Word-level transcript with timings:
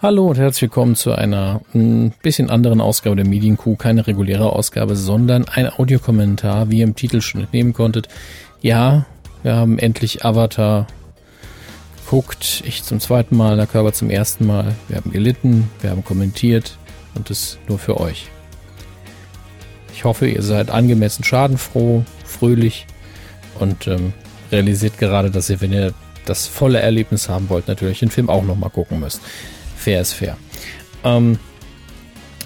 Hallo 0.00 0.28
und 0.28 0.38
herzlich 0.38 0.62
willkommen 0.62 0.94
zu 0.94 1.10
einer 1.10 1.60
ein 1.74 2.12
bisschen 2.22 2.50
anderen 2.50 2.80
Ausgabe 2.80 3.16
der 3.16 3.26
Medienkuh. 3.26 3.74
Keine 3.74 4.06
reguläre 4.06 4.52
Ausgabe, 4.52 4.94
sondern 4.94 5.48
ein 5.48 5.68
Audiokommentar, 5.68 6.70
wie 6.70 6.78
ihr 6.78 6.84
im 6.84 6.94
Titel 6.94 7.20
schon 7.20 7.40
entnehmen 7.40 7.72
konntet. 7.72 8.06
Ja, 8.60 9.06
wir 9.42 9.56
haben 9.56 9.76
endlich 9.76 10.24
Avatar 10.24 10.86
geguckt. 11.96 12.62
Ich 12.64 12.84
zum 12.84 13.00
zweiten 13.00 13.36
Mal, 13.36 13.56
der 13.56 13.66
Körper 13.66 13.92
zum 13.92 14.08
ersten 14.08 14.46
Mal. 14.46 14.76
Wir 14.86 14.98
haben 14.98 15.10
gelitten, 15.10 15.68
wir 15.80 15.90
haben 15.90 16.04
kommentiert 16.04 16.78
und 17.16 17.28
das 17.28 17.58
nur 17.66 17.80
für 17.80 17.98
euch. 17.98 18.28
Ich 19.94 20.04
hoffe, 20.04 20.28
ihr 20.28 20.42
seid 20.42 20.70
angemessen 20.70 21.24
schadenfroh, 21.24 22.04
fröhlich 22.24 22.86
und 23.58 23.88
ähm, 23.88 24.12
realisiert 24.52 24.96
gerade, 24.96 25.32
dass 25.32 25.50
ihr, 25.50 25.60
wenn 25.60 25.72
ihr 25.72 25.92
das 26.24 26.46
volle 26.46 26.78
Erlebnis 26.78 27.28
haben 27.28 27.48
wollt, 27.48 27.66
natürlich 27.66 27.98
den 27.98 28.10
Film 28.10 28.30
auch 28.30 28.44
nochmal 28.44 28.70
gucken 28.70 29.00
müsst 29.00 29.22
fair 29.78 30.00
ist 30.00 30.14
fair. 30.14 30.36
Ähm, 31.04 31.38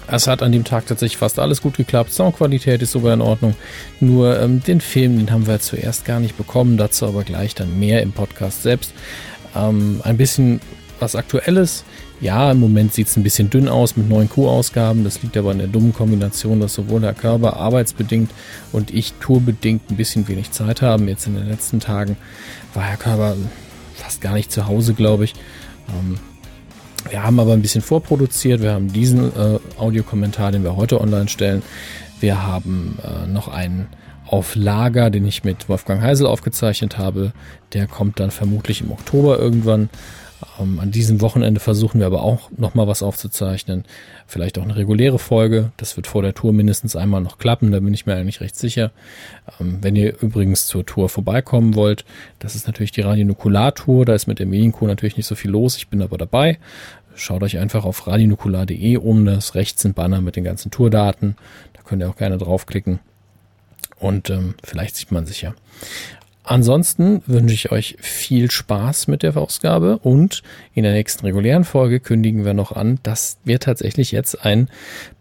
es 0.07 0.27
hat 0.27 0.43
an 0.43 0.51
dem 0.51 0.63
Tag 0.63 0.85
tatsächlich 0.85 1.17
fast 1.17 1.39
alles 1.39 1.61
gut 1.61 1.77
geklappt. 1.77 2.11
Soundqualität 2.11 2.81
ist 2.81 2.91
sogar 2.91 3.13
in 3.13 3.21
Ordnung. 3.21 3.55
Nur 3.99 4.39
ähm, 4.39 4.61
den 4.61 4.81
Film, 4.81 5.17
den 5.17 5.31
haben 5.31 5.47
wir 5.47 5.59
zuerst 5.59 6.05
gar 6.05 6.19
nicht 6.19 6.37
bekommen. 6.37 6.77
Dazu 6.77 7.07
aber 7.07 7.23
gleich 7.23 7.55
dann 7.55 7.79
mehr 7.79 8.01
im 8.01 8.11
Podcast 8.11 8.63
selbst. 8.63 8.93
Ähm, 9.55 10.01
ein 10.03 10.17
bisschen 10.17 10.59
was 10.99 11.15
Aktuelles. 11.15 11.83
Ja, 12.19 12.51
im 12.51 12.59
Moment 12.59 12.93
sieht 12.93 13.07
es 13.07 13.17
ein 13.17 13.23
bisschen 13.23 13.49
dünn 13.49 13.67
aus 13.67 13.97
mit 13.97 14.07
neuen 14.07 14.29
Q-Ausgaben. 14.29 15.03
Das 15.03 15.21
liegt 15.23 15.35
aber 15.35 15.51
in 15.51 15.57
der 15.57 15.67
dummen 15.67 15.93
Kombination, 15.93 16.59
dass 16.59 16.73
sowohl 16.73 17.01
der 17.01 17.13
Körper 17.13 17.57
arbeitsbedingt 17.57 18.31
und 18.71 18.93
ich 18.93 19.13
tourbedingt 19.19 19.89
ein 19.89 19.97
bisschen 19.97 20.27
wenig 20.27 20.51
Zeit 20.51 20.81
haben. 20.81 21.07
Jetzt 21.07 21.27
in 21.27 21.35
den 21.35 21.49
letzten 21.49 21.79
Tagen 21.79 22.17
war 22.73 22.83
Herr 22.83 22.97
Körper 22.97 23.35
fast 23.95 24.21
gar 24.21 24.33
nicht 24.33 24.51
zu 24.51 24.67
Hause, 24.67 24.93
glaube 24.93 25.25
ich. 25.25 25.33
Ähm, 25.89 26.17
wir 27.09 27.23
haben 27.23 27.39
aber 27.39 27.53
ein 27.53 27.61
bisschen 27.61 27.81
vorproduziert. 27.81 28.61
Wir 28.61 28.73
haben 28.73 28.91
diesen 28.91 29.35
äh, 29.35 29.59
Audiokommentar, 29.77 30.51
den 30.51 30.63
wir 30.63 30.75
heute 30.75 30.99
online 31.01 31.27
stellen. 31.27 31.61
Wir 32.19 32.43
haben 32.43 32.97
äh, 33.03 33.27
noch 33.27 33.47
einen 33.47 33.87
auf 34.27 34.55
Lager, 34.55 35.09
den 35.09 35.27
ich 35.27 35.43
mit 35.43 35.69
Wolfgang 35.69 36.01
Heisel 36.01 36.25
aufgezeichnet 36.25 36.97
habe. 36.97 37.33
Der 37.73 37.87
kommt 37.87 38.19
dann 38.19 38.31
vermutlich 38.31 38.81
im 38.81 38.91
Oktober 38.91 39.37
irgendwann. 39.37 39.89
Ähm, 40.59 40.79
an 40.79 40.91
diesem 40.91 41.21
Wochenende 41.21 41.59
versuchen 41.59 41.99
wir 41.99 42.07
aber 42.07 42.23
auch 42.23 42.49
nochmal 42.57 42.87
was 42.87 43.03
aufzuzeichnen. 43.03 43.85
Vielleicht 44.27 44.57
auch 44.57 44.63
eine 44.63 44.75
reguläre 44.75 45.19
Folge. 45.19 45.71
Das 45.77 45.95
wird 45.95 46.07
vor 46.07 46.21
der 46.21 46.33
Tour 46.33 46.53
mindestens 46.53 46.95
einmal 46.95 47.21
noch 47.21 47.37
klappen, 47.37 47.71
da 47.71 47.79
bin 47.79 47.93
ich 47.93 48.05
mir 48.05 48.15
eigentlich 48.15 48.41
recht 48.41 48.55
sicher. 48.55 48.91
Ähm, 49.59 49.79
wenn 49.81 49.95
ihr 49.95 50.21
übrigens 50.21 50.67
zur 50.67 50.85
Tour 50.85 51.09
vorbeikommen 51.09 51.75
wollt, 51.75 52.05
das 52.39 52.55
ist 52.55 52.67
natürlich 52.67 52.91
die 52.91 53.01
Radionukular-Tour. 53.01 54.05
Da 54.05 54.13
ist 54.13 54.27
mit 54.27 54.39
der 54.39 54.47
Medienkuh 54.47 54.87
natürlich 54.87 55.17
nicht 55.17 55.27
so 55.27 55.35
viel 55.35 55.51
los. 55.51 55.77
Ich 55.77 55.89
bin 55.89 56.01
aber 56.01 56.17
dabei. 56.17 56.57
Schaut 57.15 57.43
euch 57.43 57.57
einfach 57.57 57.85
auf 57.85 58.07
radionukular.de 58.07 58.97
um. 58.97 59.25
Das 59.25 59.55
rechts 59.55 59.81
sind 59.81 59.95
Banner 59.95 60.21
mit 60.21 60.35
den 60.35 60.43
ganzen 60.43 60.71
Tourdaten. 60.71 61.35
Da 61.73 61.81
könnt 61.83 62.01
ihr 62.01 62.09
auch 62.09 62.17
gerne 62.17 62.37
draufklicken. 62.37 62.99
Und 63.99 64.29
ähm, 64.29 64.55
vielleicht 64.63 64.95
sieht 64.95 65.11
man 65.11 65.25
sich 65.25 65.41
ja. 65.41 65.53
Ansonsten 66.45 67.23
wünsche 67.25 67.55
ich 67.55 67.71
euch 67.71 67.95
viel 68.01 68.51
Spaß 68.51 69.07
mit 69.07 69.23
der 69.23 69.37
Ausgabe 69.37 69.97
und 69.99 70.43
in 70.73 70.83
der 70.83 70.91
nächsten 70.91 71.25
regulären 71.25 71.63
Folge 71.63 72.01
kündigen 72.01 72.43
wir 72.43 72.53
noch 72.53 72.73
an, 72.73 72.99
dass 73.03 73.37
wir 73.45 73.61
tatsächlich 73.61 74.11
jetzt 74.11 74.43
ein 74.43 74.67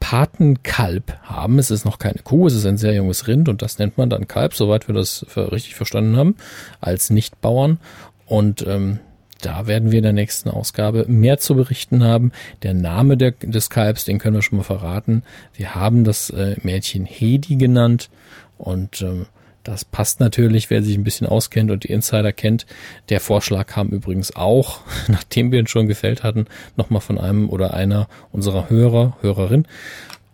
Patenkalb 0.01 1.17
haben. 1.23 1.61
Es 1.61 1.71
ist 1.71 1.84
noch 1.84 2.01
keine 2.01 2.19
Kuh, 2.25 2.49
es 2.49 2.55
ist 2.55 2.67
ein 2.67 2.77
sehr 2.77 2.95
junges 2.95 3.29
Rind 3.29 3.49
und 3.49 3.62
das 3.62 3.79
nennt 3.79 3.99
man 3.99 4.11
dann 4.11 4.27
Kalb, 4.27 4.55
soweit 4.55 4.89
wir 4.89 4.97
das 4.97 5.25
richtig 5.37 5.77
verstanden 5.77 6.17
haben, 6.17 6.34
als 6.81 7.11
Nichtbauern. 7.11 7.79
Und 8.27 8.67
ähm, 8.67 8.99
da 9.43 9.67
werden 9.67 9.91
wir 9.91 9.98
in 9.98 10.05
der 10.05 10.12
nächsten 10.12 10.48
Ausgabe 10.48 11.05
mehr 11.09 11.39
zu 11.39 11.55
berichten 11.55 12.03
haben. 12.03 12.33
Der 12.62 12.75
Name 12.75 13.17
der, 13.17 13.33
des 13.33 13.71
Kalbs, 13.71 14.05
den 14.05 14.19
können 14.19 14.37
wir 14.37 14.43
schon 14.43 14.59
mal 14.59 14.65
verraten. 14.65 15.23
Wir 15.55 15.75
haben 15.75 16.05
das 16.05 16.31
äh, 16.31 16.57
Mädchen 16.62 17.05
Hedi 17.05 17.57
genannt 17.57 18.09
und 18.57 19.03
ähm, 19.03 19.27
das 19.65 19.84
passt 19.84 20.19
natürlich, 20.19 20.71
wer 20.71 20.83
sich 20.83 20.97
ein 20.97 21.05
bisschen 21.05 21.27
auskennt 21.27 21.71
und 21.71 21.84
die 21.84 21.93
Insider 21.93 22.33
kennt. 22.33 22.66
Der 23.11 23.21
Vorschlag 23.21 23.66
kam 23.66 23.89
übrigens 23.89 24.34
auch, 24.34 24.81
nachdem 25.09 25.53
wir 25.53 25.61
ihn 25.61 25.66
schon 25.66 25.87
gefällt 25.87 26.22
hatten, 26.22 26.47
nochmal 26.77 27.00
von 27.00 27.19
einem 27.19 27.49
oder 27.49 27.75
einer 27.75 28.09
unserer 28.33 28.71
Hörer, 28.71 29.16
Hörerin. 29.21 29.66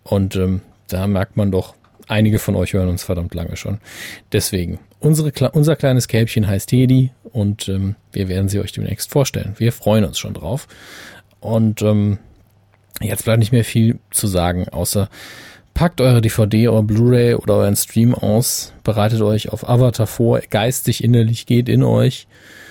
Und 0.03 0.37
ähm, 0.37 0.63
da 0.89 1.07
merkt 1.07 1.37
man 1.37 1.51
doch, 1.51 1.75
einige 2.07 2.39
von 2.39 2.57
euch 2.57 2.73
hören 2.73 2.89
uns 2.89 3.03
verdammt 3.03 3.35
lange 3.35 3.57
schon. 3.57 3.79
Deswegen, 4.33 4.79
unsere, 5.01 5.33
unser 5.53 5.77
kleines 5.77 6.09
Kälbchen 6.09 6.47
heißt 6.47 6.73
Hedi 6.73 7.11
und 7.25 7.69
ähm, 7.69 7.97
wir 8.13 8.29
werden 8.29 8.49
sie 8.49 8.61
euch 8.61 8.73
demnächst 8.73 9.11
vorstellen. 9.11 9.55
Wir 9.59 9.73
freuen 9.73 10.05
uns 10.05 10.19
schon 10.19 10.35
drauf. 10.35 10.67
Und 11.41 11.83
ähm, 11.83 12.19
jetzt 13.01 13.25
bleibt 13.25 13.39
nicht 13.39 13.53
mehr 13.53 13.65
viel 13.65 13.99
zu 14.11 14.27
sagen, 14.27 14.69
außer 14.69 15.09
Packt 15.79 16.01
eure 16.01 16.21
DVD, 16.21 16.67
eure 16.67 16.83
Blu-ray 16.83 17.35
oder 17.35 17.55
euren 17.55 17.77
Stream 17.77 18.13
aus, 18.13 18.73
bereitet 18.83 19.21
euch 19.21 19.53
auf 19.53 19.69
Avatar 19.69 20.09
vor, 20.09 20.41
geistig, 20.51 21.05
innerlich 21.05 21.47
geht 21.47 21.69
in 21.69 21.85
euch, 21.85 22.27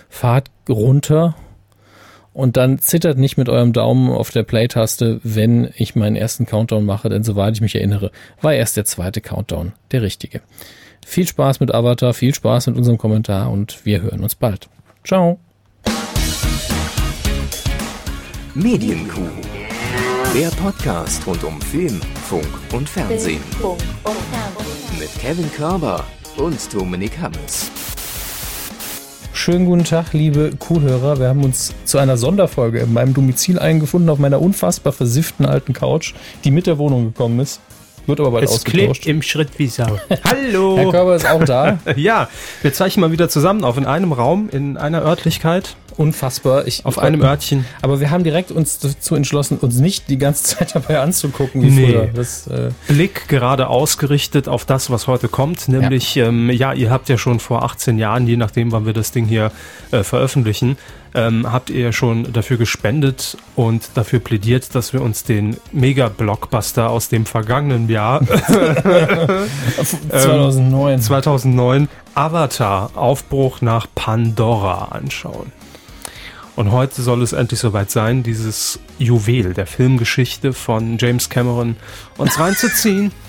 fahrt 0.10 0.52
runter 0.68 1.34
und 2.34 2.58
dann 2.58 2.80
zittert 2.80 3.18
nicht 3.18 3.38
mit 3.38 3.48
eurem 3.48 3.72
Daumen 3.72 4.12
auf 4.12 4.32
der 4.32 4.44
Play-Taste, 4.44 5.22
wenn 5.24 5.70
ich 5.78 5.96
meinen 5.96 6.18
ersten 6.18 6.46
Countdown 6.46 6.84
mache, 6.84 7.08
denn 7.08 7.24
soweit 7.24 7.54
ich 7.54 7.62
mich 7.62 7.76
erinnere, 7.76 8.12
war 8.42 8.54
erst 8.54 8.76
der 8.76 8.84
zweite 8.84 9.22
Countdown 9.22 9.72
der 9.94 10.02
richtige. 10.02 10.42
Viel 11.10 11.26
Spaß 11.26 11.62
mit 11.62 11.74
Avatar, 11.74 12.14
viel 12.14 12.36
Spaß 12.36 12.68
mit 12.68 12.76
unserem 12.76 12.98
Kommentar 12.98 13.50
und 13.50 13.86
wir 13.86 14.02
hören 14.02 14.22
uns 14.24 14.36
bald. 14.36 14.68
Ciao. 15.06 15.40
Medienkuh. 18.54 19.22
Der 20.36 20.50
Podcast 20.50 21.26
rund 21.26 21.46
um 21.46 21.62
Film, 21.62 22.02
Funk 22.28 22.46
und 22.74 22.90
Fernsehen. 22.90 23.40
Mit 25.00 25.10
Kevin 25.20 25.50
Körber 25.54 26.04
und 26.36 26.74
Dominik 26.74 27.18
Hammes. 27.20 27.72
Schönen 29.32 29.66
guten 29.66 29.86
Tag, 29.86 30.12
liebe 30.12 30.52
Kuhhörer. 30.60 31.20
Wir 31.20 31.30
haben 31.30 31.46
uns 31.46 31.74
zu 31.86 32.00
einer 32.00 32.18
Sonderfolge 32.18 32.80
in 32.80 32.92
meinem 32.92 33.14
Domizil 33.14 33.60
eingefunden 33.60 34.10
auf 34.10 34.20
meiner 34.20 34.42
unfassbar 34.42 34.92
versifften 34.92 35.46
alten 35.46 35.72
Couch, 35.72 36.14
die 36.44 36.52
mit 36.52 36.68
der 36.68 36.78
Wohnung 36.78 37.06
gekommen 37.06 37.40
ist. 37.40 37.62
Wird 38.08 38.22
aber 38.22 38.32
bald 38.32 38.46
es 38.46 38.52
ausgetauscht. 38.52 39.02
klebt 39.02 39.08
im 39.08 39.22
Schritt 39.22 39.50
wie 39.58 39.68
Sau. 39.68 40.00
Hallo! 40.24 40.78
Herr 40.78 40.92
Körber 40.92 41.16
ist 41.16 41.30
auch 41.30 41.44
da. 41.44 41.80
ja, 41.98 42.30
wir 42.62 42.74
zeichnen 42.74 43.02
mal 43.02 43.12
wieder 43.12 43.28
zusammen 43.28 43.66
auf 43.66 43.78
in 43.78 43.86
einem 43.86 44.14
Raum, 44.14 44.50
in 44.50 44.78
einer 44.78 45.04
Örtlichkeit. 45.04 45.76
Unfassbar. 45.98 46.68
Ich, 46.68 46.86
auf 46.86 47.00
einem 47.00 47.24
Örtchen. 47.24 47.66
Aber 47.82 48.00
wir 48.00 48.12
haben 48.12 48.24
direkt 48.24 48.52
uns 48.52 48.78
dazu 48.78 49.16
entschlossen, 49.16 49.58
uns 49.58 49.80
nicht 49.80 50.10
die 50.10 50.18
ganze 50.18 50.44
Zeit 50.58 50.76
dabei 50.76 51.00
anzugucken, 51.00 51.64
wie 51.64 51.70
nee. 51.70 51.92
früher. 51.92 52.10
Das, 52.14 52.48
äh 52.48 52.70
Blick 52.88 53.28
gerade 53.28 53.68
ausgerichtet 53.68 54.48
auf 54.48 54.66
das, 54.66 54.92
was 54.92 55.08
heute 55.08 55.28
kommt. 55.28 55.68
Nämlich, 55.68 56.16
ja. 56.16 56.28
Ähm, 56.28 56.52
ja, 56.52 56.74
ihr 56.74 56.92
habt 56.92 57.10
ja 57.10 57.18
schon 57.18 57.40
vor 57.40 57.64
18 57.64 57.98
Jahren, 57.98 58.28
je 58.28 58.38
nachdem, 58.38 58.72
wann 58.72 58.86
wir 58.86 58.94
das 58.94 59.12
Ding 59.12 59.26
hier 59.26 59.52
äh, 59.92 60.04
veröffentlichen, 60.04 60.78
ähm, 61.16 61.52
habt 61.52 61.72
ihr 61.72 61.94
schon 61.94 62.32
dafür 62.32 62.58
gespendet 62.58 63.38
und 63.56 63.90
dafür 63.96 64.20
plädiert, 64.20 64.76
dass 64.76 64.94
wir 64.94 65.02
uns 65.02 65.24
den 65.24 65.58
Mega-Blockbuster 65.72 66.90
aus 66.90 67.10
dem 67.10 67.26
vergangenen 67.26 67.90
Jahr 67.90 68.24
2009. 68.24 71.02
2009 71.02 71.82
ähm, 71.82 71.88
Avatar 72.14 72.92
Aufbruch 72.96 73.62
nach 73.62 73.88
Pandora 73.96 74.90
anschauen. 74.90 75.52
Und 76.58 76.72
heute 76.72 77.04
soll 77.04 77.22
es 77.22 77.34
endlich 77.34 77.60
soweit 77.60 77.92
sein, 77.92 78.24
dieses 78.24 78.80
Juwel 78.98 79.54
der 79.54 79.68
Filmgeschichte 79.68 80.54
von 80.54 80.98
James 80.98 81.30
Cameron 81.30 81.78
uns 82.18 82.38
reinzuziehen. 82.40 83.12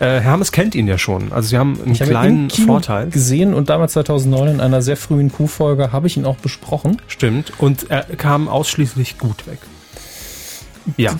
Äh, 0.00 0.20
Hermes 0.20 0.52
kennt 0.52 0.76
ihn 0.76 0.86
ja 0.86 0.96
schon. 0.96 1.32
Also 1.32 1.48
sie 1.48 1.58
haben 1.58 1.76
einen 1.82 1.90
ich 1.90 1.98
kleinen 1.98 2.48
habe 2.50 2.60
ihn 2.60 2.66
Vorteil. 2.66 3.10
gesehen 3.10 3.52
und 3.52 3.68
damals 3.68 3.94
2009 3.94 4.48
in 4.50 4.60
einer 4.60 4.80
sehr 4.80 4.96
frühen 4.96 5.32
Q-Folge 5.32 5.90
habe 5.90 6.06
ich 6.06 6.16
ihn 6.16 6.24
auch 6.24 6.36
besprochen. 6.36 7.02
Stimmt. 7.08 7.52
Und 7.58 7.90
er 7.90 8.04
kam 8.04 8.46
ausschließlich 8.46 9.18
gut 9.18 9.48
weg. 9.48 9.58
Ja. 10.96 11.16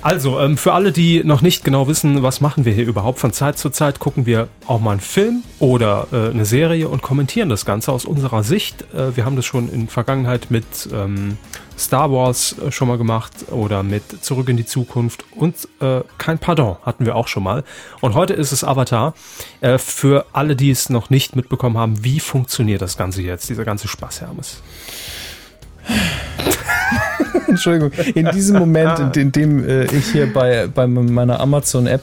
Also, 0.00 0.38
ähm, 0.40 0.56
für 0.56 0.72
alle, 0.72 0.92
die 0.92 1.24
noch 1.24 1.42
nicht 1.42 1.64
genau 1.64 1.88
wissen, 1.88 2.22
was 2.22 2.40
machen 2.40 2.64
wir 2.64 2.72
hier 2.72 2.86
überhaupt, 2.86 3.18
von 3.18 3.32
Zeit 3.32 3.58
zu 3.58 3.70
Zeit 3.70 3.98
gucken 3.98 4.26
wir 4.26 4.48
auch 4.66 4.80
mal 4.80 4.92
einen 4.92 5.00
Film 5.00 5.42
oder 5.58 6.06
äh, 6.12 6.30
eine 6.30 6.44
Serie 6.44 6.88
und 6.88 7.02
kommentieren 7.02 7.48
das 7.48 7.64
Ganze 7.64 7.92
aus 7.92 8.04
unserer 8.04 8.42
Sicht. 8.42 8.82
Äh, 8.94 9.16
wir 9.16 9.24
haben 9.24 9.36
das 9.36 9.44
schon 9.44 9.68
in 9.68 9.88
Vergangenheit 9.88 10.50
mit 10.50 10.64
ähm, 10.92 11.36
Star 11.76 12.10
Wars 12.10 12.56
äh, 12.58 12.70
schon 12.70 12.88
mal 12.88 12.98
gemacht 12.98 13.32
oder 13.50 13.82
mit 13.82 14.24
Zurück 14.24 14.48
in 14.48 14.56
die 14.56 14.66
Zukunft 14.66 15.24
und 15.34 15.56
äh, 15.80 16.02
kein 16.16 16.38
Pardon 16.38 16.76
hatten 16.84 17.04
wir 17.04 17.16
auch 17.16 17.28
schon 17.28 17.42
mal. 17.42 17.64
Und 18.00 18.14
heute 18.14 18.34
ist 18.34 18.52
es 18.52 18.64
Avatar. 18.64 19.14
Äh, 19.60 19.78
für 19.78 20.26
alle, 20.32 20.56
die 20.56 20.70
es 20.70 20.90
noch 20.90 21.10
nicht 21.10 21.36
mitbekommen 21.36 21.76
haben, 21.76 22.04
wie 22.04 22.20
funktioniert 22.20 22.82
das 22.82 22.96
Ganze 22.96 23.22
jetzt, 23.22 23.48
dieser 23.48 23.64
ganze 23.64 23.88
Spaß, 23.88 24.20
Hermes? 24.20 24.62
Entschuldigung, 27.48 27.92
in 28.14 28.30
diesem 28.30 28.58
Moment, 28.58 28.98
in, 28.98 29.22
in 29.22 29.32
dem 29.32 29.68
äh, 29.68 29.84
ich 29.84 30.12
hier 30.12 30.32
bei, 30.32 30.66
bei 30.66 30.86
meiner 30.86 31.40
Amazon-App 31.40 32.02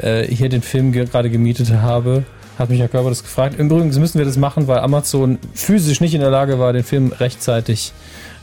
äh, 0.00 0.24
hier 0.24 0.48
den 0.48 0.62
Film 0.62 0.92
gerade 0.92 1.30
gemietet 1.30 1.72
habe, 1.72 2.24
hat 2.58 2.70
mich 2.70 2.80
Herr 2.80 2.88
Körber 2.88 3.08
das 3.08 3.22
gefragt. 3.22 3.58
Übrigens 3.58 3.98
müssen 3.98 4.18
wir 4.18 4.24
das 4.24 4.36
machen, 4.36 4.66
weil 4.66 4.78
Amazon 4.78 5.38
physisch 5.54 6.00
nicht 6.00 6.14
in 6.14 6.20
der 6.20 6.30
Lage 6.30 6.58
war, 6.58 6.72
den 6.72 6.84
Film 6.84 7.12
rechtzeitig 7.12 7.92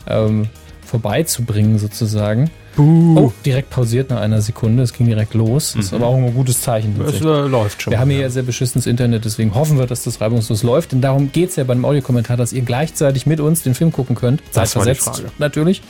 ähm, 0.06 0.48
vorbeizubringen 0.92 1.78
sozusagen. 1.78 2.50
Buh. 2.76 3.18
Oh, 3.18 3.32
direkt 3.46 3.70
pausiert 3.70 4.10
nach 4.10 4.20
einer 4.20 4.42
Sekunde. 4.42 4.82
Es 4.82 4.92
ging 4.92 5.06
direkt 5.06 5.32
los. 5.32 5.72
Das 5.74 5.86
ist 5.86 5.94
aber 5.94 6.06
auch 6.06 6.16
ein 6.16 6.34
gutes 6.34 6.60
Zeichen. 6.60 7.00
Es 7.00 7.20
äh, 7.20 7.24
läuft 7.24 7.80
schon. 7.80 7.92
Wir 7.92 7.98
haben 7.98 8.10
hier 8.10 8.20
ja 8.20 8.28
sehr 8.30 8.42
beschissenes 8.42 8.86
Internet, 8.86 9.24
deswegen 9.24 9.54
hoffen 9.54 9.78
wir, 9.78 9.86
dass 9.86 10.04
das 10.04 10.20
reibungslos 10.20 10.62
läuft. 10.62 10.92
Denn 10.92 11.00
darum 11.00 11.32
geht's 11.32 11.56
ja 11.56 11.64
beim 11.64 11.86
Audiokommentar, 11.86 12.36
dass 12.36 12.52
ihr 12.52 12.60
gleichzeitig 12.60 13.24
mit 13.24 13.40
uns 13.40 13.62
den 13.62 13.74
Film 13.74 13.90
gucken 13.90 14.16
könnt. 14.16 14.42
Das 14.52 14.56
war 14.76 14.84
die 14.84 14.90
Zeitversetzt 14.90 15.04
Frage. 15.22 15.32
natürlich. 15.38 15.80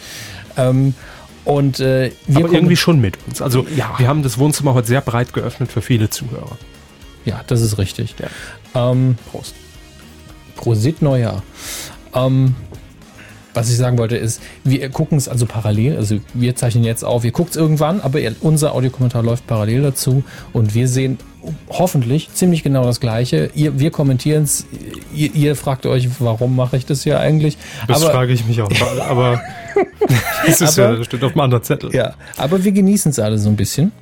Ähm, 0.56 0.94
und 1.44 1.80
äh, 1.80 2.12
wir 2.28 2.44
aber 2.44 2.54
irgendwie 2.54 2.76
schon 2.76 3.00
mit 3.00 3.18
uns. 3.26 3.42
Also 3.42 3.66
Ja. 3.76 3.94
wir 3.98 4.06
haben 4.06 4.22
das 4.22 4.38
Wohnzimmer 4.38 4.74
heute 4.74 4.86
sehr 4.86 5.00
breit 5.00 5.32
geöffnet 5.32 5.72
für 5.72 5.82
viele 5.82 6.10
Zuhörer. 6.10 6.56
Ja, 7.24 7.40
das 7.48 7.60
ist 7.60 7.76
richtig. 7.78 8.14
Ja. 8.20 8.90
Ähm, 8.92 9.16
Prost. 9.32 9.54
Prosit 10.54 11.02
Neujahr. 11.02 11.42
Ähm, 12.14 12.54
was 13.54 13.68
ich 13.70 13.76
sagen 13.76 13.98
wollte 13.98 14.16
ist, 14.16 14.40
wir 14.64 14.88
gucken 14.88 15.18
es 15.18 15.28
also 15.28 15.46
parallel, 15.46 15.96
also 15.96 16.16
wir 16.34 16.56
zeichnen 16.56 16.84
jetzt 16.84 17.04
auf, 17.04 17.24
ihr 17.24 17.32
guckt 17.32 17.50
es 17.50 17.56
irgendwann, 17.56 18.00
aber 18.00 18.18
unser 18.40 18.74
Audiokommentar 18.74 19.22
läuft 19.22 19.46
parallel 19.46 19.82
dazu 19.82 20.24
und 20.52 20.74
wir 20.74 20.88
sehen 20.88 21.18
hoffentlich 21.68 22.32
ziemlich 22.32 22.62
genau 22.62 22.84
das 22.84 23.00
Gleiche. 23.00 23.50
Ihr, 23.54 23.78
wir 23.78 23.90
kommentieren 23.90 24.44
es, 24.44 24.64
ihr, 25.12 25.34
ihr 25.34 25.56
fragt 25.56 25.86
euch, 25.86 26.08
warum 26.20 26.54
mache 26.56 26.76
ich 26.76 26.86
das 26.86 27.02
hier 27.02 27.18
eigentlich? 27.20 27.58
Das 27.88 28.02
aber, 28.02 28.12
frage 28.12 28.32
ich 28.32 28.46
mich 28.46 28.62
auch. 28.62 28.70
Aber 29.08 29.40
das 30.46 30.60
ist 30.60 30.78
Aber- 30.78 30.90
ja, 30.92 30.96
das 30.98 31.06
steht 31.06 31.24
auf 31.24 31.32
dem 31.32 31.40
anderen 31.40 31.62
Zettel. 31.64 31.92
ja, 31.94 32.14
aber 32.36 32.62
wir 32.64 32.72
genießen 32.72 33.10
es 33.10 33.18
alle 33.18 33.38
so 33.38 33.48
ein 33.48 33.56
bisschen. 33.56 33.92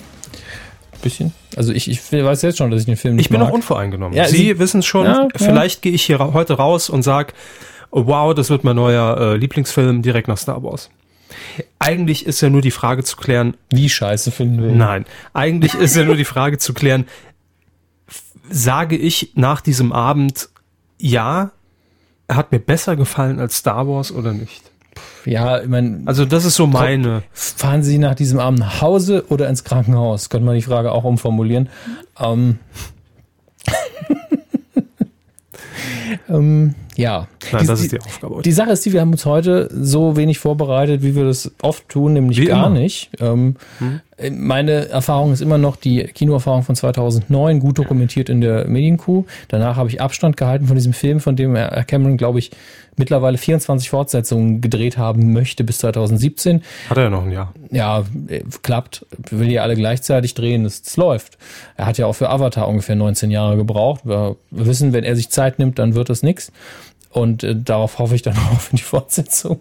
Bisschen. 1.03 1.33
Also 1.57 1.73
ich, 1.73 1.91
ich 1.91 2.01
weiß 2.13 2.43
jetzt 2.43 2.59
schon, 2.59 2.71
dass 2.71 2.81
ich 2.81 2.87
den 2.87 2.97
Film 2.97 3.17
nicht 3.17 3.25
Ich 3.27 3.31
bin 3.31 3.41
mag. 3.41 3.49
auch 3.49 3.55
unvoreingenommen. 3.55 4.15
Ja, 4.17 4.27
Sie 4.27 4.37
Sie- 4.37 4.59
wissen 4.59 4.81
es 4.81 4.87
schon. 4.87 5.07
Ja, 5.07 5.23
ja. 5.23 5.29
Vielleicht 5.35 5.81
gehe 5.81 5.93
ich 5.93 6.03
hier 6.03 6.19
heute 6.19 6.55
raus 6.55 6.91
und 6.91 7.03
sag, 7.03 7.33
wow, 7.91 8.35
das 8.35 8.51
wird 8.51 8.65
mein 8.65 8.77
neuer 8.77 9.17
äh, 9.19 9.37
Lieblingsfilm 9.37 10.03
direkt 10.03 10.29
nach 10.29 10.39
Star 10.39 10.63
Wars. 10.63 10.91
Eigentlich 11.79 12.27
ist 12.27 12.41
ja 12.41 12.51
nur 12.51 12.61
die 12.61 12.71
Frage 12.71 13.05
zu 13.05 13.17
klären, 13.17 13.57
Wie 13.71 13.89
scheiße 13.89 14.31
finden 14.31 14.63
wir 14.63 14.73
nein, 14.73 15.07
eigentlich 15.33 15.75
ist 15.75 15.97
ja 15.97 16.05
nur 16.05 16.17
die 16.17 16.25
Frage 16.25 16.59
zu 16.59 16.75
klären, 16.75 17.07
sage 18.51 18.97
ich 18.97 19.33
nach 19.35 19.61
diesem 19.61 19.93
Abend, 19.93 20.49
ja, 20.99 21.53
er 22.27 22.37
hat 22.37 22.53
mir 22.53 22.59
besser 22.59 22.97
gefallen 22.97 23.39
als 23.39 23.57
Star 23.57 23.89
Wars 23.89 24.13
oder 24.13 24.33
nicht? 24.33 24.71
Ja, 25.25 25.61
ich 25.61 25.69
meine, 25.69 26.03
Also 26.07 26.25
das 26.25 26.45
ist 26.45 26.55
so 26.55 26.67
meine. 26.67 27.23
Fahren 27.33 27.83
Sie 27.83 27.99
nach 27.99 28.15
diesem 28.15 28.39
Abend 28.39 28.61
nach 28.61 28.81
Hause 28.81 29.25
oder 29.29 29.49
ins 29.49 29.65
Krankenhaus? 29.65 30.31
Könnte 30.31 30.47
man 30.47 30.55
die 30.55 30.63
Frage 30.63 30.93
auch 30.93 31.05
umformulieren. 31.05 31.69
Ähm, 32.19 32.59
ähm, 36.29 36.75
ja. 37.01 37.29
Nein, 37.53 37.63
die, 37.63 37.67
das 37.67 37.81
ist 37.81 37.93
die, 37.93 38.01
Aufgabe. 38.01 38.43
die 38.43 38.53
Sache 38.53 38.71
ist 38.71 38.85
die, 38.85 38.93
wir 38.93 39.01
haben 39.01 39.13
uns 39.13 39.25
heute 39.27 39.69
so 39.73 40.17
wenig 40.17 40.39
vorbereitet, 40.39 41.03
wie 41.03 41.15
wir 41.17 41.25
das 41.25 41.51
oft 41.63 41.89
tun, 41.89 42.13
nämlich 42.13 42.41
Wie 42.41 42.47
gar 42.47 42.67
immer. 42.67 42.77
Hm? 42.77 42.83
nicht. 42.83 43.11
Ähm, 43.21 43.57
Meine 44.33 44.89
Erfahrung 44.89 45.33
ist 45.33 45.41
immer 45.41 45.59
noch 45.59 45.77
die 45.77 46.05
Kinoerfahrung 46.05 46.63
von 46.63 46.77
2009, 46.77 47.61
gut 47.61 47.79
dokumentiert 47.79 48.29
in 48.29 48.41
der 48.41 48.67
Medienkuh. 48.69 49.25
Danach 49.49 49.77
habe 49.77 49.89
ich 49.89 50.01
Abstand 50.01 50.37
gehalten 50.37 50.67
von 50.67 50.77
diesem 50.77 50.93
Film, 50.93 51.21
von 51.21 51.37
dem 51.37 51.57
Herr 51.57 51.85
Cameron, 51.85 52.19
glaube 52.19 52.39
ich, 52.39 52.51
mittlerweile 53.01 53.39
24 53.39 53.91
Fortsetzungen 53.91 54.61
gedreht 54.61 54.97
haben 54.99 55.33
möchte 55.33 55.65
bis 55.65 55.79
2017 55.79 56.63
Hat 56.89 56.97
er 56.99 57.05
ja 57.05 57.11
noch 57.11 57.25
ein 57.25 57.33
Jahr. 57.33 57.53
ja, 57.71 58.05
äh, 58.29 58.43
klappt, 58.63 59.07
will 59.31 59.51
ja 59.51 59.63
alle 59.63 59.75
gleichzeitig 59.75 60.35
drehen, 60.35 60.65
es, 60.65 60.97
läuft. 60.97 61.39
Er 61.77 61.87
hat 61.87 61.99
ja 61.99 62.07
auch 62.07 62.13
für 62.13 62.29
Avatar 62.29 62.69
ungefähr 62.69 62.97
19 62.97 63.31
Jahre 63.31 63.57
gebraucht. 63.57 64.03
Wir 64.05 64.37
wissen, 64.51 64.93
wenn 64.93 65.05
er 65.05 65.17
sich 65.17 65.31
Zeit 65.31 65.59
nimmt, 65.59 65.79
dann 65.79 65.95
wird 65.95 66.11
das 66.11 66.23
nix. 66.23 66.53
Und 67.11 67.43
äh, 67.45 67.55
darauf 67.57 67.99
hoffe 67.99 68.15
ich 68.15 68.23
dann 68.23 68.37
auch 68.53 68.61
für 68.61 68.77
die 68.77 68.83
Fortsetzung. 68.83 69.61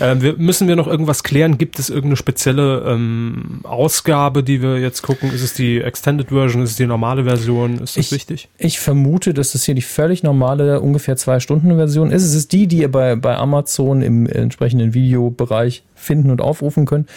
Ähm, 0.00 0.22
wir, 0.22 0.36
müssen 0.36 0.68
wir 0.68 0.76
noch 0.76 0.86
irgendwas 0.86 1.22
klären? 1.22 1.58
Gibt 1.58 1.78
es 1.78 1.88
irgendeine 1.90 2.16
spezielle 2.16 2.84
ähm, 2.88 3.60
Ausgabe, 3.64 4.42
die 4.42 4.62
wir 4.62 4.78
jetzt 4.78 5.02
gucken? 5.02 5.32
Ist 5.32 5.42
es 5.42 5.54
die 5.54 5.80
Extended 5.80 6.28
Version? 6.28 6.62
Ist 6.62 6.70
es 6.70 6.76
die 6.76 6.86
normale 6.86 7.24
Version? 7.24 7.74
Ist 7.74 7.96
das 7.96 8.06
Ich- 8.06 8.12
wichtig? 8.12 8.48
Ich 8.58 8.78
vermute, 8.80 9.34
dass 9.34 9.52
das 9.52 9.64
hier 9.64 9.74
die 9.74 9.82
völlig 9.82 10.22
normale, 10.22 10.80
ungefähr 10.80 11.16
zwei 11.16 11.40
Stunden 11.40 11.74
Version 11.76 12.10
ist. 12.10 12.22
Es 12.24 12.34
ist 12.34 12.52
die, 12.52 12.66
die 12.66 12.78
ihr 12.78 12.90
bei, 12.90 13.16
bei 13.16 13.36
Amazon 13.36 14.00
im 14.02 14.26
entsprechenden 14.26 14.94
Videobereich 14.94 15.82
finden 15.94 16.30
und 16.30 16.40
aufrufen 16.40 16.86
könnt. 16.86 17.08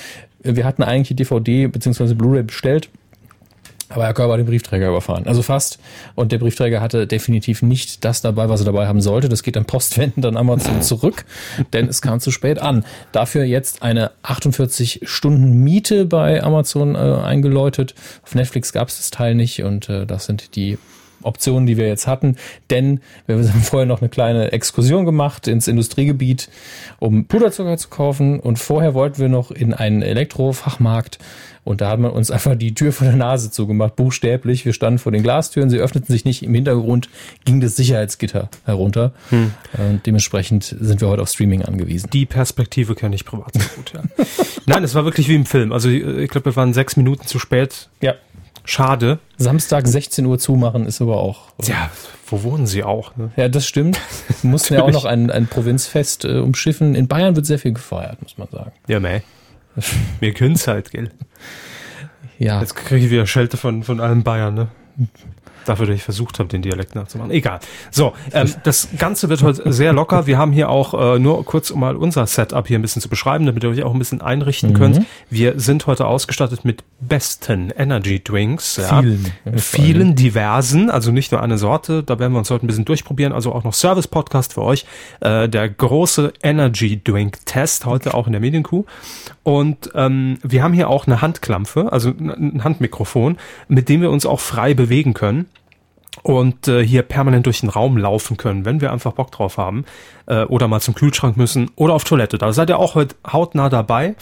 Wir 0.44 0.66
hatten 0.66 0.84
eigentlich 0.84 1.08
die 1.10 1.16
DVD 1.16 1.68
bzw. 1.68 2.14
Blu-ray 2.14 2.44
bestellt. 2.44 2.90
Aber 3.90 4.06
Herr 4.06 4.14
Körber 4.14 4.34
hat 4.34 4.40
den 4.40 4.48
Briefträger 4.48 4.90
überfahren. 4.90 5.28
Also 5.28 5.44
fast. 5.44 5.80
Und 6.16 6.32
der 6.32 6.40
Briefträger 6.40 6.82
hatte 6.82 7.06
definitiv 7.06 7.62
nicht 7.62 8.04
das 8.04 8.22
dabei, 8.22 8.50
was 8.50 8.62
er 8.62 8.66
dabei 8.66 8.88
haben 8.88 9.02
sollte. 9.02 9.30
Das 9.30 9.44
geht 9.44 9.56
dann 9.56 9.66
postwendend 9.66 10.26
an 10.26 10.38
Amazon 10.38 10.82
zurück, 10.82 11.26
denn 11.74 11.88
es 11.88 12.02
kam 12.02 12.20
zu 12.20 12.32
spät 12.32 12.60
an. 12.60 12.84
Dafür 13.12 13.44
jetzt 13.44 13.84
eine 13.84 14.12
48 14.24 15.02
Stunden 15.04 15.64
Miete 15.64 16.06
bei 16.06 16.44
Amazon 16.44 16.96
äh, 16.96 16.98
eingeläutet. 16.98 17.94
Auf 18.24 18.34
Netflix 18.34 18.74
gab 18.74 18.88
es 18.88 18.98
das 18.98 19.12
Teil 19.12 19.36
nicht 19.36 19.64
und 19.64 19.88
äh, 19.90 20.06
das 20.06 20.26
sind 20.26 20.56
die 20.56 20.78
Optionen, 21.26 21.66
die 21.66 21.78
wir 21.78 21.88
jetzt 21.88 22.08
hatten. 22.08 22.38
Denn 22.70 23.00
wir 23.28 23.38
haben 23.38 23.46
vorher 23.62 23.86
noch 23.86 24.02
eine 24.02 24.10
kleine 24.10 24.52
Exkursion 24.52 25.06
gemacht 25.06 25.48
ins 25.48 25.68
Industriegebiet, 25.68 26.50
um 27.00 27.26
Puderzucker 27.26 27.78
zu 27.78 27.90
kaufen. 27.90 28.40
Und 28.40 28.60
vorher 28.60 28.94
wollten 28.94 29.20
wir 29.20 29.30
noch 29.30 29.52
in 29.52 29.74
einen 29.74 30.02
Elektrofachmarkt. 30.02 31.20
Und 31.64 31.82
da 31.82 31.90
hat 31.90 32.00
man 32.00 32.12
uns 32.12 32.32
einfach 32.36 32.56
die 32.56 32.74
Tür 32.74 32.94
vor 32.94 33.08
der 33.08 33.16
Nase 33.16 33.52
zugemacht, 33.52 33.96
buchstäblich. 33.96 34.66
Wir 34.66 34.74
standen 34.74 35.00
vor 35.00 35.12
den 35.12 35.24
Glastüren, 35.24 35.70
sie 35.70 35.80
öffneten 35.80 36.14
sich 36.14 36.24
nicht. 36.24 36.44
Im 36.44 36.54
Hintergrund 36.54 37.10
ging 37.44 37.60
das 37.60 37.76
Sicherheitsgitter 37.76 38.50
herunter. 38.66 39.14
Und 39.32 40.06
dementsprechend 40.06 40.76
sind 40.80 41.02
wir 41.02 41.10
heute 41.10 41.24
auf 41.24 41.30
Streaming 41.30 41.64
angewiesen. 41.64 42.10
Die 42.12 42.26
Perspektive 42.26 42.96
kenne 42.96 43.16
ich 43.16 43.26
privat 43.26 43.54
sehr 43.54 43.66
gut, 43.76 43.94
ja. 43.94 44.04
Nein, 44.68 44.84
es 44.84 44.96
war 44.96 45.06
wirklich 45.06 45.28
wie 45.28 45.36
im 45.36 45.46
Film. 45.46 45.72
Also 45.72 45.90
ich 45.90 46.30
glaube, 46.30 46.46
wir 46.46 46.56
waren 46.56 46.74
sechs 46.74 46.98
Minuten 46.98 47.26
zu 47.26 47.40
spät. 47.40 47.90
Ja. 48.02 48.14
Schade. 48.66 49.20
Samstag 49.38 49.88
16 49.88 50.26
Uhr 50.26 50.40
zumachen 50.40 50.86
ist 50.86 51.02
aber 51.02 51.18
auch. 51.18 51.54
Ja, 51.64 51.90
wo 52.28 52.44
wohnen 52.44 52.66
sie 52.66 52.84
auch? 52.84 53.16
Ne? 53.16 53.32
Ja, 53.36 53.48
das 53.48 53.68
stimmt. 53.68 54.00
Wir 54.42 54.50
mussten 54.50 54.74
ja 54.74 54.84
auch 54.84 54.92
noch 54.92 55.06
ein, 55.06 55.30
ein 55.32 55.48
Provinzfest 55.48 56.26
äh, 56.26 56.40
umschiffen. 56.40 56.96
In 56.96 57.08
Bayern 57.08 57.36
wird 57.36 57.46
sehr 57.46 57.60
viel 57.60 57.74
gefeiert, 57.74 58.22
muss 58.22 58.38
man 58.38 58.48
sagen. 58.50 58.72
Ja, 58.88 59.00
meh. 59.00 59.22
Wir 60.20 60.34
können's 60.34 60.68
halt, 60.68 60.92
gell? 60.92 61.12
Ja. 62.38 62.60
Jetzt 62.62 62.76
kriege 62.76 63.06
ich 63.06 63.12
wieder 63.12 63.28
Schelte 63.28 63.58
von, 63.58 63.84
von 63.84 64.00
allen 64.00 64.24
Bayern, 64.24 64.54
ne? 64.56 64.68
Dafür, 65.66 65.88
dass 65.88 65.96
ich 65.96 66.04
versucht 66.04 66.40
habe, 66.40 66.50
den 66.50 66.62
Dialekt 66.62 66.96
nachzumachen. 66.96 67.32
Egal. 67.32 67.60
So, 67.92 68.14
ähm, 68.34 68.54
das 68.64 68.88
Ganze 68.98 69.30
wird 69.30 69.44
heute 69.44 69.72
sehr 69.74 69.94
locker. 69.94 70.28
Wir 70.28 70.38
haben 70.38 70.52
hier 70.52 70.70
auch 70.70 71.16
äh, 71.16 71.20
nur 71.20 71.44
kurz, 71.46 71.72
um 71.72 71.80
mal 71.80 71.96
unser 71.96 72.26
Setup 72.28 72.68
hier 72.68 72.80
ein 72.80 72.82
bisschen 72.82 73.02
zu 73.02 73.10
beschreiben, 73.10 73.46
damit 73.46 73.64
ihr 73.64 73.70
euch 73.70 73.84
auch 73.84 73.94
ein 73.94 74.00
bisschen 74.00 74.22
einrichten 74.22 74.74
könnt. 74.74 75.02
Wir 75.30 75.60
sind 75.60 75.88
heute 75.88 76.06
ausgestattet 76.06 76.66
mit 76.66 76.84
besten 77.00 77.72
Energy 77.76 78.24
Drinks. 78.24 78.78
Ja. 78.78 79.02
Vielen. 79.02 79.34
Vielen 79.58 80.16
diversen, 80.16 80.90
also 80.90 81.12
nicht 81.12 81.32
nur 81.32 81.42
eine 81.42 81.58
Sorte. 81.58 82.04
Da 82.04 82.20
werden 82.20 82.34
wir 82.34 82.40
uns 82.40 82.50
heute 82.50 82.66
ein 82.66 82.68
bisschen 82.68 82.86
durchprobieren. 82.86 83.34
Also 83.34 83.52
auch 83.52 83.64
noch 83.64 83.74
Service-Podcast 83.74 84.54
für 84.54 84.62
euch. 84.62 84.86
Äh, 85.20 85.50
der 85.50 85.70
große 85.70 86.34
Energy 86.44 87.02
Drink 87.04 87.46
Test, 87.46 87.86
heute 87.86 88.14
auch 88.14 88.28
in 88.28 88.34
der 88.34 88.42
Medienkuh. 88.42 88.86
Und 89.44 89.92
ähm, 89.96 90.38
wir 90.44 90.64
haben 90.64 90.74
hier 90.74 90.90
auch 90.90 91.08
eine 91.08 91.22
Handklampfe, 91.22 91.92
also 91.92 92.10
ein 92.10 92.64
Handmikrofon, 92.64 93.38
mit 93.68 93.90
dem 93.90 94.02
wir 94.02 94.12
uns 94.12 94.26
auch 94.26 94.40
frei 94.40 94.74
bewegen 94.74 95.14
können 95.14 95.46
und 96.24 96.68
äh, 96.68 96.86
hier 96.86 97.04
permanent 97.04 97.46
durch 97.46 97.62
den 97.62 97.70
Raum 97.70 97.98
laufen 97.98 98.38
können, 98.38 98.66
wenn 98.66 98.82
wir 98.82 98.92
einfach 98.92 99.14
Bock 99.14 99.32
drauf 99.32 99.58
haben 99.58 99.86
äh, 100.26 100.44
oder 100.44 100.68
mal 100.68 100.82
zum 100.82 100.96
Kühlschrank 100.96 101.38
müssen 101.38 101.72
oder 101.76 101.94
auf 101.94 102.04
Toilette. 102.04 102.38
Da 102.38 102.52
seid 102.54 102.70
ihr 102.70 102.80
auch 102.80 102.96
heute 102.96 103.16
hautnah 103.32 103.70
dabei. 103.70 104.16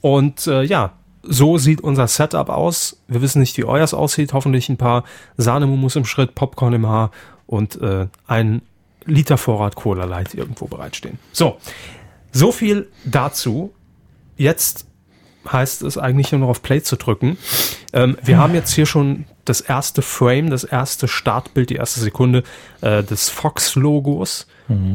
Und 0.00 0.46
äh, 0.46 0.62
ja, 0.62 0.92
so 1.22 1.58
sieht 1.58 1.80
unser 1.80 2.06
Setup 2.06 2.48
aus. 2.48 3.02
Wir 3.08 3.22
wissen 3.22 3.40
nicht, 3.40 3.56
wie 3.56 3.64
euers 3.64 3.94
aussieht. 3.94 4.32
Hoffentlich 4.32 4.68
ein 4.68 4.76
paar 4.76 5.04
Sahnemumus 5.36 5.96
im 5.96 6.04
Schritt, 6.04 6.34
Popcorn 6.34 6.74
im 6.74 6.86
Haar 6.86 7.10
und 7.46 7.80
äh, 7.80 8.06
ein 8.26 8.62
Liter 9.04 9.38
Vorrat 9.38 9.74
Cola 9.74 10.04
Light 10.04 10.34
irgendwo 10.34 10.66
bereitstehen. 10.66 11.18
So, 11.32 11.58
so 12.30 12.52
viel 12.52 12.88
dazu. 13.04 13.72
Jetzt 14.36 14.86
heißt 15.50 15.82
es 15.82 15.98
eigentlich 15.98 16.30
nur 16.32 16.42
noch 16.42 16.48
auf 16.48 16.62
Play 16.62 16.82
zu 16.82 16.96
drücken. 16.96 17.38
Ähm, 17.92 18.16
wir 18.22 18.38
haben 18.38 18.54
jetzt 18.54 18.72
hier 18.72 18.86
schon 18.86 19.24
das 19.48 19.60
erste 19.60 20.02
Frame, 20.02 20.50
das 20.50 20.64
erste 20.64 21.08
Startbild, 21.08 21.70
die 21.70 21.76
erste 21.76 22.00
Sekunde 22.00 22.42
äh, 22.80 23.02
des 23.02 23.28
Fox-Logos. 23.28 24.46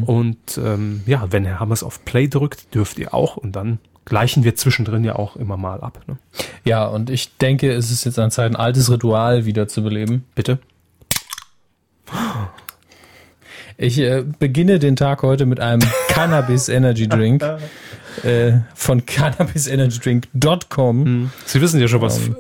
Und 0.05 0.57
ähm, 0.57 1.01
ja, 1.07 1.31
wenn 1.31 1.45
Herr 1.45 1.59
Hammers 1.59 1.81
auf 1.81 2.05
Play 2.05 2.27
drückt, 2.27 2.75
dürft 2.75 2.99
ihr 2.99 3.13
auch. 3.13 3.37
Und 3.37 3.55
dann 3.55 3.79
gleichen 4.05 4.43
wir 4.43 4.55
zwischendrin 4.55 5.03
ja 5.03 5.15
auch 5.15 5.35
immer 5.35 5.57
mal 5.57 5.81
ab. 5.81 5.99
Ne? 6.07 6.17
Ja, 6.63 6.85
und 6.85 7.09
ich 7.09 7.37
denke, 7.37 7.71
es 7.71 7.89
ist 7.89 8.03
jetzt 8.03 8.19
an 8.19 8.29
Zeit, 8.29 8.51
ein 8.51 8.55
altes 8.55 8.91
Ritual 8.91 9.45
wieder 9.45 9.67
zu 9.67 9.81
beleben. 9.81 10.25
Bitte? 10.35 10.59
Ich 13.77 13.97
äh, 13.97 14.23
beginne 14.37 14.77
den 14.77 14.95
Tag 14.95 15.23
heute 15.23 15.47
mit 15.47 15.59
einem 15.59 15.81
Cannabis 16.09 16.69
Energy 16.69 17.07
Drink 17.07 17.43
äh, 18.23 18.59
von 18.75 19.05
cannabisenergydrink.com. 19.05 21.05
Hm. 21.05 21.31
Sie 21.45 21.61
wissen 21.61 21.79
ja 21.79 21.87
schon, 21.87 22.01
was 22.01 22.19
um, 22.19 22.35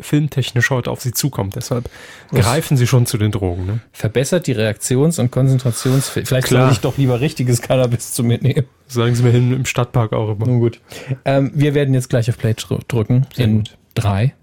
filmtechnisch 0.00 0.70
heute 0.70 0.90
auf 0.90 1.00
Sie 1.00 1.12
zukommt. 1.12 1.56
Deshalb 1.56 1.88
greifen 2.30 2.76
Sie 2.76 2.86
schon 2.86 3.06
zu 3.06 3.18
den 3.18 3.30
Drogen. 3.30 3.66
Ne? 3.66 3.80
Verbessert 3.92 4.46
die 4.46 4.54
Reaktions- 4.54 5.20
und 5.20 5.30
Konzentrationsfähigkeit. 5.30 6.28
Vielleicht 6.28 6.46
Klar. 6.48 6.66
soll 6.66 6.72
ich 6.72 6.80
doch 6.80 6.98
lieber 6.98 7.20
richtiges 7.20 7.62
Cannabis 7.62 8.12
zu 8.12 8.24
mir 8.24 8.38
nehmen. 8.38 8.66
Sagen 8.86 9.14
Sie 9.14 9.22
mir 9.22 9.30
hin 9.30 9.52
im 9.52 9.64
Stadtpark 9.64 10.12
auch 10.12 10.30
immer. 10.30 10.46
Nun 10.46 10.60
gut. 10.60 10.80
Ähm, 11.24 11.52
wir 11.54 11.74
werden 11.74 11.94
jetzt 11.94 12.08
gleich 12.08 12.28
auf 12.28 12.38
Play 12.38 12.54
drücken. 12.54 13.26
Sehr 13.34 13.44
in 13.44 13.58
gut. 13.58 13.76
drei, 13.94 14.34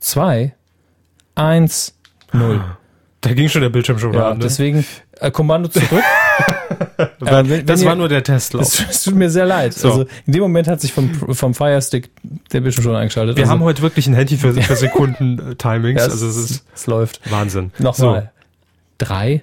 zwei, 0.00 0.54
eins, 1.34 1.94
null. 2.32 2.64
Da 3.20 3.34
ging 3.34 3.48
schon 3.48 3.62
der 3.62 3.70
Bildschirm 3.70 3.98
schon 3.98 4.14
ja, 4.14 4.30
an. 4.30 4.38
Ne? 4.38 4.44
Deswegen 4.44 4.84
äh, 5.20 5.30
Kommando 5.30 5.68
zurück. 5.68 5.90
ähm, 6.98 7.48
wenn, 7.48 7.66
das 7.66 7.82
ihr, 7.82 7.88
war 7.88 7.94
nur 7.94 8.08
der 8.08 8.22
Testlauf. 8.22 8.62
Es, 8.62 8.84
es 8.88 9.02
tut 9.04 9.14
mir 9.14 9.30
sehr 9.30 9.46
leid. 9.46 9.74
So. 9.74 9.88
Also 9.88 10.06
in 10.26 10.32
dem 10.32 10.42
Moment 10.42 10.68
hat 10.68 10.80
sich 10.80 10.92
vom, 10.92 11.12
vom 11.34 11.54
Firestick 11.54 12.10
der 12.52 12.60
Bildschirm 12.60 12.84
schon 12.84 12.96
eingeschaltet. 12.96 13.36
Wir 13.36 13.44
also, 13.44 13.52
haben 13.52 13.62
heute 13.62 13.82
wirklich 13.82 14.06
ein 14.06 14.14
Handy 14.14 14.36
für, 14.36 14.52
für 14.62 14.76
Sekunden-Timings. 14.76 16.00
ja, 16.00 16.06
also 16.06 16.26
es, 16.26 16.36
ist, 16.36 16.64
es 16.74 16.86
läuft. 16.86 17.20
Wahnsinn. 17.30 17.72
Nochmal. 17.78 18.32
So. 18.98 19.06
Drei, 19.06 19.42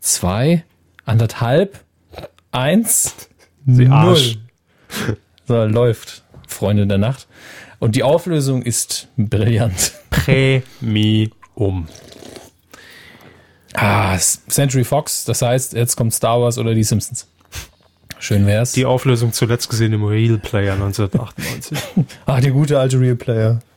zwei, 0.00 0.64
anderthalb, 1.04 1.80
eins, 2.52 3.14
Sie 3.66 3.88
Arsch. 3.88 4.36
null. 4.36 5.16
So, 5.46 5.62
läuft, 5.64 6.22
Freunde 6.48 6.86
der 6.86 6.96
Nacht. 6.96 7.26
Und 7.78 7.96
die 7.96 8.02
Auflösung 8.02 8.62
ist 8.62 9.08
brillant. 9.18 9.92
Premium. 10.08 11.86
Ah, 13.74 14.16
Century 14.18 14.84
Fox, 14.84 15.24
das 15.24 15.42
heißt, 15.42 15.72
jetzt 15.74 15.96
kommt 15.96 16.14
Star 16.14 16.40
Wars 16.40 16.58
oder 16.58 16.74
die 16.74 16.84
Simpsons. 16.84 17.26
Schön 18.20 18.46
wär's. 18.46 18.72
Die 18.72 18.86
Auflösung 18.86 19.32
zuletzt 19.32 19.68
gesehen 19.68 19.92
im 19.92 20.04
Real 20.04 20.38
Player 20.38 20.74
1998. 20.74 21.78
ah, 22.26 22.40
der 22.40 22.52
gute 22.52 22.78
alte 22.78 22.98
Real 22.98 23.16
Player. 23.16 23.60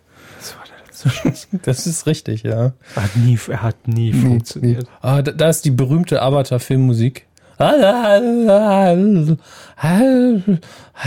Das 1.62 1.86
ist 1.86 2.08
richtig, 2.08 2.42
ja. 2.42 2.74
Er 2.96 3.04
hat 3.04 3.16
nie, 3.16 3.38
er 3.48 3.62
hat 3.62 3.88
nie, 3.88 4.12
nie 4.12 4.20
funktioniert. 4.20 4.84
Nie. 4.84 4.89
Ah, 5.01 5.22
da, 5.22 5.32
da, 5.32 5.48
ist 5.50 5.63
die 5.63 5.70
berühmte 5.70 6.24
Avatar-Filmmusik. 6.24 7.27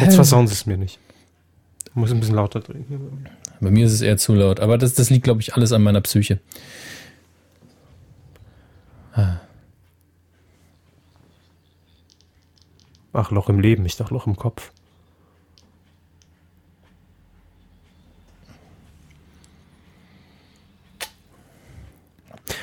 Jetzt 0.01 0.15
versauen 0.15 0.47
sie 0.47 0.55
es 0.55 0.67
mir 0.67 0.77
nicht. 0.77 1.01
Ich 1.87 1.95
muss 1.97 2.13
ein 2.13 2.21
bisschen 2.21 2.37
lauter 2.37 2.61
drehen. 2.61 3.27
Bei 3.61 3.71
mir 3.71 3.85
ist 3.87 3.93
es 3.93 4.01
eher 4.01 4.17
zu 4.17 4.35
laut, 4.35 4.61
aber 4.61 4.79
das, 4.79 4.95
das 4.95 5.11
liegt, 5.11 5.25
glaube 5.25 5.41
ich, 5.41 5.55
alles 5.55 5.73
an 5.73 5.83
meiner 5.83 6.01
Psyche. 6.01 6.39
Ach, 13.13 13.31
Loch 13.31 13.49
im 13.49 13.61
Leben, 13.61 13.85
ich 13.87 13.97
dachte 13.97 14.15
Loch 14.15 14.27
im 14.27 14.37
Kopf. 14.37 14.73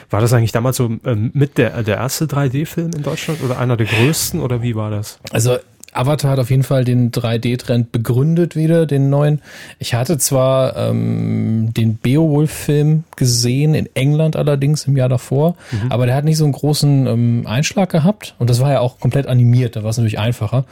War 0.10 0.22
das 0.22 0.32
eigentlich 0.32 0.54
damals 0.54 0.78
so 0.78 0.90
ähm, 1.04 1.32
mit 1.34 1.58
der, 1.58 1.84
der 1.84 1.98
erste 1.98 2.26
3D-Film 2.26 2.92
in 2.96 3.04
Deutschland 3.04 3.44
oder 3.44 3.58
einer 3.58 3.76
der 3.76 3.88
größten 3.88 4.40
oder 4.40 4.62
wie 4.62 4.74
war 4.74 4.90
das? 4.90 5.20
Also 5.32 5.58
Avatar 5.94 6.32
hat 6.32 6.40
auf 6.40 6.50
jeden 6.50 6.64
Fall 6.64 6.84
den 6.84 7.12
3D-Trend 7.12 7.92
begründet 7.92 8.56
wieder, 8.56 8.86
den 8.86 9.10
neuen. 9.10 9.42
Ich 9.80 9.94
hatte 9.94 10.18
zwar 10.18 10.76
ähm, 10.76 11.74
den 11.76 11.98
Beowulf-Film 11.98 13.06
gesehen, 13.16 13.74
in 13.74 13.90
England 13.96 14.36
allerdings 14.36 14.86
im 14.86 14.98
Jahr 14.98 15.10
davor, 15.10 15.56
mhm. 15.72 15.92
aber 15.92 16.06
der 16.06 16.16
hat 16.16 16.26
nicht 16.26 16.38
so 16.38 16.44
einen 16.44 16.54
großen 16.54 17.08
ähm, 17.08 17.48
Einschlag 17.48 17.90
gehabt 17.90 18.36
und 18.38 18.50
das 18.50 18.60
war 18.60 18.72
ja 18.72 18.80
auch 18.80 19.00
komplett 19.00 19.28
animiert, 19.28 19.76
da 19.76 19.84
war 19.84 19.90
es 19.90 19.98
natürlich 19.98 20.20
einfacher. 20.20 20.66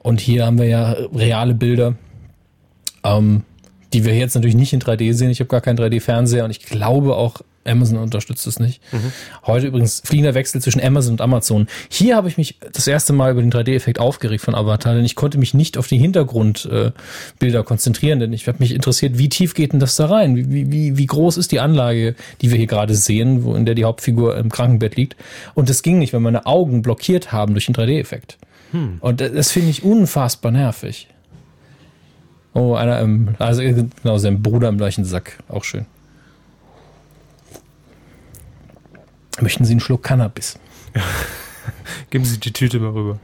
Und 0.00 0.20
hier 0.20 0.46
haben 0.46 0.58
wir 0.58 0.66
ja 0.66 0.96
reale 1.14 1.54
Bilder, 1.54 1.94
ähm, 3.04 3.42
die 3.92 4.04
wir 4.04 4.14
jetzt 4.16 4.34
natürlich 4.34 4.56
nicht 4.56 4.72
in 4.72 4.80
3D 4.80 5.12
sehen. 5.14 5.30
Ich 5.30 5.40
habe 5.40 5.48
gar 5.48 5.60
keinen 5.60 5.78
3D-Fernseher 5.78 6.44
und 6.44 6.50
ich 6.50 6.60
glaube 6.60 7.16
auch 7.16 7.42
Amazon 7.68 7.98
unterstützt 7.98 8.46
es 8.46 8.58
nicht. 8.58 8.80
Mhm. 8.92 9.12
Heute 9.46 9.66
übrigens 9.66 10.00
fliegender 10.04 10.34
Wechsel 10.34 10.60
zwischen 10.60 10.82
Amazon 10.82 11.12
und 11.12 11.20
Amazon. 11.20 11.66
Hier 11.88 12.16
habe 12.16 12.28
ich 12.28 12.36
mich 12.36 12.58
das 12.72 12.86
erste 12.86 13.12
Mal 13.12 13.32
über 13.32 13.40
den 13.40 13.52
3D-Effekt 13.52 13.98
aufgeregt 13.98 14.44
von 14.44 14.54
Avatar, 14.54 14.94
denn 14.94 15.04
ich 15.04 15.14
konnte 15.14 15.38
mich 15.38 15.54
nicht 15.54 15.78
auf 15.78 15.86
die 15.86 15.98
Hintergrundbilder 15.98 16.94
äh, 17.40 17.64
konzentrieren, 17.64 18.20
denn 18.20 18.32
ich 18.32 18.46
habe 18.48 18.58
mich 18.60 18.72
interessiert, 18.74 19.18
wie 19.18 19.28
tief 19.28 19.54
geht 19.54 19.72
denn 19.72 19.80
das 19.80 19.96
da 19.96 20.06
rein? 20.06 20.36
Wie, 20.36 20.72
wie, 20.72 20.96
wie 20.96 21.06
groß 21.06 21.36
ist 21.36 21.52
die 21.52 21.60
Anlage, 21.60 22.14
die 22.40 22.50
wir 22.50 22.58
hier 22.58 22.66
gerade 22.66 22.94
sehen, 22.94 23.44
wo 23.44 23.54
in 23.54 23.66
der 23.66 23.74
die 23.74 23.84
Hauptfigur 23.84 24.36
im 24.36 24.50
Krankenbett 24.50 24.96
liegt? 24.96 25.16
Und 25.54 25.68
das 25.68 25.82
ging 25.82 25.98
nicht, 25.98 26.12
wenn 26.12 26.22
meine 26.22 26.46
Augen 26.46 26.82
blockiert 26.82 27.32
haben 27.32 27.54
durch 27.54 27.66
den 27.66 27.74
3D-Effekt. 27.74 28.38
Hm. 28.72 28.98
Und 29.00 29.20
das 29.20 29.50
finde 29.50 29.70
ich 29.70 29.82
unfassbar 29.82 30.52
nervig. 30.52 31.08
Oh, 32.54 32.74
einer 32.74 33.00
im, 33.00 33.34
also 33.38 33.62
genau, 33.62 34.18
sein 34.18 34.42
Bruder 34.42 34.68
im 34.68 34.78
gleichen 34.78 35.04
Sack. 35.04 35.38
Auch 35.48 35.64
schön. 35.64 35.86
Möchten 39.40 39.64
Sie 39.64 39.72
einen 39.72 39.80
Schluck 39.80 40.02
Cannabis? 40.02 40.58
Geben 42.10 42.24
Sie 42.24 42.38
die 42.38 42.52
Tüte 42.52 42.80
mal 42.80 42.90
rüber. 42.90 43.18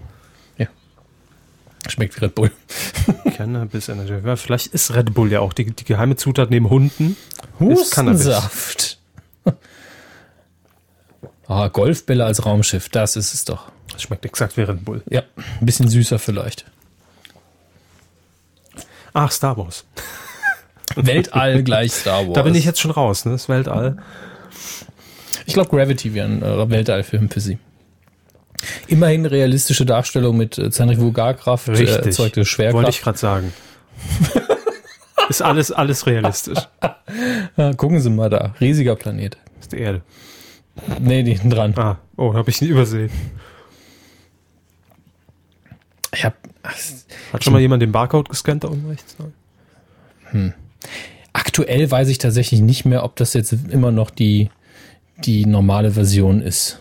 Ja. 0.59 0.67
Schmeckt 1.89 2.17
wie 2.17 2.25
Red 2.25 2.35
Bull. 2.35 2.51
Cannabis 3.37 3.89
Energy. 3.89 4.15
Ja, 4.25 4.37
vielleicht 4.37 4.69
ist 4.69 4.95
Red 4.95 5.15
Bull 5.15 5.33
ja 5.33 5.41
auch 5.41 5.53
die, 5.53 5.71
die 5.71 5.85
geheime 5.85 6.17
Zutat 6.17 6.51
neben 6.51 6.71
Hunden. 6.71 7.17
Hustensaft. 7.61 8.99
Ah, 11.47 11.69
Golfbälle 11.69 12.25
als 12.25 12.47
Raumschiff, 12.47 12.89
das 12.89 13.17
ist 13.17 13.35
es 13.35 13.45
doch. 13.45 13.71
Das 13.93 14.01
schmeckt 14.01 14.25
exakt 14.25 14.57
wie 14.57 14.63
Red 14.63 14.83
Bull. 14.83 15.03
Ja, 15.11 15.25
ein 15.37 15.67
bisschen 15.67 15.91
süßer 15.91 16.19
vielleicht. 16.19 16.65
Ach, 19.13 19.31
Star 19.31 19.57
Wars. 19.59 19.85
Weltall 20.97 21.63
gleich 21.63 21.93
Star 21.93 22.25
Wars. 22.25 22.33
Da 22.33 22.43
bin 22.43 22.55
ich 22.55 22.65
jetzt 22.65 22.81
schon 22.81 22.91
raus, 22.91 23.27
ne? 23.27 23.33
Das 23.33 23.51
Weltall. 23.51 23.99
Ich 25.47 25.55
glaube, 25.55 25.71
Gravity 25.71 26.15
wäre 26.15 26.27
ein 26.27 26.43
äh, 26.43 26.71
Weltallfilm 26.71 27.29
für 27.29 27.41
sie. 27.41 27.59
Immerhin 28.87 29.27
realistische 29.27 29.85
Darstellung 29.85 30.37
mit 30.37 30.59
äh, 30.59 30.71
Zentrifugalkraft 30.71 31.69
äh, 31.69 31.85
erzeugte 31.85 32.45
Schwerkraft. 32.45 32.75
Wollte 32.75 32.91
ich 32.91 33.03
gerade 33.03 33.19
sagen. 33.19 33.53
ist 35.29 35.43
alles, 35.43 35.73
alles 35.73 36.07
realistisch. 36.07 36.61
ja, 37.57 37.75
gucken 37.75 38.01
Sie 38.01 38.11
mal 38.11 38.31
da. 38.31 38.55
Riesiger 38.61 38.97
Planet. 38.97 39.37
Das 39.57 39.65
ist 39.67 39.73
die 39.73 39.79
Erde. 39.79 40.03
Nee, 41.01 41.23
die 41.23 41.33
hinten 41.33 41.51
dran. 41.51 41.75
Ah, 41.77 41.99
oh, 42.17 42.35
habe 42.35 42.51
ich 42.51 42.61
nie 42.61 42.69
übersehen. 42.69 43.11
Ich 46.13 46.25
hab, 46.25 46.35
Hat 47.33 47.45
schon 47.45 47.53
mal 47.53 47.61
jemand 47.61 47.83
den 47.83 47.93
Barcode 47.93 48.29
gescannt 48.29 48.65
da 48.65 48.69
unten 48.69 48.89
rechts? 48.89 49.17
Hm. 50.31 50.55
Aktuell 51.33 51.91
weiß 51.91 52.09
ich 52.09 52.19
tatsächlich 52.19 52.61
nicht 52.61 52.85
mehr, 52.85 53.03
ob 53.05 53.17
das 53.17 53.35
jetzt 53.35 53.53
immer 53.53 53.91
noch 53.91 54.11
die 54.11 54.51
die 55.19 55.47
normale 55.47 55.93
Version 55.93 56.41
ist. 56.41 56.81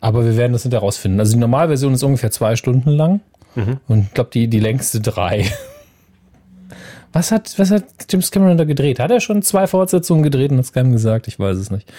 Aber 0.00 0.24
wir 0.24 0.36
werden 0.36 0.52
das 0.52 0.62
hinterher 0.62 0.82
rausfinden. 0.82 1.18
Also 1.20 1.32
die 1.32 1.38
normale 1.38 1.68
Version 1.68 1.94
ist 1.94 2.02
ungefähr 2.02 2.30
zwei 2.30 2.56
Stunden 2.56 2.90
lang 2.90 3.20
mhm. 3.54 3.80
und 3.88 4.06
ich 4.06 4.14
glaube 4.14 4.30
die, 4.32 4.48
die 4.48 4.60
längste 4.60 5.00
drei. 5.00 5.50
Was 7.12 7.32
hat, 7.32 7.58
was 7.58 7.70
hat 7.70 7.84
James 8.10 8.30
Cameron 8.30 8.58
da 8.58 8.64
gedreht? 8.64 9.00
Hat 9.00 9.10
er 9.10 9.20
schon 9.20 9.40
zwei 9.40 9.66
Fortsetzungen 9.66 10.22
gedreht 10.22 10.50
und 10.50 10.58
hat 10.58 10.66
es 10.66 10.72
keinem 10.74 10.92
gesagt? 10.92 11.26
Ich 11.26 11.38
weiß 11.38 11.56
es 11.56 11.70
nicht. 11.70 11.90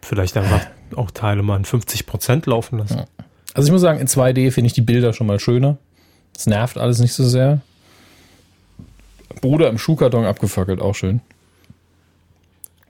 Vielleicht 0.00 0.36
einfach 0.36 0.60
auch 0.94 1.10
Teile 1.10 1.42
mal 1.42 1.56
in 1.56 1.64
50 1.64 2.06
Prozent 2.06 2.46
laufen 2.46 2.78
lassen. 2.78 3.02
Also 3.54 3.66
ich 3.66 3.72
muss 3.72 3.80
sagen, 3.80 3.98
in 3.98 4.06
2D 4.06 4.52
finde 4.52 4.68
ich 4.68 4.72
die 4.72 4.82
Bilder 4.82 5.12
schon 5.12 5.26
mal 5.26 5.40
schöner. 5.40 5.78
Es 6.34 6.46
nervt 6.46 6.78
alles 6.78 7.00
nicht 7.00 7.12
so 7.12 7.24
sehr. 7.24 7.60
Bruder 9.40 9.68
im 9.68 9.78
Schuhkarton 9.78 10.24
abgefackelt, 10.24 10.80
auch 10.80 10.94
schön. 10.94 11.20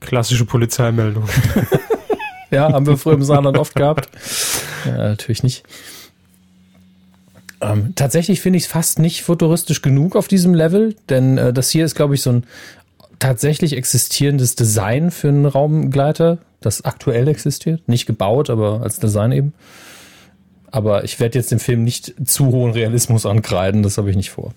Klassische 0.00 0.44
Polizeimeldung. 0.44 1.24
Ja, 2.50 2.72
haben 2.72 2.86
wir 2.86 2.96
früher 2.96 3.14
im 3.14 3.22
Saarland 3.22 3.58
oft 3.58 3.74
gehabt. 3.74 4.08
Ja, 4.84 4.96
natürlich 4.96 5.42
nicht. 5.42 5.64
Ähm, 7.60 7.92
tatsächlich 7.94 8.40
finde 8.40 8.58
ich 8.58 8.64
es 8.64 8.70
fast 8.70 8.98
nicht 8.98 9.22
futuristisch 9.22 9.82
genug 9.82 10.14
auf 10.14 10.28
diesem 10.28 10.54
Level, 10.54 10.94
denn 11.08 11.38
äh, 11.38 11.52
das 11.52 11.70
hier 11.70 11.84
ist, 11.84 11.94
glaube 11.94 12.14
ich, 12.14 12.22
so 12.22 12.30
ein 12.30 12.44
tatsächlich 13.18 13.76
existierendes 13.76 14.56
Design 14.56 15.10
für 15.10 15.28
einen 15.28 15.46
Raumgleiter, 15.46 16.38
das 16.60 16.84
aktuell 16.84 17.28
existiert. 17.28 17.88
Nicht 17.88 18.06
gebaut, 18.06 18.50
aber 18.50 18.82
als 18.82 18.98
Design 18.98 19.32
eben. 19.32 19.54
Aber 20.70 21.04
ich 21.04 21.18
werde 21.18 21.38
jetzt 21.38 21.50
dem 21.50 21.58
Film 21.58 21.84
nicht 21.84 22.14
zu 22.24 22.46
hohen 22.48 22.72
Realismus 22.72 23.24
ankreiden, 23.24 23.82
das 23.82 23.96
habe 23.96 24.10
ich 24.10 24.16
nicht 24.16 24.30
vor. 24.30 24.52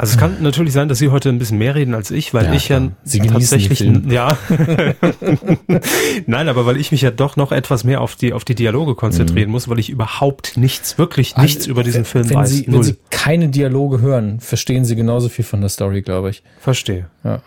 Also 0.00 0.12
es 0.12 0.16
kann 0.16 0.40
natürlich 0.42 0.72
sein, 0.72 0.88
dass 0.88 0.98
Sie 0.98 1.08
heute 1.08 1.28
ein 1.28 1.40
bisschen 1.40 1.58
mehr 1.58 1.74
reden 1.74 1.92
als 1.92 2.12
ich, 2.12 2.32
weil 2.32 2.44
ja, 2.46 2.52
ich 2.52 2.68
ja 2.68 2.88
Sie 3.02 3.18
tatsächlich 3.18 3.80
ja 4.08 4.38
Nein, 6.26 6.48
aber 6.48 6.66
weil 6.66 6.76
ich 6.76 6.92
mich 6.92 7.02
ja 7.02 7.10
doch 7.10 7.34
noch 7.34 7.50
etwas 7.50 7.82
mehr 7.82 8.00
auf 8.00 8.14
die 8.14 8.32
auf 8.32 8.44
die 8.44 8.54
Dialoge 8.54 8.94
konzentrieren 8.94 9.48
mhm. 9.48 9.52
muss, 9.52 9.68
weil 9.68 9.80
ich 9.80 9.90
überhaupt 9.90 10.56
nichts, 10.56 10.98
wirklich 10.98 11.34
also, 11.34 11.42
nichts 11.42 11.66
über 11.66 11.82
diesen 11.82 12.04
Film 12.04 12.30
wenn 12.30 12.36
weiß. 12.36 12.48
Sie, 12.48 12.66
wenn 12.68 12.84
Sie 12.84 12.94
keine 13.10 13.48
Dialoge 13.48 14.00
hören, 14.00 14.38
verstehen 14.38 14.84
Sie 14.84 14.94
genauso 14.94 15.28
viel 15.28 15.44
von 15.44 15.60
der 15.60 15.68
Story, 15.68 16.02
glaube 16.02 16.30
ich. 16.30 16.44
Verstehe. 16.60 17.08
Ja. 17.24 17.42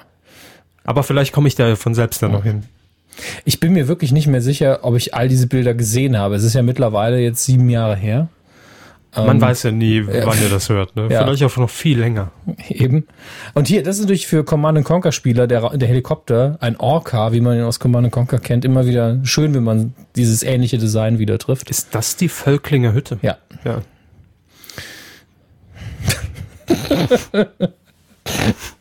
Aber 0.83 1.03
vielleicht 1.03 1.31
komme 1.31 1.47
ich 1.47 1.55
da 1.55 1.77
von 1.77 1.95
selbst 1.95 2.21
dann 2.21 2.31
ja. 2.31 2.37
noch 2.37 2.43
hin. 2.43 2.63
Ich 3.45 3.61
bin 3.61 3.71
mir 3.71 3.87
wirklich 3.87 4.11
nicht 4.11 4.27
mehr 4.27 4.41
sicher, 4.41 4.79
ob 4.81 4.97
ich 4.97 5.13
all 5.13 5.29
diese 5.29 5.47
Bilder 5.47 5.73
gesehen 5.73 6.17
habe. 6.17 6.35
Es 6.35 6.43
ist 6.43 6.55
ja 6.55 6.63
mittlerweile 6.63 7.17
jetzt 7.19 7.45
sieben 7.45 7.69
Jahre 7.69 7.95
her. 7.95 8.27
Man 9.13 9.37
ähm, 9.37 9.41
weiß 9.41 9.63
ja 9.63 9.71
nie, 9.71 10.07
wann 10.07 10.41
ihr 10.41 10.49
das 10.49 10.69
hört. 10.69 10.95
Ne? 10.95 11.09
Ja. 11.09 11.23
Vielleicht 11.23 11.43
auch 11.43 11.57
noch 11.57 11.69
viel 11.69 11.99
länger. 11.99 12.31
Eben. 12.69 13.07
Und 13.53 13.67
hier, 13.67 13.83
das 13.83 13.97
ist 13.97 14.03
natürlich 14.03 14.25
für 14.25 14.45
Command 14.45 14.85
Conquer 14.85 15.11
Spieler 15.11 15.47
der, 15.47 15.69
der 15.77 15.87
Helikopter, 15.87 16.57
ein 16.61 16.77
Orca, 16.77 17.33
wie 17.33 17.41
man 17.41 17.57
ihn 17.57 17.63
aus 17.63 17.81
Command 17.81 18.09
Conquer 18.11 18.39
kennt, 18.39 18.63
immer 18.63 18.85
wieder 18.85 19.19
schön, 19.23 19.53
wenn 19.53 19.63
man 19.63 19.93
dieses 20.15 20.43
ähnliche 20.43 20.77
Design 20.77 21.19
wieder 21.19 21.37
trifft. 21.39 21.69
Ist 21.69 21.93
das 21.93 22.15
die 22.15 22.29
Völklinger 22.29 22.93
Hütte? 22.93 23.19
Ja. 23.21 23.37
Ja. 23.65 23.81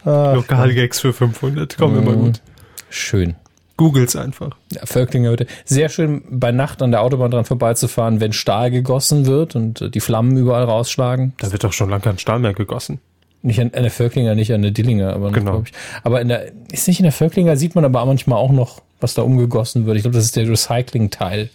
Lokalgags 0.35 1.01
für 1.01 1.13
500, 1.13 1.77
kommen 1.77 1.99
immer 2.03 2.13
mhm. 2.13 2.21
gut. 2.27 2.41
Schön. 2.89 3.35
Googles 3.81 4.15
einfach. 4.15 4.51
Ja, 4.73 4.85
Völklinger 4.85 5.31
Hütte. 5.31 5.47
Sehr 5.65 5.89
schön 5.89 6.23
bei 6.29 6.53
Nacht 6.53 6.83
an 6.83 6.91
der 6.91 7.01
Autobahn 7.01 7.31
dran 7.31 7.47
vorbeizufahren, 7.47 8.21
wenn 8.21 8.35
Stahl 8.35 8.71
gegossen 8.71 9.25
wird 9.25 9.57
und 9.57 9.81
äh, 9.81 9.89
die 9.89 10.01
Flammen 10.01 10.37
überall 10.37 10.65
rausschlagen. 10.65 11.33
Da 11.39 11.51
wird 11.51 11.65
doch 11.65 11.73
schon 11.73 11.89
lange 11.89 12.03
kein 12.03 12.19
Stahl 12.19 12.41
mehr 12.41 12.53
gegossen. 12.53 13.01
Nicht 13.41 13.59
an, 13.59 13.71
an 13.75 13.81
der 13.81 13.91
Völklinger, 13.91 14.35
nicht 14.35 14.53
an 14.53 14.61
der 14.61 14.71
Dillinger, 14.71 15.15
aber 15.15 15.33
genau. 15.33 15.63
Ich. 15.65 15.73
Aber 16.03 16.21
in 16.21 16.29
der, 16.29 16.53
ist 16.71 16.89
nicht 16.89 17.01
in 17.01 17.05
der 17.05 17.13
Völklinger, 17.13 17.57
sieht 17.57 17.75
man 17.75 17.87
aber 17.87 18.05
manchmal 18.05 18.37
auch 18.37 18.53
noch, 18.53 18.83
was 19.01 19.15
da 19.15 19.23
umgegossen 19.23 19.87
wird. 19.87 19.97
Ich 19.97 20.03
glaube, 20.03 20.15
das 20.15 20.27
ist 20.27 20.37
der 20.37 20.47
Recycling-Teil. 20.47 21.49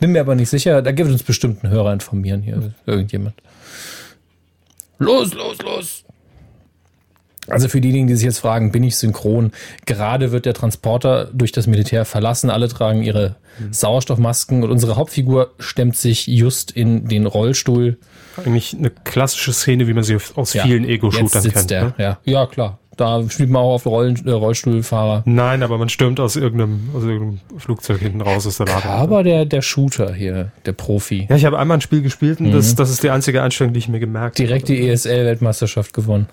Bin 0.00 0.12
mir 0.12 0.20
aber 0.20 0.34
nicht 0.34 0.50
sicher. 0.50 0.82
Da 0.82 0.92
gibt 0.92 1.08
uns 1.08 1.22
bestimmt 1.22 1.64
einen 1.64 1.72
Hörer 1.72 1.94
informieren 1.94 2.42
hier, 2.42 2.74
irgendjemand. 2.84 3.36
Los, 4.98 5.32
los, 5.32 5.56
los! 5.62 6.04
Also 7.48 7.68
für 7.68 7.80
diejenigen, 7.80 8.06
die 8.06 8.14
sich 8.14 8.24
jetzt 8.24 8.38
fragen, 8.38 8.72
bin 8.72 8.82
ich 8.82 8.96
synchron? 8.96 9.52
Gerade 9.86 10.32
wird 10.32 10.46
der 10.46 10.54
Transporter 10.54 11.30
durch 11.32 11.52
das 11.52 11.66
Militär 11.66 12.04
verlassen. 12.04 12.50
Alle 12.50 12.68
tragen 12.68 13.02
ihre. 13.02 13.36
Sauerstoffmasken 13.70 14.62
und 14.62 14.70
unsere 14.70 14.96
Hauptfigur 14.96 15.52
stemmt 15.58 15.96
sich 15.96 16.26
just 16.26 16.70
in 16.72 17.08
den 17.08 17.26
Rollstuhl. 17.26 17.98
Eigentlich 18.36 18.74
eine 18.76 18.90
klassische 18.90 19.52
Szene, 19.52 19.86
wie 19.86 19.94
man 19.94 20.02
sie 20.02 20.16
aus 20.34 20.54
ja, 20.54 20.64
vielen 20.64 20.84
Ego-Shootern 20.84 21.44
kennt. 21.44 21.70
Der, 21.70 21.84
ne? 21.84 21.94
ja. 21.98 22.18
ja, 22.24 22.46
klar. 22.46 22.78
Da 22.96 23.28
spielt 23.28 23.50
man 23.50 23.62
auch 23.62 23.74
auf 23.74 23.86
Rollen, 23.86 24.24
äh, 24.24 24.30
Rollstuhlfahrer. 24.30 25.22
Nein, 25.24 25.64
aber 25.64 25.78
man 25.78 25.88
stürmt 25.88 26.20
aus 26.20 26.36
irgendeinem, 26.36 26.90
aus 26.94 27.02
irgendeinem 27.02 27.40
Flugzeug 27.58 28.00
hinten 28.00 28.20
raus 28.20 28.46
aus 28.46 28.58
der 28.58 28.66
Lage. 28.66 28.88
Aber 28.88 29.24
der, 29.24 29.46
der 29.46 29.62
Shooter 29.62 30.12
hier, 30.14 30.52
der 30.64 30.72
Profi. 30.72 31.26
Ja, 31.28 31.36
ich 31.36 31.44
habe 31.44 31.58
einmal 31.58 31.78
ein 31.78 31.80
Spiel 31.80 32.02
gespielt 32.02 32.38
und 32.38 32.48
mhm. 32.48 32.52
das, 32.52 32.74
das 32.76 32.90
ist 32.90 33.02
die 33.02 33.10
einzige 33.10 33.42
Einstellung, 33.42 33.72
die 33.72 33.78
ich 33.78 33.88
mir 33.88 33.98
gemerkt 33.98 34.38
habe. 34.38 34.46
Direkt 34.46 34.68
die 34.68 34.88
ESL-Weltmeisterschaft 34.88 35.92
gewonnen. 35.92 36.28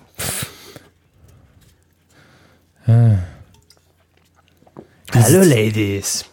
Ah. 2.87 3.17
Hallo 5.13 5.43
Ladies. 5.43 6.25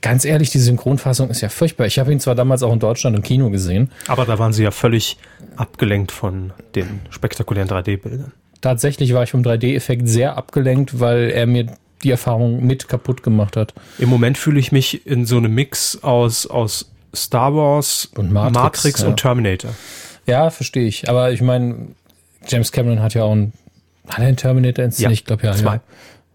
Ganz 0.00 0.24
ehrlich, 0.24 0.50
die 0.50 0.58
Synchronfassung 0.58 1.30
ist 1.30 1.42
ja 1.42 1.48
furchtbar. 1.48 1.86
Ich 1.86 1.98
habe 1.98 2.10
ihn 2.12 2.20
zwar 2.20 2.34
damals 2.34 2.62
auch 2.62 2.72
in 2.72 2.78
Deutschland 2.78 3.16
im 3.16 3.22
Kino 3.22 3.50
gesehen. 3.50 3.90
Aber 4.08 4.24
da 4.24 4.38
waren 4.38 4.52
sie 4.52 4.62
ja 4.62 4.70
völlig 4.70 5.18
abgelenkt 5.56 6.10
von 6.10 6.52
den 6.74 7.00
spektakulären 7.10 7.68
3D-Bildern. 7.68 8.32
Tatsächlich 8.60 9.14
war 9.14 9.22
ich 9.22 9.30
vom 9.30 9.42
3D-Effekt 9.42 10.08
sehr 10.08 10.36
abgelenkt, 10.36 11.00
weil 11.00 11.30
er 11.30 11.46
mir 11.46 11.66
die 12.02 12.10
Erfahrung 12.10 12.66
mit 12.66 12.88
kaputt 12.88 13.22
gemacht 13.22 13.56
hat. 13.56 13.74
Im 13.98 14.08
Moment 14.08 14.38
fühle 14.38 14.58
ich 14.58 14.72
mich 14.72 15.06
in 15.06 15.26
so 15.26 15.36
einem 15.36 15.54
Mix 15.54 16.02
aus, 16.02 16.46
aus 16.46 16.90
Star 17.14 17.54
Wars 17.54 18.10
und 18.16 18.32
Matrix, 18.32 18.54
Matrix 18.54 19.00
ja. 19.02 19.08
und 19.08 19.16
Terminator. 19.18 19.70
Ja, 20.26 20.50
verstehe 20.50 20.86
ich. 20.86 21.08
Aber 21.08 21.32
ich 21.32 21.42
meine, 21.42 21.88
James 22.46 22.72
Cameron 22.72 23.02
hat 23.02 23.14
ja 23.14 23.24
auch 23.24 23.32
ein 23.32 23.52
hat 24.10 24.18
er 24.18 24.26
einen 24.26 24.36
Terminator 24.36 24.84
inszeniert? 24.84 25.10
Ja, 25.10 25.12
ich 25.12 25.24
glaube 25.24 25.46
ja. 25.46 25.52
Zwei. 25.52 25.74
Ja. 25.74 25.80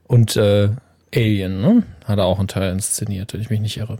Und 0.07 0.35
äh, 0.35 0.69
Alien, 1.13 1.61
ne? 1.61 1.83
Hat 2.05 2.17
er 2.17 2.25
auch 2.25 2.39
einen 2.39 2.47
Teil 2.47 2.71
inszeniert, 2.71 3.33
wenn 3.33 3.41
ich 3.41 3.49
mich 3.49 3.59
nicht 3.59 3.77
irre. 3.77 3.97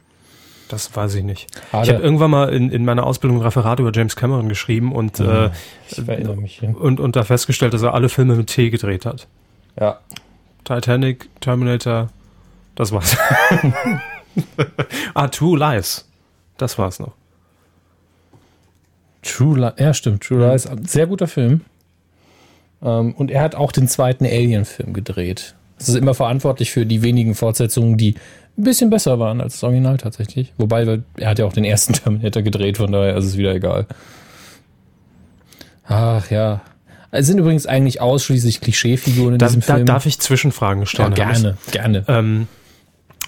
Das 0.68 0.96
weiß 0.96 1.16
ich 1.16 1.24
nicht. 1.24 1.48
Hat 1.72 1.86
ich 1.88 1.94
habe 1.94 2.04
irgendwann 2.04 2.32
mal 2.32 2.50
in, 2.50 2.72
in 2.72 2.86
meiner 2.86 3.06
Ausbildung 3.06 3.40
ein 3.40 3.44
Referat 3.44 3.80
über 3.80 3.92
James 3.94 4.16
Cameron 4.16 4.50
geschrieben 4.50 4.94
und, 4.94 5.20
ja, 5.20 5.46
äh, 5.46 6.36
mich, 6.36 6.62
ja. 6.62 6.70
und, 6.70 7.00
und 7.00 7.16
da 7.16 7.24
festgestellt, 7.24 7.74
dass 7.74 7.84
er 7.84 7.94
alle 7.94 8.10
Filme 8.10 8.36
mit 8.36 8.48
T 8.48 8.70
gedreht 8.72 9.06
hat. 9.06 9.28
Ja. 9.80 10.00
Titanic, 10.64 11.30
Terminator, 11.40 12.10
das 12.74 12.92
war's. 12.92 13.16
ah, 15.14 15.28
True 15.28 15.58
Lies. 15.60 16.10
Das 16.58 16.78
war's 16.80 17.00
noch. 17.00 17.14
True 19.22 19.60
Lies, 19.60 19.74
ja 19.78 19.94
stimmt, 19.94 20.24
True 20.24 20.52
Lies, 20.52 20.68
sehr 20.86 21.06
guter 21.06 21.28
Film. 21.28 21.62
Ähm, 22.86 23.14
und 23.16 23.32
er 23.32 23.42
hat 23.42 23.56
auch 23.56 23.72
den 23.72 23.88
zweiten 23.88 24.26
Alien-Film 24.26 24.94
gedreht. 24.94 25.56
Das 25.78 25.90
ist 25.90 25.96
immer 25.96 26.14
verantwortlich 26.14 26.72
für 26.72 26.86
die 26.86 27.02
wenigen 27.02 27.36
Fortsetzungen, 27.36 27.98
die 27.98 28.16
ein 28.58 28.64
bisschen 28.64 28.90
besser 28.90 29.20
waren 29.20 29.42
als 29.42 29.54
das 29.54 29.64
Original 29.64 29.98
tatsächlich. 29.98 30.54
Wobei, 30.58 31.02
er 31.18 31.30
hat 31.30 31.40
ja 31.40 31.46
auch 31.46 31.54
den 31.54 31.66
ersten 31.66 31.94
Terminator 32.04 32.44
gedreht, 32.44 32.78
von 32.78 32.92
daher 32.92 33.18
ist 33.18 33.26
es 33.26 33.38
wieder 33.38 33.54
egal. 33.54 33.88
Ach 35.88 36.30
ja. 36.32 36.62
Es 37.12 37.28
sind 37.28 37.38
übrigens 37.38 37.66
eigentlich 37.66 38.02
ausschließlich 38.02 38.62
Klischeefiguren 38.62 39.34
in 39.34 39.40
da, 39.40 39.48
diesem 39.48 39.62
Film. 39.62 39.86
Da 39.86 39.94
darf 39.94 40.06
ich 40.06 40.20
Zwischenfragen 40.20 40.86
stellen? 40.86 41.14
Ja, 41.16 41.32
gerne, 41.32 41.58
gerne. 41.72 42.04
Ähm, 42.08 42.48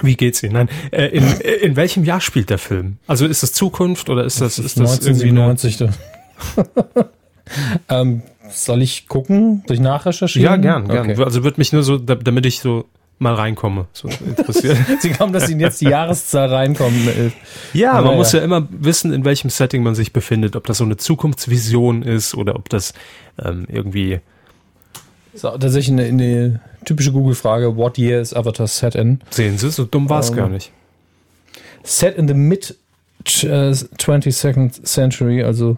wie 0.01 0.15
geht's 0.15 0.43
Ihnen? 0.43 0.53
Nein, 0.53 0.69
äh, 0.91 1.05
in, 1.05 1.23
in 1.61 1.75
welchem 1.75 2.03
Jahr 2.03 2.21
spielt 2.21 2.49
der 2.49 2.57
Film? 2.57 2.97
Also 3.07 3.25
ist 3.25 3.43
das 3.43 3.53
Zukunft 3.53 4.09
oder 4.09 4.25
ist 4.25 4.41
das, 4.41 4.57
das 4.57 4.65
ist, 4.65 4.77
ist 4.77 4.79
das 4.79 4.91
1997. 5.05 5.81
irgendwie 5.81 7.09
ähm, 7.89 8.21
soll 8.49 8.81
ich 8.81 9.07
gucken? 9.07 9.63
Soll 9.67 9.75
ich 9.75 9.81
nachrecherchieren? 9.81 10.45
Ja, 10.45 10.57
gern, 10.57 10.87
gern. 10.87 11.11
Okay. 11.11 11.23
Also 11.23 11.43
wird 11.43 11.57
mich 11.57 11.73
nur 11.73 11.83
so, 11.83 11.97
damit 11.97 12.45
ich 12.45 12.59
so 12.59 12.85
mal 13.19 13.33
reinkomme. 13.33 13.87
So 13.93 14.09
interessiert. 14.09 14.77
Sie 14.99 15.09
glauben, 15.09 15.33
dass 15.33 15.49
Ihnen 15.49 15.59
jetzt 15.59 15.81
die 15.81 15.85
Jahreszahl 15.85 16.49
reinkommen. 16.49 17.07
Äh, 17.07 17.31
ja, 17.73 17.93
Aber 17.93 18.03
man 18.03 18.11
ja. 18.11 18.17
muss 18.17 18.31
ja 18.31 18.41
immer 18.41 18.67
wissen, 18.69 19.11
in 19.11 19.25
welchem 19.25 19.49
Setting 19.49 19.83
man 19.83 19.95
sich 19.95 20.13
befindet. 20.13 20.55
Ob 20.55 20.65
das 20.67 20.77
so 20.77 20.83
eine 20.83 20.97
Zukunftsvision 20.97 22.03
ist 22.03 22.35
oder 22.35 22.55
ob 22.55 22.69
das 22.69 22.93
ähm, 23.43 23.65
irgendwie... 23.69 24.19
So, 25.33 25.49
tatsächlich 25.49 25.91
eine, 25.91 26.05
eine 26.05 26.59
typische 26.85 27.11
Google-Frage. 27.11 27.75
What 27.75 27.97
year 27.97 28.21
is 28.21 28.33
Avatar 28.33 28.67
set 28.67 28.95
in? 28.95 29.19
Sehen 29.29 29.57
Sie, 29.57 29.69
so 29.69 29.85
dumm 29.85 30.09
war 30.09 30.19
es 30.19 30.29
um, 30.29 30.37
ähm, 30.37 30.43
gar 30.43 30.49
nicht. 30.49 30.71
Set 31.83 32.17
in 32.17 32.27
the 32.27 32.33
mid 32.33 32.75
22nd 33.25 34.79
äh, 34.79 34.83
century, 34.83 35.43
also 35.43 35.77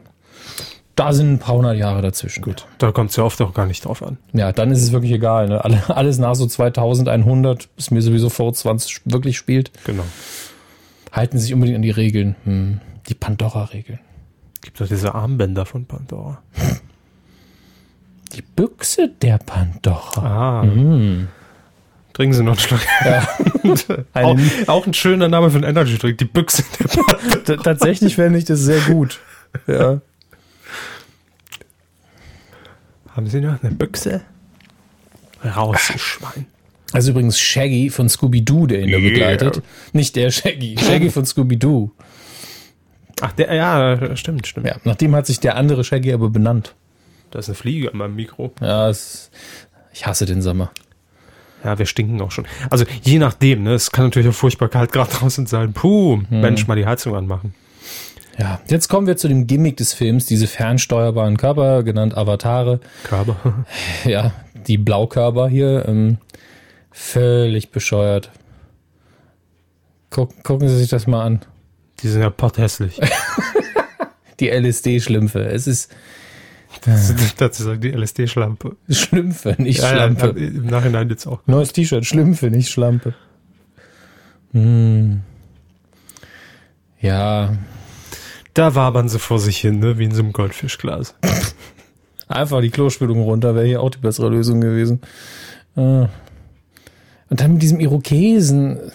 da 0.99 1.13
sind 1.13 1.31
ein 1.31 1.39
paar 1.39 1.55
hundert 1.55 1.77
Jahre 1.77 2.01
dazwischen. 2.01 2.41
Gut, 2.41 2.67
da 2.77 2.91
kommt 2.91 3.11
es 3.11 3.15
ja 3.15 3.23
oft 3.23 3.41
auch 3.41 3.53
gar 3.53 3.65
nicht 3.65 3.85
drauf 3.85 4.03
an. 4.03 4.17
Ja, 4.33 4.51
dann 4.51 4.69
ist 4.69 4.83
es 4.83 4.91
wirklich 4.91 5.13
egal. 5.13 5.47
Ne? 5.47 5.63
alles 5.89 6.19
nach 6.19 6.35
so 6.35 6.45
2100, 6.45 7.73
bis 7.77 7.89
mir 7.89 8.01
sowieso 8.01 8.27
vor 8.29 8.53
20 8.53 9.03
wirklich 9.05 9.37
spielt. 9.37 9.71
Genau. 9.85 10.03
Halten 11.13 11.39
sich 11.39 11.53
unbedingt 11.53 11.77
an 11.77 11.83
die 11.83 11.89
Regeln. 11.89 12.35
Hm. 12.43 12.81
Die 13.07 13.13
Pandora-Regeln. 13.13 13.99
Gibt 14.61 14.81
doch 14.81 14.87
diese 14.87 15.15
Armbänder 15.15 15.65
von 15.65 15.85
Pandora. 15.85 16.43
Die 18.33 18.41
Büchse 18.41 19.09
der 19.21 19.37
Pandora. 19.37 20.59
Ah. 20.59 20.61
Hm. 20.63 21.29
Trinken 22.11 22.33
Sie 22.33 22.43
noch 22.43 22.51
einen 22.51 22.59
Schluck. 22.59 22.81
Ja. 23.05 23.27
auch, 24.21 24.37
auch, 24.67 24.85
ein 24.85 24.93
schöner 24.93 25.29
Name 25.29 25.49
für 25.49 25.55
einen 25.55 25.69
Energy 25.69 25.97
Drink. 25.97 26.17
Die 26.17 26.25
Büchse 26.25 26.65
der 26.77 26.87
Pandora. 26.89 27.63
Tatsächlich 27.63 28.15
fände 28.15 28.37
ich 28.37 28.43
das 28.43 28.59
sehr 28.59 28.81
gut. 28.81 29.21
Ja. 29.65 30.01
Haben 33.19 33.27
Sie 33.27 33.41
noch 33.41 33.61
eine 33.61 33.73
Büchse? 33.73 34.21
Raus, 35.43 35.91
Schwein. 35.97 36.45
Also 36.93 37.11
übrigens 37.11 37.37
Shaggy 37.37 37.89
von 37.89 38.07
Scooby-Doo, 38.07 38.65
der 38.65 38.79
ihn 38.79 38.93
da 38.93 38.97
begleitet. 38.97 39.61
Nicht 39.91 40.15
der 40.15 40.31
Shaggy, 40.31 40.77
Shaggy 40.79 41.09
von 41.09 41.25
Scooby-Doo. 41.25 41.91
Ach, 43.19 43.33
der, 43.33 43.53
ja, 43.53 44.15
stimmt, 44.15 44.47
stimmt. 44.47 44.67
Ja, 44.67 44.77
nachdem 44.85 45.13
hat 45.17 45.25
sich 45.25 45.41
der 45.41 45.57
andere 45.57 45.83
Shaggy 45.83 46.13
aber 46.13 46.29
benannt. 46.29 46.75
Da 47.31 47.39
ist 47.39 47.49
eine 47.49 47.55
Fliege 47.55 47.91
an 47.91 47.97
meinem 47.97 48.15
Mikro. 48.15 48.53
Ja, 48.61 48.87
es, 48.87 49.31
ich 49.91 50.05
hasse 50.07 50.25
den 50.25 50.41
Sommer. 50.41 50.71
Ja, 51.65 51.77
wir 51.77 51.87
stinken 51.87 52.21
auch 52.21 52.31
schon. 52.31 52.47
Also 52.69 52.85
je 53.01 53.19
nachdem, 53.19 53.63
ne? 53.63 53.73
Es 53.73 53.91
kann 53.91 54.05
natürlich 54.05 54.29
auch 54.29 54.33
furchtbar 54.33 54.69
kalt 54.69 54.93
gerade 54.93 55.11
draußen 55.11 55.45
sein. 55.45 55.73
Puh, 55.73 56.21
hm. 56.29 56.39
Mensch, 56.39 56.67
mal 56.67 56.75
die 56.75 56.85
Heizung 56.85 57.17
anmachen. 57.17 57.53
Ja, 58.39 58.61
jetzt 58.69 58.87
kommen 58.87 59.05
wir 59.05 59.17
zu 59.17 59.27
dem 59.27 59.47
Gimmick 59.47 59.75
des 59.77 59.93
Films, 59.93 60.25
diese 60.25 60.47
fernsteuerbaren 60.47 61.35
Körper, 61.35 61.83
genannt 61.83 62.15
Avatare. 62.17 62.79
Körper. 63.03 63.65
Ja, 64.05 64.31
die 64.67 64.77
Blaukörper 64.77 65.49
hier, 65.49 65.85
ähm, 65.87 66.17
völlig 66.89 67.71
bescheuert. 67.71 68.31
Guck, 70.09 70.41
gucken 70.43 70.69
Sie 70.69 70.77
sich 70.77 70.89
das 70.89 71.05
mal 71.05 71.23
an. 71.23 71.41
Die 72.01 72.07
sind 72.07 72.21
ja 72.21 72.29
potthässlich. 72.29 72.99
die 74.39 74.49
LSD-Schlümpfe. 74.49 75.45
Es 75.45 75.67
ist. 75.67 75.91
Das 76.85 77.09
ist 77.09 77.41
dazu 77.41 77.63
sagen, 77.63 77.81
die 77.81 77.91
LSD-Schlampe. 77.91 78.77
Schlümpfe, 78.89 79.55
nicht 79.57 79.81
ja, 79.81 79.89
Schlampe. 79.89 80.33
Ja, 80.37 80.47
Im 80.47 80.65
Nachhinein 80.67 81.09
jetzt 81.09 81.27
auch. 81.27 81.41
Neues 81.45 81.73
T-Shirt, 81.73 82.05
Schlümpfe, 82.05 82.49
nicht 82.49 82.69
Schlampe. 82.69 83.15
Hm. 84.53 85.21
Ja, 87.01 87.57
da 88.59 88.75
wabern 88.75 89.07
sie 89.07 89.19
vor 89.19 89.39
sich 89.39 89.57
hin, 89.57 89.79
ne? 89.79 89.97
wie 89.97 90.03
in 90.03 90.11
so 90.11 90.21
einem 90.21 90.33
Goldfischglas. 90.33 91.15
Einfach 92.27 92.59
die 92.59 92.69
Klospülung 92.69 93.21
runter, 93.21 93.55
wäre 93.55 93.65
hier 93.65 93.81
auch 93.81 93.89
die 93.89 93.99
bessere 93.99 94.27
Lösung 94.27 94.59
gewesen. 94.59 94.99
Äh. 95.77 96.07
Und 97.29 97.39
dann 97.39 97.53
mit 97.53 97.61
diesem 97.61 97.79
Irokesen. 97.79 98.91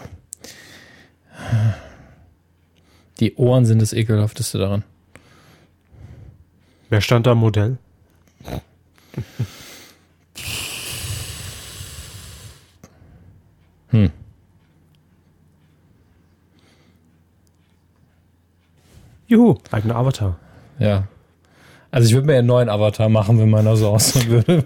Die 3.20 3.36
Ohren 3.36 3.64
sind 3.64 3.80
das 3.80 3.94
ekelhafteste 3.94 4.58
daran. 4.58 4.84
Wer 6.90 7.00
stand 7.00 7.26
da 7.26 7.32
am 7.32 7.38
Modell? 7.38 7.78
Hm. 13.88 14.10
Juhu, 19.34 19.56
eigener 19.70 19.96
Avatar. 19.96 20.36
Ja. 20.78 21.08
Also 21.90 22.08
ich 22.08 22.14
würde 22.14 22.26
mir 22.26 22.38
einen 22.38 22.46
neuen 22.46 22.68
Avatar 22.68 23.08
machen, 23.08 23.38
wenn 23.38 23.50
meiner 23.50 23.76
so 23.76 23.88
aussehen 23.88 24.28
würde. 24.28 24.64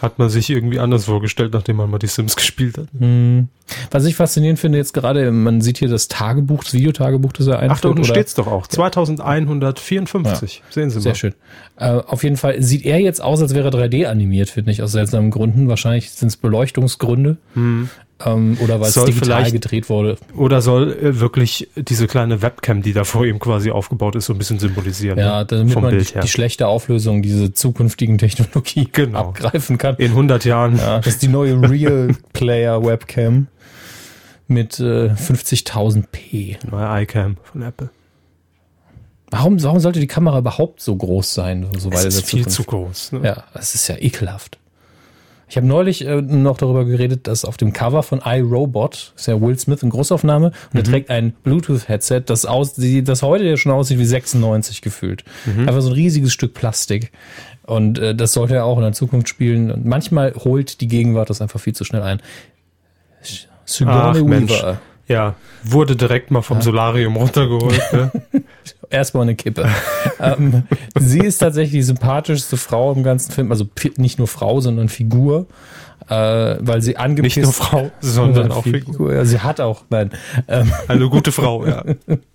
Hat 0.00 0.18
man 0.18 0.28
sich 0.28 0.48
irgendwie 0.50 0.78
anders 0.78 1.06
vorgestellt, 1.06 1.52
nachdem 1.52 1.76
man 1.76 1.90
mal 1.90 1.98
die 1.98 2.06
Sims 2.06 2.36
gespielt 2.36 2.78
hat. 2.78 2.88
Hm. 2.98 3.48
Was 3.90 4.04
ich 4.04 4.14
faszinierend 4.14 4.58
finde 4.60 4.78
jetzt 4.78 4.92
gerade, 4.94 5.30
man 5.32 5.60
sieht 5.60 5.78
hier 5.78 5.88
das 5.88 6.08
Tagebuch, 6.08 6.62
das 6.64 6.72
Videotagebuch, 6.74 7.32
das 7.32 7.46
er 7.48 7.58
einführt. 7.58 7.72
Ach, 7.76 7.80
da 7.80 7.88
unten 7.88 8.00
oder- 8.02 8.08
steht's 8.08 8.34
doch 8.34 8.46
auch. 8.46 8.66
2154. 8.66 10.62
Sehen 10.70 10.90
Sie 10.90 10.96
mal. 10.96 11.02
Sehr 11.02 11.14
schön. 11.14 11.34
Äh, 11.78 11.90
auf 12.06 12.22
jeden 12.24 12.36
Fall 12.36 12.62
sieht 12.62 12.84
er 12.86 12.98
jetzt 13.00 13.22
aus, 13.22 13.40
als 13.42 13.54
wäre 13.54 13.68
er 13.68 13.72
3D 13.72 14.06
animiert, 14.06 14.50
finde 14.50 14.70
ich, 14.70 14.82
aus 14.82 14.92
seltsamen 14.92 15.30
Gründen. 15.30 15.68
Wahrscheinlich 15.68 16.10
sind 16.10 16.28
es 16.28 16.36
Beleuchtungsgründe. 16.36 17.36
Ähm, 18.24 18.56
oder 18.64 18.80
weil 18.80 18.88
es 18.88 18.94
digital 18.94 19.50
gedreht 19.50 19.90
wurde. 19.90 20.16
Oder 20.34 20.62
soll 20.62 20.92
äh, 20.94 21.20
wirklich 21.20 21.68
diese 21.76 22.06
kleine 22.06 22.40
Webcam, 22.40 22.80
die 22.80 22.94
da 22.94 23.04
vor 23.04 23.26
ihm 23.26 23.38
quasi 23.38 23.70
aufgebaut 23.70 24.16
ist, 24.16 24.24
so 24.24 24.32
ein 24.32 24.38
bisschen 24.38 24.58
symbolisieren? 24.58 25.18
Ja, 25.18 25.40
ne? 25.40 25.44
damit 25.46 25.72
Vom 25.74 25.82
man 25.82 25.90
Bild 25.90 26.08
die, 26.08 26.14
her. 26.14 26.22
die 26.22 26.28
schlechte 26.28 26.66
Auflösung 26.66 27.20
dieser 27.20 27.52
zukünftigen 27.52 28.16
Technologie 28.16 28.88
Genau. 28.90 29.18
abgreifen 29.18 29.76
kann. 29.76 29.96
In 29.96 30.12
100 30.12 30.46
Jahren. 30.46 30.78
Ja, 30.78 30.96
das 30.96 31.08
ist 31.08 31.22
die 31.22 31.28
neue 31.28 31.60
Real 31.68 32.08
Player 32.32 32.82
Webcam 32.82 33.48
mit 34.48 34.78
äh, 34.80 35.10
50.000p. 35.10 36.70
Neue 36.70 37.02
iCam 37.02 37.36
von 37.42 37.62
Apple. 37.62 37.90
Warum, 39.30 39.62
warum 39.62 39.80
sollte 39.80 40.00
die 40.00 40.06
Kamera 40.06 40.38
überhaupt 40.38 40.80
so 40.80 40.94
groß 40.94 41.34
sein? 41.34 41.66
So 41.78 41.90
in 41.90 41.96
ist 41.96 42.24
viel 42.26 42.46
zu 42.46 42.64
groß. 42.64 43.12
Ne? 43.12 43.20
Ja, 43.24 43.44
das 43.54 43.74
ist 43.74 43.88
ja 43.88 43.96
ekelhaft. 43.98 44.58
Ich 45.48 45.56
habe 45.56 45.66
neulich 45.66 46.04
äh, 46.04 46.22
noch 46.22 46.58
darüber 46.58 46.84
geredet, 46.84 47.28
dass 47.28 47.44
auf 47.44 47.56
dem 47.56 47.72
Cover 47.72 48.02
von 48.02 48.20
iRobot 48.24 49.12
ist 49.16 49.26
ja 49.26 49.40
Will 49.40 49.56
Smith 49.58 49.82
in 49.82 49.90
Großaufnahme 49.90 50.46
und 50.72 50.78
er 50.78 50.82
trägt 50.82 51.08
ein 51.08 51.34
Bluetooth-Headset, 51.44 52.22
das, 52.26 52.46
aus, 52.46 52.74
die, 52.74 53.04
das 53.04 53.22
heute 53.22 53.44
ja 53.44 53.56
schon 53.56 53.70
aussieht 53.70 53.98
wie 53.98 54.04
96 54.04 54.82
gefühlt. 54.82 55.24
Einfach 55.60 55.82
so 55.82 55.90
ein 55.90 55.94
riesiges 55.94 56.32
Stück 56.32 56.52
Plastik. 56.52 57.12
Und 57.64 57.98
äh, 57.98 58.14
das 58.14 58.32
sollte 58.32 58.54
er 58.54 58.64
auch 58.64 58.76
in 58.76 58.82
der 58.82 58.92
Zukunft 58.92 59.28
spielen. 59.28 59.70
Und 59.70 59.84
manchmal 59.84 60.34
holt 60.34 60.80
die 60.80 60.88
Gegenwart 60.88 61.30
das 61.30 61.40
einfach 61.40 61.60
viel 61.60 61.74
zu 61.74 61.84
schnell 61.84 62.02
ein. 62.02 62.20
Sigourney 63.66 64.20
Ach, 64.22 64.24
Mensch. 64.24 64.52
Weaver. 64.52 64.80
Ja, 65.08 65.34
wurde 65.62 65.94
direkt 65.94 66.30
mal 66.30 66.42
vom 66.42 66.62
Solarium 66.62 67.16
runtergeholt. 67.16 67.80
ne? 67.92 68.10
Erstmal 68.90 69.24
eine 69.24 69.34
Kippe. 69.34 69.68
ähm, 70.20 70.64
sie 70.98 71.20
ist 71.20 71.38
tatsächlich 71.38 71.72
die 71.72 71.82
sympathischste 71.82 72.56
Frau 72.56 72.92
im 72.92 73.02
ganzen 73.02 73.32
Film. 73.32 73.52
Also 73.52 73.66
nicht 73.98 74.18
nur 74.18 74.26
Frau, 74.26 74.60
sondern 74.60 74.88
Figur. 74.88 75.46
Äh, 76.08 76.56
weil 76.60 76.82
sie 76.82 76.96
angepisst... 76.96 77.36
Nicht 77.36 77.44
nur 77.44 77.52
Frau, 77.52 77.90
sondern 78.00 78.52
auch 78.52 78.62
Figur. 78.62 79.12
Ja, 79.12 79.24
sie 79.24 79.40
hat 79.40 79.60
auch, 79.60 79.82
nein. 79.90 80.10
Ähm, 80.46 80.72
Eine 80.86 81.08
gute 81.08 81.32
Frau, 81.32 81.66
ja. 81.66 81.84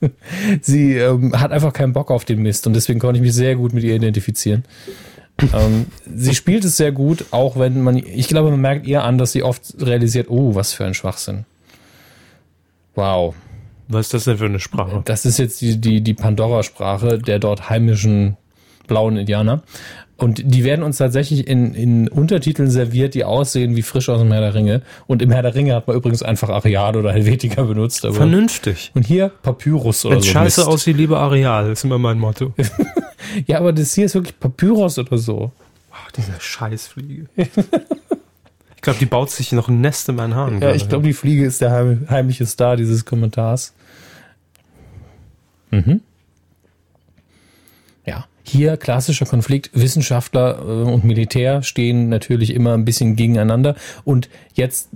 sie 0.61 0.95
ähm, 0.95 1.39
hat 1.39 1.51
einfach 1.51 1.71
keinen 1.71 1.93
Bock 1.93 2.11
auf 2.11 2.25
den 2.25 2.41
Mist 2.41 2.67
und 2.67 2.73
deswegen 2.73 2.99
konnte 2.99 3.17
ich 3.17 3.21
mich 3.21 3.33
sehr 3.33 3.55
gut 3.55 3.71
mit 3.73 3.83
ihr 3.83 3.95
identifizieren. 3.95 4.65
Ähm, 5.53 5.87
sie 6.13 6.35
spielt 6.35 6.65
es 6.65 6.77
sehr 6.77 6.91
gut, 6.91 7.25
auch 7.31 7.57
wenn 7.57 7.81
man, 7.81 7.97
ich 7.97 8.27
glaube, 8.27 8.51
man 8.51 8.61
merkt 8.61 8.85
ihr 8.85 9.03
an, 9.03 9.17
dass 9.17 9.31
sie 9.31 9.43
oft 9.43 9.75
realisiert, 9.79 10.29
oh, 10.29 10.55
was 10.55 10.73
für 10.73 10.85
ein 10.85 10.93
Schwachsinn. 10.93 11.45
Wow. 12.95 13.35
Was 13.87 14.07
ist 14.07 14.13
das 14.13 14.23
denn 14.25 14.37
für 14.37 14.45
eine 14.45 14.59
Sprache? 14.59 15.01
Das 15.05 15.25
ist 15.25 15.37
jetzt 15.37 15.61
die, 15.61 15.79
die, 15.79 16.01
die 16.01 16.13
Pandora-Sprache 16.13 17.19
der 17.19 17.39
dort 17.39 17.69
heimischen 17.69 18.37
blauen 18.87 19.17
Indianer. 19.17 19.63
Und 20.17 20.41
die 20.45 20.63
werden 20.63 20.83
uns 20.83 20.97
tatsächlich 20.97 21.47
in, 21.47 21.73
in 21.73 22.07
Untertiteln 22.07 22.69
serviert, 22.69 23.15
die 23.15 23.23
aussehen 23.23 23.75
wie 23.75 23.81
frisch 23.81 24.07
aus 24.07 24.19
dem 24.19 24.31
Herr 24.31 24.41
der 24.41 24.53
Ringe. 24.53 24.83
Und 25.07 25.23
im 25.23 25.31
Herr 25.31 25.41
der 25.41 25.55
Ringe 25.55 25.73
hat 25.73 25.87
man 25.87 25.97
übrigens 25.97 26.21
einfach 26.21 26.49
Ariade 26.49 26.99
oder 26.99 27.11
Helvetica 27.11 27.63
benutzt. 27.63 28.01
Vernünftig. 28.01 28.91
und 28.93 29.07
hier 29.07 29.29
Papyrus 29.41 30.05
oder 30.05 30.17
Wenn 30.17 30.21
so. 30.21 30.29
scheiße 30.29 30.61
Mist. 30.61 30.69
aussieht, 30.69 30.97
lieber 30.97 31.19
Areal, 31.19 31.71
ist 31.71 31.83
immer 31.83 31.97
mein 31.97 32.19
Motto. 32.19 32.53
Ja, 33.47 33.59
aber 33.59 33.73
das 33.73 33.93
hier 33.93 34.05
ist 34.05 34.15
wirklich 34.15 34.39
Papyrus 34.39 34.97
oder 34.99 35.17
so. 35.17 35.51
Ach, 35.91 36.11
diese 36.11 36.33
Scheißfliege. 36.39 37.27
Ich 38.81 38.83
glaube, 38.83 38.97
die 38.97 39.05
baut 39.05 39.29
sich 39.29 39.51
noch 39.51 39.67
ein 39.67 39.79
Nest 39.79 40.09
in 40.09 40.15
meinen 40.15 40.33
Haaren. 40.33 40.55
Ja, 40.55 40.59
gerade. 40.61 40.75
ich 40.75 40.89
glaube, 40.89 41.05
die 41.05 41.13
Fliege 41.13 41.45
ist 41.45 41.61
der 41.61 41.69
heim, 41.71 42.07
heimliche 42.09 42.47
Star 42.47 42.77
dieses 42.77 43.05
Kommentars. 43.05 43.75
Mhm. 45.69 46.01
Ja, 48.07 48.25
hier 48.41 48.77
klassischer 48.77 49.27
Konflikt. 49.27 49.69
Wissenschaftler 49.73 50.57
äh, 50.57 50.63
und 50.63 51.03
Militär 51.03 51.61
stehen 51.61 52.09
natürlich 52.09 52.55
immer 52.55 52.73
ein 52.73 52.83
bisschen 52.83 53.15
gegeneinander. 53.15 53.75
Und 54.03 54.29
jetzt, 54.55 54.89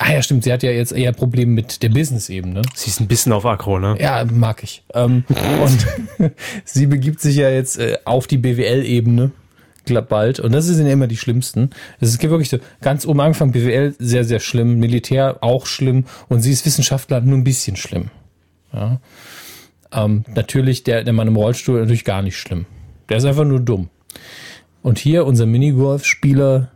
ah 0.00 0.12
ja, 0.12 0.22
stimmt, 0.22 0.44
sie 0.44 0.52
hat 0.52 0.62
ja 0.62 0.70
jetzt 0.70 0.92
eher 0.92 1.12
Probleme 1.12 1.52
mit 1.52 1.82
der 1.82 1.88
Business-Ebene. 1.88 2.62
Sie 2.74 2.90
ist 2.90 3.00
ein 3.00 3.08
bisschen 3.08 3.32
auf 3.32 3.44
Aggro, 3.44 3.78
ne? 3.78 3.96
Ja, 4.00 4.24
mag 4.24 4.62
ich. 4.62 4.82
Ähm, 4.94 5.24
und 5.62 6.32
sie 6.64 6.86
begibt 6.86 7.20
sich 7.20 7.36
ja 7.36 7.50
jetzt 7.50 7.78
äh, 7.78 7.98
auf 8.04 8.26
die 8.26 8.38
BWL-Ebene 8.38 9.32
bald. 10.08 10.40
Und 10.40 10.52
das 10.52 10.66
sind 10.66 10.86
ja 10.86 10.92
immer 10.92 11.06
die 11.06 11.16
schlimmsten. 11.16 11.70
Es 12.00 12.18
gibt 12.18 12.30
wirklich 12.30 12.48
so 12.48 12.58
ganz 12.80 13.06
oben 13.06 13.20
angefangen, 13.20 13.52
BWL 13.52 13.94
sehr, 13.98 14.24
sehr 14.24 14.40
schlimm, 14.40 14.78
Militär 14.78 15.38
auch 15.42 15.66
schlimm 15.66 16.06
und 16.28 16.40
sie 16.40 16.50
ist 16.50 16.66
Wissenschaftler 16.66 17.20
nur 17.20 17.38
ein 17.38 17.44
bisschen 17.44 17.76
schlimm. 17.76 18.10
Ja. 18.72 19.00
Ähm, 19.92 20.24
natürlich 20.34 20.82
der, 20.82 21.04
der 21.04 21.12
Mann 21.12 21.28
im 21.28 21.36
Rollstuhl 21.36 21.80
natürlich 21.80 22.04
gar 22.04 22.22
nicht 22.22 22.36
schlimm. 22.36 22.66
Der 23.08 23.18
ist 23.18 23.24
einfach 23.24 23.44
nur 23.44 23.60
dumm. 23.60 23.88
Und 24.82 24.98
hier 24.98 25.26
unser 25.26 25.46
Minigolf-Spieler, 25.46 26.70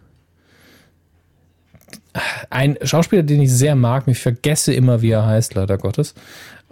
ein 2.50 2.76
Schauspieler, 2.82 3.22
den 3.22 3.40
ich 3.40 3.52
sehr 3.52 3.76
mag, 3.76 4.04
ich 4.08 4.18
vergesse 4.18 4.72
immer, 4.74 5.02
wie 5.02 5.10
er 5.10 5.26
heißt, 5.26 5.54
leider 5.54 5.78
Gottes. 5.78 6.14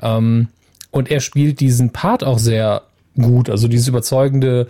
Ähm, 0.02 0.48
und 0.90 1.10
er 1.10 1.20
spielt 1.20 1.60
diesen 1.60 1.90
Part 1.90 2.24
auch 2.24 2.38
sehr 2.38 2.82
gut, 3.16 3.50
also 3.50 3.68
dieses 3.68 3.88
überzeugende, 3.88 4.66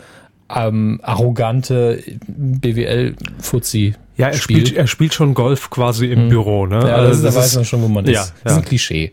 ähm, 0.55 1.01
arrogante 1.03 2.03
BWL-Fuzzi. 2.27 3.95
Ja, 4.17 4.29
er 4.29 4.35
spielt, 4.35 4.73
er 4.75 4.87
spielt 4.87 5.15
schon 5.15 5.35
Golf 5.35 5.71
quasi 5.71 6.07
im 6.07 6.29
Büro, 6.29 6.67
ne? 6.67 6.79
Mhm. 6.81 6.87
Ja, 6.87 6.95
Also 6.97 7.23
das, 7.23 7.35
da 7.35 7.41
weiß 7.41 7.47
ist- 7.49 7.55
man 7.57 7.65
schon, 7.65 7.83
wo 7.83 7.89
man 7.89 8.05
Ja, 8.07 8.23
ist. 8.23 8.33
Das 8.43 8.53
ist 8.53 8.57
ja. 8.57 8.63
ein 8.63 8.65
Klischee. 8.69 9.13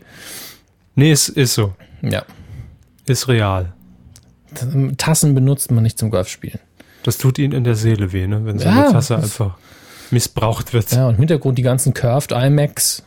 Nee, 0.94 1.12
es 1.12 1.28
ist 1.28 1.54
so. 1.54 1.74
Ja. 2.02 2.24
Ist 3.06 3.28
real. 3.28 3.72
Tassen 4.96 5.34
benutzt 5.34 5.70
man 5.70 5.82
nicht 5.82 5.98
zum 5.98 6.10
Golfspielen. 6.10 6.58
Das 7.02 7.18
tut 7.18 7.38
ihnen 7.38 7.52
in 7.52 7.62
der 7.64 7.76
Seele 7.76 8.12
weh, 8.12 8.26
ne? 8.26 8.44
Wenn 8.44 8.58
so 8.58 8.64
Ja, 8.64 8.84
eine 8.84 8.92
Tasse 8.92 9.16
einfach 9.16 9.56
missbraucht 10.10 10.72
wird. 10.72 10.92
Ja, 10.92 11.08
und 11.08 11.14
im 11.14 11.20
Hintergrund 11.20 11.58
die 11.58 11.62
ganzen 11.62 11.94
Curved 11.94 12.32
iMacs. 12.32 13.02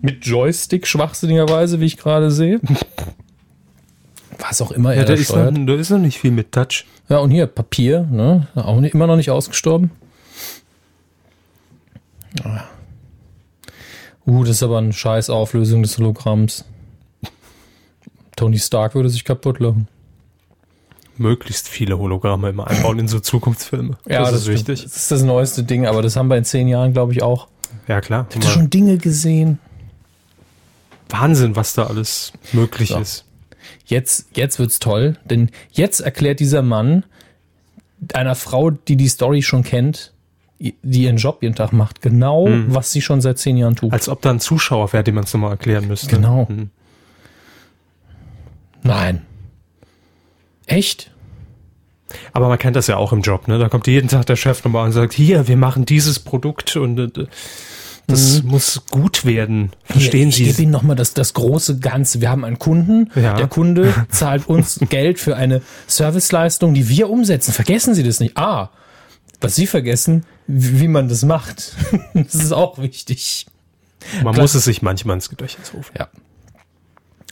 Mit 0.00 0.26
Joystick 0.26 0.86
schwachsinnigerweise, 0.86 1.80
wie 1.80 1.86
ich 1.86 1.96
gerade 1.96 2.30
sehe. 2.30 2.60
Was 4.38 4.60
auch 4.60 4.72
immer 4.72 4.92
Ja, 4.92 5.02
er 5.02 5.04
da 5.04 5.12
ist, 5.12 5.34
noch, 5.34 5.52
da 5.52 5.74
ist 5.74 5.90
noch 5.90 5.98
nicht 5.98 6.18
viel 6.18 6.32
mit 6.32 6.50
Touch. 6.52 6.84
Ja, 7.08 7.18
und 7.18 7.30
hier 7.30 7.46
Papier, 7.46 8.06
ne? 8.10 8.48
Auch 8.54 8.80
nicht, 8.80 8.94
immer 8.94 9.06
noch 9.06 9.16
nicht 9.16 9.30
ausgestorben. 9.30 9.92
Ah. 12.42 12.64
Uh, 14.26 14.44
das 14.44 14.56
ist 14.56 14.62
aber 14.62 14.78
eine 14.78 14.92
scheiß 14.92 15.30
Auflösung 15.30 15.82
des 15.82 15.98
Hologramms. 15.98 16.64
Tony 18.36 18.58
Stark 18.58 18.94
würde 18.94 19.08
sich 19.08 19.24
kaputt 19.24 19.60
lachen. 19.60 19.88
Möglichst 21.18 21.68
viele 21.68 21.98
Hologramme 21.98 22.48
immer 22.50 22.66
einbauen 22.68 22.98
in 22.98 23.08
so 23.08 23.20
Zukunftsfilme. 23.20 23.98
das, 24.06 24.32
ist 24.32 24.42
stimmt. 24.42 24.58
wichtig. 24.58 24.82
Das 24.84 24.96
ist 24.96 25.10
das 25.10 25.22
neueste 25.22 25.62
Ding, 25.62 25.86
aber 25.86 26.02
das 26.02 26.16
haben 26.16 26.28
wir 26.28 26.36
in 26.36 26.44
zehn 26.44 26.68
Jahren, 26.68 26.92
glaube 26.92 27.12
ich, 27.12 27.22
auch. 27.22 27.48
Ja, 27.88 28.00
klar. 28.00 28.20
Habt 28.20 28.36
ihr 28.36 28.42
schon 28.50 28.70
Dinge 28.70 28.96
gesehen? 28.98 29.58
Wahnsinn, 31.10 31.56
was 31.56 31.74
da 31.74 31.86
alles 31.86 32.32
möglich 32.52 32.88
So. 32.90 32.98
ist. 32.98 33.24
Jetzt, 33.84 34.28
jetzt 34.36 34.58
wird's 34.58 34.78
toll, 34.78 35.18
denn 35.24 35.50
jetzt 35.72 36.00
erklärt 36.00 36.40
dieser 36.40 36.62
Mann 36.62 37.04
einer 38.14 38.34
Frau, 38.34 38.70
die 38.70 38.96
die 38.96 39.08
Story 39.08 39.42
schon 39.42 39.62
kennt, 39.62 40.12
die 40.58 41.02
ihren 41.04 41.16
Job 41.16 41.42
jeden 41.42 41.54
Tag 41.54 41.72
macht, 41.72 42.00
genau, 42.02 42.48
was 42.68 42.92
sie 42.92 43.02
schon 43.02 43.20
seit 43.20 43.38
zehn 43.38 43.56
Jahren 43.56 43.76
tut. 43.76 43.92
Als 43.92 44.08
ob 44.08 44.22
da 44.22 44.30
ein 44.30 44.40
Zuschauer 44.40 44.92
wäre, 44.92 45.04
dem 45.04 45.16
man 45.16 45.24
es 45.24 45.32
nochmal 45.34 45.50
erklären 45.50 45.86
müsste. 45.88 46.06
Genau. 46.06 46.48
Hm. 46.48 46.70
Nein. 48.82 49.22
Echt? 50.66 51.10
Aber 52.32 52.48
man 52.48 52.58
kennt 52.58 52.76
das 52.76 52.86
ja 52.86 52.96
auch 52.96 53.12
im 53.12 53.22
Job, 53.22 53.48
ne? 53.48 53.58
Da 53.58 53.68
kommt 53.68 53.86
jeden 53.86 54.08
Tag 54.08 54.26
der 54.26 54.36
Chef 54.36 54.62
nochmal 54.64 54.86
und 54.86 54.92
sagt, 54.92 55.12
hier, 55.12 55.48
wir 55.48 55.56
machen 55.56 55.86
dieses 55.86 56.18
Produkt 56.18 56.76
und 56.76 56.98
äh, 56.98 57.26
das 58.06 58.42
muss 58.42 58.82
gut 58.90 59.24
werden. 59.24 59.70
Verstehen 59.84 60.28
ich 60.28 60.36
Sie? 60.36 60.44
gebe 60.44 60.62
Ihnen 60.62 60.72
nochmal 60.72 60.96
das, 60.96 61.14
das 61.14 61.34
große 61.34 61.78
Ganze. 61.78 62.20
Wir 62.20 62.30
haben 62.30 62.44
einen 62.44 62.58
Kunden. 62.58 63.10
Ja. 63.14 63.34
Der 63.34 63.46
Kunde 63.46 63.94
zahlt 64.10 64.48
uns 64.48 64.80
Geld 64.90 65.18
für 65.18 65.36
eine 65.36 65.62
Serviceleistung, 65.86 66.74
die 66.74 66.88
wir 66.88 67.08
umsetzen. 67.08 67.52
Vergessen 67.52 67.94
Sie 67.94 68.02
das 68.02 68.20
nicht. 68.20 68.36
Ah, 68.36 68.70
was 69.40 69.54
Sie 69.54 69.66
vergessen, 69.66 70.24
wie, 70.46 70.80
wie 70.80 70.88
man 70.88 71.08
das 71.08 71.24
macht. 71.24 71.76
das 72.14 72.34
ist 72.34 72.52
auch 72.52 72.78
wichtig. 72.78 73.46
Man 74.22 74.34
Klar. 74.34 74.42
muss 74.42 74.54
es 74.54 74.64
sich 74.64 74.82
manchmal 74.82 75.16
ins 75.16 75.30
Gedächtnis 75.30 75.72
rufen. 75.72 75.92
Ja. 75.98 76.08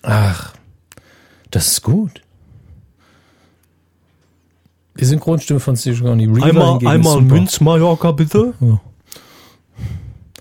Ach, 0.03 0.55
das 1.51 1.67
ist 1.69 1.83
gut. 1.83 2.23
Die 5.01 5.05
Synchronstimme 5.07 5.61
von 5.61 5.77
Sigourney 5.77 6.27
Reaver 6.27 6.75
Einmal, 6.75 6.87
einmal 6.87 7.21
Münz 7.23 7.61
Mallorca, 7.61 8.13
bitte. 8.13 8.53
Ja. 8.61 8.81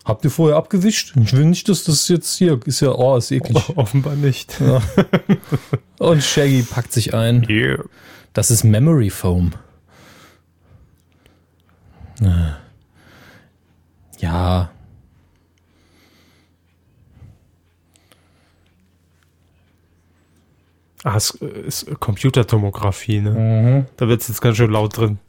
Habt 0.03 0.25
ihr 0.25 0.31
vorher 0.31 0.57
abgewischt? 0.57 1.13
Ich 1.23 1.33
will 1.33 1.45
nicht, 1.45 1.69
dass 1.69 1.83
das 1.83 2.07
jetzt 2.07 2.35
hier 2.35 2.59
ist 2.65 2.79
ja, 2.81 2.91
oh, 2.91 3.15
ist 3.15 3.31
eklig. 3.31 3.63
Oh, 3.69 3.73
offenbar 3.77 4.15
nicht. 4.15 4.59
Ja. 4.59 4.81
Und 5.99 6.23
Shaggy 6.23 6.63
packt 6.63 6.91
sich 6.91 7.13
ein. 7.13 7.45
Yeah. 7.47 7.83
Das 8.33 8.51
ist 8.51 8.63
Memory 8.63 9.11
Foam. 9.11 9.53
Ja. 14.19 14.71
Ah, 21.03 21.15
es 21.15 21.31
ist 21.31 21.99
Computertomographie, 21.99 23.21
ne? 23.21 23.31
Mhm. 23.31 23.85
Da 23.97 24.07
wird 24.07 24.21
es 24.21 24.27
jetzt 24.27 24.41
ganz 24.41 24.57
schön 24.57 24.71
laut 24.71 24.97
drin. 24.97 25.19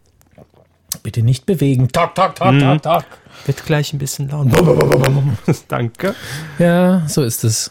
Bitte 1.02 1.22
nicht 1.22 1.46
bewegen. 1.46 1.88
Tak, 1.88 2.14
tak, 2.14 2.34
tak, 2.34 2.54
mhm. 2.54 2.60
tak, 2.60 2.82
tak. 2.82 3.06
Wird 3.46 3.64
gleich 3.64 3.92
ein 3.92 3.98
bisschen 3.98 4.28
laut. 4.28 4.48
Danke. 5.68 6.14
Ja, 6.58 7.06
so 7.06 7.22
ist 7.22 7.44
es. 7.44 7.70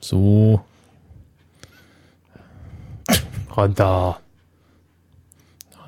So. 0.00 0.60
Runter. 3.56 4.18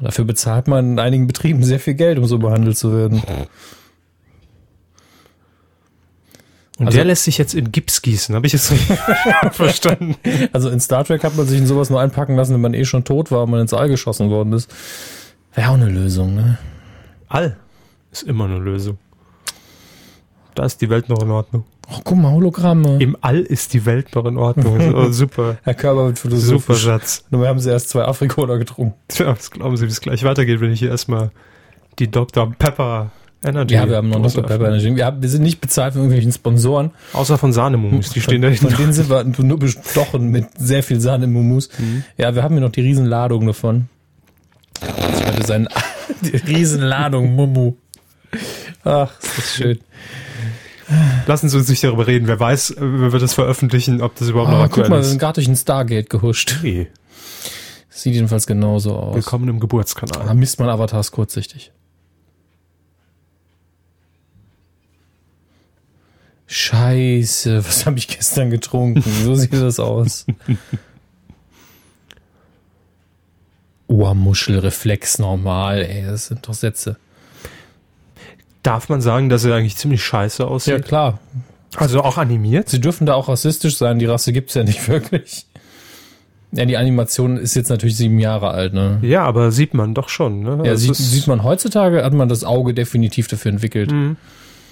Dafür 0.01 0.25
bezahlt 0.25 0.67
man 0.69 0.93
in 0.93 0.99
einigen 0.99 1.27
Betrieben 1.27 1.63
sehr 1.63 1.81
viel 1.81 1.95
Geld, 1.95 2.19
um 2.19 2.27
so 2.27 2.39
behandelt 2.39 2.79
zu 2.79 2.93
werden. 2.93 3.23
Und 6.79 6.87
also, 6.87 6.97
der 6.97 7.05
lässt 7.05 7.25
sich 7.25 7.39
jetzt 7.39 7.55
in 7.55 7.71
Gips 7.71 8.03
gießen, 8.03 8.35
habe 8.35 8.49
ich 8.49 8.55
es 8.55 8.73
verstanden. 9.53 10.17
Also 10.53 10.71
in 10.71 10.81
Star 10.81 11.05
Trek 11.05 11.23
hat 11.23 11.37
man 11.37 11.47
sich 11.47 11.59
in 11.59 11.67
sowas 11.67 11.89
nur 11.89 12.01
einpacken 12.01 12.35
lassen, 12.35 12.55
wenn 12.55 12.61
man 12.61 12.75
eh 12.75 12.85
schon 12.85 13.05
tot 13.05 13.31
war 13.31 13.45
und 13.45 13.51
man 13.51 13.61
ins 13.61 13.73
All 13.73 13.89
geschossen 13.89 14.29
worden 14.29 14.53
ist. 14.53 14.69
Wäre 15.55 15.71
auch 15.71 15.75
eine 15.75 15.89
Lösung, 15.89 16.35
ne? 16.35 16.59
All 17.29 17.57
ist 18.11 18.25
immer 18.25 18.47
eine 18.47 18.59
Lösung. 18.59 18.99
Da 20.57 20.65
ist 20.65 20.81
die 20.81 20.91
Welt 20.91 21.09
noch 21.09 21.23
in 21.23 21.31
Ordnung. 21.31 21.65
Oh, 21.91 22.01
guck 22.03 22.17
mal, 22.19 22.33
Hologramme. 22.33 22.99
Im 23.01 23.17
All 23.21 23.41
ist 23.41 23.73
die 23.73 23.85
Welt 23.87 24.15
noch 24.15 24.25
in 24.25 24.37
Ordnung. 24.37 24.95
Oh, 24.95 25.09
super. 25.11 25.59
Herr 25.63 25.75
Körper 25.75 26.07
wird 26.07 26.19
philosophisch. 26.19 26.79
Super 26.79 26.99
Schatz. 26.99 27.25
Nur 27.31 27.43
wir 27.43 27.49
haben 27.49 27.61
sie 27.61 27.71
erst 27.71 27.91
zwei 27.91 28.05
Afrikola 28.05 28.57
getrunken. 28.57 28.95
Tja, 29.09 29.29
was 29.37 29.51
glauben 29.51 29.77
Sie, 29.77 29.87
wie 29.87 29.91
es 29.91 30.01
gleich 30.01 30.25
weitergeht, 30.25 30.61
wenn 30.61 30.73
ich 30.73 30.81
hier 30.81 30.91
erstmal 30.91 31.31
die 31.99 32.11
Dr. 32.11 32.51
Pepper 32.53 33.11
Energy. 33.45 33.75
Ja, 33.75 33.89
wir 33.89 33.97
haben 33.97 34.11
noch 34.11 34.23
Dr. 34.23 34.45
Pepper 34.45 34.69
Energy. 34.69 34.95
Wir, 34.95 35.07
haben, 35.07 35.23
wir 35.23 35.29
sind 35.29 35.43
nicht 35.43 35.61
bezahlt 35.61 35.95
von 35.95 36.03
irgendwelchen 36.03 36.33
Sponsoren. 36.33 36.91
Außer 37.13 37.39
von 37.39 37.53
Sahnemumus, 37.53 38.11
die 38.11 38.21
stehen 38.21 38.43
da 38.43 38.49
hinten. 38.49 38.69
Von 38.69 38.77
denen 38.77 38.93
sind 38.93 39.11
wir 39.11 39.25
nur 39.25 39.59
bestochen 39.59 40.31
mit 40.31 40.47
sehr 40.59 40.83
viel 40.83 41.01
Sahnemumus. 41.01 41.69
Mhm. 41.79 42.05
Ja, 42.17 42.35
wir 42.35 42.43
haben 42.43 42.55
hier 42.55 42.63
noch 42.63 42.73
die 42.73 42.81
Riesenladung 42.81 43.47
davon. 43.47 43.89
Das 44.81 45.25
könnte 45.25 45.47
sein, 45.47 45.69
die 46.23 46.37
Riesenladung 46.37 47.35
Mumu. 47.35 47.75
Ach, 48.85 49.11
ist 49.21 49.39
das 49.39 49.55
schön. 49.55 49.79
Lassen 51.27 51.49
Sie 51.49 51.57
uns 51.57 51.69
nicht 51.69 51.83
darüber 51.83 52.07
reden. 52.07 52.27
Wer 52.27 52.39
weiß, 52.39 52.77
wenn 52.79 53.13
wir 53.13 53.19
das 53.19 53.33
veröffentlichen, 53.33 54.03
ob 54.03 54.15
das 54.17 54.29
überhaupt 54.29 54.51
oh, 54.51 54.57
noch 54.57 54.65
aktuell 54.65 54.85
ist. 54.85 54.89
Guck 54.89 54.91
mal, 54.91 55.03
wir 55.03 55.09
sind 55.09 55.19
gerade 55.19 55.35
durch 55.35 55.49
ein 55.49 55.57
Stargate 55.57 56.11
gehuscht. 56.11 56.57
Okay. 56.59 56.89
Sieht 57.89 58.15
jedenfalls 58.15 58.47
genauso 58.47 58.97
aus. 58.97 59.15
Willkommen 59.15 59.49
im 59.49 59.61
Geburtskanal. 59.61 60.27
Da 60.27 60.35
misst 60.35 60.59
man 60.59 60.69
Avatars 60.69 61.13
kurzsichtig. 61.13 61.73
Scheiße, 66.47 67.65
was 67.67 67.87
habe 67.87 67.99
ich 67.99 68.09
gestern 68.09 68.51
getrunken? 68.51 69.03
So 69.25 69.35
sieht 69.35 69.55
das 69.55 69.81
aus. 69.81 70.27
Ohrmuschelreflex 73.87 75.19
normal, 75.19 75.83
ey, 75.83 76.05
das 76.07 76.27
sind 76.27 76.47
doch 76.47 76.55
Sätze. 76.55 76.97
Darf 78.63 78.89
man 78.89 79.01
sagen, 79.01 79.29
dass 79.29 79.45
er 79.45 79.55
eigentlich 79.55 79.77
ziemlich 79.77 80.03
scheiße 80.03 80.47
aussieht? 80.47 80.75
Ja, 80.75 80.81
klar. 80.81 81.19
Also 81.77 82.03
auch 82.03 82.19
animiert? 82.19 82.69
Sie 82.69 82.81
dürfen 82.81 83.07
da 83.07 83.15
auch 83.15 83.29
rassistisch 83.29 83.77
sein, 83.77 83.99
die 83.99 84.07
Rasse 84.07 84.33
gibt's 84.33 84.55
ja 84.55 84.65
nicht 84.65 84.89
wirklich. 84.89 85.47
Ja, 86.53 86.65
die 86.65 86.77
Animation 86.77 87.37
ist 87.37 87.57
jetzt 87.57 87.69
natürlich 87.69 87.97
sieben 87.97 88.21
Jahre 88.21 88.51
alt, 88.51 88.75
ne? 88.75 89.01
Ja, 89.03 89.25
aber 89.25 89.51
sieht 89.51 89.75
man 89.75 89.93
doch 89.93 90.09
schon, 90.09 90.41
ne? 90.41 90.63
Ja, 90.65 90.77
sieht, 90.77 90.95
sieht 90.95 91.27
man 91.27 91.43
heutzutage, 91.43 92.05
hat 92.05 92.13
man 92.13 92.29
das 92.29 92.45
Auge 92.45 92.75
definitiv 92.75 93.27
dafür 93.27 93.51
entwickelt. 93.51 93.91
Mhm. 93.91 94.17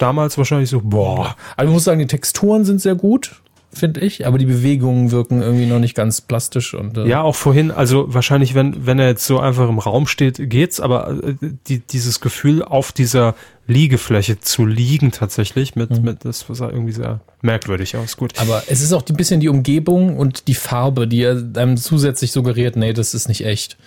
Damals 0.03 0.37
wahrscheinlich 0.37 0.69
so, 0.69 0.81
boah. 0.83 1.37
Also 1.57 1.71
ich 1.71 1.75
muss 1.75 1.85
sagen, 1.85 2.01
die 2.01 2.07
Texturen 2.07 2.65
sind 2.65 2.81
sehr 2.81 2.97
gut 2.97 3.41
finde 3.75 4.01
ich, 4.01 4.27
aber 4.27 4.38
die 4.38 4.45
Bewegungen 4.45 5.11
wirken 5.12 5.41
irgendwie 5.41 5.67
noch 5.67 5.79
nicht 5.79 5.95
ganz 5.95 6.21
plastisch 6.21 6.75
und 6.75 6.99
äh 6.99 7.07
ja 7.07 7.23
auch 7.23 7.35
vorhin, 7.35 7.71
also 7.71 8.12
wahrscheinlich 8.12 8.55
wenn 8.55 8.87
wenn 8.87 8.99
er 8.99 9.09
jetzt 9.09 9.25
so 9.25 9.38
einfach 9.38 9.69
im 9.69 9.79
Raum 9.79 10.07
steht, 10.07 10.51
geht's, 10.51 10.79
aber 10.79 11.09
äh, 11.09 11.35
die, 11.67 11.79
dieses 11.79 12.21
Gefühl 12.21 12.62
auf 12.62 12.93
dieser 12.93 13.35
Liegefläche 13.67 14.41
zu 14.41 14.67
liegen 14.67 15.11
tatsächlich 15.11 15.75
mit 15.75 15.91
mhm. 15.91 16.03
mit 16.03 16.25
das 16.25 16.45
sah 16.51 16.69
irgendwie 16.69 16.93
sehr 16.93 17.21
merkwürdig 17.41 17.97
aus. 17.97 18.17
Gut. 18.17 18.35
Aber 18.38 18.62
es 18.67 18.83
ist 18.83 18.93
auch 18.93 19.05
ein 19.09 19.17
bisschen 19.17 19.41
die 19.41 19.49
Umgebung 19.49 20.19
und 20.19 20.49
die 20.49 20.55
Farbe, 20.55 21.09
die 21.09 21.27
einem 21.27 21.77
zusätzlich 21.77 22.31
suggeriert, 22.31 22.77
nee, 22.77 22.93
das 22.93 23.15
ist 23.15 23.29
nicht 23.29 23.45
echt. 23.45 23.79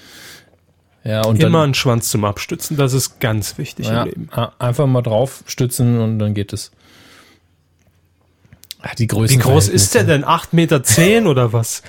Ja, 1.05 1.23
und 1.23 1.39
immer 1.39 1.59
dann, 1.59 1.65
einen 1.65 1.73
Schwanz 1.75 2.09
zum 2.09 2.25
Abstützen, 2.25 2.77
das 2.77 2.93
ist 2.93 3.19
ganz 3.19 3.59
wichtig 3.59 3.87
ja, 3.87 4.01
im 4.01 4.09
Leben. 4.09 4.29
Einfach 4.57 4.87
mal 4.87 5.03
drauf 5.03 5.43
stützen 5.45 5.99
und 5.99 6.17
dann 6.17 6.33
geht 6.33 6.51
es. 6.51 6.71
Ach, 8.81 8.95
die 8.95 9.09
Wie 9.09 9.37
groß 9.37 9.67
ist 9.67 9.93
der 9.93 10.03
denn? 10.03 10.25
8,10 10.25 10.47
Meter 10.51 10.83
zehn 10.83 11.27
oder 11.27 11.53
was? 11.53 11.83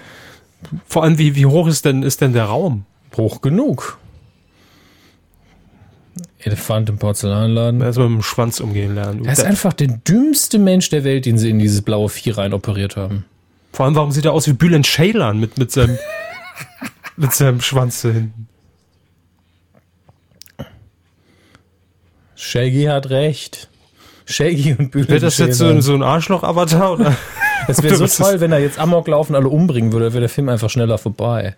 Vor 0.87 1.02
allem, 1.02 1.18
wie, 1.18 1.35
wie 1.35 1.46
hoch 1.46 1.66
ist 1.66 1.85
denn, 1.85 2.02
ist 2.02 2.20
denn 2.20 2.35
der 2.35 2.44
Raum? 2.44 2.85
Hoch 3.16 3.40
genug. 3.40 3.98
Elefant 6.38 6.88
im 6.90 6.98
Porzellanladen. 6.98 7.81
Erstmal 7.81 8.09
mit 8.09 8.20
dem 8.20 8.22
Schwanz 8.22 8.61
umgehen 8.61 8.94
lernen. 8.94 9.24
Er 9.24 9.33
ist 9.33 9.44
einfach 9.44 9.72
der 9.72 9.88
dümmste 9.88 10.59
Mensch 10.59 10.90
der 10.90 11.05
Welt, 11.05 11.24
den 11.24 11.38
sie 11.38 11.50
in 11.50 11.59
dieses 11.59 11.83
blaue 11.83 12.09
Vieh 12.09 12.31
rein 12.31 12.52
operiert 12.52 12.96
haben. 12.96 13.24
Vor 13.72 13.87
allem, 13.87 13.94
warum 13.94 14.11
sieht 14.11 14.26
er 14.26 14.33
aus 14.33 14.46
wie 14.46 14.52
Bülent 14.52 14.87
Ceylan 14.87 15.40
mit, 15.40 15.59
mit 15.59 15.72
seinem, 15.72 15.98
mit 17.16 17.33
seinem 17.33 17.61
Schwanz 17.62 18.02
da 18.02 18.11
hinten? 18.11 18.48
Shaggy 22.37 22.85
hat 22.85 23.11
recht. 23.11 23.68
Shaggy 24.27 24.77
und 24.79 24.90
Bühne. 24.90 25.09
Wäre 25.09 25.20
das 25.20 25.38
jetzt 25.38 25.59
so, 25.59 25.81
so 25.81 25.94
ein 25.94 26.03
Arschloch-Avatar? 26.03 26.92
Oder? 26.92 27.16
Es 27.68 27.83
wäre 27.83 27.96
so 27.96 28.07
toll, 28.25 28.38
wenn 28.38 28.53
er 28.53 28.61
jetzt 28.61 28.79
Amok 28.79 29.09
laufen 29.09 29.35
alle 29.35 29.49
umbringen 29.49 29.92
würde, 29.92 30.12
wäre 30.12 30.20
der 30.20 30.29
Film 30.29 30.49
einfach 30.49 30.70
schneller 30.70 30.99
vorbei. 30.99 31.57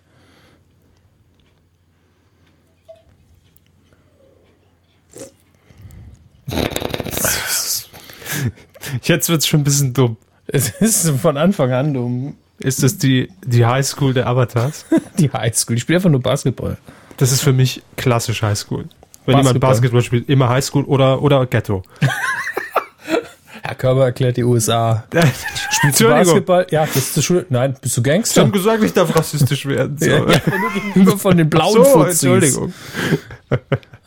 Jetzt 9.03 9.29
wird 9.29 9.41
es 9.41 9.47
schon 9.47 9.61
ein 9.61 9.63
bisschen 9.63 9.93
dumm. 9.93 10.17
Es 10.47 10.69
ist 10.69 11.09
von 11.21 11.37
Anfang 11.37 11.71
an 11.71 11.93
dumm. 11.93 12.37
Ist 12.57 12.81
das 12.81 12.97
die, 12.97 13.29
die 13.45 13.65
Highschool 13.65 14.13
der 14.13 14.27
Avatars? 14.27 14.85
die 15.19 15.31
Highschool. 15.31 15.75
Ich 15.75 15.83
spiele 15.83 15.97
einfach 15.97 16.09
nur 16.09 16.21
Basketball. 16.21 16.77
Das 17.17 17.31
ist 17.31 17.41
für 17.41 17.53
mich 17.53 17.83
klassisch 17.97 18.41
Highschool. 18.41 18.85
Wenn 19.29 19.43
Basketball. 19.43 19.53
jemand 19.53 19.59
Basketball 19.59 20.01
spielt, 20.01 20.29
immer 20.29 20.49
Highschool 20.49 20.83
oder, 20.85 21.21
oder 21.21 21.45
Ghetto. 21.45 21.83
Herr 23.61 23.75
Körber 23.75 24.05
erklärt 24.05 24.37
die 24.37 24.43
USA. 24.43 25.03
Spielst 25.71 25.99
du 25.99 26.05
Basketball? 26.05 26.65
Ja, 26.71 26.85
bist 26.91 27.15
du 27.15 27.21
Schule? 27.21 27.45
Nein, 27.49 27.75
bist 27.79 27.95
du 27.95 28.01
Gangster? 28.01 28.41
Ich 28.41 28.47
habe 28.47 28.57
gesagt, 28.57 28.83
ich 28.83 28.93
darf 28.93 29.15
rassistisch 29.15 29.67
werden. 29.67 29.95
So. 29.99 30.05
ja, 30.09 30.25
ja, 30.27 31.17
von 31.17 31.37
den 31.37 31.49
blauen 31.49 31.75
so, 31.75 31.83
Fuzis. 31.83 32.23
Entschuldigung. 32.23 32.73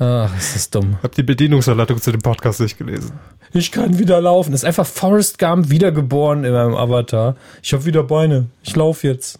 Ach, 0.01 0.37
ist 0.37 0.57
das 0.57 0.71
dumm. 0.71 0.97
Hab 1.01 1.15
die 1.15 1.23
Bedienungsanleitung 1.23 2.01
zu 2.01 2.11
dem 2.11 2.23
Podcast 2.23 2.61
nicht 2.61 2.77
gelesen. 2.77 3.13
Ich 3.53 3.71
kann 3.71 4.01
wieder 4.01 4.21
laufen. 4.21 4.51
Das 4.51 4.63
ist 4.63 4.65
einfach 4.65 4.87
Forrest 4.87 5.39
Gump 5.39 5.71
wiedergeboren 5.71 6.43
in 6.43 6.53
meinem 6.53 6.75
Avatar. 6.75 7.37
Ich 7.63 7.73
habe 7.73 7.85
wieder 7.85 8.03
Beine. 8.03 8.47
Ich 8.65 8.75
laufe 8.75 9.07
jetzt. 9.07 9.39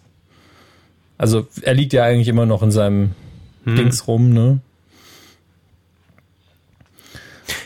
Also, 1.17 1.47
er 1.61 1.73
liegt 1.73 1.91
ja 1.91 2.05
eigentlich 2.05 2.29
immer 2.29 2.45
noch 2.45 2.63
in 2.63 2.71
seinem 2.71 3.11
hm. 3.65 3.75
Dings 3.75 4.07
rum, 4.07 4.29
ne? 4.29 4.61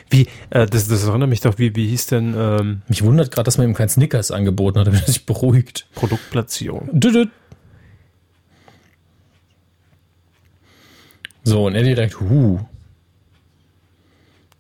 Wie, 0.09 0.27
äh, 0.49 0.65
das, 0.65 0.87
das 0.87 1.05
erinnert 1.05 1.29
mich 1.29 1.41
doch, 1.41 1.57
wie, 1.57 1.75
wie 1.75 1.87
hieß 1.87 2.07
denn. 2.07 2.33
Ähm, 2.37 2.81
mich 2.87 3.03
wundert 3.03 3.31
gerade, 3.31 3.45
dass 3.45 3.57
man 3.57 3.67
ihm 3.67 3.73
kein 3.73 3.89
Snickers 3.89 4.31
angeboten 4.31 4.79
hat, 4.79 4.87
damit 4.87 5.01
er 5.01 5.07
sich 5.07 5.25
beruhigt. 5.25 5.87
Produktplatzierung. 5.95 6.89
Düdüt. 6.93 7.29
So, 11.43 11.65
und 11.65 11.75
er 11.75 11.83
direkt, 11.83 12.19
huh. 12.19 12.59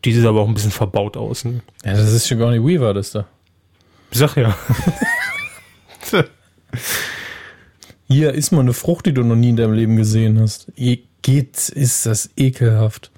Die 0.05 0.13
sieht 0.13 0.25
aber 0.25 0.41
auch 0.41 0.47
ein 0.47 0.53
bisschen 0.53 0.71
verbaut 0.71 1.17
aus. 1.17 1.43
Ne? 1.43 1.61
Ja, 1.83 1.91
das 1.91 2.13
ist 2.13 2.27
Sigourney 2.27 2.63
Weaver, 2.63 2.93
das 2.93 3.11
da. 3.11 3.27
Ich 4.11 4.19
sag 4.19 4.37
ja. 4.37 4.55
Hier 8.07 8.33
ist 8.33 8.51
mal 8.51 8.61
eine 8.61 8.71
Frucht, 8.71 9.05
die 9.05 9.13
du 9.13 9.23
noch 9.23 9.35
nie 9.35 9.49
in 9.49 9.57
deinem 9.57 9.73
Leben 9.73 9.97
gesehen 9.97 10.39
hast. 10.39 10.71
E 10.77 10.99
geht, 11.21 11.67
ist 11.67 12.05
das 12.05 12.29
ekelhaft. 12.37 13.11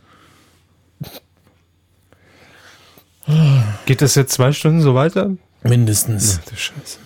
Geht 3.85 4.01
das 4.01 4.15
jetzt 4.15 4.33
zwei 4.33 4.51
Stunden 4.51 4.81
so 4.81 4.95
weiter? 4.95 5.31
Mindestens. 5.63 6.39
Ach, 6.41 6.49
du 6.49 6.55
Scheiße. 6.55 6.99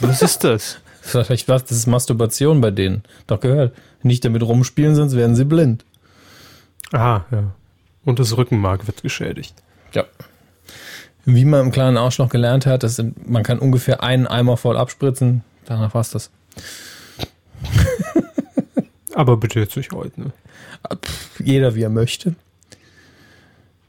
Was 0.00 0.22
ist 0.22 0.44
das? 0.44 0.78
Vielleicht 1.00 1.48
was, 1.48 1.64
das 1.64 1.78
ist 1.78 1.86
Masturbation 1.86 2.60
bei 2.60 2.70
denen. 2.70 3.02
Doch 3.26 3.40
gehört. 3.40 3.76
Nicht 4.02 4.24
damit 4.24 4.42
rumspielen, 4.42 4.94
sonst 4.94 5.16
werden 5.16 5.36
sie 5.36 5.44
blind. 5.44 5.84
Ah, 6.92 7.22
ja. 7.30 7.52
Und 8.04 8.18
das 8.18 8.36
Rückenmark 8.36 8.86
wird 8.86 9.02
geschädigt. 9.02 9.54
Ja. 9.92 10.04
Wie 11.24 11.44
man 11.44 11.66
im 11.66 11.72
kleinen 11.72 11.96
Arschloch 11.96 12.28
gelernt 12.28 12.66
hat, 12.66 12.82
sind, 12.82 13.28
man 13.28 13.42
kann 13.42 13.58
ungefähr 13.58 14.02
einen 14.02 14.26
Eimer 14.26 14.56
voll 14.56 14.76
abspritzen. 14.76 15.42
Danach 15.64 15.94
war's 15.94 16.10
das. 16.10 16.30
Aber 19.16 19.38
bitte 19.38 19.60
jetzt 19.60 19.74
nicht 19.78 19.92
heute, 19.92 20.20
ne? 20.20 20.32
Pff, 20.94 21.40
Jeder 21.40 21.74
wie 21.74 21.82
er 21.82 21.88
möchte. 21.88 22.34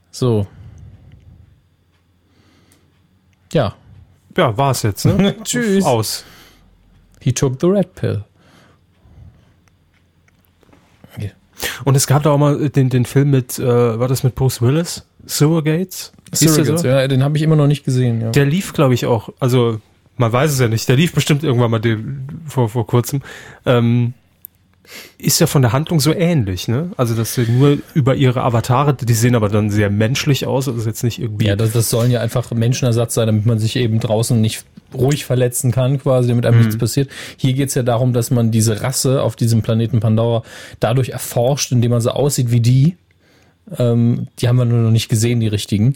So. 0.09 0.47
Ja. 3.51 3.75
Ja, 4.37 4.57
war's 4.57 4.83
jetzt, 4.83 5.03
ne? 5.05 5.35
Tschüss. 5.43 5.83
Aus. 5.83 6.23
He 7.19 7.33
took 7.33 7.59
the 7.59 7.67
red 7.67 7.93
pill. 7.93 8.23
Und 11.83 11.95
es 11.95 12.07
gab 12.07 12.23
da 12.23 12.29
auch 12.29 12.37
mal 12.37 12.69
den, 12.69 12.89
den 12.89 13.03
Film 13.03 13.31
mit, 13.31 13.59
äh, 13.59 13.99
war 13.99 14.07
das 14.07 14.23
mit 14.23 14.35
Bruce 14.35 14.61
Willis? 14.61 15.07
Surrogates? 15.25 16.13
Surrogates, 16.31 16.81
so? 16.81 16.87
ja, 16.87 17.07
den 17.07 17.23
habe 17.23 17.35
ich 17.35 17.43
immer 17.43 17.55
noch 17.55 17.67
nicht 17.67 17.83
gesehen. 17.83 18.21
Ja. 18.21 18.29
Der 18.29 18.45
lief, 18.45 18.73
glaube 18.73 18.93
ich, 18.93 19.05
auch, 19.07 19.29
also 19.39 19.81
man 20.17 20.31
weiß 20.31 20.51
es 20.51 20.59
ja 20.59 20.67
nicht, 20.67 20.87
der 20.87 20.95
lief 20.95 21.13
bestimmt 21.13 21.43
irgendwann 21.43 21.71
mal 21.71 21.79
den, 21.79 22.41
vor, 22.45 22.69
vor 22.69 22.87
kurzem. 22.87 23.21
Ähm, 23.65 24.13
ist 25.17 25.39
ja 25.39 25.47
von 25.47 25.61
der 25.61 25.73
Handlung 25.73 25.99
so 25.99 26.13
ähnlich, 26.13 26.67
ne? 26.67 26.91
Also, 26.97 27.15
dass 27.15 27.33
sie 27.33 27.49
nur 27.49 27.77
über 27.93 28.15
ihre 28.15 28.43
Avatare, 28.43 28.93
die 28.93 29.13
sehen 29.13 29.35
aber 29.35 29.49
dann 29.49 29.69
sehr 29.69 29.89
menschlich 29.89 30.45
aus, 30.45 30.65
das 30.65 30.75
ist 30.75 30.85
jetzt 30.85 31.03
nicht 31.03 31.19
irgendwie. 31.19 31.47
Ja, 31.47 31.55
das, 31.55 31.71
das 31.71 31.89
sollen 31.89 32.11
ja 32.11 32.21
einfach 32.21 32.51
Menschenersatz 32.51 33.13
sein, 33.13 33.27
damit 33.27 33.45
man 33.45 33.59
sich 33.59 33.75
eben 33.75 33.99
draußen 33.99 34.39
nicht 34.39 34.63
ruhig 34.93 35.25
verletzen 35.25 35.71
kann, 35.71 35.99
quasi, 35.99 36.29
damit 36.29 36.45
einem 36.45 36.59
nichts 36.59 36.77
passiert. 36.77 37.09
Hier 37.35 37.53
geht's 37.53 37.75
ja 37.75 37.83
darum, 37.83 38.13
dass 38.13 38.31
man 38.31 38.51
diese 38.51 38.81
Rasse 38.81 39.21
auf 39.21 39.35
diesem 39.35 39.61
Planeten 39.61 39.99
Pandora 39.99 40.43
dadurch 40.79 41.09
erforscht, 41.09 41.71
indem 41.71 41.91
man 41.91 42.01
so 42.01 42.11
aussieht 42.11 42.51
wie 42.51 42.61
die. 42.61 42.97
Ähm, 43.77 44.27
die 44.39 44.47
haben 44.47 44.57
wir 44.57 44.65
nur 44.65 44.83
noch 44.83 44.91
nicht 44.91 45.09
gesehen, 45.09 45.39
die 45.39 45.47
richtigen. 45.47 45.95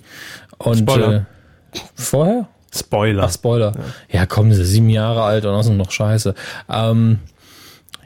Und 0.57 0.79
Spoiler. 0.79 1.13
Äh, 1.13 1.79
vorher? 1.95 2.49
Spoiler. 2.73 3.23
Ach, 3.23 3.31
Spoiler. 3.31 3.73
Ja, 4.11 4.25
komm, 4.25 4.51
sie 4.53 4.65
sieben 4.65 4.89
Jahre 4.89 5.23
alt 5.23 5.45
und 5.45 5.53
außerdem 5.53 5.77
noch 5.77 5.91
scheiße. 5.91 6.35
Ähm, 6.69 7.19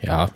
ja, 0.02 0.30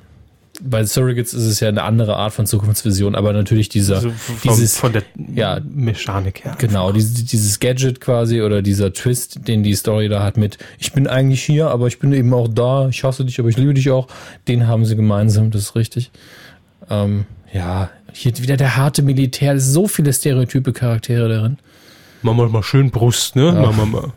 bei 0.60 0.84
Surrogates 0.84 1.34
ist 1.34 1.46
es 1.46 1.60
ja 1.60 1.70
eine 1.70 1.84
andere 1.84 2.18
Art 2.18 2.34
von 2.34 2.46
Zukunftsvision, 2.46 3.16
aber 3.16 3.34
natürlich 3.34 3.70
dieser, 3.70 3.98
also 3.98 4.12
von, 4.12 4.36
dieses, 4.44 4.78
von 4.78 4.94
der 4.94 5.04
ja, 5.34 5.60
Mechanik 5.64 6.44
her. 6.44 6.56
Genau, 6.58 6.92
dieses, 6.92 7.26
dieses 7.26 7.60
Gadget 7.60 8.02
quasi 8.02 8.42
oder 8.42 8.62
dieser 8.62 8.94
Twist, 8.94 9.48
den 9.48 9.64
die 9.64 9.76
Story 9.76 10.10
da 10.10 10.24
hat 10.24 10.38
mit, 10.38 10.58
ich 10.78 10.94
bin 10.94 11.08
eigentlich 11.08 11.44
hier, 11.44 11.70
aber 11.70 11.88
ich 11.88 12.00
bin 12.00 12.14
eben 12.14 12.34
auch 12.34 12.48
da, 12.48 12.90
ich 12.90 13.04
hasse 13.04 13.26
dich, 13.26 13.40
aber 13.40 13.50
ich 13.50 13.58
liebe 13.58 13.74
dich 13.74 13.90
auch, 13.90 14.08
den 14.48 14.68
haben 14.68 14.86
sie 14.86 14.96
gemeinsam, 14.96 15.52
das 15.52 15.64
ist 15.64 15.76
richtig. 15.76 16.12
Ähm, 16.90 17.26
ja, 17.54 17.90
hier 18.14 18.38
wieder 18.38 18.58
der 18.58 18.76
harte 18.76 19.02
Militär, 19.02 19.60
so 19.60 19.88
viele 19.88 20.14
stereotype 20.14 20.74
Charaktere 20.74 21.30
darin. 21.30 21.58
Machen 22.22 22.38
wir 22.38 22.50
mal 22.50 22.64
schön 22.64 22.92
Brust, 22.92 23.36
ne? 23.36 23.54
Machen 23.54 23.78
wir 23.78 23.86
mal. 23.86 24.14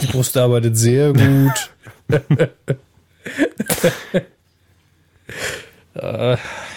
Die 0.00 0.06
Brust 0.06 0.36
arbeitet 0.36 0.76
sehr 0.76 1.12
gut. 1.12 1.70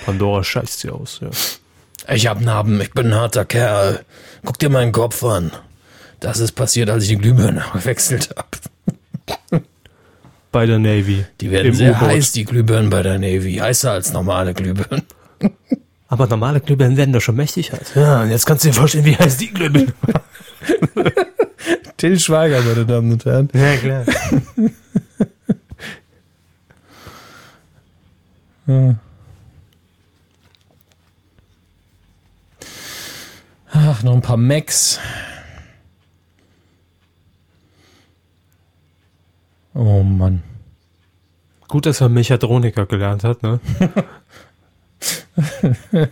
Pandora 0.05 0.43
scheißt 0.43 0.81
sie 0.81 0.89
aus, 0.89 1.19
ja. 1.21 1.29
Ich 2.13 2.27
hab 2.27 2.41
Narben, 2.41 2.79
ich 2.81 2.91
bin 2.91 3.07
ein 3.07 3.15
harter 3.15 3.45
Kerl. 3.45 4.03
Guck 4.43 4.59
dir 4.59 4.69
meinen 4.69 4.91
Kopf 4.91 5.23
an. 5.23 5.51
Das 6.19 6.39
ist 6.39 6.53
passiert, 6.53 6.89
als 6.89 7.03
ich 7.03 7.09
die 7.09 7.17
Glühbirne 7.17 7.63
gewechselt 7.73 8.29
habe. 8.35 9.63
Bei 10.51 10.65
der 10.65 10.79
Navy. 10.79 11.25
Die 11.41 11.51
werden 11.51 11.73
sehr 11.73 11.99
heiß, 11.99 12.31
die 12.31 12.45
Glühbirnen 12.45 12.89
bei 12.89 13.01
der 13.01 13.19
Navy. 13.19 13.55
Heißer 13.55 13.91
als 13.91 14.13
normale 14.13 14.53
Glühbirnen. 14.53 15.03
Aber 16.07 16.27
normale 16.27 16.61
Glühbirnen 16.61 16.95
werden 16.95 17.11
doch 17.11 17.21
schon 17.21 17.35
mächtig 17.35 17.73
heiß. 17.73 17.93
Ja, 17.95 18.21
und 18.21 18.29
jetzt 18.29 18.45
kannst 18.45 18.63
du 18.63 18.69
dir 18.69 18.75
vorstellen, 18.75 19.05
wie 19.05 19.17
heiß 19.17 19.37
die 19.37 19.51
Glühbirne 19.51 19.93
Till 21.97 22.19
Schweiger, 22.19 22.61
meine 22.61 22.85
Damen 22.85 23.13
und 23.13 23.25
Herren. 23.25 23.49
Ja, 23.53 23.75
klar. 23.77 24.05
Ach, 33.77 34.03
noch 34.03 34.13
ein 34.13 34.21
paar 34.21 34.37
Macs. 34.37 34.99
Oh 39.73 40.01
Mann. 40.01 40.43
Gut, 41.67 41.85
dass 41.85 41.99
er 41.99 42.07
Mechatroniker 42.07 42.85
gelernt 42.85 43.25
hat, 43.25 43.43
ne? 43.43 43.59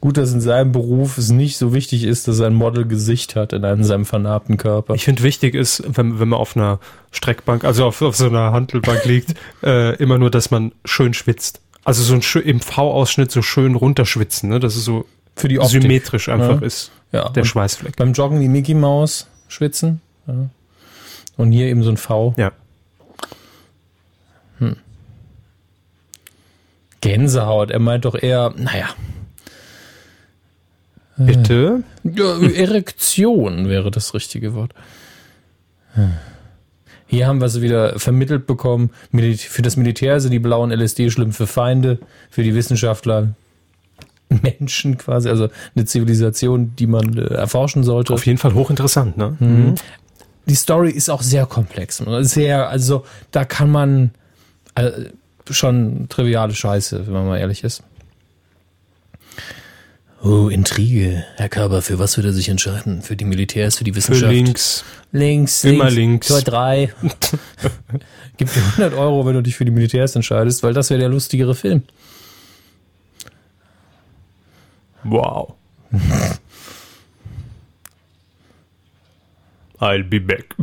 Gut, 0.00 0.16
dass 0.16 0.32
in 0.32 0.40
seinem 0.40 0.72
Beruf 0.72 1.18
es 1.18 1.30
nicht 1.30 1.58
so 1.58 1.74
wichtig 1.74 2.04
ist, 2.04 2.28
dass 2.28 2.38
er 2.38 2.46
ein 2.46 2.54
Model-Gesicht 2.54 3.36
hat 3.36 3.52
in 3.52 3.64
einem 3.64 3.84
seinem 3.84 4.06
vernarbten 4.06 4.56
Körper. 4.56 4.94
Ich 4.94 5.04
finde 5.04 5.22
wichtig 5.22 5.54
ist, 5.54 5.82
wenn, 5.86 6.18
wenn 6.18 6.28
man 6.28 6.38
auf 6.38 6.56
einer 6.56 6.78
Streckbank, 7.10 7.64
also 7.64 7.84
auf, 7.84 8.00
auf 8.00 8.16
so 8.16 8.28
einer 8.28 8.52
Handelbank 8.52 9.04
liegt, 9.04 9.34
äh, 9.62 9.96
immer 9.96 10.16
nur, 10.16 10.30
dass 10.30 10.50
man 10.50 10.72
schön 10.86 11.12
schwitzt. 11.12 11.60
Also 11.84 12.02
so 12.02 12.14
ein 12.14 12.22
im 12.42 12.60
V-Ausschnitt 12.60 13.30
so 13.30 13.42
schön 13.42 13.74
runterschwitzen, 13.74 14.48
ne? 14.48 14.60
Dass 14.60 14.76
es 14.76 14.84
so 14.84 15.04
Für 15.38 15.48
die 15.48 15.58
Optik. 15.58 15.82
symmetrisch 15.82 16.28
einfach 16.28 16.60
Ja. 16.60 16.66
ist. 16.66 16.90
Ja, 17.12 17.28
Der 17.30 17.44
Schweißfleck. 17.44 17.96
beim 17.96 18.12
Joggen 18.12 18.40
wie 18.40 18.48
Mickey 18.48 18.74
Maus 18.74 19.26
schwitzen. 19.48 20.00
Ja. 20.26 20.50
Und 21.36 21.52
hier 21.52 21.66
eben 21.66 21.82
so 21.82 21.90
ein 21.90 21.96
V. 21.96 22.34
Ja. 22.36 22.52
Gänsehaut. 27.00 27.70
Er 27.70 27.78
meint 27.78 28.04
doch 28.04 28.14
eher, 28.14 28.52
naja, 28.56 28.88
Bitte? 31.20 31.82
Ja, 32.04 32.38
Erektion 32.40 33.68
wäre 33.68 33.90
das 33.90 34.14
richtige 34.14 34.54
Wort. 34.54 34.72
Hier 37.08 37.26
haben 37.26 37.40
wir 37.40 37.48
sie 37.48 37.60
wieder 37.60 37.98
vermittelt 37.98 38.46
bekommen. 38.46 38.90
Für 39.36 39.62
das 39.62 39.76
Militär 39.76 40.20
sind 40.20 40.30
die 40.30 40.38
blauen 40.38 40.70
LSD 40.70 41.10
schlimm 41.10 41.32
für 41.32 41.48
Feinde, 41.48 41.98
für 42.30 42.44
die 42.44 42.54
Wissenschaftler 42.54 43.30
Menschen 44.42 44.98
quasi, 44.98 45.28
also 45.28 45.48
eine 45.74 45.84
Zivilisation, 45.84 46.74
die 46.76 46.86
man 46.86 47.16
äh, 47.16 47.34
erforschen 47.34 47.84
sollte. 47.84 48.12
Auf 48.14 48.26
jeden 48.26 48.38
Fall 48.38 48.54
hochinteressant, 48.54 49.16
ne? 49.16 49.74
Die 50.46 50.54
Story 50.54 50.90
ist 50.90 51.10
auch 51.10 51.22
sehr 51.22 51.46
komplex. 51.46 52.02
Sehr, 52.20 52.68
also 52.68 53.04
da 53.30 53.44
kann 53.44 53.70
man 53.70 54.12
äh, 54.74 54.90
schon 55.50 56.08
triviale 56.08 56.54
Scheiße, 56.54 57.06
wenn 57.06 57.12
man 57.12 57.26
mal 57.26 57.38
ehrlich 57.38 57.64
ist. 57.64 57.82
Oh, 60.22 60.48
Intrige. 60.48 61.24
Herr 61.36 61.48
Körber, 61.48 61.80
für 61.80 61.98
was 62.00 62.16
wird 62.16 62.26
er 62.26 62.32
sich 62.32 62.48
entscheiden? 62.48 63.02
Für 63.02 63.14
die 63.14 63.24
Militärs, 63.24 63.76
für 63.76 63.84
die 63.84 63.92
Für 63.92 63.98
Wissenschaft? 63.98 64.32
links. 64.32 64.84
Links, 65.12 65.64
Immer 65.64 65.90
links. 65.90 66.26
Tor 66.26 66.40
3. 66.42 66.92
Gib 68.36 68.52
dir 68.52 68.62
100 68.78 68.94
Euro, 68.94 69.26
wenn 69.26 69.34
du 69.34 69.42
dich 69.42 69.54
für 69.54 69.64
die 69.64 69.70
Militärs 69.70 70.16
entscheidest, 70.16 70.62
weil 70.62 70.74
das 70.74 70.90
wäre 70.90 70.98
der 71.00 71.08
lustigere 71.08 71.54
Film. 71.54 71.82
Wow. 75.04 75.54
I'll 79.80 80.04
be 80.04 80.20
back. 80.20 80.54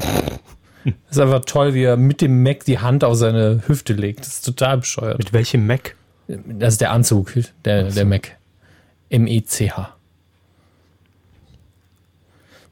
ist 1.09 1.19
einfach 1.19 1.45
toll, 1.45 1.73
wie 1.73 1.83
er 1.83 1.97
mit 1.97 2.21
dem 2.21 2.43
Mac 2.43 2.65
die 2.65 2.79
Hand 2.79 3.03
auf 3.03 3.15
seine 3.15 3.63
Hüfte 3.67 3.93
legt. 3.93 4.19
Das 4.19 4.27
ist 4.27 4.45
total 4.45 4.77
bescheuert. 4.79 5.17
Mit 5.17 5.33
welchem 5.33 5.65
Mac? 5.65 5.95
Das 6.27 6.73
ist 6.73 6.81
der 6.81 6.91
Anzug, 6.91 7.33
der, 7.63 7.91
der 7.91 8.05
Mac. 8.05 8.37
M-E-C-H. 9.09 9.95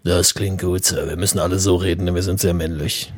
Das 0.03 0.33
klingt 0.33 0.61
gut, 0.61 0.83
Sir. 0.83 1.07
Wir 1.07 1.15
müssen 1.15 1.39
alle 1.39 1.59
so 1.59 1.75
reden, 1.77 2.05
denn 2.05 2.15
wir 2.15 2.23
sind 2.23 2.39
sehr 2.39 2.53
männlich. 2.53 3.13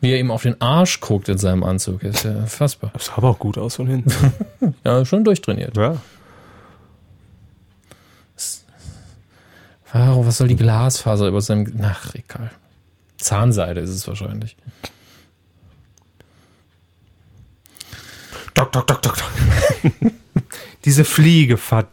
Wie 0.00 0.10
er 0.10 0.18
ihm 0.18 0.30
auf 0.32 0.42
den 0.42 0.60
Arsch 0.60 1.00
guckt 1.00 1.28
in 1.28 1.38
seinem 1.38 1.62
Anzug, 1.62 2.02
ist 2.02 2.24
ja 2.24 2.46
fassbar. 2.46 2.90
Das 2.94 3.06
sah 3.06 3.16
aber 3.16 3.30
auch 3.30 3.38
gut 3.38 3.56
aus 3.58 3.76
von 3.76 3.86
hinten. 3.86 4.12
Ja, 4.84 5.04
schon 5.04 5.24
durchtrainiert. 5.24 5.76
ja. 5.76 5.96
Warum, 9.94 10.26
was 10.26 10.36
soll 10.38 10.48
die 10.48 10.56
Glasfaser 10.56 11.28
über 11.28 11.40
seinem. 11.40 11.72
Ach, 11.80 12.12
egal. 12.16 12.50
Zahnseide 13.16 13.80
ist 13.80 13.90
es 13.90 14.08
wahrscheinlich. 14.08 14.56
Doc, 18.54 18.72
doc, 18.72 18.88
doc, 18.88 19.02
doc, 19.02 19.16
doc. 19.16 19.28
Diese 20.84 21.04
Fliege, 21.04 21.56
verdammt. 21.56 21.92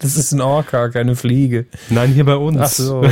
Das 0.00 0.16
ist 0.16 0.32
ein 0.32 0.42
Orca, 0.42 0.90
keine 0.90 1.16
Fliege. 1.16 1.64
Nein, 1.88 2.12
hier 2.12 2.26
bei 2.26 2.36
uns. 2.36 2.58
Ach 2.60 2.68
so. 2.68 3.00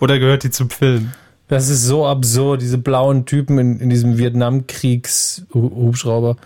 Oder 0.00 0.18
gehört 0.18 0.44
die 0.44 0.50
zum 0.50 0.68
Film? 0.68 1.14
Das 1.48 1.70
ist 1.70 1.84
so 1.84 2.06
absurd, 2.06 2.60
diese 2.60 2.76
blauen 2.76 3.24
Typen 3.24 3.58
in, 3.58 3.80
in 3.80 3.88
diesem 3.88 4.18
Vietnamkriegs-Hubschrauber. 4.18 6.36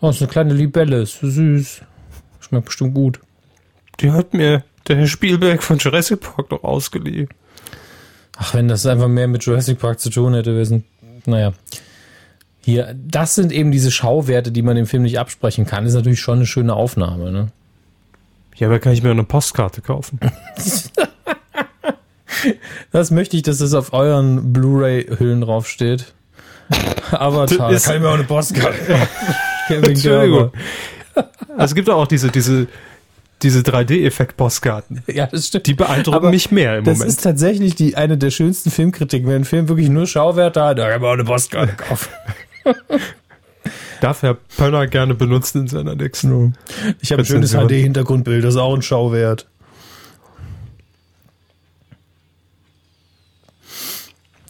Oh, 0.00 0.06
das 0.06 0.16
ist 0.16 0.22
eine 0.22 0.30
kleine 0.30 0.54
Libelle, 0.54 1.02
ist 1.02 1.20
so 1.20 1.28
süß. 1.28 1.82
Schmeckt 2.40 2.64
bestimmt 2.64 2.94
gut. 2.94 3.20
Die 4.00 4.12
hat 4.12 4.32
mir 4.32 4.64
der 4.88 4.96
Herr 4.96 5.06
Spielberg 5.06 5.62
von 5.62 5.78
Jurassic 5.78 6.20
Park 6.20 6.48
doch 6.48 6.64
ausgeliehen. 6.64 7.28
Ach, 8.36 8.54
wenn 8.54 8.68
das 8.68 8.86
einfach 8.86 9.08
mehr 9.08 9.28
mit 9.28 9.44
Jurassic 9.44 9.78
Park 9.78 10.00
zu 10.00 10.10
tun 10.10 10.34
hätte, 10.34 10.54
wäre 10.54 10.82
naja. 11.26 11.52
Hier, 12.60 12.94
das 12.94 13.34
sind 13.34 13.50
eben 13.52 13.70
diese 13.70 13.90
Schauwerte, 13.90 14.52
die 14.52 14.62
man 14.62 14.76
dem 14.76 14.86
Film 14.86 15.02
nicht 15.02 15.18
absprechen 15.18 15.66
kann. 15.66 15.86
Ist 15.86 15.94
natürlich 15.94 16.20
schon 16.20 16.38
eine 16.38 16.46
schöne 16.46 16.74
Aufnahme, 16.74 17.32
ne? 17.32 17.48
Ja, 18.56 18.66
aber 18.66 18.78
kann 18.78 18.92
ich 18.92 19.02
mir 19.02 19.10
eine 19.10 19.24
Postkarte 19.24 19.80
kaufen? 19.80 20.18
das 22.92 23.10
möchte 23.10 23.36
ich, 23.36 23.42
dass 23.42 23.58
das 23.58 23.72
auf 23.72 23.92
euren 23.92 24.52
Blu-ray-Hüllen 24.52 25.40
draufsteht. 25.40 26.12
Avatar. 27.10 27.70
Das 27.70 27.84
kann 27.84 27.96
ich 27.96 28.02
mir 28.02 28.08
auch 28.08 28.14
eine 28.14 28.24
Postkarte 28.24 28.78
kaufen. 28.86 29.84
Entschuldigung. 29.84 30.52
es 31.56 31.74
gibt 31.74 31.88
auch 31.88 32.06
diese, 32.06 32.30
diese, 32.30 32.66
diese 33.42 33.60
3D-Effekt-Postkarten. 33.60 35.02
Ja, 35.12 35.26
das 35.26 35.48
stimmt. 35.48 35.66
Die 35.66 35.74
beeindrucken 35.74 36.16
Aber 36.16 36.30
mich 36.30 36.50
mehr 36.50 36.78
im 36.78 36.84
das 36.84 36.98
Moment. 36.98 37.08
Das 37.08 37.16
ist 37.16 37.22
tatsächlich 37.22 37.74
die, 37.74 37.96
eine 37.96 38.18
der 38.18 38.30
schönsten 38.30 38.70
Filmkritiken. 38.70 39.28
Wenn 39.28 39.42
ein 39.42 39.44
Film 39.44 39.68
wirklich 39.68 39.88
nur 39.88 40.06
Schauwerte 40.06 40.62
hat, 40.62 40.78
da 40.78 40.90
kann 40.90 41.00
man 41.00 41.10
auch 41.10 41.14
eine 41.14 41.24
Postkarte 41.24 41.72
kaufen. 41.76 42.08
Darf 44.00 44.22
Herr 44.22 44.34
Pönner 44.34 44.86
gerne 44.86 45.14
benutzen 45.14 45.62
in 45.62 45.68
seiner 45.68 45.94
nächsten. 45.94 46.54
Ich 47.00 47.10
habe 47.12 47.22
ein 47.22 47.26
schönes 47.26 47.52
HD-Hintergrundbild, 47.52 48.44
das 48.44 48.54
ist 48.54 48.60
auch 48.60 48.74
ein 48.74 48.82
Schauwert. 48.82 49.46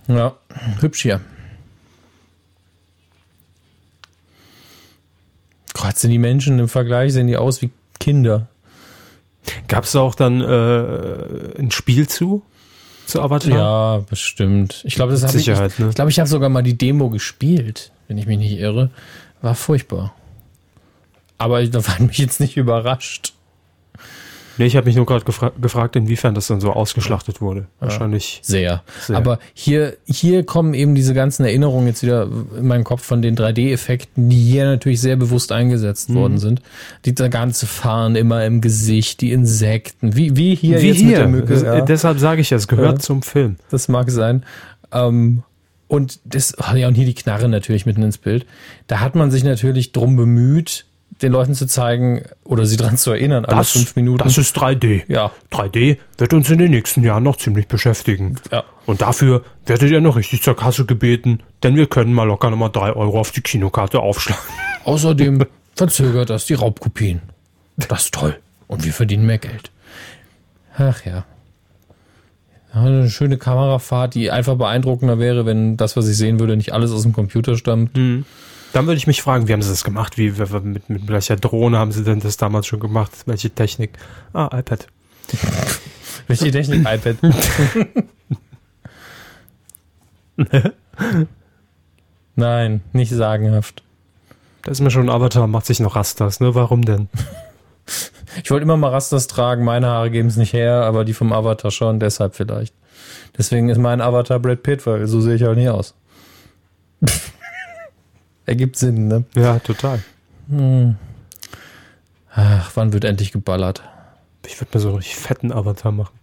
Ja, 0.07 0.37
hübsch 0.81 1.03
hier. 1.03 1.21
Gott, 5.75 5.99
sind 5.99 6.11
die 6.11 6.19
Menschen 6.19 6.59
im 6.59 6.69
Vergleich, 6.69 7.13
sehen 7.13 7.27
die 7.27 7.37
aus 7.37 7.63
wie 7.63 7.71
Kinder. 8.01 8.49
Gab 9.69 9.85
es 9.85 9.97
auch 9.97 10.15
dann 10.15 10.41
äh, 10.41 11.59
ein 11.59 11.71
Spiel 11.71 12.09
zu? 12.09 12.43
Zu 13.07 13.23
Avatar? 13.23 13.53
Ja, 13.53 13.99
bestimmt. 14.09 14.83
Ich 14.85 14.95
glaube, 14.95 15.13
das 15.13 15.23
habe 15.23 15.39
ich. 15.39 15.47
Ne? 15.47 15.89
ich 15.89 15.95
glaube, 15.95 16.11
ich 16.11 16.19
habe 16.19 16.29
sogar 16.29 16.51
mal 16.51 16.63
die 16.63 16.77
Demo 16.77 17.09
gespielt, 17.09 17.91
wenn 18.07 18.19
ich 18.19 18.27
mich 18.27 18.39
nicht 18.39 18.59
irre. 18.59 18.91
War 19.41 19.55
furchtbar. 19.55 20.15
Aber 21.39 21.65
da 21.67 21.87
war 21.87 22.01
mich 22.03 22.19
jetzt 22.19 22.41
nicht 22.41 22.57
überrascht. 22.57 23.33
Nee, 24.59 24.67
ich 24.67 24.77
habe 24.77 24.87
mich 24.87 24.97
nur 24.97 25.07
gerade 25.07 25.25
gefra 25.25 25.53
gefragt, 25.61 25.97
inwiefern 25.97 26.35
das 26.35 26.49
dann 26.49 26.61
so 26.61 26.73
ausgeschlachtet 26.73 27.41
wurde. 27.41 27.67
Wahrscheinlich. 27.81 28.41
Sehr. 28.43 28.83
sehr. 29.01 29.17
Aber 29.17 29.39
hier, 29.55 29.97
hier 30.07 30.45
kommen 30.45 30.75
eben 30.75 30.95
diese 30.95 31.15
ganzen 31.15 31.45
Erinnerungen 31.45 31.87
jetzt 31.87 32.03
wieder 32.03 32.29
in 32.57 32.67
meinen 32.67 32.85
Kopf 32.85 33.05
von 33.05 33.23
den 33.23 33.37
3D-Effekten, 33.37 34.29
die 34.29 34.37
hier 34.37 34.65
natürlich 34.65 35.01
sehr 35.01 35.17
bewusst 35.17 35.53
eingesetzt 35.53 36.11
mhm. 36.11 36.15
worden 36.15 36.39
sind. 36.39 36.63
Die 37.05 37.15
ganze 37.15 37.67
Fahren 37.67 38.17
immer 38.17 38.45
im 38.45 38.61
Gesicht, 38.61 39.21
die 39.21 39.33
Insekten, 39.33 40.17
wie, 40.17 40.37
wie 40.37 40.55
hier 40.55 40.83
wie 40.83 40.89
jetzt 40.89 40.99
hier. 40.99 41.07
mit 41.07 41.17
der 41.19 41.29
Mücke. 41.29 41.65
Ja. 41.65 41.81
Deshalb 41.83 42.19
sage 42.19 42.41
ich, 42.41 42.51
es 42.53 42.69
gehört 42.69 42.99
ja. 42.99 42.99
zum 42.99 43.23
Film. 43.23 43.57
Das 43.71 43.89
mag 43.89 44.11
sein. 44.11 44.45
Ähm, 44.93 45.43
und 45.89 46.21
das, 46.25 46.55
ja, 46.75 46.87
und 46.87 46.95
hier 46.95 47.07
die 47.07 47.15
Knarre 47.15 47.49
natürlich 47.49 47.87
mitten 47.87 48.03
ins 48.03 48.19
Bild. 48.19 48.47
Da 48.87 49.01
hat 49.01 49.15
man 49.15 49.31
sich 49.31 49.43
natürlich 49.43 49.93
drum 49.93 50.17
bemüht, 50.17 50.85
den 51.23 51.33
Leuten 51.33 51.55
zu 51.55 51.67
zeigen 51.67 52.23
oder 52.45 52.67
sie 52.67 52.77
daran 52.77 52.97
zu 52.97 53.11
erinnern, 53.11 53.45
alle 53.45 53.59
das, 53.59 53.73
fünf 53.73 53.97
Minuten. 53.97 54.23
Das 54.23 54.39
ist 54.39 54.57
3D. 54.57 55.03
Ja. 55.09 55.33
3D 55.53 55.99
wird 56.17 56.33
uns 56.33 56.51
in 56.51 56.59
den 56.59 56.71
nächsten 56.71 57.03
Jahren 57.03 57.23
noch 57.23 57.37
ziemlich 57.37 57.69
beschäftigen. 57.69 58.37
Ja. 58.53 58.65
Und 58.87 59.03
dafür 59.03 59.43
werdet 59.67 59.91
ihr 59.91 60.01
noch 60.01 60.17
richtig 60.17 60.43
zur 60.43 60.57
Kasse 60.57 60.87
gebeten, 60.87 61.41
denn 61.63 61.77
wir 61.77 61.87
können 61.87 62.13
mal 62.13 62.25
locker 62.25 62.51
nochmal 62.51 62.71
drei 62.71 62.93
Euro 62.93 63.21
auf 63.21 63.33
die 63.33 63.41
Kinokarte 63.41 64.01
aufschlagen. 64.01 64.43
Außerdem 64.85 65.45
verzögert 65.75 66.31
das 66.31 66.47
die 66.47 66.55
Raubkopien. 66.55 67.21
Das 67.77 68.05
ist 68.05 68.15
toll. 68.15 68.39
Und 68.67 68.85
wir 68.85 68.93
verdienen 68.93 69.27
mehr 69.27 69.39
Geld. 69.39 69.71
Ach 70.77 71.05
ja. 71.05 71.25
Eine 72.73 73.09
schöne 73.09 73.39
Kamerafahrt, 73.39 74.15
die 74.15 74.31
einfach 74.31 74.57
beeindruckender 74.57 75.19
wäre, 75.19 75.47
wenn 75.47 75.77
das, 75.77 75.97
was 75.97 76.07
ich 76.09 76.17
sehen 76.17 76.39
würde, 76.39 76.57
nicht 76.57 76.73
alles 76.73 76.93
aus 76.93 77.03
dem 77.03 77.13
Computer 77.13 77.57
stammt. 77.57 77.97
Mhm. 77.97 78.25
Dann 78.73 78.87
würde 78.87 78.99
ich 78.99 79.07
mich 79.07 79.23
fragen, 79.23 79.49
wie 79.49 79.53
haben 79.53 79.63
sie 79.63 79.71
das 79.71 79.85
gemacht? 79.85 80.19
Wie, 80.19 80.31
mit, 80.31 80.91
mit 80.91 81.09
welcher 81.09 81.37
Drohne 81.37 81.79
haben 81.79 81.93
sie 81.93 82.05
denn 82.05 82.21
das 82.21 82.37
damals 82.37 82.67
schon 82.67 82.81
gemacht? 82.81 83.13
Welche 83.27 83.51
Technik? 83.51 83.99
Ah, 84.33 84.51
iPad. 84.59 84.87
Welche 86.27 86.51
Technik? 86.51 86.81
iPad. 86.81 87.17
Nein, 92.37 92.83
nicht 92.93 93.11
sagenhaft. 93.11 93.83
Da 94.63 94.73
ist 94.73 94.81
mir 94.81 94.91
schon 94.91 95.09
ein 95.09 95.11
Avatar, 95.11 95.47
macht 95.47 95.67
sich 95.67 95.81
noch 95.81 95.97
Rastas, 95.97 96.41
ne? 96.41 96.55
Warum 96.55 96.85
denn? 96.85 97.09
Ich 98.45 98.51
wollte 98.51 98.65
immer 98.65 98.77
mal 98.77 98.91
Rastas 98.91 99.27
tragen, 99.27 99.65
meine 99.65 99.87
Haare 99.87 100.11
geben 100.11 100.29
es 100.29 100.37
nicht 100.37 100.53
her, 100.53 100.83
aber 100.83 101.05
die 101.05 101.15
vom 101.15 101.33
Avatar 101.33 101.71
schon, 101.71 101.99
deshalb 101.99 102.35
vielleicht. 102.37 102.75
Deswegen 103.37 103.69
ist 103.69 103.79
mein 103.79 104.01
Avatar 104.01 104.39
Brad 104.39 104.63
Pitt, 104.63 104.87
weil 104.87 105.07
so 105.07 105.21
sehe 105.21 105.37
ich 105.37 105.43
halt 105.43 105.57
nie 105.59 105.69
aus. 105.69 105.95
Ergibt 108.49 108.77
Sinn, 108.77 109.09
ne? 109.09 109.25
Ja, 109.35 109.59
total. 109.59 110.03
Hm. 110.49 110.97
Ach, 112.35 112.71
wann 112.75 112.95
wird 112.95 113.05
endlich 113.05 113.31
geballert? 113.31 113.83
Ich 114.47 114.59
würde 114.59 114.71
mir 114.73 114.81
so 114.81 114.89
einen 114.89 114.97
richtig 114.97 115.17
fetten 115.17 115.53
Avatar 115.53 115.93
machen. 115.93 116.19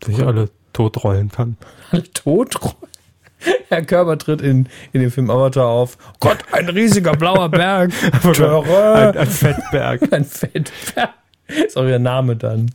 Dass 0.00 0.10
ich 0.10 0.22
alle 0.22 0.50
totrollen 0.74 1.30
kann. 1.30 1.56
Alle 1.90 2.02
totrollen? 2.12 2.76
Herr 3.68 3.82
Körber 3.82 4.18
tritt 4.18 4.42
in, 4.42 4.68
in 4.92 5.00
dem 5.00 5.10
Film 5.10 5.30
Avatar 5.30 5.66
auf. 5.66 5.96
Gott, 6.20 6.38
ein 6.52 6.68
riesiger 6.68 7.12
blauer 7.12 7.48
Berg. 7.48 7.92
ein, 8.22 9.16
ein 9.16 9.26
Fettberg. 9.26 10.02
ein 10.12 10.24
Fettberg. 10.26 11.14
Ist 11.48 11.78
auch 11.78 11.84
ihr 11.84 11.98
Name 11.98 12.36
dann. 12.36 12.70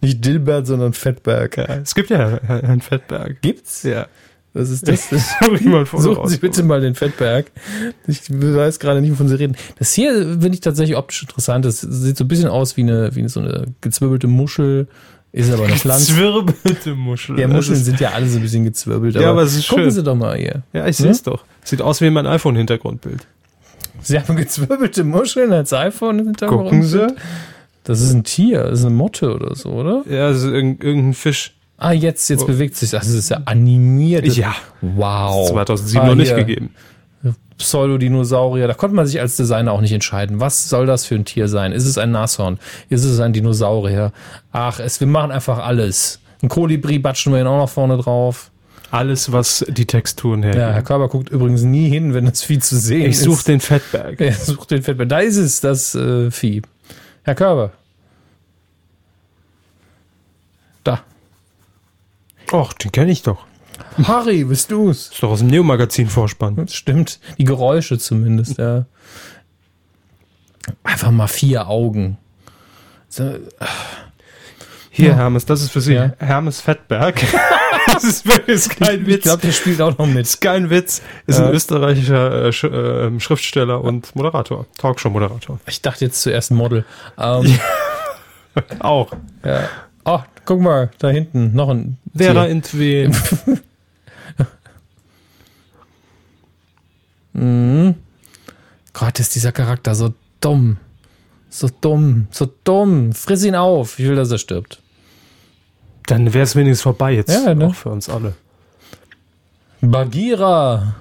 Nicht 0.00 0.24
Dilbert, 0.24 0.66
sondern 0.66 0.94
Fettberg. 0.94 1.58
Ja, 1.58 1.76
es 1.76 1.94
gibt 1.94 2.10
ja 2.10 2.38
einen 2.48 2.80
Fettberg. 2.80 3.40
Gibt's? 3.40 3.84
Ja. 3.84 4.06
Was 4.54 4.70
ist 4.70 4.86
das? 4.88 5.10
Suchen 5.10 6.28
Sie 6.28 6.38
bitte 6.38 6.62
mal 6.62 6.80
den 6.80 6.94
Fettberg. 6.94 7.50
Ich 8.06 8.20
weiß 8.30 8.78
gerade 8.78 9.00
nicht, 9.00 9.10
wovon 9.10 9.28
Sie 9.28 9.34
reden. 9.34 9.56
Das 9.78 9.92
hier 9.92 10.14
finde 10.14 10.50
ich 10.52 10.60
tatsächlich 10.60 10.96
optisch 10.96 11.22
interessant. 11.22 11.64
Das 11.64 11.80
sieht 11.80 12.16
so 12.16 12.24
ein 12.24 12.28
bisschen 12.28 12.48
aus 12.48 12.76
wie 12.76 12.82
eine, 12.82 13.14
wie 13.14 13.28
so 13.28 13.40
eine 13.40 13.66
gezwirbelte 13.80 14.28
Muschel. 14.28 14.86
Ist 15.32 15.52
aber 15.52 15.64
eine 15.64 15.74
Pflanze. 15.74 16.12
Gezwirbelte 16.12 16.94
Muschel. 16.94 17.40
Ja, 17.40 17.48
Muscheln 17.48 17.82
sind 17.82 17.98
ja 17.98 18.10
alle 18.12 18.28
so 18.28 18.38
ein 18.38 18.42
bisschen 18.42 18.62
gezwirbelt. 18.62 19.16
ja, 19.16 19.30
aber 19.30 19.42
es 19.42 19.56
ist 19.56 19.68
gucken 19.68 19.86
schön. 19.86 19.90
Sie 19.90 20.02
doch 20.04 20.14
mal 20.14 20.36
hier. 20.38 20.62
Ja, 20.72 20.86
ich 20.86 20.96
sehe 20.96 21.10
es 21.10 21.18
hm? 21.18 21.32
doch. 21.32 21.44
Sieht 21.64 21.82
aus 21.82 22.00
wie 22.00 22.08
mein 22.08 22.28
iPhone-Hintergrundbild. 22.28 23.26
Sie 24.02 24.20
haben 24.20 24.36
gezwirbelte 24.36 25.02
Muscheln 25.02 25.52
als 25.52 25.72
iPhone-Hintergrund? 25.72 26.62
Gucken 26.62 26.82
Sie. 26.84 27.08
Das 27.82 28.00
ist 28.00 28.12
ein 28.12 28.22
Tier, 28.22 28.62
das 28.62 28.80
ist 28.80 28.86
eine 28.86 28.94
Motte 28.94 29.34
oder 29.34 29.56
so, 29.56 29.70
oder? 29.70 30.04
Ja, 30.08 30.28
das 30.28 30.38
ist 30.38 30.44
irgendein 30.44 31.14
Fisch. 31.14 31.54
Ah, 31.84 31.92
jetzt, 31.92 32.30
jetzt 32.30 32.44
oh. 32.44 32.46
bewegt 32.46 32.76
sich 32.76 32.90
das. 32.90 33.06
Das 33.06 33.14
ist 33.14 33.28
ja 33.28 33.42
animiert. 33.44 34.26
Ja. 34.36 34.54
Wow. 34.80 35.50
2007 35.50 36.00
ah, 36.00 36.06
noch 36.06 36.14
nicht 36.14 36.34
gegeben. 36.34 36.70
Pseudodinosaurier. 37.58 38.66
Da 38.66 38.74
konnte 38.74 38.96
man 38.96 39.06
sich 39.06 39.20
als 39.20 39.36
Designer 39.36 39.72
auch 39.72 39.82
nicht 39.82 39.92
entscheiden. 39.92 40.40
Was 40.40 40.68
soll 40.68 40.86
das 40.86 41.04
für 41.04 41.14
ein 41.14 41.26
Tier 41.26 41.46
sein? 41.46 41.72
Ist 41.72 41.84
es 41.86 41.98
ein 41.98 42.10
Nashorn? 42.10 42.58
Ist 42.88 43.04
es 43.04 43.20
ein 43.20 43.34
Dinosaurier? 43.34 44.12
Ach, 44.50 44.80
es, 44.80 44.98
wir 45.00 45.06
machen 45.06 45.30
einfach 45.30 45.58
alles. 45.58 46.20
Ein 46.42 46.48
Kolibri 46.48 46.98
batschen 46.98 47.32
wir 47.34 47.40
ihn 47.40 47.46
auch 47.46 47.58
noch 47.58 47.70
vorne 47.70 47.98
drauf. 47.98 48.50
Alles, 48.90 49.30
was 49.32 49.64
die 49.68 49.86
Texturen 49.86 50.42
her. 50.42 50.56
Ja, 50.56 50.70
Herr 50.70 50.82
Körber 50.82 51.08
guckt 51.08 51.28
übrigens 51.28 51.62
nie 51.62 51.90
hin, 51.90 52.14
wenn 52.14 52.24
das 52.24 52.42
Vieh 52.42 52.60
zu 52.60 52.76
sehen 52.76 53.02
ich 53.02 53.08
ist. 53.08 53.18
Ich 53.18 53.24
suche 53.24 53.44
den 53.44 53.60
Fettberg. 53.60 54.20
Er 54.20 54.32
sucht 54.32 54.70
den 54.70 54.82
Fettberg. 54.82 55.08
Da 55.08 55.18
ist 55.18 55.36
es, 55.36 55.60
das 55.60 55.94
äh, 55.94 56.30
Vieh. 56.30 56.62
Herr 57.24 57.34
Körber. 57.34 57.72
Ach, 62.52 62.72
den 62.74 62.92
kenne 62.92 63.12
ich 63.12 63.22
doch. 63.22 63.44
Harry, 64.02 64.44
bist 64.44 64.70
du's? 64.70 65.08
Ist 65.08 65.22
doch 65.22 65.30
aus 65.30 65.38
dem 65.40 65.48
Neo-Magazin-Vorspann. 65.48 66.56
Das 66.56 66.74
stimmt. 66.74 67.20
Die 67.38 67.44
Geräusche 67.44 67.98
zumindest, 67.98 68.58
ja. 68.58 68.86
Einfach 70.82 71.10
mal 71.10 71.28
vier 71.28 71.68
Augen. 71.68 72.18
So, 73.08 73.34
Hier, 74.90 75.10
ja. 75.10 75.14
Hermes, 75.16 75.46
das 75.46 75.62
ist 75.62 75.70
für 75.70 75.80
Sie. 75.80 75.94
Ja. 75.94 76.12
Hermes 76.18 76.60
Fettberg. 76.60 77.20
das 77.86 78.04
ist 78.04 78.26
wirklich 78.26 78.68
kein 78.68 79.06
Witz. 79.06 79.16
Ich 79.18 79.22
glaube, 79.22 79.42
der 79.42 79.52
spielt 79.52 79.80
auch 79.80 79.96
noch 79.96 80.06
mit. 80.06 80.22
Ist 80.26 80.40
kein 80.40 80.70
Witz. 80.70 81.02
Ist 81.26 81.38
ja. 81.38 81.46
ein 81.46 81.54
österreichischer 81.54 82.46
äh, 82.46 82.52
Sch 82.52 82.64
äh, 82.64 83.20
Schriftsteller 83.20 83.82
und 83.82 84.14
Moderator. 84.16 84.66
Talkshow-Moderator. 84.78 85.60
Ich 85.66 85.82
dachte 85.82 86.04
jetzt 86.04 86.22
zuerst 86.22 86.50
Model. 86.50 86.84
Ähm, 87.18 87.58
auch. 88.80 89.12
Ja. 89.44 89.68
Oh, 90.04 90.20
guck 90.44 90.60
mal, 90.60 90.90
da 90.98 91.08
hinten 91.08 91.54
noch 91.54 91.70
ein. 91.70 91.98
Vera 92.14 92.46
Intwe. 92.46 93.10
mhm. 97.32 97.94
Gott, 98.92 99.18
ist 99.18 99.34
dieser 99.34 99.52
Charakter 99.52 99.94
so 99.94 100.14
dumm. 100.40 100.76
So 101.48 101.70
dumm, 101.80 102.26
so 102.30 102.50
dumm. 102.64 103.12
Friss 103.12 103.44
ihn 103.44 103.54
auf. 103.54 103.98
Ich 103.98 104.06
will, 104.06 104.16
dass 104.16 104.30
er 104.30 104.38
stirbt. 104.38 104.82
Dann 106.06 106.34
wäre 106.34 106.44
es 106.44 106.54
wenigstens 106.54 106.82
vorbei 106.82 107.14
jetzt. 107.14 107.30
Ja, 107.30 107.54
ne? 107.54 107.68
Auch 107.68 107.74
für 107.74 107.88
uns 107.88 108.08
alle. 108.08 108.34
Bagheera. 109.80 110.96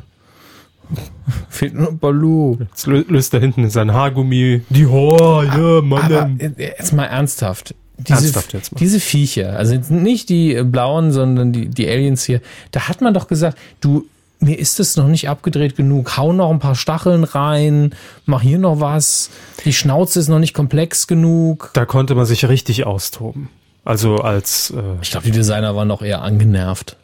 Fehlt 1.49 1.73
nur 1.73 1.93
Baloo. 1.93 2.57
Jetzt 2.59 2.87
löst 2.87 3.33
da 3.33 3.37
hinten 3.37 3.69
sein 3.69 3.93
Haargummi. 3.93 4.63
Die 4.69 4.85
Haar, 4.85 5.43
ja, 5.45 5.81
Mann. 5.81 6.39
Jetzt 6.57 6.93
mal 6.93 7.05
ernsthaft. 7.05 7.75
Diese, 8.07 8.33
diese 8.71 8.99
Viecher, 8.99 9.57
also 9.57 9.75
nicht 9.89 10.29
die 10.29 10.61
blauen, 10.63 11.11
sondern 11.11 11.53
die, 11.53 11.69
die 11.69 11.87
Aliens 11.87 12.23
hier, 12.23 12.41
da 12.71 12.87
hat 12.87 13.01
man 13.01 13.13
doch 13.13 13.27
gesagt, 13.27 13.57
du, 13.81 14.05
mir 14.39 14.59
ist 14.59 14.79
es 14.79 14.97
noch 14.97 15.07
nicht 15.07 15.29
abgedreht 15.29 15.75
genug. 15.75 16.17
Hau 16.17 16.33
noch 16.33 16.51
ein 16.51 16.59
paar 16.59 16.75
Stacheln 16.75 17.23
rein, 17.23 17.95
mach 18.25 18.41
hier 18.41 18.59
noch 18.59 18.79
was. 18.79 19.29
Die 19.65 19.73
Schnauze 19.73 20.19
ist 20.19 20.27
noch 20.27 20.39
nicht 20.39 20.53
komplex 20.53 21.07
genug. 21.07 21.71
Da 21.73 21.85
konnte 21.85 22.15
man 22.15 22.25
sich 22.25 22.47
richtig 22.47 22.85
austoben. 22.85 23.49
Also 23.85 24.17
als. 24.17 24.71
Äh 24.71 24.81
ich 25.01 25.11
glaube, 25.11 25.25
die 25.25 25.31
Designer 25.31 25.75
waren 25.75 25.87
noch 25.87 26.01
eher 26.01 26.21
angenervt. 26.21 26.97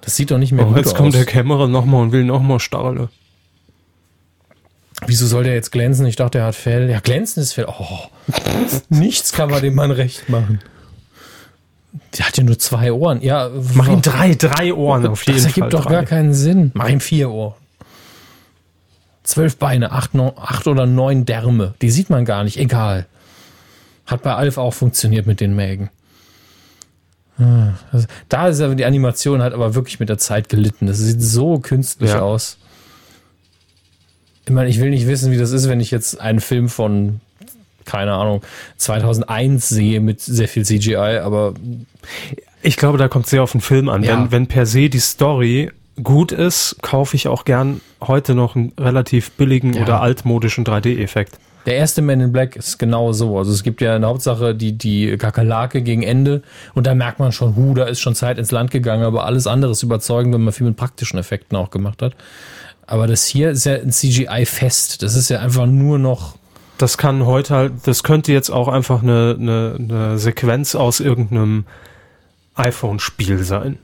Das 0.00 0.16
sieht 0.16 0.30
doch 0.30 0.38
nicht 0.38 0.52
mehr 0.52 0.64
oh, 0.64 0.68
gut 0.68 0.78
jetzt 0.78 0.86
aus. 0.86 0.92
Jetzt 0.92 0.98
kommt 0.98 1.14
der 1.14 1.24
Kämmerer 1.24 1.68
nochmal 1.68 2.02
und 2.02 2.12
will 2.12 2.24
nochmal 2.24 2.60
Stacheln. 2.60 3.08
Wieso 5.06 5.26
soll 5.26 5.44
der 5.44 5.54
jetzt 5.54 5.70
glänzen? 5.70 6.06
Ich 6.06 6.16
dachte, 6.16 6.38
er 6.38 6.46
hat 6.46 6.54
Fell. 6.54 6.90
Ja, 6.90 7.00
glänzendes 7.00 7.52
Fell. 7.52 7.66
Oh, 7.66 7.98
nichts 8.88 9.32
kann 9.32 9.50
man 9.50 9.62
dem 9.62 9.74
Mann 9.74 9.90
recht 9.90 10.28
machen. 10.28 10.60
Der 12.16 12.26
hat 12.26 12.36
ja 12.36 12.44
nur 12.44 12.58
zwei 12.58 12.92
Ohren. 12.92 13.22
Ja, 13.22 13.50
mach 13.74 13.88
ihm 13.88 14.02
drei, 14.02 14.34
drei 14.34 14.74
Ohren 14.74 15.06
auf 15.06 15.26
jeden 15.26 15.38
Fall. 15.38 15.48
Das 15.48 15.56
ergibt 15.56 15.72
doch 15.72 15.86
drei. 15.86 15.92
gar 15.92 16.04
keinen 16.04 16.34
Sinn. 16.34 16.70
Mach 16.74 16.88
ihm 16.88 17.00
vier 17.00 17.30
Ohren. 17.30 17.54
Zwölf 19.22 19.56
Beine, 19.56 19.92
acht, 19.92 20.14
neun, 20.14 20.32
acht 20.36 20.66
oder 20.66 20.86
neun 20.86 21.26
Därme. 21.26 21.74
Die 21.82 21.90
sieht 21.90 22.08
man 22.10 22.24
gar 22.24 22.44
nicht. 22.44 22.56
Egal. 22.56 23.06
Hat 24.06 24.22
bei 24.22 24.34
Alf 24.34 24.56
auch 24.56 24.72
funktioniert 24.72 25.26
mit 25.26 25.40
den 25.40 25.54
Mägen. 25.54 25.90
Ah, 27.38 27.74
da 28.28 28.48
ist 28.48 28.60
aber 28.60 28.74
die 28.74 28.84
Animation 28.84 29.42
hat 29.42 29.52
aber 29.52 29.74
wirklich 29.74 30.00
mit 30.00 30.08
der 30.08 30.18
Zeit 30.18 30.48
gelitten. 30.48 30.86
Das 30.86 30.98
sieht 30.98 31.22
so 31.22 31.58
künstlich 31.58 32.10
ja. 32.10 32.20
aus. 32.20 32.58
Ich 34.48 34.54
meine, 34.54 34.70
ich 34.70 34.80
will 34.80 34.88
nicht 34.88 35.06
wissen, 35.06 35.30
wie 35.30 35.36
das 35.36 35.52
ist, 35.52 35.68
wenn 35.68 35.78
ich 35.78 35.90
jetzt 35.90 36.18
einen 36.18 36.40
Film 36.40 36.70
von 36.70 37.20
keine 37.84 38.12
Ahnung, 38.12 38.42
2001 38.76 39.68
sehe 39.68 40.00
mit 40.00 40.20
sehr 40.20 40.48
viel 40.48 40.64
CGI, 40.64 41.20
aber 41.22 41.54
ich 42.62 42.76
glaube, 42.76 42.98
da 42.98 43.08
kommt 43.08 43.24
es 43.26 43.30
sehr 43.30 43.42
auf 43.42 43.52
den 43.52 43.60
Film 43.60 43.88
an. 43.88 44.02
Ja. 44.02 44.12
Wenn, 44.12 44.32
wenn 44.32 44.46
per 44.46 44.66
se 44.66 44.88
die 44.88 44.98
Story 44.98 45.70
gut 46.02 46.32
ist, 46.32 46.76
kaufe 46.82 47.16
ich 47.16 47.28
auch 47.28 47.44
gern 47.44 47.80
heute 48.00 48.34
noch 48.34 48.56
einen 48.56 48.72
relativ 48.78 49.32
billigen 49.32 49.74
ja. 49.74 49.82
oder 49.82 50.00
altmodischen 50.00 50.64
3D-Effekt. 50.64 51.38
Der 51.66 51.76
erste 51.76 52.00
Man 52.00 52.20
in 52.20 52.32
Black 52.32 52.56
ist 52.56 52.78
genau 52.78 53.12
so. 53.12 53.36
Also 53.36 53.52
es 53.52 53.62
gibt 53.62 53.80
ja 53.80 53.96
in 53.96 54.02
der 54.02 54.10
Hauptsache 54.10 54.54
die, 54.54 54.72
die 54.72 55.16
Kakerlake 55.18 55.82
gegen 55.82 56.02
Ende 56.02 56.42
und 56.74 56.86
da 56.86 56.94
merkt 56.94 57.18
man 57.18 57.32
schon, 57.32 57.56
hu, 57.56 57.74
da 57.74 57.84
ist 57.84 58.00
schon 58.00 58.14
Zeit 58.14 58.38
ins 58.38 58.50
Land 58.50 58.70
gegangen, 58.70 59.04
aber 59.04 59.24
alles 59.24 59.46
andere 59.46 59.72
ist 59.72 59.82
überzeugend, 59.82 60.32
wenn 60.34 60.42
man 60.42 60.54
viel 60.54 60.66
mit 60.66 60.76
praktischen 60.76 61.18
Effekten 61.18 61.56
auch 61.56 61.70
gemacht 61.70 62.00
hat. 62.00 62.14
Aber 62.88 63.06
das 63.06 63.24
hier 63.26 63.50
ist 63.50 63.64
ja 63.64 63.74
ein 63.74 63.92
CGI-Fest. 63.92 65.02
Das 65.02 65.14
ist 65.14 65.28
ja 65.28 65.38
einfach 65.38 65.66
nur 65.66 65.98
noch 65.98 66.38
das 66.78 66.96
kann 66.96 67.26
heute 67.26 67.54
halt, 67.54 67.72
das 67.84 68.04
könnte 68.04 68.32
jetzt 68.32 68.50
auch 68.50 68.68
einfach 68.68 69.02
eine, 69.02 69.36
eine, 69.38 69.76
eine 69.78 70.18
Sequenz 70.18 70.74
aus 70.76 71.00
irgendeinem 71.00 71.66
iPhone-Spiel 72.54 73.38
sein. 73.38 73.78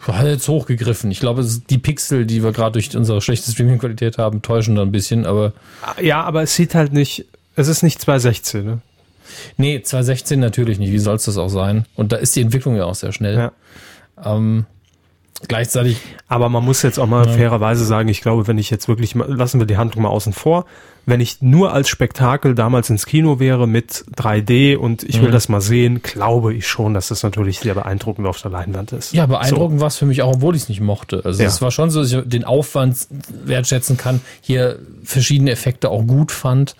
Hat 0.00 0.26
jetzt 0.26 0.48
hochgegriffen. 0.48 1.10
Ich 1.10 1.20
glaube, 1.20 1.46
die 1.70 1.78
Pixel, 1.78 2.26
die 2.26 2.42
wir 2.42 2.52
gerade 2.52 2.72
durch 2.72 2.96
unsere 2.96 3.20
schlechte 3.20 3.50
Streaming-Qualität 3.50 4.18
haben, 4.18 4.42
täuschen 4.42 4.74
da 4.74 4.82
ein 4.82 4.92
bisschen, 4.92 5.24
aber. 5.24 5.52
Ja, 6.00 6.22
aber 6.22 6.42
es 6.42 6.54
sieht 6.54 6.74
halt 6.74 6.92
nicht, 6.92 7.26
es 7.54 7.68
ist 7.68 7.82
nicht 7.82 8.00
216, 8.00 8.64
ne? 8.64 8.78
Nee, 9.56 9.82
216 9.82 10.38
natürlich 10.38 10.78
nicht. 10.78 10.92
Wie 10.92 10.98
soll 10.98 11.16
es 11.16 11.24
das 11.24 11.38
auch 11.38 11.48
sein? 11.48 11.86
Und 11.96 12.12
da 12.12 12.16
ist 12.16 12.36
die 12.36 12.42
Entwicklung 12.42 12.76
ja 12.76 12.84
auch 12.84 12.94
sehr 12.94 13.12
schnell. 13.12 13.36
Ja. 13.36 13.52
Ähm, 14.24 14.66
gleichzeitig. 15.48 15.98
Aber 16.28 16.48
man 16.48 16.64
muss 16.64 16.82
jetzt 16.82 16.98
auch 16.98 17.06
mal 17.06 17.26
ja. 17.26 17.32
fairerweise 17.32 17.84
sagen, 17.84 18.08
ich 18.08 18.20
glaube, 18.20 18.46
wenn 18.46 18.58
ich 18.58 18.70
jetzt 18.70 18.88
wirklich, 18.88 19.14
lassen 19.14 19.60
wir 19.60 19.66
die 19.66 19.76
Handlung 19.76 20.02
mal 20.02 20.08
außen 20.08 20.32
vor, 20.32 20.66
wenn 21.06 21.20
ich 21.20 21.40
nur 21.40 21.72
als 21.72 21.88
Spektakel 21.88 22.56
damals 22.56 22.90
ins 22.90 23.06
Kino 23.06 23.38
wäre 23.38 23.68
mit 23.68 24.04
3D 24.16 24.76
und 24.76 25.04
ich 25.04 25.20
will 25.20 25.28
mhm. 25.28 25.32
das 25.32 25.48
mal 25.48 25.60
sehen, 25.60 26.02
glaube 26.02 26.52
ich 26.52 26.66
schon, 26.66 26.94
dass 26.94 27.08
das 27.08 27.22
natürlich 27.22 27.60
sehr 27.60 27.74
beeindruckend 27.74 28.26
auf 28.26 28.42
der 28.42 28.50
Leinwand 28.50 28.92
ist. 28.92 29.12
Ja, 29.12 29.26
beeindruckend 29.26 29.78
so. 29.78 29.82
war 29.82 29.88
es 29.88 29.96
für 29.96 30.06
mich 30.06 30.22
auch, 30.22 30.34
obwohl 30.34 30.56
ich 30.56 30.62
es 30.62 30.68
nicht 30.68 30.80
mochte. 30.80 31.22
Also 31.24 31.42
ja. 31.42 31.48
es 31.48 31.62
war 31.62 31.70
schon 31.70 31.90
so, 31.90 32.02
dass 32.02 32.12
ich 32.12 32.20
den 32.24 32.44
Aufwand 32.44 33.06
wertschätzen 33.44 33.96
kann, 33.96 34.20
hier 34.40 34.80
verschiedene 35.04 35.52
Effekte 35.52 35.90
auch 35.90 36.04
gut 36.04 36.32
fand. 36.32 36.74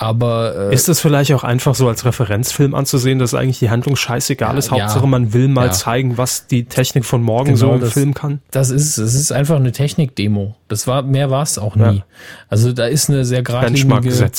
Aber 0.00 0.70
äh, 0.70 0.74
ist 0.74 0.88
es 0.88 1.00
vielleicht 1.00 1.32
auch 1.32 1.42
einfach 1.42 1.74
so 1.74 1.88
als 1.88 2.04
Referenzfilm 2.04 2.72
anzusehen, 2.72 3.18
dass 3.18 3.34
eigentlich 3.34 3.58
die 3.58 3.68
Handlung 3.68 3.96
scheißegal 3.96 4.52
ja, 4.52 4.58
ist? 4.58 4.70
Hauptsache, 4.70 5.00
ja, 5.00 5.06
man 5.06 5.32
will 5.32 5.48
mal 5.48 5.66
ja. 5.66 5.72
zeigen, 5.72 6.16
was 6.16 6.46
die 6.46 6.66
Technik 6.66 7.04
von 7.04 7.20
morgen 7.20 7.54
genau, 7.54 7.58
so 7.58 7.72
im 7.72 7.80
das, 7.80 7.92
Film 7.94 8.14
kann. 8.14 8.38
Das 8.52 8.70
ist 8.70 8.96
es 8.98 9.16
ist 9.16 9.32
einfach 9.32 9.56
eine 9.56 9.72
Technik-Demo. 9.72 10.54
Das 10.68 10.86
war 10.86 11.02
mehr 11.02 11.30
war 11.30 11.42
es 11.42 11.58
auch 11.58 11.74
nie. 11.74 12.04
Also 12.48 12.72
da 12.72 12.86
ist 12.86 13.10
eine 13.10 13.24
sehr 13.24 13.42
geradlinige 13.42 14.30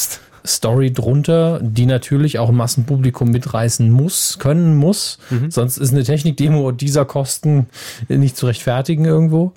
Story 0.45 0.93
drunter, 0.93 1.59
die 1.61 1.85
natürlich 1.85 2.39
auch 2.39 2.47
ein 2.47 2.55
Massenpublikum 2.55 3.29
mitreißen 3.29 3.91
muss, 3.91 4.39
können 4.39 4.77
muss. 4.77 5.19
Mhm. 5.29 5.51
Sonst 5.51 5.77
ist 5.77 5.91
eine 5.91 6.05
Technik-Demo 6.05 6.71
dieser 6.71 7.03
Kosten 7.03 7.67
nicht 8.07 8.37
zu 8.37 8.45
rechtfertigen 8.45 9.03
irgendwo. 9.03 9.51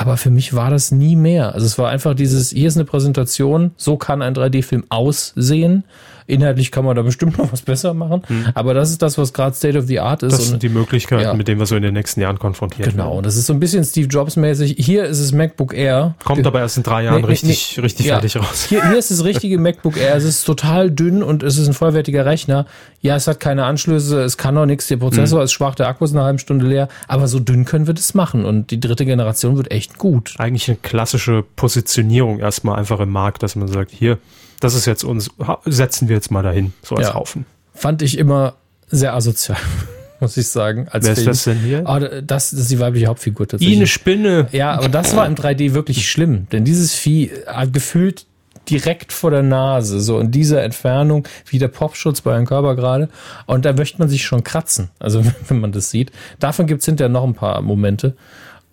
Aber 0.00 0.16
für 0.16 0.30
mich 0.30 0.54
war 0.54 0.70
das 0.70 0.92
nie 0.92 1.16
mehr. 1.16 1.54
Also 1.54 1.66
es 1.66 1.76
war 1.76 1.90
einfach 1.90 2.14
dieses, 2.14 2.50
hier 2.50 2.68
ist 2.68 2.76
eine 2.76 2.84
Präsentation, 2.84 3.72
so 3.76 3.96
kann 3.96 4.22
ein 4.22 4.32
3D-Film 4.32 4.84
aussehen. 4.90 5.82
Inhaltlich 6.28 6.70
kann 6.70 6.84
man 6.84 6.94
da 6.94 7.02
bestimmt 7.02 7.38
noch 7.38 7.52
was 7.52 7.62
besser 7.62 7.94
machen, 7.94 8.22
hm. 8.26 8.46
aber 8.54 8.74
das 8.74 8.90
ist 8.90 9.02
das, 9.02 9.18
was 9.18 9.32
gerade 9.32 9.56
State 9.56 9.78
of 9.78 9.86
the 9.86 9.98
Art 9.98 10.22
ist. 10.22 10.32
Das 10.32 10.48
sind 10.48 10.62
die 10.62 10.68
Möglichkeiten, 10.68 11.22
ja. 11.22 11.34
mit 11.34 11.48
denen 11.48 11.58
wir 11.58 11.66
so 11.66 11.74
in 11.74 11.82
den 11.82 11.94
nächsten 11.94 12.20
Jahren 12.20 12.38
konfrontiert 12.38 12.90
Genau, 12.90 13.12
werden. 13.12 13.22
das 13.24 13.36
ist 13.36 13.46
so 13.46 13.52
ein 13.52 13.60
bisschen 13.60 13.82
Steve 13.84 14.08
Jobs 14.08 14.36
mäßig. 14.36 14.76
Hier 14.78 15.04
ist 15.04 15.18
es 15.18 15.32
MacBook 15.32 15.74
Air. 15.74 16.14
Kommt 16.24 16.46
aber 16.46 16.60
erst 16.60 16.76
in 16.76 16.82
drei 16.82 17.04
Jahren 17.04 17.22
nee, 17.22 17.26
richtig, 17.26 17.74
nee, 17.76 17.82
richtig 17.82 18.06
ja. 18.06 18.14
fertig 18.14 18.36
raus. 18.36 18.66
Hier, 18.68 18.86
hier 18.86 18.98
ist 18.98 19.10
das 19.10 19.24
richtige 19.24 19.58
MacBook 19.58 19.96
Air. 19.96 20.16
Es 20.16 20.24
ist 20.24 20.44
total 20.44 20.90
dünn 20.90 21.22
und 21.22 21.42
es 21.42 21.56
ist 21.56 21.66
ein 21.66 21.74
vollwertiger 21.74 22.26
Rechner. 22.26 22.66
Ja, 23.00 23.16
es 23.16 23.26
hat 23.26 23.40
keine 23.40 23.64
Anschlüsse, 23.64 24.20
es 24.22 24.36
kann 24.36 24.54
noch 24.54 24.66
nichts, 24.66 24.88
der 24.88 24.96
Prozessor 24.96 25.38
hm. 25.38 25.44
ist 25.44 25.52
schwach, 25.52 25.74
der 25.74 25.88
Akku 25.88 26.04
ist 26.04 26.12
eine 26.12 26.24
halbe 26.24 26.38
Stunde 26.38 26.66
leer, 26.66 26.88
aber 27.06 27.28
so 27.28 27.38
dünn 27.38 27.64
können 27.64 27.86
wir 27.86 27.94
das 27.94 28.14
machen 28.14 28.44
und 28.44 28.70
die 28.70 28.80
dritte 28.80 29.04
Generation 29.04 29.56
wird 29.56 29.70
echt 29.70 29.98
gut. 29.98 30.34
Eigentlich 30.38 30.68
eine 30.68 30.78
klassische 30.78 31.44
Positionierung 31.56 32.40
erstmal 32.40 32.78
einfach 32.78 33.00
im 33.00 33.10
Markt, 33.10 33.42
dass 33.42 33.56
man 33.56 33.68
sagt, 33.68 33.92
hier, 33.92 34.18
das 34.60 34.74
ist 34.74 34.86
jetzt 34.86 35.04
uns, 35.04 35.30
setzen 35.64 36.08
wir 36.08 36.16
jetzt 36.16 36.30
mal 36.30 36.42
dahin, 36.42 36.72
so 36.82 36.96
als 36.96 37.08
ja. 37.08 37.14
Haufen. 37.14 37.46
Fand 37.74 38.02
ich 38.02 38.18
immer 38.18 38.54
sehr 38.88 39.14
asozial, 39.14 39.58
muss 40.20 40.36
ich 40.36 40.48
sagen. 40.48 40.88
Als 40.90 41.06
Wer 41.06 41.14
Film. 41.14 41.28
ist 41.28 41.46
das 41.46 41.54
denn 41.54 41.62
hier? 41.62 41.84
Oh, 41.86 41.98
das, 41.98 42.50
das 42.50 42.52
ist 42.52 42.70
die 42.70 42.80
weibliche 42.80 43.06
Hauptfigur 43.06 43.46
tatsächlich. 43.46 43.76
I, 43.76 43.78
eine 43.78 43.86
Spinne. 43.86 44.48
Ja, 44.52 44.72
aber 44.72 44.88
das 44.88 45.14
war 45.14 45.26
im 45.26 45.34
3D 45.34 45.74
wirklich 45.74 46.10
schlimm, 46.10 46.48
denn 46.50 46.64
dieses 46.64 46.94
Vieh 46.94 47.30
hat 47.46 47.72
gefühlt 47.72 48.26
direkt 48.70 49.12
vor 49.12 49.30
der 49.30 49.42
Nase, 49.42 50.00
so 50.00 50.18
in 50.18 50.30
dieser 50.30 50.62
Entfernung, 50.62 51.26
wie 51.46 51.58
der 51.58 51.68
Popschutz 51.68 52.20
bei 52.20 52.34
einem 52.34 52.46
Körper 52.46 52.76
gerade. 52.76 53.08
Und 53.46 53.64
da 53.64 53.72
möchte 53.72 53.98
man 53.98 54.08
sich 54.08 54.24
schon 54.24 54.44
kratzen, 54.44 54.90
also 54.98 55.24
wenn 55.48 55.60
man 55.60 55.72
das 55.72 55.90
sieht. 55.90 56.12
Davon 56.38 56.66
gibt's 56.66 56.84
hinterher 56.84 57.08
noch 57.08 57.24
ein 57.24 57.34
paar 57.34 57.62
Momente. 57.62 58.16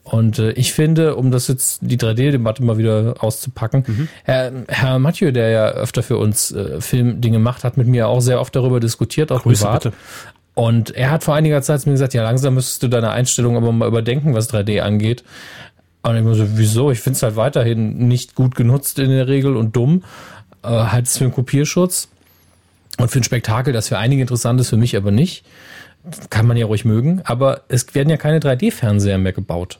Und 0.05 0.37
äh, 0.37 0.51
ich 0.51 0.71
finde, 0.71 1.15
um 1.15 1.31
das 1.31 1.47
jetzt 1.47 1.79
die 1.81 1.97
3D-Debatte 1.97 2.63
mal 2.63 2.77
wieder 2.77 3.15
auszupacken, 3.19 3.83
mhm. 3.87 4.07
Herr, 4.23 4.51
Herr 4.67 4.99
Mathieu, 4.99 5.31
der 5.31 5.49
ja 5.49 5.67
öfter 5.69 6.03
für 6.03 6.17
uns 6.17 6.51
äh, 6.51 6.79
Filmdinge 6.79 7.39
macht, 7.39 7.63
hat 7.63 7.75
mit 7.75 7.87
mir 7.87 8.07
auch 8.07 8.21
sehr 8.21 8.39
oft 8.39 8.55
darüber 8.55 8.79
diskutiert, 8.79 9.31
auch 9.31 9.41
Grüße 9.41 9.65
privat. 9.65 9.83
Bitte. 9.83 9.95
Und 10.53 10.95
er 10.95 11.09
hat 11.09 11.23
vor 11.23 11.33
einiger 11.33 11.61
Zeit 11.63 11.81
zu 11.81 11.89
mir 11.89 11.93
gesagt, 11.93 12.13
ja, 12.13 12.23
langsam 12.23 12.53
müsstest 12.53 12.83
du 12.83 12.87
deine 12.87 13.09
Einstellung 13.09 13.57
aber 13.57 13.71
mal 13.71 13.87
überdenken, 13.87 14.35
was 14.35 14.53
3D 14.53 14.79
angeht. 14.81 15.23
Und 16.03 16.15
ich 16.15 16.23
muss 16.23 16.37
so, 16.37 16.45
wieso? 16.49 16.91
Ich 16.91 16.99
finde 16.99 17.17
es 17.17 17.23
halt 17.23 17.35
weiterhin 17.35 18.07
nicht 18.07 18.35
gut 18.35 18.53
genutzt 18.55 18.99
in 18.99 19.09
der 19.09 19.27
Regel 19.27 19.57
und 19.57 19.75
dumm. 19.75 20.03
Äh, 20.61 20.67
halt 20.67 21.07
für 21.07 21.23
einen 21.23 21.33
Kopierschutz 21.33 22.09
und 22.99 23.09
für 23.09 23.19
ein 23.19 23.23
Spektakel, 23.23 23.73
das 23.73 23.87
für 23.87 23.97
einige 23.97 24.21
interessant 24.21 24.61
ist, 24.61 24.69
für 24.69 24.77
mich 24.77 24.95
aber 24.95 25.09
nicht. 25.09 25.43
Kann 26.29 26.45
man 26.45 26.57
ja 26.57 26.67
ruhig 26.67 26.85
mögen, 26.85 27.21
aber 27.23 27.61
es 27.69 27.95
werden 27.95 28.11
ja 28.11 28.17
keine 28.17 28.37
3D-Fernseher 28.37 29.17
mehr 29.17 29.33
gebaut. 29.33 29.79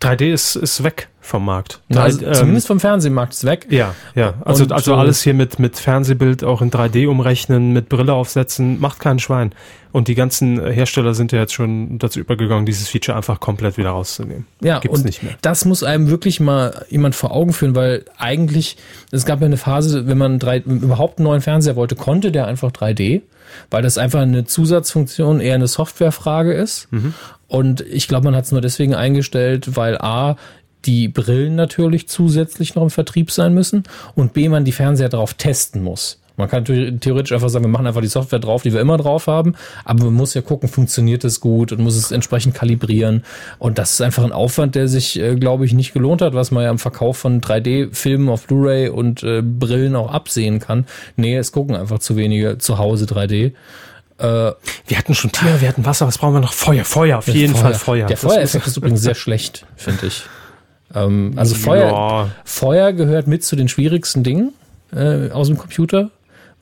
3D 0.00 0.32
ist, 0.32 0.56
ist 0.56 0.82
weg 0.82 1.08
vom 1.20 1.46
Markt. 1.46 1.80
Also, 1.94 2.24
ähm, 2.24 2.34
zumindest 2.34 2.66
vom 2.66 2.80
Fernsehmarkt 2.80 3.32
ist 3.32 3.44
weg. 3.44 3.66
Ja, 3.70 3.94
ja. 4.14 4.34
Also, 4.44 4.66
also 4.66 4.94
alles 4.94 5.22
hier 5.22 5.32
mit, 5.32 5.58
mit 5.58 5.78
Fernsehbild 5.78 6.44
auch 6.44 6.60
in 6.60 6.70
3D 6.70 7.08
umrechnen, 7.08 7.72
mit 7.72 7.88
Brille 7.88 8.12
aufsetzen, 8.12 8.78
macht 8.78 9.00
keinen 9.00 9.18
Schwein. 9.18 9.52
Und 9.90 10.08
die 10.08 10.14
ganzen 10.14 10.60
Hersteller 10.60 11.14
sind 11.14 11.32
ja 11.32 11.38
jetzt 11.38 11.54
schon 11.54 11.98
dazu 11.98 12.20
übergegangen, 12.20 12.66
dieses 12.66 12.88
Feature 12.88 13.16
einfach 13.16 13.40
komplett 13.40 13.78
wieder 13.78 13.90
rauszunehmen. 13.90 14.46
Ja, 14.60 14.80
Gibt's 14.80 14.98
und 14.98 15.06
nicht 15.06 15.22
mehr. 15.22 15.34
das 15.40 15.64
muss 15.64 15.82
einem 15.82 16.10
wirklich 16.10 16.40
mal 16.40 16.84
jemand 16.90 17.14
vor 17.14 17.30
Augen 17.30 17.52
führen, 17.52 17.74
weil 17.74 18.04
eigentlich, 18.18 18.76
es 19.12 19.24
gab 19.24 19.40
ja 19.40 19.46
eine 19.46 19.56
Phase, 19.56 20.06
wenn 20.06 20.18
man 20.18 20.38
drei, 20.38 20.58
überhaupt 20.58 21.18
einen 21.18 21.24
neuen 21.24 21.40
Fernseher 21.40 21.76
wollte, 21.76 21.94
konnte 21.94 22.32
der 22.32 22.46
einfach 22.46 22.70
3D 22.70 23.22
weil 23.70 23.82
das 23.82 23.98
einfach 23.98 24.20
eine 24.20 24.44
Zusatzfunktion, 24.44 25.40
eher 25.40 25.54
eine 25.54 25.68
Softwarefrage 25.68 26.52
ist. 26.52 26.90
Mhm. 26.92 27.14
Und 27.46 27.80
ich 27.82 28.08
glaube, 28.08 28.24
man 28.24 28.36
hat 28.36 28.44
es 28.44 28.52
nur 28.52 28.60
deswegen 28.60 28.94
eingestellt, 28.94 29.76
weil 29.76 29.98
A, 29.98 30.36
die 30.84 31.08
Brillen 31.08 31.54
natürlich 31.54 32.08
zusätzlich 32.08 32.74
noch 32.74 32.82
im 32.82 32.90
Vertrieb 32.90 33.30
sein 33.30 33.54
müssen 33.54 33.84
und 34.14 34.32
B, 34.32 34.48
man 34.48 34.64
die 34.64 34.72
Fernseher 34.72 35.08
darauf 35.08 35.34
testen 35.34 35.82
muss. 35.82 36.20
Man 36.36 36.48
kann 36.48 36.64
theoretisch 36.64 37.32
einfach 37.32 37.48
sagen, 37.48 37.64
wir 37.64 37.70
machen 37.70 37.86
einfach 37.86 38.00
die 38.00 38.08
Software 38.08 38.40
drauf, 38.40 38.62
die 38.62 38.72
wir 38.72 38.80
immer 38.80 38.96
drauf 38.96 39.28
haben, 39.28 39.54
aber 39.84 40.04
man 40.04 40.14
muss 40.14 40.34
ja 40.34 40.40
gucken, 40.40 40.68
funktioniert 40.68 41.24
es 41.24 41.40
gut 41.40 41.70
und 41.70 41.80
muss 41.80 41.96
es 41.96 42.10
entsprechend 42.10 42.54
kalibrieren. 42.54 43.24
Und 43.58 43.78
das 43.78 43.92
ist 43.92 44.00
einfach 44.00 44.24
ein 44.24 44.32
Aufwand, 44.32 44.74
der 44.74 44.88
sich, 44.88 45.18
äh, 45.20 45.36
glaube 45.36 45.64
ich, 45.64 45.74
nicht 45.74 45.92
gelohnt 45.92 46.22
hat, 46.22 46.34
was 46.34 46.50
man 46.50 46.64
ja 46.64 46.70
im 46.70 46.78
Verkauf 46.78 47.18
von 47.18 47.40
3D-Filmen 47.40 48.28
auf 48.28 48.46
Blu-ray 48.46 48.88
und 48.88 49.22
äh, 49.22 49.42
Brillen 49.42 49.94
auch 49.94 50.10
absehen 50.10 50.58
kann. 50.58 50.86
Nee, 51.16 51.36
es 51.36 51.52
gucken 51.52 51.76
einfach 51.76 52.00
zu 52.00 52.16
wenige 52.16 52.58
zu 52.58 52.78
Hause 52.78 53.04
3D. 53.04 53.52
Äh, 54.18 54.52
wir 54.86 54.98
hatten 54.98 55.14
schon 55.14 55.32
Tiere, 55.32 55.60
wir 55.60 55.68
hatten 55.68 55.84
Wasser, 55.84 56.06
was 56.06 56.18
brauchen 56.18 56.34
wir 56.34 56.40
noch? 56.40 56.52
Feuer, 56.52 56.84
Feuer, 56.84 57.18
auf 57.18 57.28
jeden 57.28 57.54
Feuer. 57.54 57.62
Fall 57.62 57.74
Feuer. 57.74 58.06
Der 58.06 58.16
Feuereffekt 58.16 58.66
ist 58.66 58.76
übrigens 58.76 59.02
sehr 59.02 59.14
schlecht, 59.14 59.66
finde 59.76 60.06
ich. 60.06 60.22
Ähm, 60.94 61.32
also 61.36 61.54
Feuer, 61.54 61.90
ja. 61.90 62.28
Feuer 62.44 62.92
gehört 62.92 63.26
mit 63.26 63.44
zu 63.44 63.56
den 63.56 63.68
schwierigsten 63.68 64.22
Dingen 64.22 64.52
äh, 64.94 65.30
aus 65.30 65.48
dem 65.48 65.58
Computer, 65.58 66.10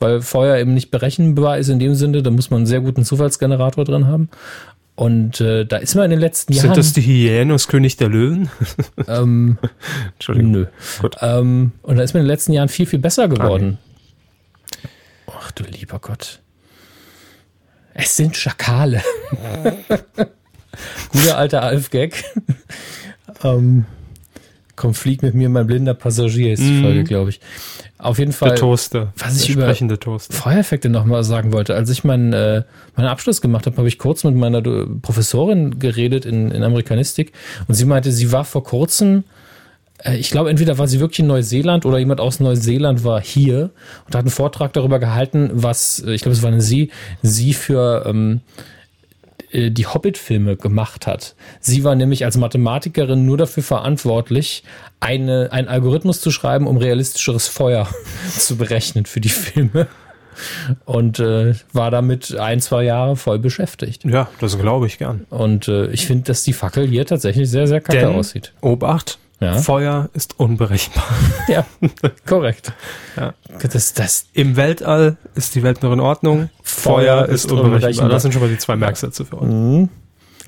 weil 0.03 0.21
Feuer 0.21 0.59
eben 0.59 0.75
nicht 0.75 0.91
berechenbar 0.91 1.57
ist 1.57 1.69
in 1.69 1.79
dem 1.79 1.95
Sinne. 1.95 2.23
Da 2.23 2.31
muss 2.31 2.51
man 2.51 2.59
einen 2.59 2.67
sehr 2.67 2.81
guten 2.81 3.05
Zufallsgenerator 3.05 3.85
drin 3.85 4.07
haben. 4.07 4.29
Und 4.95 5.41
äh, 5.41 5.65
da 5.65 5.79
ist 5.79 5.95
man 5.95 6.05
in 6.05 6.11
den 6.11 6.21
letzten 6.21 6.53
Sind 6.53 6.65
Jahren. 6.65 6.75
Sind 6.75 6.85
das 6.85 6.93
die 6.93 7.03
Hyänen 7.03 7.53
aus 7.53 7.67
König 7.69 7.97
der 7.97 8.09
Löwen? 8.09 8.51
Ähm, 9.09 9.59
Entschuldigung. 10.15 10.51
Nö. 10.53 10.67
Gut. 11.01 11.17
Ähm, 11.21 11.73
und 11.83 11.97
da 11.97 12.03
ist 12.03 12.13
man 12.13 12.21
in 12.21 12.27
den 12.27 12.31
letzten 12.33 12.53
Jahren 12.53 12.69
viel, 12.69 12.87
viel 12.87 12.99
besser 12.99 13.27
geworden. 13.29 13.79
Okay. 14.77 14.89
Ach 15.39 15.51
du 15.53 15.65
lieber 15.65 15.99
Gott. 15.99 16.41
Es 17.95 18.17
sind 18.17 18.37
Schakale. 18.37 19.03
Guter 21.13 21.39
alter 21.39 21.63
Alf-Gag. 21.63 22.25
ähm, 23.43 23.87
komm, 24.77 24.95
flieg 24.95 25.23
mit 25.23 25.35
mir, 25.35 25.49
mein 25.49 25.67
blinder 25.67 25.95
Passagier 25.95 26.53
ist 26.53 26.63
die 26.63 26.71
mhm. 26.71 26.83
Folge, 26.83 27.05
glaube 27.05 27.31
ich. 27.31 27.41
Auf 27.99 28.19
jeden 28.19 28.33
Fall. 28.33 28.51
Der 28.51 28.59
Toaster. 28.59 29.13
Was 29.17 29.43
ich 29.43 29.51
über 29.51 29.73
Toaster. 29.75 30.35
Feuereffekte 30.35 30.89
nochmal 30.89 31.23
sagen 31.25 31.53
wollte. 31.53 31.75
Als 31.75 31.89
ich 31.91 32.05
meinen, 32.05 32.33
äh, 32.33 32.63
meinen 32.97 33.09
Abschluss 33.09 33.41
gemacht 33.41 33.67
habe, 33.67 33.77
habe 33.77 33.89
ich 33.89 33.99
kurz 33.99 34.25
mit 34.25 34.35
meiner 34.35 34.63
Professorin 34.63 35.79
geredet 35.79 36.25
in, 36.25 36.51
in 36.51 36.63
Amerikanistik 36.63 37.33
und 37.69 37.75
sie 37.75 37.85
meinte, 37.85 38.11
sie 38.11 38.33
war 38.33 38.45
vor 38.45 38.65
kurzem 38.65 39.25
äh, 40.05 40.17
ich 40.17 40.31
glaube, 40.31 40.51
entweder 40.51 40.79
war 40.79 40.89
sie 40.89 41.01
wirklich 41.01 41.21
in 41.21 41.27
Neuseeland 41.27 41.87
oder 41.87 41.99
jemand 41.99 42.21
aus 42.21 42.41
Neuseeland 42.41 43.05
war 43.05 43.21
hier 43.21 43.71
und 44.07 44.15
hat 44.15 44.23
einen 44.23 44.31
Vortrag 44.31 44.73
darüber 44.73 44.99
gehalten, 44.99 45.51
was, 45.53 46.03
äh, 46.07 46.13
ich 46.13 46.23
glaube, 46.23 46.37
es 46.37 46.43
war 46.43 46.51
eine 46.51 46.61
sie, 46.61 46.91
sie 47.23 47.55
für 47.55 48.05
ähm, 48.07 48.41
äh, 49.53 49.71
die 49.71 49.87
Hobbit-Filme 49.87 50.57
gemacht 50.57 51.07
hat. 51.07 51.35
Sie 51.61 51.85
war 51.85 51.95
nämlich 51.95 52.25
als 52.25 52.37
Mathematikerin 52.37 53.25
nur 53.25 53.37
dafür 53.37 53.63
verantwortlich, 53.63 54.65
eine, 55.01 55.49
einen 55.53 55.69
Algorithmus 55.69 56.21
zu 56.21 56.31
schreiben, 56.31 56.67
um 56.67 56.77
realistischeres 56.77 57.49
Feuer 57.49 57.89
zu 58.29 58.57
berechnen 58.57 59.07
für 59.07 59.21
die 59.21 59.29
Filme. 59.29 59.89
Und 60.87 61.19
äh, 61.19 61.55
war 61.73 61.91
damit 61.91 62.35
ein, 62.39 62.61
zwei 62.61 62.85
Jahre 62.85 63.17
voll 63.17 63.39
beschäftigt. 63.39 64.05
Ja, 64.05 64.29
das 64.41 64.59
glaube 64.59 64.87
ich 64.87 64.97
gern. 64.97 65.27
Und 65.29 65.69
äh, 65.69 65.89
ich 65.89 66.07
finde, 66.07 66.25
dass 66.25 66.43
die 66.43 66.55
Fackel 66.55 66.87
hier 66.87 67.05
tatsächlich 67.05 67.51
sehr, 67.51 67.67
sehr 67.67 67.83
kacke 67.83 67.99
Denn, 67.99 68.15
aussieht. 68.15 68.53
Obacht, 68.63 69.19
ja. 69.43 69.55
Feuer 69.55 70.09
ist 70.15 70.39
unberechenbar. 70.39 71.05
Ja, 71.49 71.67
korrekt. 72.27 72.73
Ja. 73.17 73.35
Das, 73.73 73.95
das 73.95 74.27
Im 74.33 74.57
Weltall 74.57 75.17
ist 75.35 75.55
die 75.55 75.63
Welt 75.63 75.83
noch 75.83 75.93
in 75.93 76.01
Ordnung. 76.01 76.51
Feuer, 76.63 77.25
Feuer 77.25 77.25
ist, 77.27 77.45
ist 77.45 77.53
unberechenbar. 77.53 77.75
unberechenbar. 77.75 78.09
Das 78.11 78.23
sind 78.23 78.33
schon 78.33 78.43
mal 78.43 78.49
die 78.49 78.59
zwei 78.59 78.77
Merksätze 78.77 79.25
für 79.25 79.41
heute. 79.41 79.53
Mhm. 79.53 79.89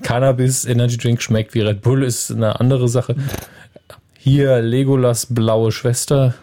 Cannabis, 0.03 0.65
Energy 0.65 0.97
Drink 0.97 1.21
schmeckt 1.21 1.53
wie 1.53 1.61
Red 1.61 1.81
Bull 1.81 2.03
ist 2.03 2.31
eine 2.31 2.59
andere 2.59 2.87
Sache. 2.87 3.15
Hier 4.17 4.61
Legolas 4.61 5.27
blaue 5.29 5.71
Schwester 5.71 6.33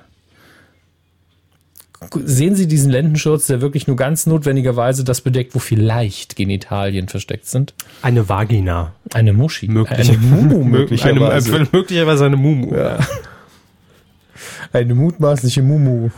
sehen 2.25 2.55
Sie 2.55 2.67
diesen 2.67 2.91
Lendenschutz, 2.91 3.47
der 3.47 3.61
wirklich 3.61 3.87
nur 3.87 3.97
ganz 3.97 4.27
notwendigerweise 4.27 5.05
das 5.05 5.21
bedeckt, 5.21 5.55
wo 5.55 5.59
vielleicht 5.59 6.37
Genitalien 6.37 7.09
versteckt 7.09 7.47
sind? 7.47 7.75
Eine 8.03 8.29
Vagina. 8.29 8.93
Eine 9.13 9.33
Muschi. 9.33 9.69
Möglich. 9.69 10.09
Eine 10.09 10.19
Mumu 10.19 10.65
möglicherweise. 10.65 11.55
Eine, 11.55 11.69
möglicherweise 11.73 12.27
eine 12.27 12.37
Mumu. 12.37 12.75
Ja. 12.75 12.99
Eine 14.73 14.95
mutmaßliche 14.95 15.63
Mumu. 15.63 16.11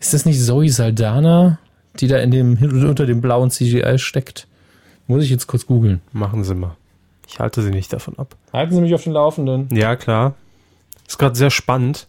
Ist 0.00 0.14
das 0.14 0.24
nicht 0.24 0.40
Zoe 0.40 0.68
Saldana, 0.68 1.58
die 2.00 2.08
da 2.08 2.18
in 2.18 2.30
dem, 2.30 2.58
unter 2.60 3.06
dem 3.06 3.20
blauen 3.20 3.50
CGI 3.50 3.98
steckt? 3.98 4.48
Muss 5.06 5.22
ich 5.22 5.30
jetzt 5.30 5.46
kurz 5.46 5.66
googeln. 5.66 6.00
Machen 6.12 6.44
Sie 6.44 6.54
mal. 6.54 6.76
Ich 7.28 7.38
halte 7.38 7.62
Sie 7.62 7.70
nicht 7.70 7.92
davon 7.92 8.18
ab. 8.18 8.36
Halten 8.52 8.74
Sie 8.74 8.80
mich 8.80 8.94
auf 8.94 9.04
den 9.04 9.12
Laufenden. 9.12 9.68
Ja, 9.70 9.96
klar. 9.96 10.34
Ist 11.06 11.18
gerade 11.18 11.34
sehr 11.34 11.50
spannend. 11.50 12.08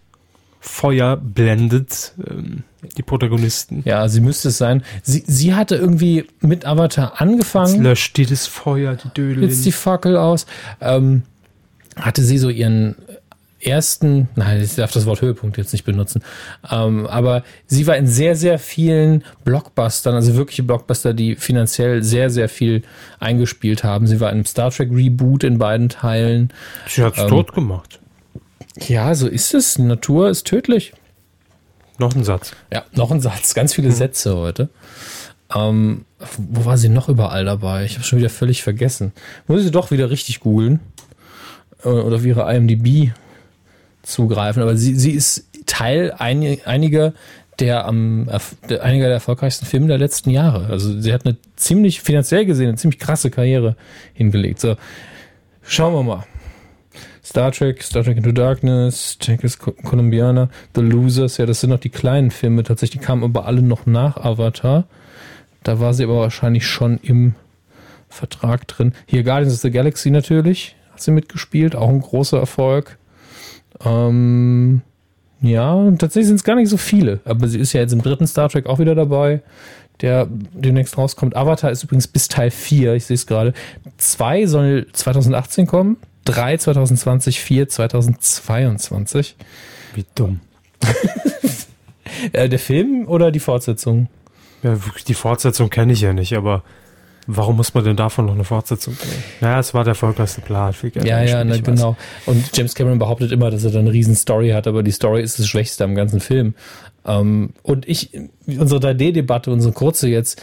Feuer 0.66 1.18
blendet 1.18 2.14
ähm, 2.26 2.64
die 2.98 3.04
Protagonisten. 3.04 3.82
Ja, 3.84 4.08
sie 4.08 4.22
müsste 4.22 4.48
es 4.48 4.58
sein. 4.58 4.82
Sie, 5.02 5.22
sie 5.28 5.56
hatte 5.56 5.76
irgendwie 5.76 6.26
mit 6.40 6.66
Avatar 6.66 7.20
angefangen. 7.20 7.76
Jetzt 7.76 7.84
löscht 7.84 8.18
die 8.18 8.26
das 8.26 8.48
Feuer, 8.48 8.96
die 8.96 9.10
Dödel. 9.10 9.44
Jetzt 9.44 9.66
die 9.66 9.74
Fackel 9.74 10.16
aus. 10.16 10.46
Ähm, 10.80 11.24
hatte 11.98 12.24
sie 12.24 12.38
so 12.38 12.50
ihren 12.50 12.96
ersten, 13.60 14.30
nein, 14.36 14.62
ich 14.62 14.76
darf 14.76 14.92
das 14.92 15.06
Wort 15.06 15.22
Höhepunkt 15.22 15.58
jetzt 15.58 15.74
nicht 15.74 15.84
benutzen, 15.84 16.24
ähm, 16.72 17.08
aber 17.08 17.44
sie 17.68 17.86
war 17.86 17.98
in 17.98 18.08
sehr, 18.08 18.36
sehr 18.38 18.58
vielen 18.58 19.24
Blockbustern, 19.44 20.16
also 20.16 20.36
wirkliche 20.36 20.64
Blockbuster, 20.64 21.14
die 21.14 21.36
finanziell 21.36 22.04
sehr, 22.04 22.30
sehr 22.30 22.48
viel 22.48 22.84
eingespielt 23.20 23.84
haben. 23.84 24.08
Sie 24.08 24.20
war 24.20 24.30
in 24.30 24.36
einem 24.36 24.46
Star 24.46 24.72
Trek 24.72 24.92
Reboot 24.92 25.44
in 25.44 25.58
beiden 25.58 25.90
Teilen. 25.90 26.52
Sie 26.88 27.04
hat's 27.04 27.20
ähm, 27.20 27.28
tot 27.28 27.54
gemacht. 27.54 28.00
Ja, 28.78 29.14
so 29.16 29.28
ist 29.28 29.54
es. 29.54 29.78
Natur 29.78 30.30
ist 30.30 30.46
tödlich. 30.46 30.94
Noch 32.00 32.16
ein 32.16 32.24
Satz. 32.24 32.54
Ja, 32.72 32.84
noch 32.94 33.12
ein 33.12 33.22
Satz. 33.22 33.54
Ganz 33.54 33.74
viele 33.74 33.90
hm. 33.90 33.96
Sätze 33.96 34.36
heute. 34.36 34.70
Ähm, 35.54 36.06
wo 36.38 36.66
war 36.66 36.78
sie 36.78 36.90
noch 36.90 37.10
überall 37.10 37.46
dabei? 37.46 37.86
Ich 37.86 37.96
habe 37.96 38.04
schon 38.04 38.20
wieder 38.20 38.30
völlig 38.30 38.64
vergessen. 38.64 39.14
Muss 39.48 39.62
sie 39.62 39.72
doch 39.72 39.92
wieder 39.92 40.10
richtig 40.10 40.40
googeln. 40.40 40.80
Äh, 41.84 41.90
oder 41.90 42.16
auf 42.16 42.26
ihre 42.26 42.52
IMDb 42.54 43.12
zugreifen. 44.02 44.62
Aber 44.62 44.76
sie, 44.76 44.96
sie 44.96 45.12
ist 45.12 45.48
Teil 45.66 46.14
ein, 46.18 46.58
einiger 46.66 47.14
der 47.60 47.86
am 47.86 48.28
der, 48.70 48.84
einiger 48.84 49.06
der 49.06 49.16
erfolgreichsten 49.16 49.66
Filme 49.66 49.88
der 49.88 49.98
letzten 49.98 50.32
Jahre. 50.32 50.68
Also 50.68 51.00
sie 51.00 51.14
hat 51.14 51.26
eine 51.26 51.38
ziemlich 51.56 52.02
finanziell 52.02 52.46
gesehen 52.46 52.70
eine 52.70 52.78
ziemlich 52.78 53.00
krasse 53.00 53.30
Karriere 53.30 53.76
hingelegt. 54.14 54.60
So 54.60 54.76
schauen 55.62 55.94
wir 55.94 56.04
mal. 56.04 56.26
Star 57.24 57.52
Trek, 57.52 57.82
Star 57.82 58.04
Trek 58.04 58.18
Into 58.18 58.34
Darkness, 58.34 59.18
Texas 59.18 59.58
Columbiana, 59.58 60.50
The 60.76 60.82
Losers, 60.82 61.38
ja, 61.38 61.46
das 61.46 61.62
sind 61.62 61.70
noch 61.70 61.80
die 61.80 61.90
kleinen 61.90 62.32
Filme 62.32 62.64
tatsächlich, 62.64 63.00
die 63.00 63.06
kamen 63.06 63.24
aber 63.24 63.46
alle 63.46 63.62
noch 63.62 63.86
nach 63.86 64.18
Avatar. 64.18 64.86
Da 65.64 65.80
war 65.80 65.94
sie 65.94 66.04
aber 66.04 66.20
wahrscheinlich 66.20 66.68
schon 66.68 67.00
im 67.02 67.36
Vertrag 68.10 68.68
drin. 68.68 68.94
Hier 69.06 69.24
Guardians 69.24 69.56
of 69.56 69.62
the 69.62 69.72
Galaxy 69.72 70.12
natürlich, 70.12 70.76
hat 70.92 71.02
sie 71.02 71.12
mitgespielt, 71.12 71.76
auch 71.76 71.90
ein 71.90 72.02
großer 72.02 72.40
Erfolg. 72.40 72.98
Ähm, 73.86 74.82
ja, 75.42 75.92
tatsächlich 75.92 76.28
sind 76.28 76.36
es 76.38 76.44
gar 76.44 76.56
nicht 76.56 76.70
so 76.70 76.78
viele, 76.78 77.22
aber 77.24 77.48
sie 77.48 77.60
ist 77.60 77.72
ja 77.72 77.82
jetzt 77.82 77.94
im 77.94 78.02
dritten 78.02 78.28
Star 78.28 78.50
Trek 78.50 78.66
auch 78.66 78.80
wieder 78.80 78.96
dabei, 78.96 79.42
der 80.02 80.28
demnächst 80.30 80.98
rauskommt. 80.98 81.38
Avatar 81.38 81.72
ist 81.72 81.84
übrigens 81.84 82.08
bis 82.08 82.28
Teil 82.28 82.52
4, 82.52 82.96
ich 82.96 83.06
sehe 83.06 83.16
es 83.16 83.26
gerade. 83.26 83.54
Zwei 83.98 84.46
soll 84.46 84.88
2018 84.92 85.68
kommen, 85.68 85.98
3 86.26 86.58
2020, 86.58 87.40
4 87.40 87.70
2022. 87.70 89.36
Wie 89.96 90.06
dumm. 90.16 90.40
äh, 92.34 92.50
der 92.50 92.60
Film 92.60 93.08
oder 93.08 93.32
die 93.32 93.40
Fortsetzung? 93.40 94.08
Ja, 94.64 94.78
die 95.08 95.14
Fortsetzung 95.14 95.70
kenne 95.70 95.94
ich 95.94 96.02
ja 96.02 96.14
nicht, 96.14 96.34
aber 96.34 96.64
warum 97.28 97.58
muss 97.58 97.74
man 97.74 97.84
denn 97.84 97.96
davon 97.96 98.26
noch 98.26 98.34
eine 98.34 98.44
Fortsetzung 98.44 98.98
drehen? 98.98 99.24
Naja, 99.42 99.60
es 99.60 99.74
war 99.74 99.84
der 99.84 99.92
erfolgreichste 99.92 100.42
Plan. 100.42 100.74
Ja, 101.04 101.22
ja, 101.22 101.44
na, 101.44 101.58
genau. 101.58 101.98
Und 102.26 102.56
James 102.56 102.76
Cameron 102.76 103.00
behauptet 103.00 103.32
immer, 103.32 103.52
dass 103.52 103.64
er 103.64 103.72
da 103.72 103.80
eine 103.80 103.92
riesen 103.92 104.16
Story 104.16 104.50
hat, 104.50 104.68
aber 104.68 104.84
die 104.84 104.92
Story 104.92 105.22
ist 105.22 105.40
das 105.40 105.48
Schwächste 105.48 105.84
am 105.84 105.96
ganzen 105.96 106.20
Film. 106.20 106.56
Ähm, 107.06 107.52
und 107.62 107.88
ich, 107.88 108.12
unsere 108.48 108.80
3D-Debatte, 108.80 109.52
unsere 109.52 109.74
kurze 109.74 110.08
jetzt, 110.08 110.42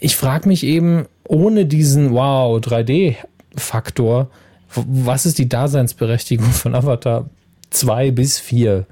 ich 0.00 0.16
frage 0.16 0.48
mich 0.48 0.64
eben, 0.64 1.06
ohne 1.26 1.66
diesen 1.66 2.12
Wow, 2.12 2.60
3D-Faktor, 2.60 4.30
was 4.74 5.26
ist 5.26 5.38
die 5.38 5.48
Daseinsberechtigung 5.48 6.50
von 6.50 6.74
Avatar 6.74 7.28
2 7.70 8.10
bis 8.10 8.38
4? 8.38 8.86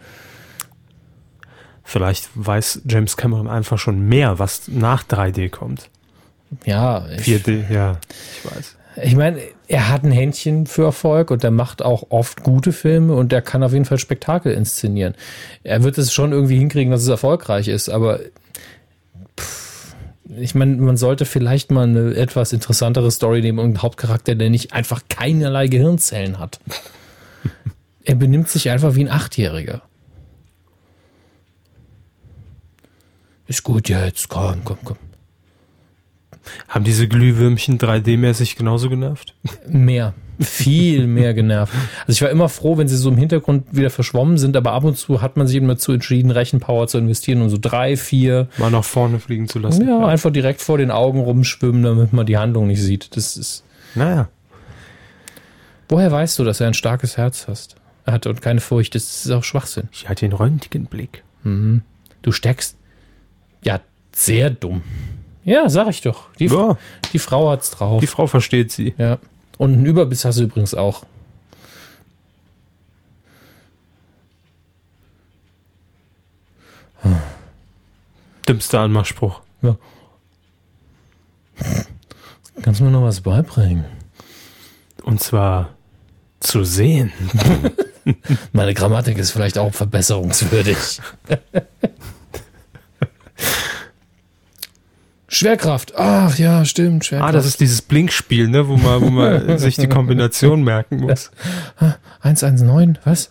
Vielleicht 1.84 2.28
weiß 2.34 2.82
James 2.86 3.16
Cameron 3.16 3.48
einfach 3.48 3.78
schon 3.78 4.08
mehr, 4.08 4.38
was 4.38 4.68
nach 4.68 5.04
3D 5.04 5.48
kommt. 5.48 5.88
Ja. 6.64 7.06
4D, 7.16 7.72
ja, 7.72 7.98
ich 8.36 8.50
weiß. 8.50 8.76
Ich 9.02 9.16
meine, 9.16 9.40
er 9.68 9.88
hat 9.88 10.02
ein 10.02 10.10
Händchen 10.10 10.66
für 10.66 10.84
Erfolg 10.84 11.30
und 11.30 11.44
er 11.44 11.50
macht 11.50 11.82
auch 11.82 12.06
oft 12.10 12.42
gute 12.42 12.72
Filme 12.72 13.14
und 13.14 13.32
er 13.32 13.42
kann 13.42 13.62
auf 13.62 13.72
jeden 13.72 13.84
Fall 13.84 13.98
Spektakel 13.98 14.52
inszenieren. 14.52 15.14
Er 15.62 15.82
wird 15.84 15.98
es 15.98 16.12
schon 16.12 16.32
irgendwie 16.32 16.58
hinkriegen, 16.58 16.90
dass 16.90 17.02
es 17.02 17.08
erfolgreich 17.08 17.68
ist, 17.68 17.88
aber 17.88 18.20
ich 20.36 20.54
meine, 20.54 20.76
man 20.76 20.96
sollte 20.96 21.24
vielleicht 21.24 21.70
mal 21.70 21.84
eine 21.84 22.14
etwas 22.14 22.52
interessantere 22.52 23.10
Story 23.10 23.40
nehmen 23.40 23.58
und 23.58 23.64
einen 23.64 23.82
Hauptcharakter, 23.82 24.34
der 24.34 24.50
nicht 24.50 24.72
einfach 24.72 25.02
keinerlei 25.08 25.68
Gehirnzellen 25.68 26.38
hat. 26.38 26.60
er 28.04 28.14
benimmt 28.14 28.48
sich 28.48 28.70
einfach 28.70 28.94
wie 28.94 29.04
ein 29.04 29.10
Achtjähriger. 29.10 29.82
Ist 33.46 33.62
gut 33.62 33.88
jetzt, 33.88 34.28
komm, 34.28 34.62
komm, 34.64 34.78
komm. 34.84 34.98
Haben 36.68 36.84
diese 36.84 37.08
Glühwürmchen 37.08 37.78
3D-mäßig 37.78 38.56
genauso 38.56 38.90
genervt? 38.90 39.34
Mehr. 39.66 40.14
Viel 40.40 41.06
mehr 41.08 41.34
genervt. 41.34 41.72
Also 42.06 42.12
ich 42.12 42.22
war 42.22 42.30
immer 42.30 42.48
froh, 42.48 42.76
wenn 42.78 42.86
sie 42.86 42.96
so 42.96 43.08
im 43.10 43.16
Hintergrund 43.16 43.64
wieder 43.76 43.90
verschwommen 43.90 44.38
sind, 44.38 44.56
aber 44.56 44.72
ab 44.72 44.84
und 44.84 44.96
zu 44.96 45.20
hat 45.20 45.36
man 45.36 45.46
sich 45.48 45.56
immer 45.56 45.76
zu 45.78 45.92
entschieden, 45.92 46.30
Rechenpower 46.30 46.86
zu 46.86 46.98
investieren 46.98 47.42
und 47.42 47.50
so 47.50 47.58
drei, 47.60 47.96
vier. 47.96 48.46
Mal 48.56 48.70
nach 48.70 48.84
vorne 48.84 49.18
fliegen 49.18 49.48
zu 49.48 49.58
lassen. 49.58 49.88
Ja, 49.88 50.00
ja, 50.00 50.06
einfach 50.06 50.30
direkt 50.30 50.60
vor 50.62 50.78
den 50.78 50.90
Augen 50.92 51.20
rumschwimmen, 51.20 51.82
damit 51.82 52.12
man 52.12 52.24
die 52.26 52.36
Handlung 52.38 52.68
nicht 52.68 52.82
sieht. 52.82 53.16
Das 53.16 53.36
ist. 53.36 53.64
Naja. 53.96 54.28
Woher 55.88 56.12
weißt 56.12 56.38
du, 56.38 56.44
dass 56.44 56.60
er 56.60 56.68
ein 56.68 56.74
starkes 56.74 57.16
Herz 57.16 57.46
hast? 57.48 57.76
Er 58.04 58.12
hat 58.14 58.26
und 58.26 58.40
keine 58.40 58.60
Furcht. 58.60 58.94
Das 58.94 59.24
ist 59.26 59.30
auch 59.32 59.44
Schwachsinn. 59.44 59.88
Ich 59.92 60.08
hatte 60.08 60.26
den 60.26 60.32
Röntgenblick. 60.32 61.24
Mhm. 61.42 61.82
Du 62.22 62.30
steckst. 62.32 62.76
Ja, 63.64 63.80
sehr 64.14 64.50
dumm. 64.50 64.82
Ja, 65.44 65.68
sag 65.68 65.88
ich 65.88 66.02
doch. 66.02 66.32
Die, 66.38 66.46
Ja. 66.46 66.76
die 67.12 67.18
Frau 67.18 67.50
hat's 67.50 67.70
drauf. 67.70 68.00
Die 68.00 68.06
Frau 68.06 68.26
versteht 68.26 68.70
sie. 68.70 68.94
Ja. 68.98 69.18
Und 69.58 69.74
einen 69.74 69.86
Überbiss 69.86 70.24
hast 70.24 70.38
du 70.38 70.44
übrigens 70.44 70.74
auch. 70.74 71.04
Dümmster 78.48 78.80
Anmachspruch. 78.80 79.42
Ja. 79.60 79.76
Kannst 82.62 82.80
du 82.80 82.84
mir 82.84 82.90
noch 82.90 83.02
was 83.02 83.20
beibringen? 83.20 83.84
Und 85.02 85.20
zwar 85.20 85.74
zu 86.40 86.64
sehen. 86.64 87.12
Meine 88.52 88.72
Grammatik 88.72 89.18
ist 89.18 89.32
vielleicht 89.32 89.58
auch 89.58 89.74
verbesserungswürdig. 89.74 90.78
Schwerkraft. 95.28 95.92
Ach 95.96 96.38
ja, 96.38 96.64
stimmt. 96.64 97.04
Schwerkraft. 97.04 97.28
Ah, 97.28 97.32
das 97.32 97.46
ist 97.46 97.60
dieses 97.60 97.82
Blinkspiel, 97.82 98.48
ne, 98.48 98.66
wo 98.66 98.76
man, 98.76 99.02
wo 99.02 99.10
man 99.10 99.58
sich 99.58 99.76
die 99.76 99.88
Kombination 99.88 100.64
merken 100.64 101.00
muss. 101.00 101.30
119, 102.22 102.98
was? 103.04 103.30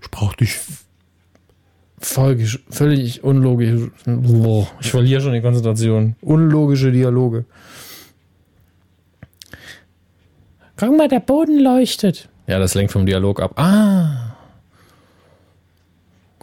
Sprach 0.00 0.34
dich. 0.34 0.58
Folgisch, 1.98 2.60
völlig 2.70 3.22
unlogisch. 3.22 3.90
Boah, 4.06 4.66
ich 4.80 4.90
verliere 4.90 5.20
schon 5.20 5.34
die 5.34 5.42
Konzentration. 5.42 6.16
Unlogische 6.22 6.90
Dialoge. 6.90 7.44
Guck 10.78 10.96
mal, 10.96 11.08
der 11.08 11.20
Boden 11.20 11.60
leuchtet. 11.60 12.30
Ja, 12.46 12.58
das 12.58 12.72
lenkt 12.74 12.92
vom 12.92 13.04
Dialog 13.04 13.42
ab. 13.42 13.52
Ah. 13.56 14.29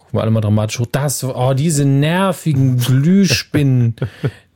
Guck 0.07 0.13
mal 0.13 0.21
alle 0.21 0.31
mal 0.31 0.39
dramatisch 0.39 0.79
hoch. 0.79 0.87
Das, 0.89 1.21
oh, 1.21 1.53
diese 1.53 1.83
nervigen 1.83 2.77
Glühspinnen. 2.77 3.95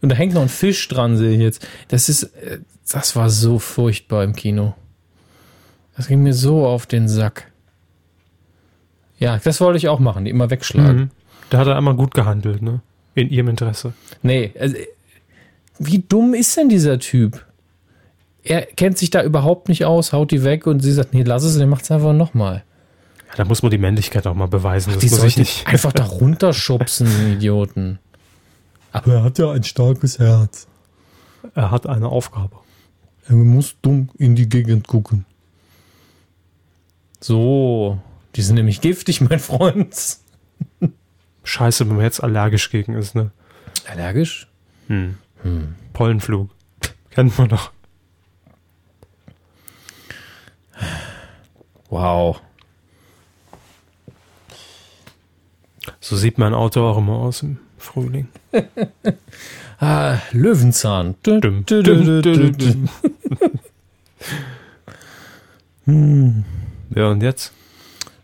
Und 0.02 0.10
da 0.10 0.16
hängt 0.16 0.34
noch 0.34 0.41
ein 0.41 0.47
Fisch 0.47 0.88
dran, 0.88 1.18
sehe 1.18 1.34
ich 1.34 1.41
jetzt. 1.41 1.68
Das 1.89 2.08
ist, 2.08 2.24
äh, 2.24 2.60
das 2.89 3.18
war 3.18 3.30
so 3.30 3.60
furchtbar 3.60 4.24
im 4.24 4.34
Kino. 4.34 4.76
Das 5.97 6.08
ging 6.08 6.24
mir 6.24 6.34
so 6.34 6.66
auf 6.66 6.86
den 6.86 7.10
Sack. 7.10 7.52
Ja, 9.20 9.39
das 9.43 9.60
wollte 9.60 9.78
ich 9.78 9.89
auch 9.89 9.99
machen, 9.99 10.24
die 10.24 10.32
immer 10.32 10.49
wegschlagen. 10.49 11.02
Mhm. 11.02 11.10
Da 11.49 11.58
hat 11.58 11.68
er 11.68 11.76
einmal 11.76 11.95
gut 11.95 12.14
gehandelt, 12.14 12.62
ne? 12.62 12.80
In 13.14 13.30
ihrem 13.30 13.49
Interesse. 13.49 13.91
Nee, 14.24 14.54
also, 14.58 14.78
wie 15.80 15.99
dumm 15.99 16.34
ist 16.34 16.56
denn 16.56 16.70
dieser 16.70 16.97
Typ? 16.97 17.45
Er 18.41 18.62
kennt 18.62 18.97
sich 18.97 19.10
da 19.10 19.22
überhaupt 19.22 19.68
nicht 19.68 19.84
aus, 19.84 20.14
haut 20.14 20.32
die 20.32 20.45
weg 20.45 20.66
und 20.66 20.80
sie 20.80 20.93
sagt, 20.93 21.14
nee, 21.14 21.24
lass 21.24 21.43
es, 21.43 21.58
der 21.58 21.68
macht 21.68 21.84
es 21.84 21.91
einfach 21.91 22.14
nochmal. 22.14 22.64
Ja, 23.32 23.38
da 23.38 23.45
muss 23.45 23.61
man 23.63 23.71
die 23.71 23.77
Männlichkeit 23.77 24.27
auch 24.27 24.36
mal 24.36 24.47
beweisen. 24.47 24.91
Das 24.93 24.99
Die 24.99 25.09
muss 25.09 25.23
ich 25.23 25.38
nicht. 25.38 25.67
einfach 25.67 25.93
da 25.93 26.03
runterschubsen, 26.03 27.07
die 27.27 27.34
Idioten. 27.34 27.99
Aber 28.91 29.13
er 29.13 29.23
hat 29.23 29.38
ja 29.39 29.51
ein 29.51 29.63
starkes 29.63 30.19
Herz. 30.19 30.67
Er 31.55 31.71
hat 31.71 31.88
eine 31.88 32.07
Aufgabe. 32.09 32.57
Er 33.27 33.36
muss 33.36 33.75
dumm 33.82 34.09
in 34.17 34.36
die 34.36 34.49
Gegend 34.49 34.88
gucken. 34.88 35.25
So, 37.21 37.99
die 38.36 38.41
sind 38.41 38.55
nämlich 38.55 38.82
giftig, 38.82 39.21
mein 39.21 39.39
Freund. 39.39 40.17
Scheiße, 41.43 41.88
wenn 41.88 41.95
man 41.95 42.05
jetzt 42.05 42.21
allergisch 42.21 42.69
gegen 42.69 42.93
ist, 42.93 43.15
ne? 43.15 43.32
Allergisch? 43.89 44.47
Hm. 44.88 45.17
Pollenflug. 45.93 46.49
Kennt 47.11 47.38
man 47.38 47.49
doch. 47.49 47.71
Wow. 51.89 52.41
So 56.02 56.16
sieht 56.18 56.38
mein 56.38 56.54
Auto 56.54 56.82
auch 56.82 56.97
immer 56.97 57.14
aus 57.14 57.43
im 57.43 57.58
Frühling. 57.78 58.28
Ah, 59.84 60.20
Löwenzahn. 60.32 61.16
Dü, 61.26 61.39
düm, 61.41 61.66
dü. 61.66 61.82
düm. 61.82 62.89
Ja, 66.95 67.08
und 67.10 67.24
jetzt? 67.24 67.52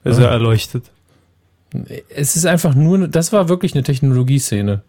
Ist 0.04 0.20
er 0.20 0.30
erleuchtet? 0.30 0.92
Es 2.10 2.36
ist 2.36 2.46
einfach 2.46 2.76
nur, 2.76 3.08
das 3.08 3.34
war 3.34 3.50
wirklich 3.50 3.74
eine 3.74 3.82
Technologieszene. 3.84 4.84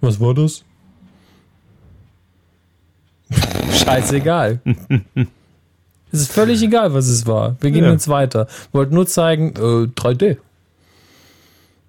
Was 0.00 0.18
war 0.20 0.32
das? 0.34 0.64
Scheißegal. 3.72 4.60
es 6.10 6.20
ist 6.22 6.32
völlig 6.32 6.62
egal, 6.62 6.94
was 6.94 7.08
es 7.08 7.26
war. 7.26 7.56
Wir 7.60 7.70
gehen 7.72 7.84
Ja. 7.84 7.92
jetzt 7.92 8.08
weiter. 8.08 8.48
Wollten 8.72 8.94
nur 8.94 9.06
zeigen, 9.06 9.50
äh, 9.56 9.86
3D. 9.94 10.38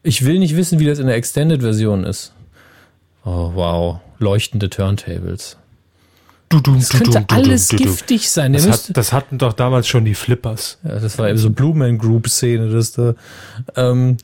Ich 0.04 0.26
will 0.26 0.40
nicht 0.40 0.56
wissen, 0.56 0.80
wie 0.80 0.86
das 0.86 1.00
in 1.00 1.08
der 1.08 1.16
Extended-Version 1.16 2.04
ist. 2.04 2.34
Oh, 3.26 3.52
wow. 3.54 4.00
Leuchtende 4.18 4.70
Turntables. 4.70 5.58
Du, 6.50 6.60
du, 6.60 6.76
Das 6.76 6.90
könnte 6.90 7.26
alles 7.28 7.70
giftig 7.70 8.30
sein. 8.30 8.54
Das, 8.54 8.68
hat, 8.68 8.98
das 8.98 9.14
hatten 9.14 9.38
doch 9.38 9.54
damals 9.54 9.88
schon 9.88 10.04
die 10.04 10.16
Flippers. 10.16 10.80
Ja, 10.84 11.00
das 11.00 11.18
war 11.20 11.30
eben 11.30 11.38
so 11.38 11.52
Blue 11.52 11.76
Man 11.76 12.00
Group 12.00 12.28
Szene, 12.28 12.70
das 12.70 12.92
da. 12.92 13.14
Ähm, 13.76 14.18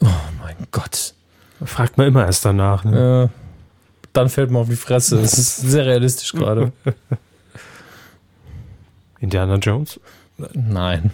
oh 0.00 0.08
mein 0.42 0.56
Gott. 0.72 1.14
Fragt 1.64 1.98
man 1.98 2.08
immer 2.08 2.26
erst 2.26 2.44
danach. 2.44 2.84
Ne? 2.84 2.98
Ja, 2.98 3.30
dann 4.12 4.28
fällt 4.28 4.50
man 4.50 4.62
auf 4.62 4.68
die 4.68 4.76
Fresse. 4.76 5.20
Es 5.20 5.38
ist 5.38 5.56
sehr 5.58 5.86
realistisch 5.86 6.32
gerade. 6.32 6.72
Indiana 9.20 9.56
Jones? 9.56 10.00
Nein. 10.52 11.10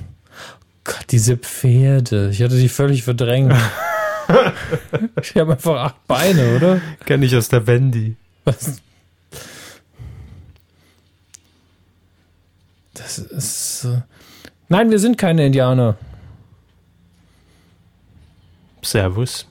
Gott, 0.84 1.06
diese 1.10 1.36
Pferde. 1.36 2.30
Ich 2.30 2.42
hatte 2.42 2.56
die 2.58 2.68
völlig 2.68 3.02
verdrängt. 3.02 3.52
ich 5.22 5.34
habe 5.36 5.52
einfach 5.52 5.76
acht 5.76 6.06
Beine, 6.06 6.56
oder? 6.56 6.80
Kenne 7.04 7.26
ich 7.26 7.36
aus 7.36 7.48
der 7.48 7.66
Wendy. 7.66 8.16
Was? 8.44 8.80
Das 12.94 13.18
ist. 13.18 13.84
Äh 13.84 14.02
Nein, 14.68 14.90
wir 14.90 14.98
sind 14.98 15.18
keine 15.18 15.46
Indianer. 15.46 15.96
Servus. 18.82 19.46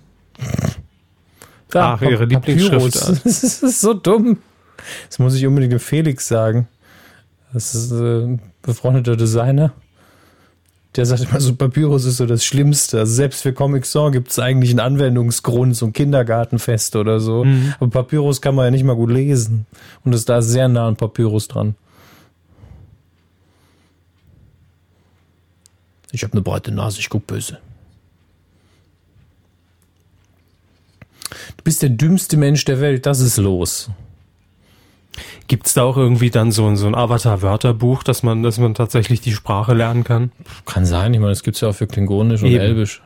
Da, 1.70 1.94
Ach, 1.94 2.02
ihre 2.02 2.26
Papyrus. 2.28 2.62
Lieblingsschriftart. 2.70 3.26
Das 3.26 3.44
ist 3.44 3.82
so 3.82 3.94
dumm. 3.94 4.38
Das 5.08 5.20
muss 5.20 5.36
ich 5.36 5.46
unbedingt 5.46 5.74
dem 5.74 5.80
Felix 5.80 6.28
sagen. 6.28 6.68
Das 7.54 7.76
ist 7.76 7.92
äh, 7.92 8.24
ein 8.24 8.42
befreundeter 8.62 9.16
Designer. 9.16 9.74
Der 10.96 11.06
sagt 11.06 11.24
immer 11.24 11.40
so, 11.40 11.56
Papyrus 11.56 12.06
ist 12.06 12.18
so 12.18 12.26
das 12.26 12.44
Schlimmste. 12.44 13.00
Also 13.00 13.14
selbst 13.14 13.44
für 13.44 13.54
Comic 13.54 13.86
Sans 13.86 14.12
gibt 14.12 14.32
es 14.32 14.40
eigentlich 14.40 14.72
einen 14.72 14.80
Anwendungsgrund, 14.80 15.76
so 15.76 15.86
ein 15.86 15.94
Kindergartenfest 15.94 16.96
oder 16.96 17.20
so. 17.20 17.44
Mhm. 17.44 17.76
Aber 17.80 17.90
Papyrus 17.90 18.42
kann 18.42 18.56
man 18.56 18.66
ja 18.66 18.72
nicht 18.72 18.84
mal 18.84 18.96
gut 18.96 19.12
lesen. 19.12 19.68
Und 20.04 20.14
ist 20.14 20.30
da 20.30 20.42
sehr 20.42 20.68
nah 20.68 20.88
an 20.88 20.96
Papyrus 20.96 21.48
dran. 21.48 21.76
Ich 26.12 26.24
habe 26.24 26.34
eine 26.34 26.42
breite 26.42 26.72
Nase, 26.72 27.00
ich 27.00 27.10
guck 27.10 27.28
böse. 27.28 27.60
Du 31.58 31.64
bist 31.64 31.84
der 31.84 31.90
dümmste 31.90 32.36
Mensch 32.36 32.66
der 32.66 32.82
Welt, 32.82 33.06
das 33.06 33.20
ist 33.20 33.38
los. 33.38 33.92
Gibt 35.48 35.68
es 35.68 35.74
da 35.74 35.84
auch 35.84 35.98
irgendwie 35.98 36.30
dann 36.30 36.52
so, 36.52 36.66
ein- 36.68 36.78
so 36.78 36.88
ein 36.88 36.96
Avatar-Wörterbuch, 36.96 38.04
dass 38.04 38.24
man, 38.24 38.44
dass 38.44 38.58
man 38.60 38.74
tatsächlich 38.76 39.22
die 39.22 39.34
Sprache 39.34 39.74
lernen 39.74 40.04
kann? 40.04 40.32
Kann 40.66 40.86
sein, 40.86 41.14
ich 41.14 41.20
meine, 41.20 41.32
das 41.32 41.44
gibt's 41.44 41.62
ja 41.62 41.70
auch 41.70 41.76
für 41.76 41.88
Klingonisch 41.88 42.42
und 42.44 42.50
Eben. 42.50 42.60
Elbisch. 42.62 43.02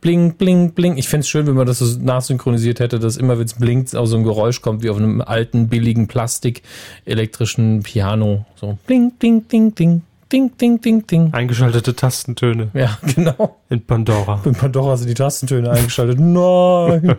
Bling, 0.00 0.34
bling, 0.36 0.72
bling. 0.72 0.96
Ich 0.96 1.08
fänd's 1.08 1.28
schön, 1.28 1.46
wenn 1.46 1.54
man 1.56 1.66
das 1.66 1.80
so 1.80 1.98
nachsynchronisiert 2.00 2.80
hätte, 2.80 2.98
dass 2.98 3.18
immer, 3.18 3.38
wenn 3.38 3.44
es 3.44 3.52
blinkt, 3.52 3.94
auch 3.94 4.06
so 4.06 4.16
ein 4.16 4.24
Geräusch 4.24 4.62
kommt, 4.62 4.82
wie 4.82 4.88
auf 4.88 4.96
einem 4.96 5.20
alten, 5.20 5.68
billigen 5.68 6.08
Plastik 6.08 6.62
elektrischen 7.04 7.82
Piano. 7.82 8.46
So 8.56 8.78
bling, 8.86 9.12
ding, 9.20 9.46
ding, 9.48 9.74
ding, 9.74 10.00
ding, 10.32 10.56
ding, 10.56 10.80
ding, 10.80 11.06
ding. 11.06 11.34
Eingeschaltete 11.34 11.94
Tastentöne 11.94 12.70
Ja, 12.72 12.96
genau. 13.14 13.58
in 13.68 13.84
Pandora. 13.84 14.40
In 14.46 14.54
Pandora 14.54 14.96
sind 14.96 15.08
die 15.08 15.14
Tastentöne 15.14 15.70
eingeschaltet. 15.70 16.18
Nein. 16.18 17.16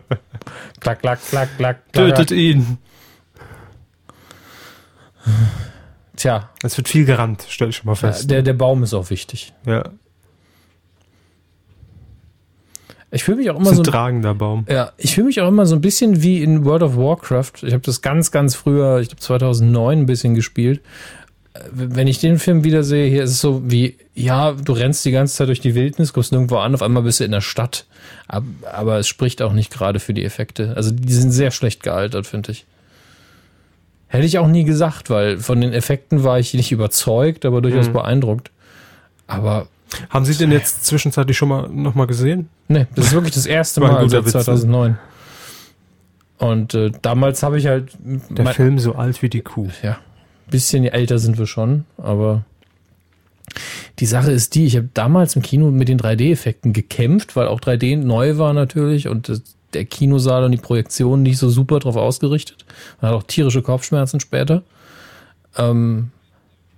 klack, 0.79 1.01
klack, 1.01 1.19
klack, 1.29 1.49
klack, 1.57 1.77
klack. 1.93 2.15
Tötet 2.15 2.31
ihn. 2.31 2.79
Tja, 6.15 6.49
Es 6.63 6.77
wird 6.77 6.87
viel 6.89 7.05
gerannt, 7.05 7.45
stell 7.49 7.69
ich 7.69 7.77
schon 7.77 7.87
mal 7.87 7.95
fest. 7.95 8.29
der, 8.29 8.41
der 8.43 8.53
Baum 8.53 8.83
ist 8.83 8.93
auch 8.93 9.09
wichtig. 9.09 9.53
ja. 9.65 9.83
Ich 13.13 13.25
fühle 13.25 13.37
mich 13.37 13.49
auch 13.49 13.55
immer 13.55 13.65
Das 13.65 13.71
ist 13.73 13.77
so. 13.77 13.83
ein 13.83 13.91
tragender 13.91 14.33
Baum. 14.33 14.65
Ja, 14.69 14.93
ich 14.97 15.13
fühle 15.15 15.27
mich 15.27 15.41
auch 15.41 15.47
immer 15.49 15.65
so 15.65 15.75
ein 15.75 15.81
bisschen 15.81 16.23
wie 16.23 16.41
in 16.41 16.63
World 16.63 16.81
of 16.81 16.95
Warcraft. 16.95 17.51
Ich 17.63 17.73
habe 17.73 17.81
das 17.83 18.01
ganz, 18.01 18.31
ganz 18.31 18.55
früher, 18.55 18.99
ich 19.01 19.09
glaube 19.09 19.19
2009 19.19 19.99
ein 19.99 20.05
bisschen 20.05 20.33
gespielt. 20.33 20.79
Äh, 21.53 21.59
Wenn 21.73 22.07
ich 22.07 22.19
den 22.19 22.39
Film 22.39 22.63
wieder 22.63 22.83
sehe, 22.83 23.09
hier 23.09 23.23
ist 23.23 23.31
es 23.31 23.41
so 23.41 23.69
wie, 23.69 23.97
ja, 24.15 24.53
du 24.53 24.71
rennst 24.71 25.03
die 25.03 25.11
ganze 25.11 25.35
Zeit 25.35 25.49
durch 25.49 25.59
die 25.59 25.75
Wildnis, 25.75 26.13
kommst 26.13 26.31
nirgendwo 26.31 26.55
an, 26.59 26.73
auf 26.73 26.81
einmal 26.81 27.03
bist 27.03 27.19
du 27.19 27.25
in 27.25 27.31
der 27.31 27.41
Stadt. 27.41 27.85
Aber, 28.29 28.45
aber 28.71 28.97
es 28.99 29.09
spricht 29.09 29.41
auch 29.41 29.51
nicht 29.51 29.73
gerade 29.73 29.99
für 29.99 30.13
die 30.13 30.23
Effekte. 30.23 30.73
Also 30.77 30.91
die 30.91 31.11
sind 31.11 31.31
sehr 31.31 31.51
schlecht 31.51 31.83
gealtert, 31.83 32.27
finde 32.27 32.53
ich. 32.53 32.65
Hätte 34.11 34.25
ich 34.25 34.37
auch 34.39 34.47
nie 34.47 34.65
gesagt, 34.65 35.09
weil 35.09 35.37
von 35.37 35.61
den 35.61 35.71
Effekten 35.73 36.23
war 36.25 36.37
ich 36.37 36.53
nicht 36.53 36.71
überzeugt, 36.73 37.45
aber 37.45 37.61
durchaus 37.61 37.87
Mhm. 37.87 37.93
beeindruckt. 37.93 38.51
Aber 39.27 39.67
Haben 40.09 40.23
Sie 40.25 40.35
den 40.35 40.51
jetzt 40.51 40.85
zwischenzeitlich 40.85 41.37
schon 41.37 41.49
mal 41.49 41.67
noch 41.69 41.95
mal 41.95 42.07
gesehen? 42.07 42.47
Nee, 42.69 42.87
das 42.95 43.07
ist 43.07 43.13
wirklich 43.13 43.33
das 43.33 43.45
erste 43.45 43.81
Mal 43.81 44.09
seit 44.09 44.25
Witz, 44.25 44.33
ne? 44.33 44.41
2009. 44.41 44.97
Und 46.37 46.73
äh, 46.73 46.91
damals 47.01 47.43
habe 47.43 47.57
ich 47.57 47.67
halt 47.67 47.91
Der 48.29 48.47
Film 48.47 48.79
so 48.79 48.95
alt 48.95 49.21
wie 49.21 49.29
die 49.29 49.41
Kuh. 49.41 49.67
ja, 49.83 49.97
bisschen 50.49 50.85
älter 50.85 51.19
sind 51.19 51.37
wir 51.37 51.45
schon, 51.45 51.85
aber 51.97 52.43
die 53.99 54.05
Sache 54.05 54.31
ist 54.31 54.55
die, 54.55 54.65
ich 54.65 54.75
habe 54.77 54.89
damals 54.93 55.35
im 55.35 55.41
Kino 55.41 55.71
mit 55.71 55.87
den 55.89 55.99
3D-Effekten 55.99 56.73
gekämpft, 56.73 57.35
weil 57.35 57.47
auch 57.47 57.59
3D 57.59 57.97
neu 57.97 58.37
war 58.37 58.53
natürlich 58.53 59.07
und 59.07 59.29
das, 59.29 59.41
der 59.73 59.85
Kinosaal 59.85 60.43
und 60.43 60.51
die 60.51 60.57
Projektion 60.57 61.23
nicht 61.23 61.37
so 61.37 61.49
super 61.49 61.79
drauf 61.79 61.95
ausgerichtet. 61.95 62.65
Man 62.99 63.11
hat 63.11 63.17
auch 63.17 63.23
tierische 63.23 63.61
Kopfschmerzen 63.61 64.19
später. 64.19 64.63
Ähm, 65.57 66.11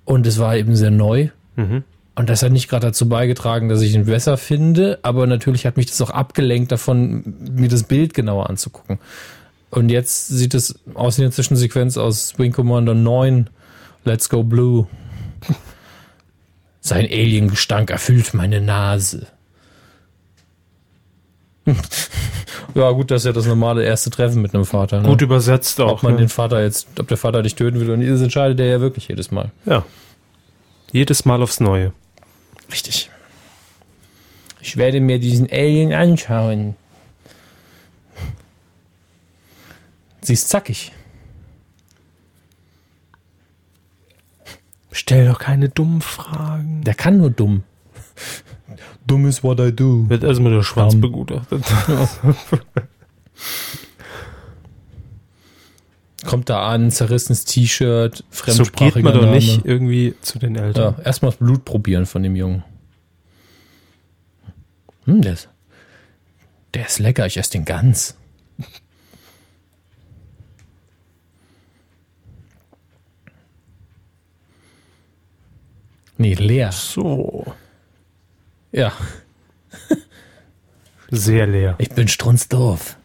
und 0.06 0.28
es 0.28 0.40
war 0.40 0.56
eben 0.56 0.76
sehr 0.76 0.92
neu. 0.92 1.30
Mhm. 1.56 1.84
Und 2.16 2.30
das 2.30 2.44
hat 2.44 2.52
nicht 2.52 2.70
gerade 2.70 2.88
dazu 2.88 3.10
beigetragen, 3.10 3.70
dass 3.70 3.82
ich 3.82 3.96
ihn 3.96 4.06
besser 4.06 4.38
finde, 4.38 5.00
aber 5.02 5.26
natürlich 5.26 5.66
hat 5.66 5.78
mich 5.78 5.88
das 5.88 6.00
auch 6.02 6.12
abgelenkt 6.12 6.72
davon, 6.72 7.24
mir 7.52 7.70
das 7.70 7.84
Bild 7.84 8.14
genauer 8.14 8.50
anzugucken. 8.50 9.00
Und 9.72 9.90
jetzt 9.90 10.28
sieht 10.28 10.54
es 10.54 10.80
aus 10.94 11.18
wie 11.18 11.24
eine 11.24 11.32
Zwischensequenz 11.32 11.98
aus 11.98 12.38
Wing 12.38 12.52
Commander 12.52 12.94
9, 12.94 13.50
Let's 14.06 14.30
Go 14.30 14.44
Blue. 14.44 14.88
Sein 16.82 17.06
Aliengestank 17.06 17.90
erfüllt 17.90 18.36
meine 18.36 18.62
Nase. 18.62 19.28
ja, 22.76 22.92
gut, 22.92 23.12
das 23.12 23.22
ist 23.22 23.26
ja 23.26 23.32
das 23.32 23.46
normale 23.46 23.84
erste 23.84 24.10
Treffen 24.10 24.42
mit 24.42 24.54
einem 24.54 24.66
Vater. 24.66 25.02
Ne? 25.02 25.08
Gut 25.08 25.22
übersetzt 25.22 25.80
auch. 25.80 25.94
ob 25.94 26.04
man 26.04 26.14
ne? 26.14 26.20
den 26.20 26.30
Vater 26.30 26.62
jetzt, 26.62 26.88
ob 27.00 27.08
der 27.08 27.18
Vater 27.18 27.42
dich 27.42 27.56
töten 27.56 27.80
will 27.80 27.98
nicht, 27.98 28.12
das 28.12 28.22
entscheidet 28.22 28.60
er 28.60 28.66
ja 28.68 28.82
wirklich 28.82 29.08
jedes 29.08 29.32
Mal. 29.32 29.52
ja. 29.66 29.86
Jedes 30.92 31.26
Mal 31.26 31.42
aufs 31.42 31.60
Neue. 31.60 31.92
Richtig. 32.72 33.10
Ich 34.62 34.78
werde 34.78 35.02
mir 35.02 35.18
diesen 35.18 35.50
Alien 35.52 35.92
anschauen. 35.92 36.76
Sie 40.22 40.34
ist 40.34 40.50
zackig. 40.50 40.92
Stell 44.92 45.28
doch 45.28 45.40
keine 45.40 45.68
dummen 45.70 46.02
Fragen. 46.02 46.84
Der 46.84 46.94
kann 46.94 47.18
nur 47.18 47.32
dumm. 47.32 47.64
Dumm 49.08 49.28
is 49.28 49.44
what 49.44 49.60
I 49.60 49.72
do. 49.72 50.06
Wird 50.10 50.24
erstmal 50.24 50.54
der 50.54 50.64
Schwanz 50.64 50.94
Dumm. 50.94 51.02
begutachtet. 51.02 51.64
Kommt 56.26 56.50
da 56.50 56.70
an, 56.70 56.90
zerrissenes 56.90 57.44
T-Shirt, 57.44 58.18
So 58.32 58.44
fremdsprachiger 58.44 58.96
geht 58.96 59.04
man 59.04 59.14
doch 59.14 59.22
Name. 59.24 59.36
nicht 59.36 59.66
irgendwie 59.66 60.16
zu 60.22 60.40
den 60.40 60.56
Eltern. 60.56 60.96
Ja, 60.98 61.04
erstmal 61.04 61.32
das 61.32 61.38
Blut 61.40 61.66
probieren 61.66 62.06
von 62.06 62.24
dem 62.24 62.36
Jungen. 62.38 62.64
Hm, 65.06 65.22
der 65.22 65.34
ist, 65.34 65.50
der 66.74 66.86
ist 66.86 67.00
lecker, 67.00 67.26
ich 67.26 67.36
esse 67.38 67.52
den 67.52 67.66
ganz. 67.66 68.16
Nee, 76.18 76.34
leer. 76.36 76.72
So. 76.72 77.54
Ja, 78.74 78.92
Sehr 81.12 81.46
leer. 81.46 81.76
ich 81.78 81.90
bin 81.92 82.08
strunzdorf. 82.08 82.98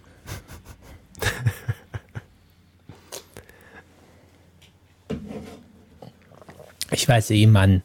Ich 6.91 7.07
weiß 7.07 7.31
eh, 7.33 7.47
Mann. 7.47 7.83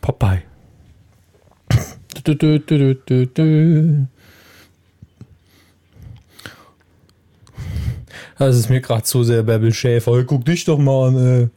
Popeye. 0.00 0.42
Du, 2.24 2.34
du, 2.34 2.58
du, 2.58 2.78
du, 2.78 2.94
du, 2.96 3.26
du. 3.28 4.08
Das 8.38 8.56
ist 8.56 8.68
mir 8.68 8.80
gerade 8.80 9.04
zu 9.04 9.22
sehr 9.22 9.44
Bärbel 9.44 9.72
Schäfer. 9.72 10.16
Hey, 10.16 10.24
guck 10.24 10.44
dich 10.44 10.64
doch 10.64 10.78
mal 10.78 11.08
an, 11.08 11.16
ey. 11.16 11.48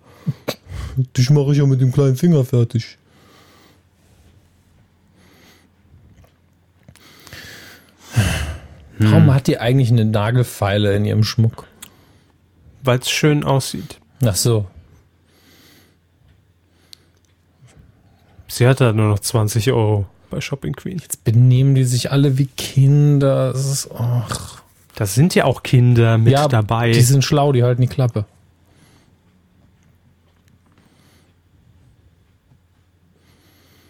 Dich 1.17 1.31
mache 1.31 1.51
ich 1.53 1.57
ja 1.57 1.65
mit 1.65 1.81
dem 1.81 1.91
kleinen 1.91 2.15
Finger 2.15 2.45
fertig. 2.45 2.98
Warum 8.99 9.33
hat 9.33 9.47
die 9.47 9.57
eigentlich 9.57 9.91
eine 9.91 10.03
Nagelfeile 10.03 10.93
in 10.93 11.05
ihrem 11.05 11.23
Schmuck? 11.23 11.67
Weil 12.83 12.99
es 12.99 13.09
schön 13.09 13.43
aussieht. 13.43 13.99
Ach 14.25 14.35
so. 14.35 14.67
Sie 18.47 18.67
hat 18.67 18.81
da 18.81 18.91
nur 18.91 19.07
noch 19.07 19.19
20 19.19 19.71
Euro 19.71 20.05
bei 20.29 20.41
Shopping 20.41 20.73
Queen. 20.73 20.97
Jetzt 20.97 21.23
benehmen 21.23 21.75
die 21.75 21.85
sich 21.85 22.11
alle 22.11 22.37
wie 22.37 22.47
Kinder. 22.47 23.53
Das 23.53 23.65
ist, 23.65 23.89
ach. 23.91 24.61
Da 24.95 25.05
sind 25.05 25.33
ja 25.33 25.45
auch 25.45 25.63
Kinder 25.63 26.17
mit 26.17 26.33
ja, 26.33 26.49
dabei. 26.49 26.91
Die 26.91 27.01
sind 27.01 27.23
schlau, 27.23 27.53
die 27.53 27.63
halten 27.63 27.81
die 27.81 27.87
Klappe. 27.87 28.25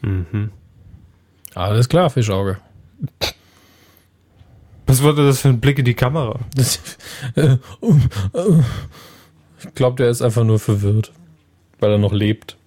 Mhm. 0.01 0.51
Alles 1.55 1.89
klar, 1.89 2.11
Fischauge. 2.11 2.59
Was 4.89 5.03
wurde 5.03 5.23
das 5.23 5.41
für 5.41 5.49
ein 5.49 5.59
Blick 5.59 5.77
in 5.77 5.85
die 5.85 5.93
Kamera? 5.93 6.39
Äh, 7.35 7.41
äh, 7.41 7.57
ich 9.63 9.75
glaube, 9.75 9.97
der 9.97 10.09
ist 10.09 10.23
einfach 10.23 10.43
nur 10.43 10.57
verwirrt, 10.57 11.11
weil 11.79 11.91
er 11.91 11.99
noch 11.99 12.11
lebt. 12.11 12.57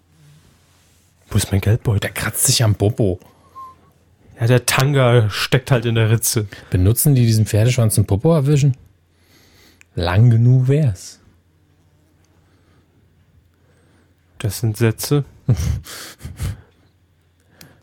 Wo 1.28 1.36
ist 1.36 1.50
mein 1.50 1.60
Geldbeutel? 1.60 1.98
Der 1.98 2.10
kratzt 2.10 2.44
sich 2.44 2.62
am 2.62 2.76
Popo. 2.76 3.18
Ja, 4.38 4.46
der 4.46 4.66
Tanga 4.66 5.30
steckt 5.30 5.72
halt 5.72 5.84
in 5.84 5.96
der 5.96 6.10
Ritze. 6.10 6.46
Benutzen 6.70 7.16
die 7.16 7.26
diesen 7.26 7.44
Pferdeschwanz 7.44 7.96
zum 7.96 8.06
Popo 8.06 8.32
erwischen? 8.32 8.76
Lang 9.96 10.30
genug 10.30 10.68
wär's. 10.68 11.18
Das 14.38 14.60
sind 14.60 14.76
Sätze, 14.76 15.24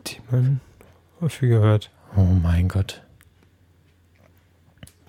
die 0.08 0.18
man 0.32 0.62
häufiger 1.20 1.60
hört. 1.60 1.92
Oh 2.16 2.24
mein 2.24 2.70
Gott. 2.70 3.02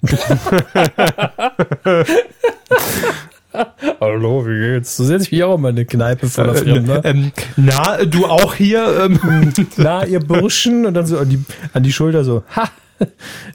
Hallo, 4.00 4.46
wie 4.46 4.58
geht's? 4.58 4.96
Du 4.96 5.04
setzt 5.04 5.30
mich 5.30 5.42
auch 5.42 5.56
in 5.56 5.60
meine 5.60 5.84
Kneipe 5.84 6.28
voller 6.28 6.54
Fremder. 6.54 7.04
ähm, 7.04 7.32
na, 7.56 8.04
du 8.04 8.26
auch 8.26 8.54
hier? 8.54 9.04
Ähm, 9.04 9.52
Na, 9.76 10.06
ihr 10.06 10.20
Burschen. 10.20 10.86
Und 10.86 10.94
dann 10.94 11.06
so 11.06 11.18
an 11.18 11.28
die, 11.28 11.44
an 11.72 11.82
die 11.82 11.92
Schulter 11.92 12.24
so, 12.24 12.42
ha, 12.56 12.70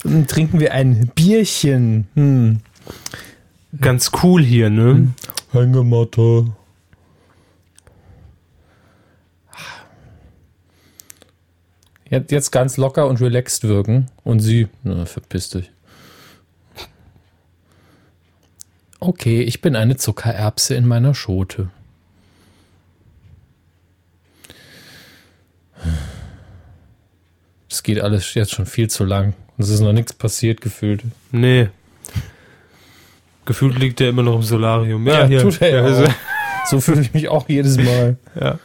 dann 0.03 0.27
trinken 0.27 0.59
wir 0.59 0.73
ein 0.73 1.11
Bierchen. 1.15 2.07
Hm. 2.15 2.59
ganz 3.79 4.11
cool 4.21 4.43
hier, 4.43 4.69
ne? 4.69 5.13
Hängematte. 5.51 6.47
Jetzt, 12.07 12.31
jetzt 12.31 12.51
ganz 12.51 12.77
locker 12.77 13.07
und 13.07 13.19
relaxed 13.19 13.63
wirken. 13.63 14.11
Und 14.23 14.39
sie, 14.41 14.67
na, 14.83 15.05
verpiss 15.05 15.49
dich. 15.49 15.71
Okay, 18.99 19.41
ich 19.41 19.61
bin 19.61 19.75
eine 19.75 19.97
Zuckererbse 19.97 20.75
in 20.75 20.87
meiner 20.87 21.13
Schote. 21.13 21.69
Es 27.69 27.83
geht 27.83 27.99
alles 27.99 28.33
jetzt 28.33 28.51
schon 28.53 28.65
viel 28.65 28.89
zu 28.89 29.03
lang. 29.03 29.33
Es 29.57 29.69
ist 29.69 29.79
noch 29.81 29.93
nichts 29.93 30.13
passiert 30.13 30.61
gefühlt. 30.61 31.03
Nee. 31.31 31.69
Gefühlt 33.45 33.77
liegt 33.77 33.99
der 33.99 34.09
immer 34.09 34.23
noch 34.23 34.35
im 34.35 34.43
Solarium. 34.43 35.05
Ja, 35.07 35.21
Ja, 35.21 35.27
hier. 35.27 35.41
tut 35.41 35.61
er 35.61 35.69
ja 35.69 35.83
also. 35.83 36.05
So 36.67 36.81
fühle 36.81 37.01
ich 37.01 37.13
mich 37.13 37.27
auch 37.29 37.47
jedes 37.47 37.77
Mal. 37.77 38.17
ja. 38.39 38.57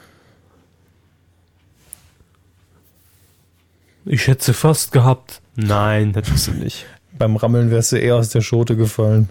Ich 4.07 4.27
hätte 4.27 4.55
fast 4.55 4.93
gehabt. 4.93 5.43
Nein, 5.55 6.15
hättest 6.15 6.47
du 6.49 6.53
nicht. 6.53 6.87
Beim 7.19 7.37
Rammeln 7.37 7.71
wärst 7.71 7.93
du 7.93 7.97
eher 7.97 8.17
aus 8.17 8.31
der 8.31 8.41
Schote 8.41 8.77
gefallen. 8.77 9.29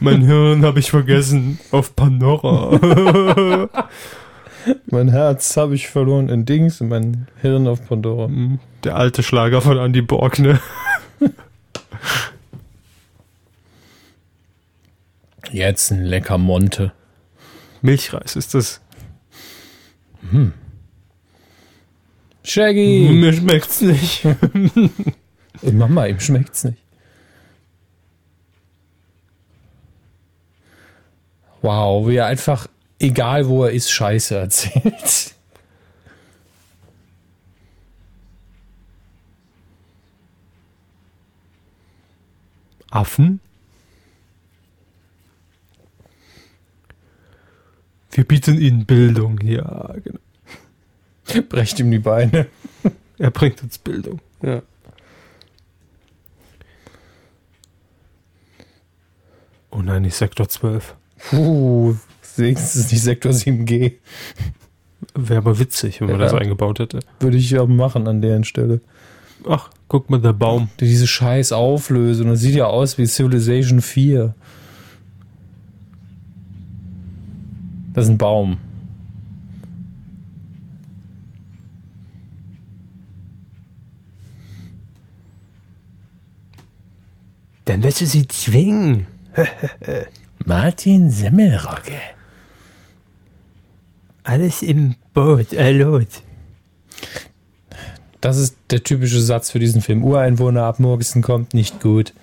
Mein 0.00 0.22
Hirn 0.22 0.64
habe 0.64 0.80
ich 0.80 0.90
vergessen 0.90 1.58
auf 1.70 1.96
Pandora. 1.96 3.68
mein 4.86 5.08
Herz 5.08 5.56
habe 5.56 5.74
ich 5.74 5.88
verloren 5.88 6.28
in 6.28 6.44
Dings 6.44 6.82
und 6.82 6.88
mein 6.88 7.28
Hirn 7.40 7.66
auf 7.68 7.86
Pandora. 7.86 8.28
Mhm. 8.28 8.58
Der 8.84 8.96
alte 8.96 9.22
Schlager 9.22 9.62
von 9.62 9.78
Andy 9.78 10.02
Borg, 10.02 10.38
ne? 10.38 10.60
Jetzt 15.50 15.90
ein 15.90 16.04
lecker 16.04 16.36
Monte. 16.36 16.92
Milchreis 17.80 18.36
ist 18.36 18.54
das. 18.54 18.80
Hm. 20.30 20.52
Shaggy! 22.44 23.08
Mir 23.10 23.32
schmeckt's 23.32 23.80
nicht. 23.80 24.26
Mach 25.62 25.88
mal, 25.88 26.10
ihm 26.10 26.20
schmeckt's 26.20 26.64
nicht. 26.64 26.78
Wow, 31.62 32.06
wie 32.06 32.16
er 32.16 32.26
einfach, 32.26 32.66
egal 32.98 33.48
wo 33.48 33.64
er 33.64 33.70
ist, 33.72 33.90
Scheiße 33.90 34.36
erzählt. 34.36 35.34
Affen? 42.90 43.40
Wir 48.10 48.24
bieten 48.24 48.60
ihnen 48.60 48.84
Bildung. 48.84 49.40
Ja, 49.40 49.94
genau. 50.04 50.20
Brecht 51.48 51.78
ihm 51.80 51.90
die 51.90 51.98
Beine. 51.98 52.46
Er 53.18 53.30
bringt 53.30 53.62
uns 53.62 53.78
Bildung. 53.78 54.20
Ja. 54.42 54.60
Oh 59.70 59.82
nein, 59.82 60.02
nicht 60.02 60.14
Sektor 60.16 60.48
12. 60.48 60.94
Puh, 61.30 61.94
wenigstens 62.36 62.90
nicht 62.90 63.02
Sektor 63.02 63.32
7G. 63.32 63.92
Wäre 65.14 65.38
aber 65.38 65.58
witzig, 65.58 66.00
wenn 66.00 66.08
man 66.08 66.18
Ja. 66.18 66.24
das 66.26 66.34
eingebaut 66.34 66.78
hätte. 66.78 67.00
Würde 67.20 67.36
ich 67.36 67.50
ja 67.50 67.64
machen 67.66 68.08
an 68.08 68.20
deren 68.20 68.44
Stelle. 68.44 68.80
Ach, 69.48 69.70
guck 69.88 70.10
mal, 70.10 70.20
der 70.20 70.32
Baum. 70.32 70.68
Diese 70.80 71.06
scheiß 71.06 71.52
Auflösung, 71.52 72.28
das 72.28 72.40
sieht 72.40 72.54
ja 72.54 72.66
aus 72.66 72.98
wie 72.98 73.06
Civilization 73.06 73.80
4. 73.80 74.34
Das 77.92 78.04
ist 78.06 78.10
ein 78.10 78.18
Baum. 78.18 78.58
Dann 87.64 87.82
wirst 87.82 88.00
du 88.00 88.06
sie 88.06 88.28
zwingen. 88.28 89.06
Martin 90.44 91.10
Semmelrogge. 91.10 91.98
Alles 94.22 94.62
im 94.62 94.96
Boot, 95.12 95.52
äh, 95.52 95.72
Lot. 95.72 96.08
Das 98.20 98.38
ist 98.38 98.56
der 98.70 98.82
typische 98.82 99.20
Satz 99.20 99.50
für 99.50 99.58
diesen 99.58 99.82
Film. 99.82 100.02
Ureinwohner 100.02 100.64
ab 100.64 100.80
Murgison 100.80 101.20
kommt 101.20 101.52
nicht 101.52 101.80
gut. 101.80 102.14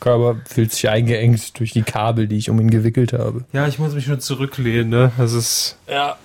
Körper 0.00 0.40
fühlt 0.46 0.72
sich 0.72 0.88
eingeengt 0.88 1.58
durch 1.58 1.72
die 1.72 1.82
Kabel, 1.82 2.28
die 2.28 2.36
ich 2.36 2.50
um 2.50 2.60
ihn 2.60 2.70
gewickelt 2.70 3.12
habe. 3.12 3.44
Ja, 3.52 3.66
ich 3.66 3.78
muss 3.78 3.94
mich 3.94 4.04
schon 4.04 4.20
zurücklehnen, 4.20 4.90
ne? 4.90 5.12
Das 5.18 5.32
ist. 5.32 5.76
Ja. 5.88 6.18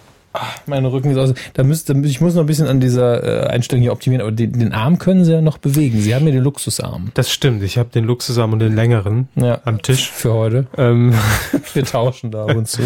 Mein 0.65 0.85
Rücken 0.85 1.11
ist 1.11 1.17
aus. 1.17 1.33
Da 1.53 1.63
müsste, 1.63 1.93
ich 2.05 2.19
muss 2.21 2.33
noch 2.33 2.41
ein 2.41 2.47
bisschen 2.47 2.67
an 2.67 2.79
dieser 2.79 3.23
äh, 3.23 3.47
Einstellung 3.47 3.81
hier 3.83 3.91
optimieren, 3.91 4.21
aber 4.21 4.31
den, 4.31 4.53
den 4.57 4.73
Arm 4.73 4.97
können 4.97 5.23
sie 5.25 5.31
ja 5.33 5.41
noch 5.41 5.57
bewegen. 5.57 5.99
Sie 5.99 6.15
haben 6.15 6.25
ja 6.25 6.31
den 6.33 6.43
Luxusarm. 6.43 7.11
Das 7.13 7.31
stimmt, 7.31 7.61
ich 7.63 7.77
habe 7.77 7.89
den 7.89 8.05
Luxusarm 8.05 8.53
und 8.53 8.59
den 8.59 8.75
längeren 8.75 9.27
Ja. 9.35 9.61
am 9.65 9.81
Tisch. 9.81 10.09
Für 10.09 10.33
heute. 10.33 10.67
Ähm, 10.77 11.13
Wir 11.73 11.85
tauschen 11.85 12.31
da 12.31 12.45
ab 12.45 12.55
und 12.55 12.67
zu. 12.67 12.81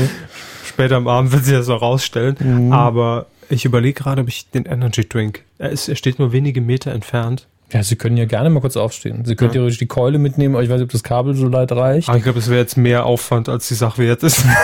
später 0.65 0.97
am 0.97 1.07
Abend 1.07 1.31
wird 1.31 1.45
sich 1.45 1.53
das 1.55 1.69
auch 1.69 1.81
rausstellen. 1.81 2.35
Mhm. 2.39 2.71
Aber 2.73 3.27
ich 3.49 3.63
überlege 3.65 3.93
gerade, 4.03 4.21
ob 4.23 4.27
ich 4.27 4.49
den 4.49 4.65
Energy 4.65 5.07
Drink. 5.07 5.43
Er, 5.57 5.69
ist, 5.69 5.87
er 5.87 5.95
steht 5.95 6.19
nur 6.19 6.31
wenige 6.33 6.59
Meter 6.61 6.91
entfernt. 6.91 7.47
Ja, 7.71 7.83
Sie 7.83 7.95
können 7.97 8.15
ja 8.15 8.25
gerne 8.25 8.49
mal 8.49 8.61
kurz 8.61 8.77
aufstehen. 8.77 9.25
Sie 9.25 9.35
können 9.35 9.49
Ja. 9.49 9.53
theoretisch 9.55 9.77
die 9.79 9.87
Keule 9.87 10.19
mitnehmen, 10.19 10.55
aber 10.55 10.63
ich 10.63 10.69
weiß 10.69 10.77
nicht, 10.77 10.85
ob 10.85 10.91
das 10.91 11.03
Kabel 11.03 11.35
so 11.35 11.51
weit 11.51 11.71
reicht. 11.73 12.07
Aber 12.07 12.17
ich 12.17 12.23
glaube, 12.23 12.39
es 12.39 12.47
wäre 12.49 12.59
jetzt 12.59 12.77
mehr 12.77 13.05
Aufwand, 13.05 13.49
als 13.49 13.67
die 13.67 13.75
Sache 13.75 14.01
wert 14.01 14.23
ist. 14.23 14.43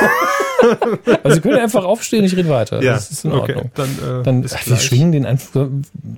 Also 1.23 1.35
Sie 1.35 1.41
können 1.41 1.59
einfach 1.59 1.83
aufstehen, 1.83 2.23
ich 2.23 2.37
rede 2.37 2.47
weiter. 2.47 2.79
Das 2.79 3.11
ist 3.11 3.25
in 3.25 3.33
Ordnung. 3.33 3.69
Dann, 3.73 3.89
äh, 3.89 4.23
Dann, 4.23 4.47
Sie 4.47 4.77
schwingen 4.77 5.11
den 5.11 5.25
einfach, 5.25 5.67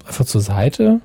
einfach 0.06 0.26
zur 0.26 0.42
Seite. 0.42 1.02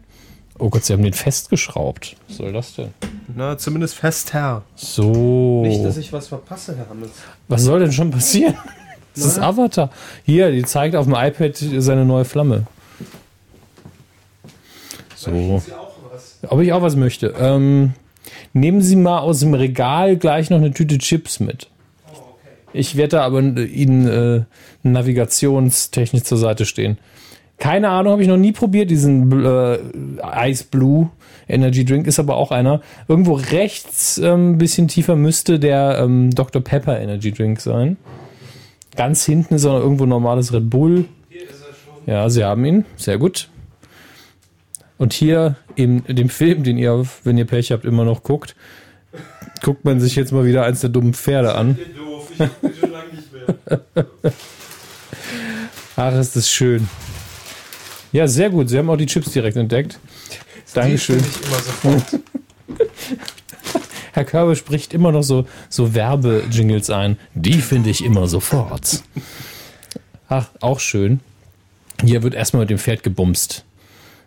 Oh 0.58 0.68
Gott, 0.68 0.84
Sie 0.84 0.92
haben 0.92 1.02
den 1.02 1.14
festgeschraubt. 1.14 2.16
Was 2.28 2.36
soll 2.36 2.52
das 2.52 2.74
denn? 2.74 2.88
Na, 3.34 3.56
zumindest 3.56 3.94
fest, 3.94 4.34
Herr. 4.34 4.60
So. 4.76 5.64
ich 5.66 6.12
was 6.12 6.28
verpasse, 6.28 6.76
Herr 6.76 6.90
Hammes. 6.90 7.08
Was 7.48 7.62
soll 7.62 7.80
denn 7.80 7.92
schon 7.92 8.10
passieren? 8.10 8.54
Das 9.14 9.24
ist 9.24 9.38
Avatar. 9.38 9.88
Hier, 10.24 10.50
die 10.52 10.62
zeigt 10.62 10.94
auf 10.94 11.06
dem 11.06 11.14
iPad 11.16 11.56
seine 11.56 12.04
neue 12.04 12.26
Flamme. 12.26 12.66
So. 15.20 15.60
Ob 16.48 16.60
ich 16.60 16.72
auch 16.72 16.80
was 16.80 16.96
möchte. 16.96 17.34
Ähm, 17.38 17.92
nehmen 18.54 18.80
Sie 18.80 18.96
mal 18.96 19.18
aus 19.18 19.40
dem 19.40 19.52
Regal 19.52 20.16
gleich 20.16 20.48
noch 20.48 20.56
eine 20.56 20.72
Tüte 20.72 20.96
Chips 20.96 21.40
mit. 21.40 21.68
Ich 22.72 22.96
werde 22.96 23.16
da 23.16 23.22
aber 23.22 23.40
äh, 23.40 23.64
Ihnen 23.64 24.06
äh, 24.08 24.44
navigationstechnisch 24.82 26.22
zur 26.22 26.38
Seite 26.38 26.64
stehen. 26.64 26.96
Keine 27.58 27.90
Ahnung, 27.90 28.12
habe 28.12 28.22
ich 28.22 28.28
noch 28.28 28.38
nie 28.38 28.52
probiert, 28.52 28.90
diesen 28.90 29.44
äh, 29.44 29.78
Ice 30.48 30.64
Blue 30.70 31.10
Energy 31.46 31.84
Drink, 31.84 32.06
ist 32.06 32.18
aber 32.18 32.38
auch 32.38 32.50
einer. 32.50 32.80
Irgendwo 33.06 33.34
rechts, 33.34 34.18
ein 34.18 34.24
ähm, 34.24 34.58
bisschen 34.58 34.88
tiefer, 34.88 35.16
müsste 35.16 35.58
der 35.58 35.98
ähm, 36.00 36.30
Dr. 36.30 36.62
Pepper 36.62 36.98
Energy 36.98 37.30
Drink 37.30 37.60
sein. 37.60 37.98
Ganz 38.96 39.26
hinten 39.26 39.56
ist 39.56 39.66
auch 39.66 39.78
irgendwo 39.78 40.06
normales 40.06 40.54
Red 40.54 40.70
Bull. 40.70 41.04
Ja, 42.06 42.30
Sie 42.30 42.42
haben 42.42 42.64
ihn. 42.64 42.86
Sehr 42.96 43.18
gut. 43.18 43.50
Und 45.00 45.14
hier 45.14 45.56
in 45.76 46.04
dem 46.04 46.28
Film, 46.28 46.62
den 46.62 46.76
ihr, 46.76 47.06
wenn 47.24 47.38
ihr 47.38 47.46
Pech 47.46 47.72
habt, 47.72 47.86
immer 47.86 48.04
noch 48.04 48.22
guckt, 48.22 48.54
guckt 49.62 49.82
man 49.82 49.98
sich 49.98 50.14
jetzt 50.14 50.30
mal 50.30 50.44
wieder 50.44 50.66
eins 50.66 50.82
der 50.82 50.90
dummen 50.90 51.14
Pferde 51.14 51.54
an. 51.54 51.78
Doof, 51.96 52.30
ich 52.32 52.78
schon 52.78 52.90
lange 52.90 53.08
nicht 53.14 53.32
mehr. 53.32 54.06
Ach, 55.96 56.12
ist 56.12 56.36
das 56.36 56.50
schön. 56.50 56.86
Ja, 58.12 58.28
sehr 58.28 58.50
gut. 58.50 58.68
Sie 58.68 58.76
haben 58.76 58.90
auch 58.90 58.98
die 58.98 59.06
Chips 59.06 59.32
direkt 59.32 59.56
entdeckt. 59.56 59.98
Dankeschön. 60.74 61.20
Ich 61.20 61.46
immer 61.46 61.60
sofort. 61.60 62.20
Herr 64.12 64.24
Körbe 64.26 64.54
spricht 64.54 64.92
immer 64.92 65.12
noch 65.12 65.22
so, 65.22 65.46
so 65.70 65.94
Werbejingles 65.94 66.90
ein. 66.90 67.16
Die 67.34 67.62
finde 67.62 67.88
ich 67.88 68.04
immer 68.04 68.28
sofort. 68.28 69.02
Ach, 70.28 70.50
auch 70.60 70.78
schön. 70.78 71.20
Hier 72.04 72.22
wird 72.22 72.34
erstmal 72.34 72.64
mit 72.64 72.70
dem 72.70 72.78
Pferd 72.78 73.02
gebumst. 73.02 73.64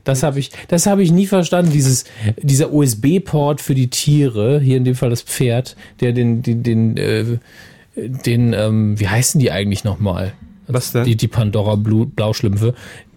Das 0.04 0.24
habe 0.24 0.40
ich, 0.40 0.52
das 0.68 0.86
habe 0.86 1.02
ich 1.02 1.12
nie 1.12 1.28
verstanden. 1.28 1.72
Dieses, 1.72 2.04
dieser 2.42 2.74
USB-Port 2.74 3.62
für 3.62 3.74
die 3.74 3.90
Tiere, 3.90 4.60
hier 4.60 4.78
in 4.78 4.84
dem 4.84 4.96
Fall 4.96 5.10
das 5.10 5.22
Pferd, 5.22 5.76
der 6.02 6.12
den, 6.12 6.42
den, 6.42 6.64
den, 6.64 6.98
äh, 6.98 7.38
den, 7.96 8.54
ähm, 8.54 9.00
wie 9.00 9.08
heißen 9.08 9.40
die 9.40 9.52
eigentlich 9.52 9.84
nochmal? 9.84 10.34
Was 10.68 10.92
denn? 10.92 11.06
Die, 11.06 11.16
die 11.16 11.28
Pandora 11.28 11.76
Blauschlümpfe. 11.76 12.74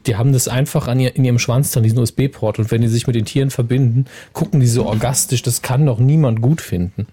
Die 0.07 0.15
haben 0.15 0.33
das 0.33 0.47
einfach 0.47 0.87
an 0.87 1.01
ihr, 1.01 1.17
in 1.17 1.25
ihrem 1.25 1.41
Schwanz 1.41 1.73
dran, 1.73 1.83
diesen 1.83 1.99
USB-Port. 1.99 2.61
Und 2.61 2.71
wenn 2.71 2.83
die 2.83 2.89
sich 2.89 3.07
mit 3.09 3.17
den 3.17 3.25
Tieren 3.25 3.51
verbinden, 3.51 4.05
gucken 4.33 4.61
die 4.61 4.67
so 4.67 4.87
orgastisch. 4.87 5.43
Das 5.43 5.63
kann 5.63 5.87
doch 5.87 5.99
niemand 5.99 6.41
gut 6.41 6.61
finden. 6.61 7.07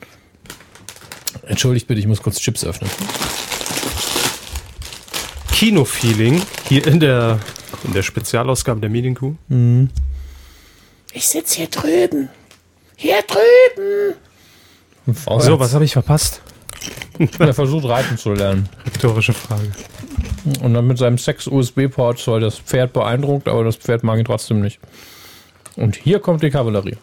Entschuldigt 1.47 1.87
bitte, 1.87 1.99
ich 1.99 2.07
muss 2.07 2.21
kurz 2.21 2.39
Chips 2.39 2.63
öffnen. 2.63 2.89
Kino-Feeling 5.51 6.41
hier 6.67 6.85
in 6.85 6.99
der, 6.99 7.39
in 7.83 7.93
der 7.93 8.03
Spezialausgabe 8.03 8.79
der 8.79 8.89
Medienkuh. 8.89 9.35
Ich 11.11 11.27
sitze 11.27 11.57
hier 11.57 11.67
drüben. 11.67 12.29
Hier 12.95 13.21
drüben. 13.23 14.15
So, 15.39 15.59
was 15.59 15.73
habe 15.73 15.85
ich 15.85 15.93
verpasst? 15.93 16.41
Er 17.39 17.53
versucht 17.53 17.87
reiten 17.87 18.17
zu 18.17 18.33
lernen. 18.33 18.69
Rhetorische 18.85 19.33
Frage. 19.33 19.71
Und 20.61 20.73
dann 20.73 20.87
mit 20.87 20.97
seinem 20.97 21.17
Sex-USB-Port 21.17 22.19
soll 22.19 22.41
das 22.41 22.57
Pferd 22.57 22.93
beeindruckt, 22.93 23.47
aber 23.47 23.63
das 23.63 23.75
Pferd 23.75 24.03
mag 24.03 24.19
ihn 24.19 24.25
trotzdem 24.25 24.61
nicht. 24.61 24.79
Und 25.75 25.95
hier 25.95 26.19
kommt 26.19 26.43
die 26.43 26.49
Kavallerie. 26.49 26.97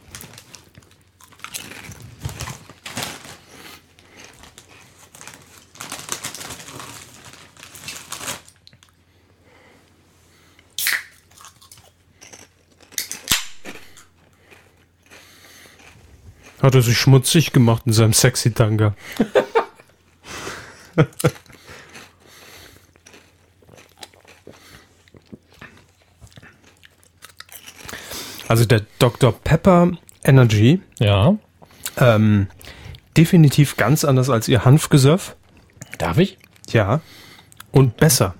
Hat 16.62 16.74
er 16.74 16.82
sich 16.82 16.98
schmutzig 16.98 17.52
gemacht 17.52 17.82
in 17.86 17.92
seinem 17.92 18.12
sexy 18.12 18.52
Tanga. 18.52 18.94
also 28.48 28.64
der 28.64 28.82
Dr. 28.98 29.32
Pepper 29.32 29.92
Energy 30.24 30.80
Ja. 30.98 31.36
ähm, 31.96 32.48
definitiv 33.16 33.76
ganz 33.76 34.04
anders 34.04 34.30
als 34.30 34.48
ihr 34.48 34.64
Hanfgesöff. 34.64 35.36
Darf 35.98 36.18
ich? 36.18 36.38
Ja. 36.70 37.00
Und 37.72 37.96
besser. 37.96 38.34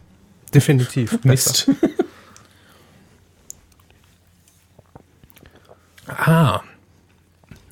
Definitiv. 0.55 1.19
Besser. 1.23 1.29
Mist. 1.29 1.71
ah. 6.09 6.63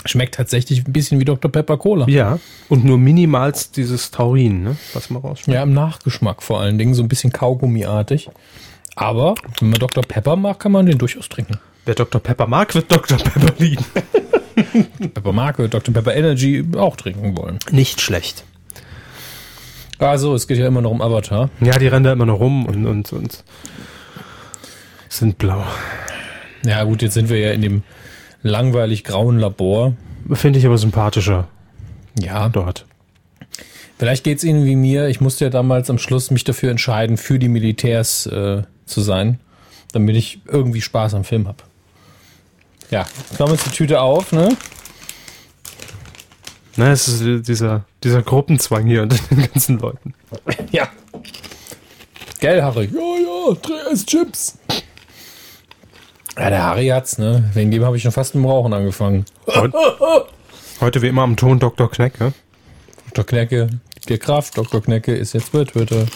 Schmeckt 0.09 0.37
tatsächlich 0.37 0.87
ein 0.87 0.93
bisschen 0.93 1.21
wie 1.21 1.27
Dr. 1.27 1.53
Pepper 1.53 1.77
Cola. 1.77 2.09
Ja. 2.09 2.39
Und 2.71 2.85
nur 2.85 2.97
minimals 2.97 3.71
dieses 3.73 4.11
Taurin, 4.11 4.63
ne? 4.63 4.77
was 4.95 5.11
man 5.11 5.21
rausschmeckt. 5.21 5.55
Ja, 5.55 5.63
im 5.63 5.75
Nachgeschmack 5.75 6.43
vor 6.43 6.61
allen 6.61 6.79
Dingen, 6.79 6.95
so 6.95 7.03
ein 7.03 7.09
bisschen 7.09 7.31
Kaugummiartig. 7.31 8.31
Aber 8.97 9.35
wenn 9.61 9.69
man 9.71 9.79
Dr. 9.79 10.03
Pepper 10.03 10.37
mag, 10.37 10.59
kann 10.59 10.73
man 10.73 10.87
den 10.87 10.97
durchaus 10.97 11.29
trinken. 11.29 11.59
Wer 11.85 11.95
Dr. 11.95 12.21
Pepper 12.23 12.47
mag, 12.47 12.75
wird 12.75 12.91
Dr. 12.91 13.19
Pepper 13.19 13.53
lieben. 13.59 13.85
Pepper 15.15 15.33
mag, 15.33 15.59
wird 15.59 15.75
Dr. 15.75 15.93
Pepper 15.93 16.17
Energy 16.17 16.65
auch 16.77 16.97
trinken 16.97 17.37
wollen. 17.37 17.59
Nicht 17.71 18.01
schlecht. 18.01 18.45
Also, 19.99 20.35
es 20.35 20.49
geht 20.49 20.59
ja 20.59 20.67
immer 20.67 20.81
noch 20.81 20.91
um 20.91 21.03
Avatar. 21.03 21.51
Ja, 21.61 21.79
die 21.79 21.87
rennen 21.87 22.05
da 22.05 22.13
immer 22.13 22.27
noch 22.27 22.41
rum 22.41 22.67
und, 22.67 22.87
und, 22.87 23.13
und 23.13 23.45
sind 25.09 25.39
blau. 25.39 25.65
Ja, 26.65 26.85
gut, 26.85 27.03
jetzt 27.03 27.15
sind 27.15 27.29
wir 27.29 27.39
ja 27.39 27.51
in 27.53 27.63
dem 27.63 27.83
langweilig 28.43 29.05
grauen 29.05 29.39
Labor. 29.39 29.95
Finde 30.33 30.59
ich 30.59 30.67
aber 30.67 30.79
sympathischer 30.79 31.49
Ja, 32.19 32.49
dort. 32.49 32.85
vielleicht 33.99 34.25
geht's 34.25 34.45
Ihnen 34.45 34.65
wie 34.65 34.77
mir. 34.77 35.09
Ich 35.09 35.21
musste 35.21 35.45
ja 35.45 35.51
damals 35.51 35.91
am 35.91 35.99
Schluss 35.99 36.31
mich 36.31 36.45
dafür 36.45 36.71
entscheiden, 36.71 37.17
für 37.17 37.39
die 37.39 37.49
Militärs 37.49 38.27
äh, 38.27 38.63
zu 38.87 39.01
sein, 39.01 39.39
damit 39.93 40.17
ich 40.17 40.41
irgendwie 40.47 40.81
Spaß 40.81 41.15
am 41.15 41.25
Film 41.25 41.49
habe. 41.49 41.63
Ja, 42.91 43.07
wir 43.39 43.57
jetzt 43.57 43.67
die 43.67 43.71
Tüte 43.71 44.01
auf, 44.01 44.33
ne? 44.33 44.57
Ne, 46.77 46.91
es 46.93 47.09
ist 47.09 47.49
dieser, 47.49 47.85
dieser 48.05 48.23
Gruppenzwang 48.23 48.87
hier 48.87 49.03
unter 49.03 49.17
den 49.31 49.51
ganzen 49.51 49.79
Leuten. 49.79 50.15
Ja. 50.71 50.89
Gell, 52.41 52.63
Harry? 52.63 52.89
Ja, 52.93 53.01
ja, 53.01 53.55
dreh 53.61 53.93
es 53.93 54.07
Chips. 54.07 54.59
Ja, 56.39 56.51
der 56.51 56.63
Harry 56.63 56.87
hat's, 56.89 57.19
ne? 57.19 57.51
Wegen 57.55 57.71
dem 57.71 57.85
habe 57.85 57.97
ich 57.97 58.03
schon 58.03 58.13
fast 58.13 58.35
im 58.37 58.45
Rauchen 58.45 58.73
angefangen. 58.73 59.25
Heute, 59.47 59.77
heute 60.81 61.03
wie 61.03 61.09
immer 61.09 61.23
am 61.23 61.37
Ton 61.37 61.59
Dr. 61.59 61.91
Kneck, 61.91 62.21
ne? 62.21 62.33
Dr. 63.13 63.25
Knecke, 63.25 63.69
der 64.09 64.19
Kraft, 64.19 64.57
Dr. 64.57 64.81
Knecke 64.81 65.15
ist 65.15 65.33
jetzt 65.33 65.51
Twitter. 65.51 66.07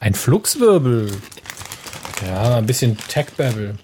Ein 0.00 0.14
Fluxwirbel. 0.14 1.12
Ja, 2.26 2.56
ein 2.56 2.66
bisschen 2.66 2.98
Tech-Babble. 2.98 3.76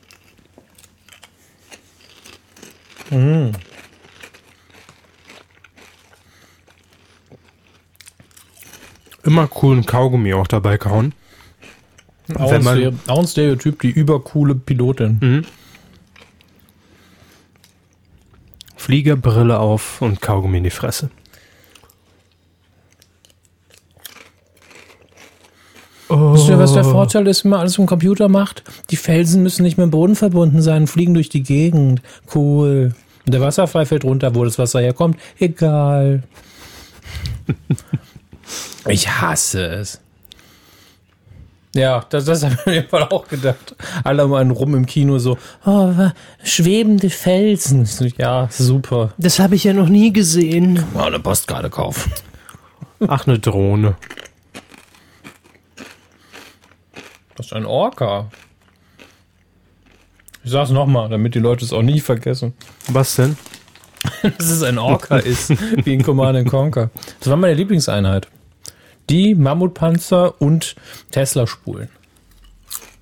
Immer 9.23 9.47
coolen 9.47 9.87
Kaugummi 9.87 10.35
auch 10.35 10.49
dabei 10.49 10.79
kauen. 10.79 11.15
Auch, 12.39 12.51
Wenn 12.51 12.67
ein 12.67 12.83
man- 12.85 13.01
auch 13.09 13.19
ein 13.21 13.27
Stereotyp, 13.27 13.81
die 13.83 13.91
übercoole 13.91 14.55
Pilotin. 14.55 15.45
Flieger, 18.77 19.17
Brille 19.17 19.59
auf 19.59 20.01
und 20.03 20.21
Kaugummi 20.21 20.59
in 20.59 20.65
die 20.65 20.71
Fresse. 20.71 21.11
Wisst 26.09 26.49
ihr, 26.49 26.59
was 26.59 26.75
der 26.75 26.85
Vorteil 26.85 27.27
ist, 27.27 27.45
wenn 27.45 27.51
man 27.51 27.61
alles 27.61 27.79
im 27.79 27.87
Computer 27.87 28.29
macht? 28.29 28.63
Die 28.91 28.97
Felsen 28.97 29.43
müssen 29.43 29.63
nicht 29.63 29.79
mit 29.79 29.85
dem 29.85 29.91
Boden 29.91 30.15
verbunden 30.15 30.61
sein, 30.63 30.87
fliegen 30.87 31.15
durch 31.15 31.29
die 31.31 31.43
Gegend. 31.43 32.03
Cool. 32.35 32.95
Und 33.27 33.33
der 33.33 33.41
Wasserfall 33.41 33.87
fällt 33.87 34.05
runter, 34.05 34.35
wo 34.35 34.45
das 34.45 34.59
Wasser 34.59 34.81
herkommt. 34.81 35.19
Egal. 35.39 36.23
ich 38.87 39.09
hasse 39.09 39.65
es. 39.67 40.01
Ja, 41.75 42.05
das, 42.09 42.25
das 42.25 42.45
habe 42.45 42.55
ich 42.55 42.67
mir 42.67 42.75
jeden 42.75 42.89
Fall 42.89 43.03
auch 43.03 43.27
gedacht. 43.27 43.75
Alle 44.05 44.25
um 44.25 44.35
einen 44.35 44.53
rum 44.53 44.75
im 44.77 44.87
Kino 44.87 45.19
so, 45.19 45.37
oh, 45.67 45.93
schwebende 46.43 47.11
Felsen. 47.11 47.89
Ja, 48.17 48.49
super. 48.51 49.13
Das 49.19 49.41
habe 49.41 49.57
ich 49.57 49.65
ja 49.65 49.73
noch 49.73 49.89
nie 49.89 50.13
gesehen. 50.13 50.85
Mal 50.95 51.09
eine 51.09 51.19
Postkarte 51.19 51.71
kaufen. 51.71 52.13
Ach, 53.09 53.27
eine 53.27 53.41
Drohne. 53.41 53.97
Das 57.37 57.47
ist 57.47 57.53
ein 57.53 57.67
Orca. 57.67 58.31
Ich 60.45 60.53
sag's 60.53 60.71
nochmal, 60.71 61.09
damit 61.09 61.35
die 61.35 61.41
Leute 61.41 61.65
es 61.65 61.73
auch 61.73 61.83
nie 61.83 62.01
vergessen. 62.01 62.55
Was 62.89 63.17
denn? 63.17 63.37
dass 64.23 64.51
es 64.51 64.63
ein 64.63 64.79
Orca 64.79 65.17
ist, 65.19 65.51
wie 65.85 65.95
in 65.95 66.03
Command 66.03 66.39
and 66.39 66.49
Conquer. 66.49 66.91
Das 67.19 67.29
war 67.29 67.37
meine 67.37 67.55
Lieblingseinheit. 67.55 68.29
Die 69.11 69.35
Mammutpanzer 69.35 70.41
und 70.41 70.77
Tesla-Spulen. 71.11 71.89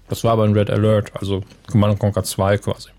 Das 0.09 0.25
war 0.25 0.33
aber 0.33 0.45
ein 0.45 0.53
Red 0.53 0.69
Alert, 0.71 1.13
also 1.17 1.43
Command 1.71 1.93
and 1.93 2.01
Conquer 2.01 2.25
2 2.25 2.59
quasi. 2.59 2.91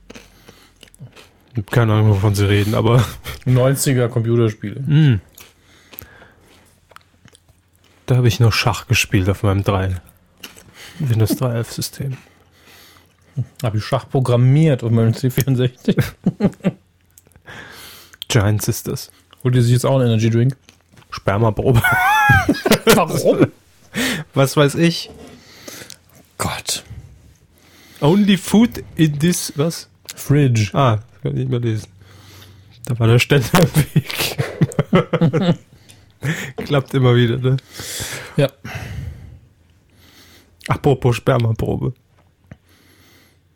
Ich 1.56 1.66
Keine 1.68 1.94
Ahnung, 1.94 2.10
wovon 2.10 2.34
sie 2.34 2.48
reden, 2.48 2.74
aber 2.74 3.04
90er 3.46 4.08
Computerspiele. 4.08 5.20
da 8.06 8.16
habe 8.16 8.28
ich 8.28 8.40
noch 8.40 8.54
Schach 8.54 8.88
gespielt 8.88 9.30
auf 9.30 9.44
meinem 9.44 9.64
3. 9.64 10.02
Windows 11.00 11.32
3.11 11.32 11.64
System. 11.66 12.18
Habe 13.64 13.78
ich 13.78 13.86
Schach 13.86 14.08
programmiert 14.10 14.84
auf 14.84 14.92
meinem 14.92 15.12
C64. 15.14 16.02
Giants 18.28 18.68
ist 18.68 18.88
das. 18.88 19.12
Holt 19.44 19.56
ihr 19.56 19.62
sich 19.64 19.74
jetzt 19.74 19.86
auch 19.86 20.00
einen 20.00 20.08
Energy 20.08 20.30
Drink? 20.30 20.56
Spermaprobe. 21.10 21.82
Warum? 22.96 23.52
Was 24.34 24.58
weiß 24.58 24.76
ich? 24.76 25.10
Gott. 26.38 26.84
Only 28.02 28.38
food 28.38 28.84
in 28.96 29.20
this, 29.20 29.54
was? 29.56 29.88
Fridge. 30.16 30.72
Ah, 30.74 30.98
das 30.98 31.22
kann 31.22 31.32
ich 31.32 31.38
nicht 31.40 31.50
mehr 31.50 31.60
lesen. 31.60 31.88
Da 32.86 33.00
war 33.00 33.08
der 33.08 33.20
Ständer 33.20 33.60
Weg. 33.94 34.38
Klappt 36.58 36.94
immer 36.94 37.16
wieder, 37.16 37.38
ne? 37.38 37.58
Ja. 38.36 38.50
Apropos 40.68 41.16
Spermaprobe. 41.16 41.94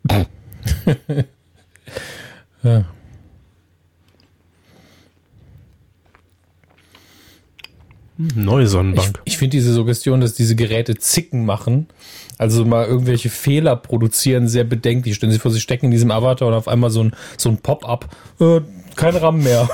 ja. 2.62 2.84
Neue 8.18 8.64
Ich, 8.64 8.70
Sonnenbank. 8.70 9.20
ich 9.24 9.38
finde 9.38 9.56
diese 9.56 9.72
Suggestion, 9.72 10.20
dass 10.20 10.34
diese 10.34 10.56
Geräte 10.56 10.96
Zicken 10.96 11.46
machen, 11.46 11.86
also 12.36 12.64
mal 12.64 12.84
irgendwelche 12.84 13.30
Fehler 13.30 13.76
produzieren, 13.76 14.48
sehr 14.48 14.64
bedenklich. 14.64 15.14
Stellen 15.14 15.30
Sie 15.30 15.36
sich 15.36 15.42
vor, 15.42 15.52
Sie 15.52 15.60
stecken 15.60 15.86
in 15.86 15.90
diesem 15.92 16.10
Avatar 16.10 16.48
und 16.48 16.54
auf 16.54 16.66
einmal 16.66 16.90
so 16.90 17.04
ein, 17.04 17.12
so 17.36 17.48
ein 17.48 17.58
Pop-up. 17.58 18.08
Äh, 18.40 18.60
kein 18.96 19.14
RAM 19.14 19.42
mehr. 19.42 19.68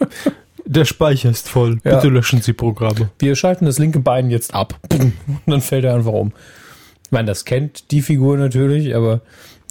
der 0.64 0.84
Speicher 0.84 1.30
ist 1.30 1.48
voll. 1.48 1.80
Ja. 1.84 1.96
Bitte 1.96 2.08
löschen 2.08 2.40
Sie 2.40 2.52
Programme. 2.52 3.10
Wir 3.18 3.34
schalten 3.34 3.66
das 3.66 3.78
linke 3.78 3.98
Bein 3.98 4.30
jetzt 4.30 4.54
ab. 4.54 4.78
Und 4.92 5.12
dann 5.46 5.60
fällt 5.60 5.84
er 5.84 5.94
einfach 5.94 6.12
um. 6.12 6.32
Ich 7.04 7.10
meine, 7.10 7.26
das 7.26 7.44
kennt 7.44 7.90
die 7.90 8.02
Figur 8.02 8.36
natürlich, 8.36 8.94
aber 8.94 9.20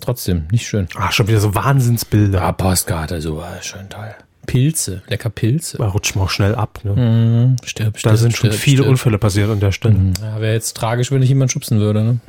trotzdem 0.02 0.48
nicht 0.52 0.68
schön. 0.68 0.88
Ah, 0.96 1.12
schon 1.12 1.28
wieder 1.28 1.40
so 1.40 1.56
Wahnsinnsbilder. 1.56 2.42
Ah, 2.42 2.52
Postkarte, 2.52 3.22
so 3.22 3.38
war 3.38 3.62
schön 3.62 3.88
toll. 3.90 4.14
Pilze, 4.46 5.02
lecker 5.08 5.30
Pilze. 5.30 5.78
Da 5.78 5.88
rutscht 5.88 6.16
man 6.16 6.26
auch 6.26 6.30
schnell 6.30 6.56
ab, 6.56 6.80
ne? 6.84 6.92
Mhm. 6.94 7.56
Stirb, 7.66 7.98
stirb, 7.98 8.12
Da 8.14 8.18
sind 8.18 8.36
schon 8.36 8.52
stirb, 8.52 8.62
viele 8.62 8.78
stirb. 8.78 8.90
Unfälle 8.90 9.18
passiert 9.18 9.50
an 9.50 9.60
der 9.60 9.72
Stelle. 9.72 10.14
Ja, 10.22 10.40
wäre 10.40 10.54
jetzt 10.54 10.76
tragisch, 10.78 11.12
wenn 11.12 11.22
ich 11.22 11.30
jemand 11.30 11.52
schubsen 11.52 11.80
würde, 11.80 12.04
ne? 12.04 12.20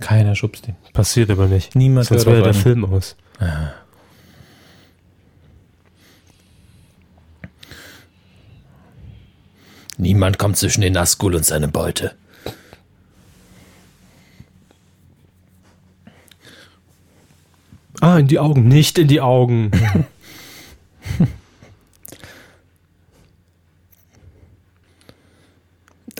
Keiner 0.00 0.34
schubst 0.36 0.68
ihn. 0.68 0.76
Passiert 0.92 1.30
aber 1.30 1.46
nicht. 1.46 1.74
Niemand 1.74 2.06
Sonst 2.06 2.26
wäre 2.26 2.36
der 2.42 2.52
einen. 2.52 2.54
Film 2.54 2.84
aus. 2.84 3.16
Niemand 9.96 10.38
kommt 10.38 10.56
zwischen 10.56 10.80
den 10.80 10.92
Nazgul 10.92 11.34
und 11.34 11.44
seine 11.44 11.68
Beute. 11.68 12.12
Ah, 18.00 18.18
in 18.18 18.26
die 18.28 18.38
Augen. 18.38 18.68
Nicht 18.68 18.98
in 18.98 19.08
die 19.08 19.20
Augen. 19.20 19.70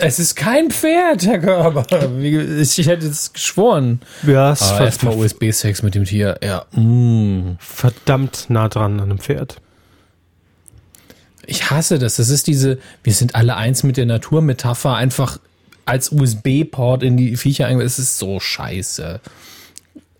Es 0.00 0.18
ist 0.18 0.36
kein 0.36 0.70
Pferd, 0.70 1.26
Herr 1.26 1.40
Körber. 1.40 1.84
Ich 2.60 2.86
hätte 2.86 3.06
es 3.06 3.32
geschworen. 3.32 4.00
ja, 4.24 4.52
ist 4.52 4.62
Ah, 4.62 4.76
ver 4.76 4.84
erstmal 4.84 5.16
USB-Sex 5.16 5.82
mit 5.82 5.94
dem 5.94 6.04
Tier. 6.04 6.38
Ja. 6.42 6.66
Mm. 6.80 7.56
verdammt 7.58 8.46
nah 8.48 8.68
dran 8.68 9.00
an 9.00 9.10
einem 9.10 9.18
Pferd. 9.18 9.60
Ich 11.46 11.70
hasse 11.70 11.98
das. 11.98 12.16
Das 12.16 12.28
ist 12.28 12.46
diese, 12.46 12.78
wir 13.02 13.12
sind 13.12 13.34
alle 13.34 13.56
eins 13.56 13.82
mit 13.82 13.96
der 13.96 14.06
Natur-Metapher, 14.06 14.94
einfach 14.94 15.40
als 15.84 16.12
USB-Port 16.12 17.02
in 17.02 17.16
die 17.16 17.36
Viecher 17.36 17.66
eingebaut. 17.66 17.86
Es 17.86 17.98
ist 17.98 18.18
so 18.18 18.38
scheiße. 18.38 19.20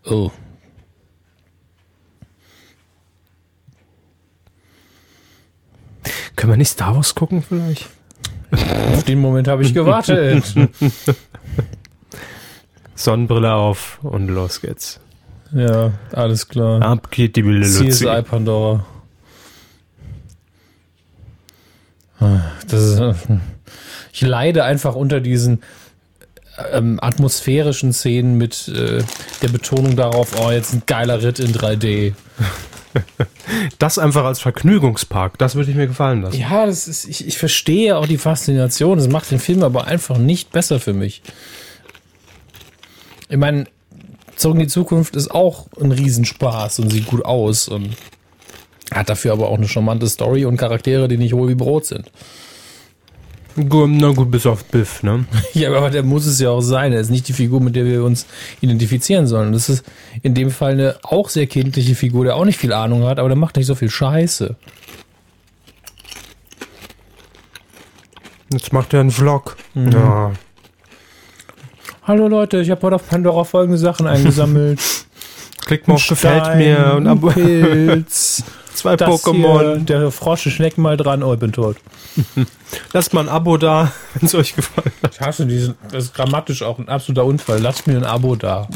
Oh. 0.06 0.30
Können 6.36 6.52
wir 6.52 6.56
nicht 6.56 6.70
Star 6.70 6.94
Wars 6.96 7.14
gucken 7.14 7.42
vielleicht? 7.42 7.88
Auf 8.94 9.04
den 9.04 9.20
Moment 9.20 9.48
habe 9.48 9.62
ich 9.62 9.74
gewartet. 9.74 10.54
Sonnenbrille 12.94 13.52
auf 13.52 13.98
und 14.02 14.28
los 14.28 14.60
geht's. 14.60 15.00
ja, 15.52 15.92
alles 16.12 16.48
klar. 16.48 16.82
Ab 16.82 17.10
geht 17.10 17.36
die 17.36 17.44
wilde 17.44 17.66
Luzi. 17.66 17.88
CSI 17.88 18.22
Pandora. 18.22 18.84
Ah, 22.20 22.40
Das 22.68 22.82
ist, 22.82 22.98
äh, 22.98 23.14
ich 24.12 24.20
leide 24.22 24.64
einfach 24.64 24.94
unter 24.96 25.20
diesen 25.20 25.62
ähm, 26.72 26.98
atmosphärischen 27.01 27.93
Szenen 27.93 28.36
mit 28.36 28.68
äh, 28.68 29.02
der 29.43 29.48
Betonung 29.48 29.97
darauf, 29.97 30.32
oh, 30.40 30.51
jetzt 30.51 30.74
ein 30.74 30.82
geiler 30.86 31.22
Ritt 31.22 31.39
in 31.39 31.52
3D. 31.52 32.14
Das 33.78 33.98
einfach 33.98 34.24
als 34.24 34.40
Vergnügungspark, 34.40 35.39
das 35.39 35.55
würde 35.55 35.70
ich 35.70 35.76
mir 35.76 35.86
gefallen 35.86 36.22
lassen. 36.22 36.40
Ja, 36.40 36.66
das 36.66 36.89
ist, 36.89 37.05
ich, 37.05 37.26
ich 37.26 37.39
verstehe 37.39 37.97
auch 37.97 38.06
die 38.06 38.18
Faszination. 38.18 38.98
Das 38.98 39.09
macht 39.09 39.30
den 39.30 39.39
Film 39.39 39.62
aber 39.62 39.86
einfach 39.86 40.18
nicht 40.18 40.51
besser 40.51 40.80
für 40.80 40.94
mich. 40.94 41.22
Ich 43.28 43.36
meine, 43.36 43.66
Zurück 44.39 44.55
in 44.55 44.60
die 44.60 44.68
Zukunft 44.68 45.16
ist 45.16 45.32
auch 45.32 45.66
ein 45.80 45.90
Riesenspaß 45.90 46.78
und 46.78 46.90
sieht 46.90 47.06
gut 47.06 47.24
aus 47.24 47.66
und 47.66 47.97
hat 48.93 49.09
dafür 49.09 49.32
aber 49.32 49.48
auch 49.48 49.59
eine 49.59 49.66
charmante 49.66 50.09
Story 50.09 50.44
und 50.44 50.56
Charaktere, 50.56 51.09
die 51.09 51.18
nicht 51.18 51.32
hohl 51.32 51.48
wie 51.48 51.56
Brot 51.56 51.86
sind. 51.86 52.09
Na 53.59 54.12
gut, 54.12 54.30
bis 54.30 54.47
auf 54.47 54.64
Biff, 54.66 55.02
ne? 55.02 55.24
Ja, 55.52 55.72
aber 55.74 55.90
der 55.90 56.05
muss 56.05 56.26
es 56.26 56.39
ja 56.39 56.51
auch 56.51 56.60
sein. 56.60 56.93
Er 56.93 57.01
ist 57.01 57.10
nicht 57.10 57.26
die 57.26 57.32
Figur, 57.32 57.60
mit 57.60 57.74
der 57.74 57.85
wir 57.85 58.05
uns 58.05 58.26
identifizieren 58.60 59.26
sollen. 59.26 59.52
Das 59.52 59.68
ist 59.68 59.85
in 60.22 60.35
dem 60.35 60.51
Fall 60.51 60.72
eine 60.72 60.97
auch 61.02 61.28
sehr 61.28 61.47
kindliche 61.47 61.94
Figur, 61.94 62.24
der 62.24 62.36
auch 62.36 62.44
nicht 62.44 62.59
viel 62.59 62.72
Ahnung 62.72 63.05
hat, 63.05 63.18
aber 63.18 63.28
der 63.28 63.36
macht 63.36 63.56
nicht 63.56 63.66
so 63.66 63.74
viel 63.74 63.90
Scheiße. 63.90 64.55
Jetzt 68.52 68.72
macht 68.72 68.94
er 68.94 69.01
einen 69.01 69.10
Vlog. 69.10 69.56
Ja. 69.74 70.32
Hallo 72.05 72.28
Leute, 72.28 72.60
ich 72.60 72.70
habe 72.70 72.80
heute 72.82 72.97
auf 72.97 73.06
Pandora 73.06 73.44
folgende 73.44 73.76
Sachen 73.76 74.06
eingesammelt. 74.06 74.80
Klickt 75.66 75.86
mal 75.86 75.94
auf 75.94 76.06
Gefällt 76.06 76.56
mir 76.56 76.94
und 76.97 77.06
Abo 77.06 77.28
Pilz, 77.32 78.43
zwei 78.78 78.96
das 78.96 79.09
Pokémon. 79.09 79.76
Hier, 79.76 79.84
der 79.84 80.10
Frosch, 80.10 80.48
schnecken 80.48 80.82
mal 80.82 80.96
dran, 80.96 81.22
oh, 81.22 81.34
ich 81.34 81.40
bin 81.40 81.52
tot. 81.52 81.76
Lasst 82.92 83.14
mal 83.14 83.20
ein 83.20 83.28
Abo 83.28 83.56
da, 83.56 83.92
wenn 84.14 84.26
es 84.26 84.34
euch 84.34 84.55
gefallen 84.55 84.92
hat. 85.02 85.14
Ich 85.14 85.20
hasse 85.20 85.46
diesen, 85.46 85.74
das 85.90 86.05
ist 86.05 86.14
grammatisch 86.14 86.62
auch 86.62 86.78
ein 86.78 86.88
absoluter 86.88 87.24
Unfall. 87.24 87.60
Lasst 87.60 87.86
mir 87.86 87.96
ein 87.96 88.05
Abo 88.05 88.36
da. 88.36 88.68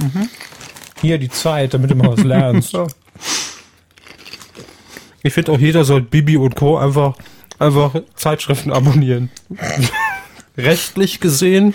Hier 1.01 1.19
die 1.19 1.31
Zeit, 1.31 1.75
damit 1.75 1.91
du 1.91 1.95
mal 1.95 2.13
was 2.13 2.25
lernst. 2.25 2.77
Ich 5.25 5.35
finde 5.35 5.53
auch 5.53 5.59
jeder 5.59 5.85
soll 5.85 6.01
Bibi 6.01 6.37
und 6.37 6.57
Co. 6.57 6.79
einfach, 6.79 7.15
einfach 7.61 7.95
Zeitschriften 8.17 8.73
abonnieren. 8.73 9.31
Rechtlich 10.57 11.21
gesehen 11.21 11.75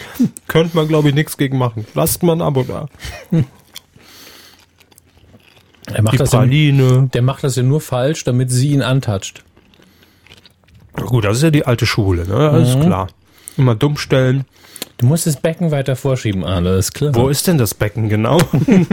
könnte 0.49 0.75
man, 0.75 0.89
glaube 0.89 1.07
ich, 1.07 1.15
nichts 1.15 1.37
gegen 1.37 1.57
machen. 1.57 1.87
Lasst 1.93 2.23
mal 2.23 2.33
ein 2.33 2.41
Abo 2.41 2.63
da. 2.63 2.89
Er 5.93 6.01
macht 6.03 6.13
Die 6.13 6.17
das 6.17 6.31
ja, 6.33 6.45
der 6.45 7.21
macht 7.21 7.43
das 7.43 7.55
ja 7.55 7.63
nur 7.63 7.81
falsch, 7.81 8.23
damit 8.23 8.51
sie 8.51 8.69
ihn 8.69 8.81
antatscht. 8.81 9.43
Gut, 10.93 11.25
das 11.25 11.37
ist 11.37 11.43
ja 11.43 11.51
die 11.51 11.65
alte 11.65 11.85
Schule, 11.85 12.27
ne? 12.27 12.49
Alles 12.49 12.79
klar. 12.79 13.07
Immer 13.55 13.75
dumm 13.75 13.97
stellen. 13.97 14.45
Du 14.97 15.05
musst 15.05 15.27
das 15.27 15.39
Becken 15.39 15.69
weiter 15.71 15.95
vorschieben, 15.95 16.43
alles 16.43 16.91
klar. 16.91 17.13
Wo 17.13 17.29
ist 17.29 17.45
denn 17.47 17.59
das 17.59 17.75
Becken 17.75 18.09
genau? 18.09 18.39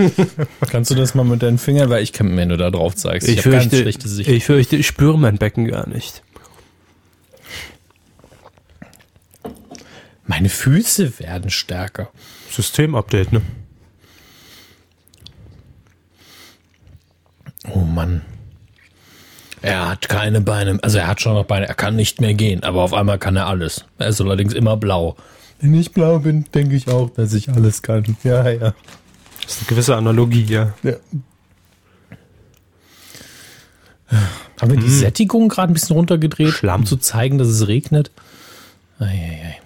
Kannst 0.71 0.91
du 0.91 0.95
das 0.95 1.15
mal 1.15 1.25
mit 1.25 1.43
deinen 1.43 1.57
Fingern, 1.57 1.89
weil 1.89 2.03
ich 2.03 2.13
kann, 2.13 2.37
wenn 2.37 2.51
du 2.51 2.59
da 2.59 2.71
drauf 2.71 2.95
zeigst, 2.95 3.27
ich, 3.27 3.37
Ich 3.39 3.43
fürchte, 3.43 3.79
schlechte 3.79 4.07
Sicht. 4.09 4.29
ich 4.29 4.45
fürchte, 4.45 4.77
ich 4.77 4.87
spüre 4.87 5.19
mein 5.19 5.39
Becken 5.39 5.67
gar 5.67 5.89
nicht. 5.89 6.23
Meine 10.27 10.51
Füße 10.51 11.19
werden 11.19 11.51
stärker. 11.51 12.09
Systemupdate, 12.51 13.33
ne? 13.33 13.43
Oh 17.73 17.81
Mann. 17.81 18.23
Er 19.63 19.89
hat 19.89 20.09
keine 20.09 20.43
Beine, 20.43 20.79
also 20.83 20.99
er 20.99 21.07
hat 21.07 21.23
schon 21.23 21.35
noch 21.35 21.47
Beine, 21.47 21.67
er 21.67 21.75
kann 21.75 21.97
nicht 21.97 22.21
mehr 22.21 22.35
gehen, 22.35 22.63
aber 22.65 22.83
auf 22.83 22.93
einmal 22.93 23.19
kann 23.19 23.37
er 23.37 23.47
alles. 23.47 23.87
Er 23.99 24.09
ist 24.09 24.21
allerdings 24.21 24.53
immer 24.53 24.77
blau. 24.77 25.17
Wenn 25.61 25.73
ich 25.75 25.93
blau 25.93 26.19
bin, 26.19 26.45
denke 26.53 26.77
ich 26.77 26.89
auch, 26.89 27.09
dass 27.11 27.33
ich 27.33 27.49
alles 27.49 27.81
kann. 27.81 28.17
Ja, 28.25 28.47
ja. 28.51 28.75
Das 29.43 29.53
ist 29.53 29.61
eine 29.61 29.67
gewisse 29.69 29.97
Analogie, 29.97 30.45
ja. 30.45 30.75
ja. 30.83 30.95
Haben 34.61 34.71
wir 34.71 34.79
die 34.79 34.91
Sättigung 34.91 35.49
gerade 35.49 35.73
ein 35.73 35.75
bisschen 35.75 35.97
runtergedreht, 35.97 36.51
Schlamm. 36.51 36.81
um 36.81 36.87
zu 36.87 36.99
zeigen, 36.99 37.39
dass 37.39 37.49
es 37.49 37.67
regnet? 37.67 38.11
Eieiei. 38.99 39.59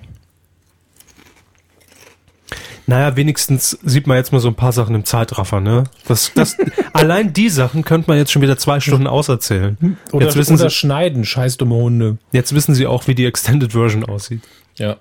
Naja, 2.89 3.17
wenigstens 3.17 3.79
sieht 3.85 4.07
man 4.07 4.17
jetzt 4.17 4.33
mal 4.33 4.41
so 4.41 4.49
ein 4.49 4.55
paar 4.55 4.73
Sachen 4.73 4.95
im 4.95 5.05
Zeitraffer, 5.05 5.61
ne? 5.61 5.85
Das, 6.07 6.33
das, 6.35 6.57
allein 6.95 7.35
die 7.35 7.51
Sachen 7.51 7.85
könnte 7.85 8.09
man 8.09 8.17
jetzt 8.17 8.33
schon 8.33 8.41
wieder 8.41 8.57
zwei 8.57 8.81
Stunden 8.81 9.07
auserzählen. 9.07 9.99
Oder, 10.11 10.25
jetzt, 10.25 10.37
wissen 10.37 10.55
oder 10.55 10.71
sie, 10.71 10.75
schneiden, 10.75 11.27
scheiß 11.27 11.59
dumme 11.59 11.75
Hunde. 11.75 12.17
jetzt 12.33 12.55
wissen 12.55 12.75
sie 12.75 12.87
auch, 12.87 13.07
wie 13.07 13.15
die 13.15 13.27
Extended 13.27 13.73
Version 13.73 14.07
aussieht. 14.07 14.41
Ja. 14.77 14.97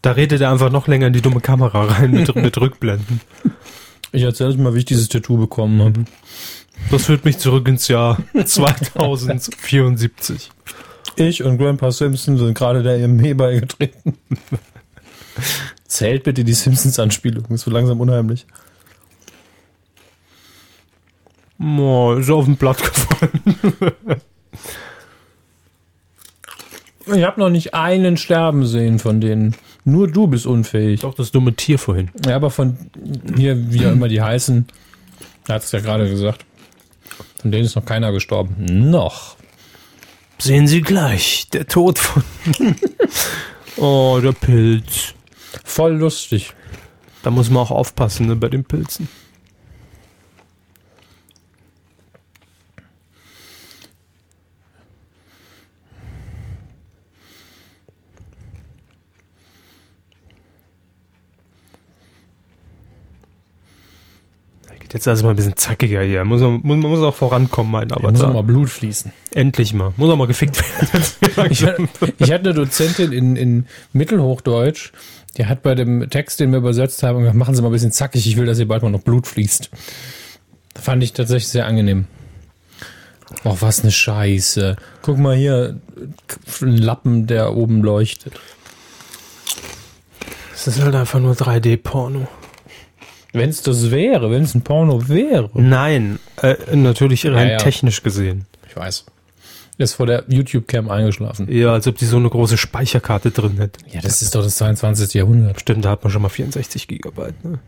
Da 0.00 0.12
redet 0.12 0.42
er 0.42 0.52
einfach 0.52 0.70
noch 0.70 0.86
länger 0.86 1.08
in 1.08 1.12
die 1.12 1.22
dumme 1.22 1.40
Kamera 1.40 1.86
rein 1.86 2.12
mit, 2.12 2.32
mit 2.36 2.56
Rückblenden. 2.56 3.20
Ich 4.12 4.22
erzähle 4.22 4.50
euch 4.50 4.56
mal, 4.56 4.76
wie 4.76 4.78
ich 4.78 4.84
dieses 4.84 5.08
Tattoo 5.08 5.36
bekommen 5.36 5.82
habe. 5.82 6.04
Das 6.92 7.06
führt 7.06 7.24
mich 7.24 7.38
zurück 7.38 7.66
ins 7.66 7.88
Jahr 7.88 8.18
2074. 8.44 10.52
Ich 11.16 11.42
und 11.42 11.58
Grandpa 11.58 11.90
Simpson 11.90 12.38
sind 12.38 12.54
gerade 12.54 12.84
der 12.84 12.98
EME 12.98 13.34
beigetreten. 13.34 14.18
Zählt 15.94 16.24
bitte 16.24 16.42
die 16.42 16.54
Simpsons-Anspielung, 16.54 17.44
ist 17.50 17.60
so 17.60 17.70
langsam 17.70 18.00
unheimlich. 18.00 18.46
Oh, 21.60 22.14
ist 22.18 22.28
auf 22.30 22.46
dem 22.46 22.56
Blatt 22.56 22.78
gefallen. 22.78 24.20
Ich 27.14 27.22
habe 27.22 27.38
noch 27.38 27.48
nicht 27.48 27.74
einen 27.74 28.16
sterben 28.16 28.66
sehen 28.66 28.98
von 28.98 29.20
denen. 29.20 29.54
Nur 29.84 30.08
du 30.08 30.26
bist 30.26 30.46
unfähig. 30.46 31.02
Doch 31.02 31.14
das 31.14 31.30
dumme 31.30 31.54
Tier 31.54 31.78
vorhin. 31.78 32.10
Ja, 32.26 32.34
aber 32.34 32.50
von 32.50 32.76
hier, 33.36 33.72
wie 33.72 33.86
auch 33.86 33.92
immer 33.92 34.08
die 34.08 34.20
heißen, 34.20 34.66
hat 35.48 35.62
es 35.62 35.70
ja 35.70 35.78
gerade 35.78 36.10
gesagt. 36.10 36.44
Von 37.40 37.52
denen 37.52 37.66
ist 37.66 37.76
noch 37.76 37.84
keiner 37.84 38.10
gestorben. 38.10 38.90
Noch. 38.90 39.36
Sehen 40.38 40.66
Sie 40.66 40.80
gleich, 40.80 41.46
der 41.52 41.68
Tod 41.68 42.00
von. 42.00 42.24
oh, 43.76 44.18
der 44.20 44.32
Pilz. 44.32 45.14
Voll 45.64 45.92
lustig. 45.94 46.52
Da 47.22 47.30
muss 47.30 47.50
man 47.50 47.62
auch 47.62 47.70
aufpassen 47.70 48.26
ne, 48.26 48.36
bei 48.36 48.48
den 48.48 48.64
Pilzen. 48.64 49.08
Geht 64.80 64.94
jetzt 64.94 65.08
also 65.08 65.24
mal 65.24 65.30
ein 65.30 65.36
bisschen 65.36 65.56
zackiger 65.56 66.02
hier. 66.02 66.24
Muss, 66.24 66.40
man, 66.40 66.54
muss, 66.62 66.76
man 66.76 66.90
muss 66.90 67.00
auch 67.00 67.14
vorankommen, 67.14 67.70
mein 67.72 67.88
Da 67.88 67.98
muss 68.00 68.20
auch 68.22 68.32
mal 68.32 68.42
Blut 68.42 68.70
fließen. 68.70 69.12
Endlich 69.32 69.72
mal. 69.74 69.92
Muss 69.96 70.10
auch 70.10 70.16
mal 70.16 70.26
gefickt 70.26 70.56
werden. 70.62 71.04
Ich, 71.50 71.64
hatte- 71.64 71.88
ich 72.18 72.30
hatte 72.32 72.44
eine 72.50 72.54
Dozentin 72.54 73.12
in, 73.12 73.34
in 73.36 73.66
Mittelhochdeutsch, 73.92 74.92
die 75.36 75.46
hat 75.46 75.62
bei 75.62 75.74
dem 75.74 76.08
Text, 76.10 76.40
den 76.40 76.50
wir 76.52 76.58
übersetzt 76.58 77.02
haben, 77.02 77.20
gesagt, 77.20 77.36
machen 77.36 77.54
Sie 77.54 77.62
mal 77.62 77.68
ein 77.68 77.72
bisschen 77.72 77.92
zackig, 77.92 78.26
ich 78.26 78.36
will, 78.36 78.46
dass 78.46 78.58
hier 78.58 78.68
bald 78.68 78.82
mal 78.82 78.90
noch 78.90 79.02
Blut 79.02 79.26
fließt. 79.26 79.70
Fand 80.76 81.02
ich 81.02 81.12
tatsächlich 81.12 81.48
sehr 81.48 81.66
angenehm. 81.66 82.06
Oh, 83.44 83.56
was 83.60 83.80
eine 83.80 83.90
Scheiße. 83.90 84.76
Guck 85.02 85.18
mal 85.18 85.34
hier, 85.34 85.80
ein 86.62 86.76
Lappen, 86.76 87.26
der 87.26 87.54
oben 87.54 87.82
leuchtet. 87.82 88.34
Das 90.52 90.68
ist 90.68 90.80
halt 90.82 90.94
einfach 90.94 91.20
nur 91.20 91.34
3D-Porno. 91.34 92.28
Wenn 93.32 93.50
es 93.50 93.62
das 93.62 93.90
wäre, 93.90 94.30
wenn 94.30 94.44
es 94.44 94.54
ein 94.54 94.62
Porno 94.62 95.08
wäre. 95.08 95.50
Nein, 95.54 96.20
äh, 96.40 96.54
natürlich 96.76 97.26
rein 97.26 97.34
Ja, 97.48 97.52
ja. 97.54 97.58
technisch 97.58 98.02
gesehen. 98.02 98.46
Ich 98.68 98.76
weiß. 98.76 99.06
Ist 99.76 99.94
vor 99.94 100.06
der 100.06 100.24
YouTube-Cam 100.28 100.88
eingeschlafen. 100.88 101.50
Ja, 101.50 101.72
als 101.72 101.88
ob 101.88 101.96
die 101.96 102.04
so 102.04 102.16
eine 102.16 102.30
große 102.30 102.56
Speicherkarte 102.56 103.32
drin 103.32 103.56
hätte. 103.58 103.80
Ja, 103.90 104.00
das 104.00 104.22
ist 104.22 104.34
doch 104.34 104.42
das 104.42 104.56
22. 104.56 105.14
Jahrhundert. 105.14 105.60
Stimmt, 105.60 105.84
da 105.84 105.90
hat 105.90 106.04
man 106.04 106.12
schon 106.12 106.22
mal 106.22 106.28
64 106.28 106.86
Gigabyte, 106.86 107.44
ne? 107.44 107.58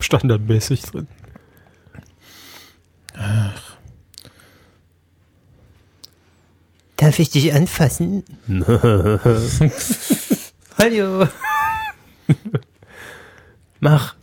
Standardmäßig 0.00 0.82
drin. 0.82 1.06
Darf 6.96 7.18
ich 7.18 7.30
dich 7.30 7.52
anfassen? 7.52 8.24
Hallo. 10.78 11.28
Mach. 13.80 14.14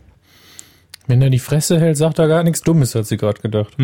Wenn 1.06 1.22
er 1.22 1.30
die 1.30 1.38
Fresse 1.38 1.80
hält, 1.80 1.96
sagt 1.96 2.18
er 2.18 2.28
gar 2.28 2.42
nichts 2.42 2.60
Dummes, 2.62 2.94
hat 2.94 3.06
sie 3.06 3.16
gerade 3.16 3.40
gedacht. 3.40 3.78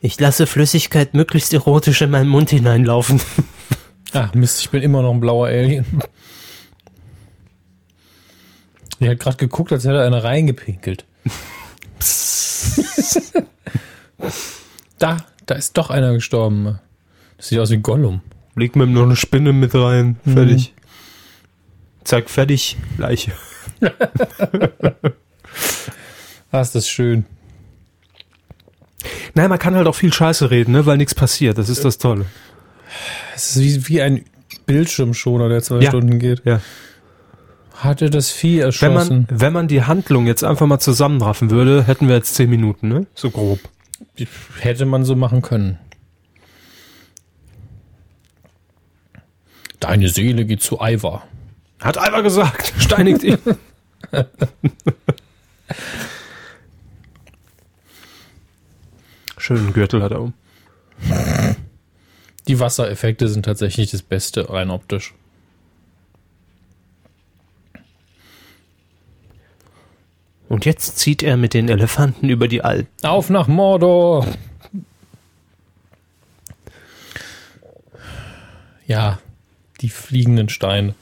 Ich 0.00 0.18
lasse 0.20 0.46
Flüssigkeit 0.46 1.14
möglichst 1.14 1.52
erotisch 1.52 2.02
in 2.02 2.10
meinen 2.10 2.28
Mund 2.28 2.50
hineinlaufen. 2.50 3.20
Ach 4.12 4.32
Mist, 4.34 4.60
ich 4.60 4.70
bin 4.70 4.82
immer 4.82 5.02
noch 5.02 5.12
ein 5.12 5.20
blauer 5.20 5.48
Alien. 5.48 5.84
Der 9.00 9.10
hat 9.10 9.20
gerade 9.20 9.36
geguckt, 9.36 9.72
als 9.72 9.84
hätte 9.84 10.02
einer 10.02 10.22
reingepinkelt. 10.22 11.04
da, 14.98 15.18
da 15.46 15.54
ist 15.54 15.76
doch 15.76 15.90
einer 15.90 16.12
gestorben. 16.12 16.78
Das 17.36 17.48
sieht 17.48 17.58
aus 17.58 17.70
wie 17.70 17.78
Gollum. 17.78 18.20
Leg 18.54 18.76
mir 18.76 18.86
noch 18.86 19.04
eine 19.04 19.16
Spinne 19.16 19.52
mit 19.52 19.74
rein. 19.74 20.16
Fertig. 20.24 20.74
Zack, 22.04 22.30
fertig. 22.30 22.76
Leiche. 22.96 23.32
Ah, 26.50 26.62
ist 26.62 26.74
das 26.74 26.88
schön. 26.88 27.26
Nein, 29.34 29.48
man 29.48 29.58
kann 29.58 29.74
halt 29.76 29.86
auch 29.86 29.94
viel 29.94 30.12
Scheiße 30.12 30.50
reden, 30.50 30.72
ne, 30.72 30.86
weil 30.86 30.96
nichts 30.96 31.14
passiert. 31.14 31.58
Das 31.58 31.68
ist 31.68 31.84
das 31.84 31.98
Tolle. 31.98 32.26
Es 33.34 33.56
ist 33.56 33.60
wie, 33.62 33.88
wie 33.88 34.02
ein 34.02 34.24
Bildschirmschoner, 34.66 35.48
der 35.48 35.62
zwei 35.62 35.80
Ja. 35.80 35.90
Stunden 35.90 36.18
geht. 36.18 36.42
Ja. 36.44 36.60
Hatte 37.74 38.10
das 38.10 38.30
Vieh 38.32 38.58
Wenn 38.58 38.64
erschossen. 38.66 39.26
man, 39.28 39.40
wenn 39.40 39.52
man 39.52 39.68
die 39.68 39.84
Handlung 39.84 40.26
jetzt 40.26 40.42
einfach 40.42 40.66
mal 40.66 40.80
zusammenraffen 40.80 41.50
würde, 41.50 41.84
hätten 41.86 42.08
wir 42.08 42.16
jetzt 42.16 42.34
zehn 42.34 42.50
Minuten, 42.50 42.88
ne? 42.88 43.06
So 43.14 43.30
grob. 43.30 43.60
Hätte 44.60 44.84
man 44.84 45.04
so 45.04 45.14
machen 45.14 45.42
können. 45.42 45.78
Deine 49.78 50.08
Seele 50.08 50.44
geht 50.44 50.60
zu 50.60 50.78
Ivar. 50.80 51.22
Hat 51.80 51.98
Alba 51.98 52.22
gesagt. 52.22 52.72
Steinigt 52.78 53.22
ihn. 53.22 53.38
Schönen 59.48 59.72
Gürtel 59.72 60.02
hat 60.02 60.12
er 60.12 60.20
um. 60.20 60.34
Die 62.48 62.60
Wassereffekte 62.60 63.28
sind 63.28 63.44
tatsächlich 63.46 63.90
das 63.90 64.02
Beste, 64.02 64.50
rein 64.50 64.68
optisch. 64.68 65.14
Und 70.50 70.66
jetzt 70.66 70.98
zieht 70.98 71.22
er 71.22 71.38
mit 71.38 71.54
den 71.54 71.70
Elefanten 71.70 72.28
über 72.28 72.46
die 72.46 72.60
Alpen. 72.60 72.88
Auf 73.02 73.30
nach 73.30 73.48
Mordor! 73.48 74.26
Ja, 78.86 79.18
die 79.80 79.88
fliegenden 79.88 80.50
Steine. 80.50 80.94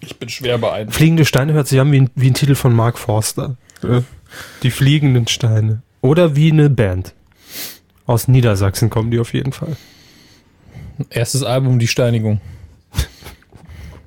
Ich 0.00 0.18
bin 0.18 0.30
schwer 0.30 0.56
beeindruckt. 0.56 0.96
Fliegende 0.96 1.26
Steine 1.26 1.52
hört 1.52 1.68
sich 1.68 1.78
an 1.78 1.92
wie 1.92 2.00
ein, 2.00 2.10
wie 2.14 2.30
ein 2.30 2.34
Titel 2.34 2.54
von 2.54 2.72
Mark 2.72 2.98
Forster. 2.98 3.56
Äh, 3.82 4.00
Die 4.62 4.70
fliegenden 4.70 5.28
Steine. 5.28 5.82
Oder 6.00 6.36
wie 6.36 6.50
eine 6.50 6.70
Band. 6.70 7.12
Aus 8.06 8.28
Niedersachsen 8.28 8.90
kommen 8.90 9.10
die 9.10 9.18
auf 9.18 9.32
jeden 9.32 9.52
Fall. 9.52 9.76
Erstes 11.10 11.42
Album, 11.42 11.78
die 11.78 11.88
Steinigung. 11.88 12.40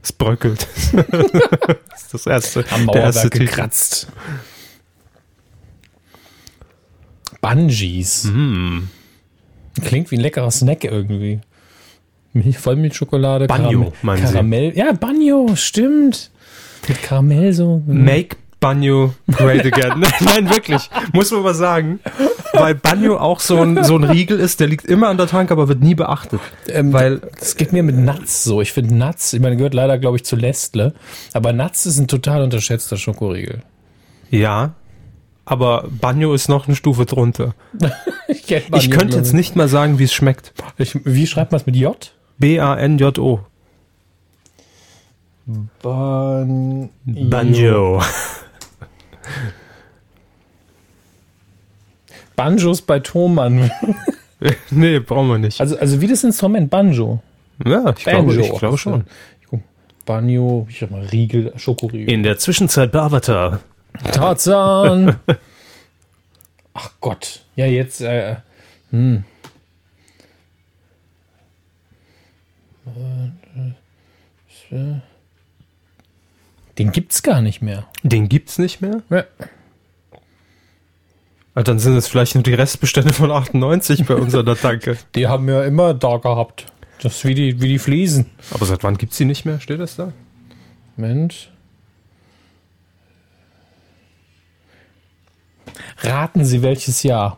Es 0.02 0.14
bröckelt. 0.14 0.68
das 0.94 2.04
ist 2.04 2.14
das 2.14 2.26
erste. 2.26 2.66
Am 2.72 2.88
der 2.88 3.02
erste 3.02 3.28
Mauerwerk 3.28 3.34
gekratzt. 3.34 4.08
Bungees. 7.42 8.24
Hm. 8.24 8.88
Klingt 9.82 10.12
wie 10.12 10.16
ein 10.16 10.22
leckerer 10.22 10.52
Snack 10.52 10.86
irgendwie. 10.86 11.42
Milch, 12.34 12.58
Vollmilchschokolade, 12.58 13.48
Banjo? 13.48 13.92
Karamell. 14.02 14.78
Ja, 14.78 14.94
Banjo, 14.94 15.56
stimmt. 15.56 16.32
Mit 16.88 17.02
Karamell 17.04 17.52
so. 17.54 17.84
Make 17.86 18.38
Banjo 18.60 19.14
great 19.32 19.66
again. 19.66 20.04
Nein, 20.20 20.50
wirklich. 20.50 20.90
Muss 21.14 21.32
man 21.32 21.44
mal 21.44 21.54
sagen. 21.54 22.00
Weil 22.54 22.76
Banjo 22.76 23.18
auch 23.18 23.40
so 23.40 23.62
ein, 23.62 23.84
so 23.84 23.96
ein 23.96 24.04
Riegel 24.04 24.40
ist, 24.40 24.60
der 24.60 24.68
liegt 24.68 24.86
immer 24.86 25.10
an 25.10 25.18
der 25.18 25.28
Tank, 25.28 25.52
aber 25.52 25.68
wird 25.68 25.82
nie 25.82 25.96
beachtet. 25.96 26.40
Ähm, 26.68 26.92
Weil 26.92 27.22
das 27.40 27.56
geht 27.56 27.72
mir 27.72 27.84
mit 27.84 27.98
Nuts 27.98 28.44
so. 28.44 28.62
Ich 28.62 28.74
finde 28.74 28.96
Nuts, 28.96 29.34
ich 29.34 29.40
meine, 29.42 29.58
gehört 29.58 29.74
leider, 29.74 29.98
glaube 30.00 30.18
ich, 30.18 30.26
zu 30.26 30.36
Lestle. 30.36 30.94
Aber 31.34 31.54
Nuts 31.54 31.86
ist 31.86 32.00
ein 32.00 32.08
total 32.08 32.42
unterschätzter 32.42 32.98
Schokoriegel. 32.98 33.62
Ja, 34.30 34.74
aber 35.46 35.86
Banjo 35.90 36.34
ist 36.34 36.50
noch 36.50 36.68
eine 36.68 36.76
Stufe 36.76 37.06
drunter. 37.06 37.54
Ich, 38.30 38.52
ich 38.52 38.92
könnte 38.92 39.16
jetzt 39.16 39.34
nicht 39.34 39.56
mal 39.56 39.70
sagen, 39.70 40.00
wie 40.00 40.04
es 40.04 40.14
schmeckt. 40.14 40.54
Ich, 40.78 41.00
wie 41.06 41.28
schreibt 41.28 41.54
man 41.54 41.62
es 41.62 41.66
mit 41.66 41.78
J? 41.78 42.14
B-A-N-J-O. 42.40 43.40
Ban 45.82 46.90
Banjo. 47.06 48.02
Banjos 52.36 52.82
bei 52.82 53.00
Thomann. 53.00 53.72
nee, 54.70 55.00
brauchen 55.00 55.30
wir 55.30 55.38
nicht. 55.40 55.60
Also, 55.60 55.78
also 55.78 56.02
wie 56.02 56.08
das 56.08 56.24
Instrument 56.24 56.70
Banjo. 56.70 57.22
Ja, 57.66 57.94
ich 57.98 58.04
glaube, 58.04 58.28
Banjo. 58.28 58.42
ich 58.42 58.60
glaube 58.60 58.78
schon. 58.78 59.06
Ich 59.42 59.48
guck, 59.48 59.62
Banjo, 60.06 60.68
ich 60.70 60.80
sag 60.80 60.92
mal 60.92 61.06
Riegel, 61.06 61.54
Schokoriegel. 61.58 62.14
In 62.14 62.24
der 62.24 62.38
Zwischenzeit 62.38 62.92
bei 62.92 63.00
Avatar. 63.00 63.60
Tarzan. 64.12 65.16
Ach 66.74 66.92
Gott. 67.02 67.44
Ja, 67.56 67.66
jetzt, 67.66 68.02
äh, 68.02 68.36
hm. 68.92 69.24
Den 76.78 76.92
gibt's 76.92 77.24
gar 77.24 77.42
nicht 77.42 77.62
mehr. 77.62 77.88
Den 78.04 78.30
gibt's 78.30 78.60
nicht 78.60 78.82
mehr? 78.82 79.02
Ja. 79.10 79.24
Ah, 81.56 81.64
Dann 81.64 81.80
sind 81.80 81.96
es 81.96 82.08
vielleicht 82.08 82.36
nur 82.36 82.44
die 82.44 82.54
Restbestände 82.54 83.14
von 83.14 83.32
98 83.32 84.06
bei 84.06 84.14
unserer 84.16 84.56
Tanke. 84.62 84.98
Die 85.16 85.28
haben 85.28 85.48
wir 85.48 85.66
immer 85.66 85.94
da 85.96 86.18
gehabt. 86.18 86.66
Das 87.02 87.16
ist 87.18 87.26
wie 87.26 87.34
die, 87.34 87.62
wie 87.62 87.68
die 87.68 87.80
Fliesen. 87.80 88.28
Aber 88.52 88.66
seit 88.66 88.84
wann 88.84 88.98
gibt's 88.98 89.18
die 89.18 89.26
nicht 89.26 89.46
mehr? 89.46 89.60
Steht 89.60 89.80
das 89.80 89.96
da? 89.96 90.14
Moment. 90.96 91.50
Raten 96.02 96.46
Sie 96.46 96.62
welches 96.62 97.04
Jahr? 97.04 97.38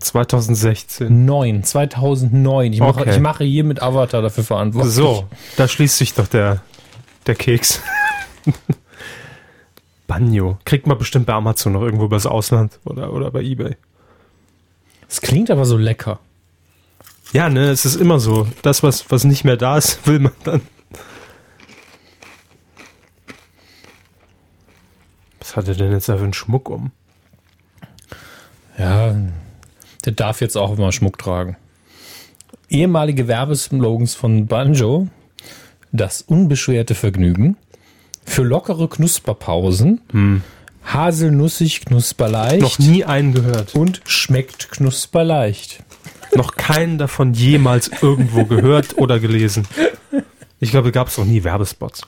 2016. 0.00 1.24
9, 1.26 1.62
2009. 1.62 2.72
Ich 2.72 2.80
mache, 2.80 3.00
Okay. 3.00 3.10
ich 3.10 3.20
mache 3.20 3.44
hier 3.44 3.64
mit 3.64 3.82
Avatar 3.82 4.22
dafür 4.22 4.44
verantwortlich. 4.44 4.94
So, 4.94 5.28
da 5.56 5.68
schließt 5.68 5.98
sich 5.98 6.14
doch 6.14 6.26
der, 6.26 6.62
der 7.26 7.34
Keks. 7.34 7.82
Banjo. 10.06 10.58
Kriegt 10.64 10.86
man 10.86 10.98
bestimmt 10.98 11.26
bei 11.26 11.34
Amazon 11.34 11.72
noch 11.72 11.82
irgendwo 11.82 12.06
übers 12.06 12.26
Ausland 12.26 12.80
oder, 12.84 13.12
oder 13.12 13.30
bei 13.30 13.42
Ebay. 13.42 13.76
Es 15.08 15.20
klingt 15.20 15.50
aber 15.50 15.64
so 15.64 15.76
lecker. 15.76 16.18
Ja, 17.32 17.48
ne, 17.48 17.70
es 17.70 17.84
ist 17.84 17.94
immer 17.96 18.18
so. 18.18 18.48
Das, 18.62 18.82
was, 18.82 19.10
was 19.10 19.24
nicht 19.24 19.44
mehr 19.44 19.56
da 19.56 19.76
ist, 19.76 20.06
will 20.06 20.18
man 20.18 20.32
dann. 20.44 20.62
Was 25.38 25.56
hat 25.56 25.68
er 25.68 25.74
denn 25.74 25.92
jetzt 25.92 26.08
da 26.08 26.16
für 26.16 26.24
einen 26.24 26.32
Schmuck 26.32 26.68
um? 26.68 26.90
Ja, 28.78 29.14
der 30.04 30.12
darf 30.12 30.40
jetzt 30.40 30.56
auch 30.56 30.76
mal 30.76 30.92
Schmuck 30.92 31.18
tragen. 31.18 31.56
Ehemalige 32.68 33.28
Werbeslogans 33.28 34.14
von 34.14 34.46
Banjo. 34.46 35.08
Das 35.92 36.22
unbeschwerte 36.22 36.94
Vergnügen. 36.94 37.56
Für 38.24 38.42
lockere 38.42 38.88
Knusperpausen. 38.88 40.42
Haselnussig 40.84 41.84
knusperleicht. 41.84 42.62
Noch 42.62 42.78
nie 42.78 43.04
einen 43.04 43.34
gehört. 43.34 43.74
Und 43.74 44.00
schmeckt 44.04 44.70
knusperleicht. 44.70 45.82
Noch 46.34 46.56
keinen 46.56 46.98
davon 46.98 47.34
jemals 47.34 47.90
irgendwo 48.02 48.44
gehört 48.44 48.98
oder 48.98 49.18
gelesen. 49.18 49.66
Ich 50.60 50.70
glaube, 50.70 50.92
gab 50.92 51.08
es 51.08 51.18
noch 51.18 51.24
nie 51.24 51.42
Werbespots. 51.42 52.02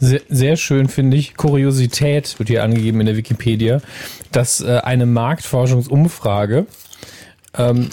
Sehr, 0.00 0.20
sehr 0.28 0.56
schön 0.56 0.88
finde 0.88 1.16
ich. 1.16 1.34
Kuriosität 1.34 2.38
wird 2.38 2.48
hier 2.48 2.62
angegeben 2.62 3.00
in 3.00 3.06
der 3.06 3.16
Wikipedia, 3.16 3.80
dass 4.32 4.60
äh, 4.60 4.80
eine 4.84 5.06
Marktforschungsumfrage, 5.06 6.66
ähm, 7.56 7.90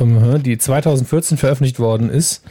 die 0.00 0.58
2014 0.58 1.38
veröffentlicht 1.38 1.80
worden 1.80 2.08
ist, 2.08 2.44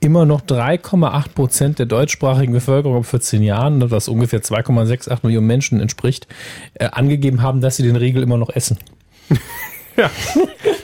immer 0.00 0.24
noch 0.24 0.40
3,8 0.42 1.28
Prozent 1.34 1.78
der 1.78 1.86
deutschsprachigen 1.86 2.52
Bevölkerung 2.52 2.98
ab 2.98 3.06
14 3.06 3.42
Jahren, 3.42 3.90
was 3.90 4.08
ungefähr 4.08 4.42
2,68 4.42 5.18
Millionen 5.22 5.46
Menschen 5.46 5.80
entspricht, 5.80 6.26
äh, 6.74 6.86
angegeben 6.86 7.42
haben, 7.42 7.60
dass 7.60 7.76
sie 7.76 7.82
den 7.82 7.96
Riegel 7.96 8.22
immer 8.22 8.38
noch 8.38 8.50
essen. 8.50 8.78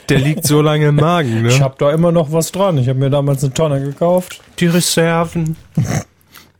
Der 0.09 0.19
liegt 0.19 0.45
so 0.45 0.61
lange 0.61 0.87
im 0.87 0.95
Magen, 0.95 1.43
ne? 1.43 1.47
Ich 1.47 1.61
habe 1.61 1.75
da 1.77 1.91
immer 1.91 2.11
noch 2.11 2.33
was 2.33 2.51
dran. 2.51 2.77
Ich 2.77 2.89
habe 2.89 2.99
mir 2.99 3.09
damals 3.09 3.43
eine 3.43 3.53
Tonne 3.53 3.81
gekauft. 3.81 4.41
die 4.59 4.67
Reserven. 4.67 5.55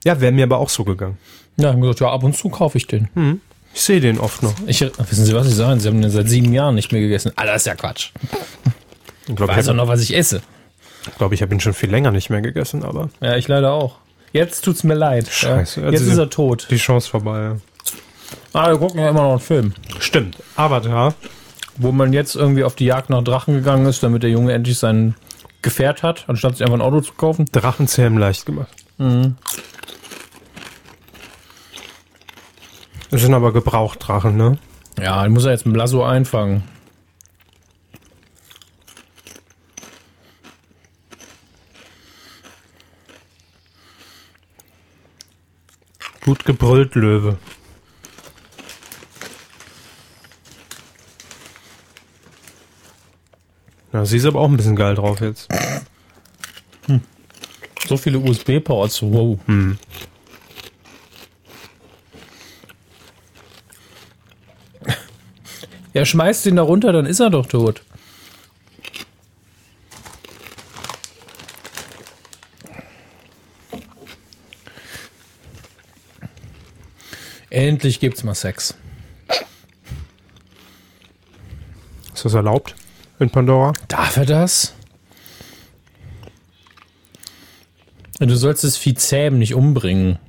Ja, 0.06 0.22
wäre 0.22 0.32
mir 0.32 0.44
aber 0.44 0.60
auch 0.60 0.70
so 0.70 0.84
gegangen. 0.84 1.18
Ja, 1.58 1.70
haben 1.72 1.82
gesagt, 1.82 2.00
ja, 2.00 2.12
ab 2.12 2.22
und 2.22 2.38
zu 2.38 2.50
kaufe 2.50 2.78
ich 2.78 2.86
den. 2.86 3.42
Ich 3.76 3.82
sehe 3.82 4.00
den 4.00 4.20
oft 4.20 4.42
noch. 4.42 4.54
Ich, 4.68 4.80
wissen 4.82 5.26
Sie, 5.26 5.36
was 5.36 5.48
ich 5.48 5.54
sagen? 5.56 5.80
Sie 5.82 5.88
haben 5.90 6.02
den 6.02 6.10
seit 6.10 6.30
sieben 6.30 6.54
Jahren 6.54 6.76
nicht 6.76 6.92
mehr 6.94 7.02
gegessen. 7.02 7.34
Alter, 7.36 7.52
das 7.54 7.64
ist 7.64 7.68
ja 7.68 7.76
Quatsch. 7.76 8.12
Ich 9.28 9.36
glaube, 9.36 9.54
Weiß 9.54 9.66
ich, 9.66 9.72
auch 9.72 9.76
noch, 9.76 9.88
was 9.90 10.02
ich 10.02 10.16
esse. 10.16 10.42
glaub, 11.18 11.34
ich 11.34 11.42
habe 11.42 11.54
ihn 11.54 11.60
schon 11.60 11.74
viel 11.74 11.90
länger 11.92 12.12
nicht 12.12 12.30
mehr 12.30 12.42
gegessen, 12.42 12.84
aber 12.84 13.10
Ja, 13.22 13.36
ich 13.36 13.48
leider 13.50 13.74
auch. 13.74 13.98
Jetzt 14.32 14.62
tut's 14.64 14.84
mir 14.86 14.94
leid. 14.94 15.28
Scheiße, 15.30 15.82
Ja. 15.82 15.86
also 15.88 15.94
Jetzt 15.98 16.06
die- 16.08 16.12
ist 16.14 16.18
er 16.18 16.30
tot. 16.30 16.68
Die 16.70 16.78
Chance 16.78 17.10
vorbei. 17.10 17.52
Ah, 18.54 18.70
wir 18.70 18.78
gucken 18.78 19.00
ja 19.02 19.10
immer 19.10 19.24
noch 19.24 19.32
einen 19.32 19.40
Film, 19.40 19.74
Stimmt. 20.00 20.38
Avatar. 20.56 21.14
wo 21.78 21.92
man 21.92 22.14
jetzt 22.14 22.36
irgendwie 22.36 22.64
auf 22.64 22.76
die 22.76 22.86
Jagd 22.86 23.10
nach 23.10 23.22
Drachen 23.24 23.54
gegangen 23.56 23.86
ist, 23.88 24.02
damit 24.02 24.24
der 24.24 24.30
Junge 24.30 24.54
endlich 24.54 24.78
sein 24.80 25.16
Gefährt 25.62 26.02
hat, 26.04 26.24
anstatt 26.28 26.54
sich 26.56 26.64
einfach 26.66 26.78
ein 26.78 26.82
Auto 26.82 27.02
zu 27.02 27.12
kaufen. 27.14 27.46
Drachenzähmen 27.52 28.18
leicht 28.18 28.46
gemacht. 28.46 28.70
Das 33.12 33.22
sind 33.22 33.34
aber 33.34 33.54
Gebrauchtdrachen, 33.54 34.36
ne? 34.36 34.58
Ja, 35.00 35.24
den 35.24 35.34
muss 35.34 35.46
er 35.46 35.52
jetzt 35.52 35.66
mit 35.66 35.76
Lasso 35.76 36.04
einfangen. 36.04 36.64
Gut 46.26 46.44
gebrüllt, 46.44 46.96
Löwe. 46.96 47.38
Na, 53.92 54.06
sie 54.06 54.18
ist 54.18 54.26
aber 54.26 54.42
auch 54.42 54.50
ein 54.50 54.58
bisschen 54.58 54.76
geil 54.76 54.96
drauf 54.96 55.22
jetzt. 55.22 55.48
So 57.88 57.96
viele 57.96 58.18
USB-Ports, 58.18 59.04
wow. 59.04 59.40
Er 65.96 66.06
schmeißt 66.06 66.46
ihn 66.48 66.58
da 66.58 66.62
runter, 66.62 66.92
dann 66.92 67.06
ist 67.06 67.22
er 67.22 67.30
doch 67.30 67.46
tot. 67.46 67.82
Endlich 77.50 78.02
gibt's 78.02 78.26
mal 78.26 78.36
Sex. 78.36 78.76
Ist 82.14 82.26
das 82.26 82.34
erlaubt 82.34 82.76
in 83.20 83.30
Pandora? 83.30 83.72
Darf 83.88 84.18
er 84.18 84.26
das? 84.26 84.74
Du 88.20 88.36
sollst 88.36 88.66
das 88.66 88.76
Vieh 88.76 88.96
zähmen, 88.96 89.40
nicht 89.40 89.54
umbringen. 89.54 90.20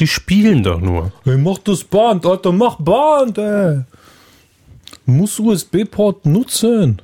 Die 0.00 0.06
spielen 0.06 0.62
doch 0.62 0.80
nur. 0.80 1.12
Hey, 1.24 1.36
mach 1.36 1.58
das 1.58 1.84
Band, 1.84 2.24
Alter, 2.24 2.52
mach 2.52 2.76
Band, 2.76 3.36
ey. 3.36 3.82
Muss 5.06 5.38
USB-Port 5.38 6.26
nutzen. 6.26 7.02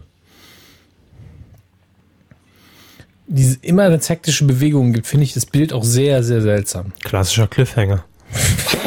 Diese 3.27 3.59
immer 3.61 3.83
eine 3.83 3.99
hektische 3.99 4.47
Bewegung 4.47 4.93
gibt, 4.93 5.07
finde 5.07 5.25
ich 5.25 5.35
das 5.35 5.45
Bild 5.45 5.73
auch 5.73 5.85
sehr, 5.85 6.23
sehr 6.23 6.41
seltsam. 6.41 6.93
Klassischer 7.03 7.47
Cliffhanger. 7.47 8.05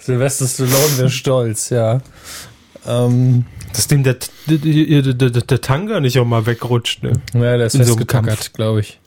Sylvester 0.00 0.46
Stallone 0.46 0.98
wäre 0.98 1.10
stolz, 1.10 1.70
ja. 1.70 2.00
Ähm, 2.86 3.46
Dass 3.72 3.86
dem 3.86 4.02
der, 4.02 4.16
der, 4.46 5.14
der, 5.14 5.30
der, 5.30 5.60
Tanga 5.60 6.00
nicht 6.00 6.18
auch 6.18 6.26
mal 6.26 6.46
wegrutscht, 6.46 7.02
ne? 7.02 7.12
ja, 7.32 7.56
der 7.56 7.66
ist 7.66 7.74
In 7.74 7.84
so 7.84 7.94
festgetackert, 7.94 8.52
glaube 8.52 8.80
ich. 8.80 9.00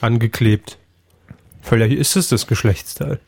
Angeklebt. 0.00 0.78
Vielleicht 1.62 1.96
ist 1.96 2.16
es 2.16 2.28
das 2.28 2.46
Geschlechtsteil. 2.46 3.20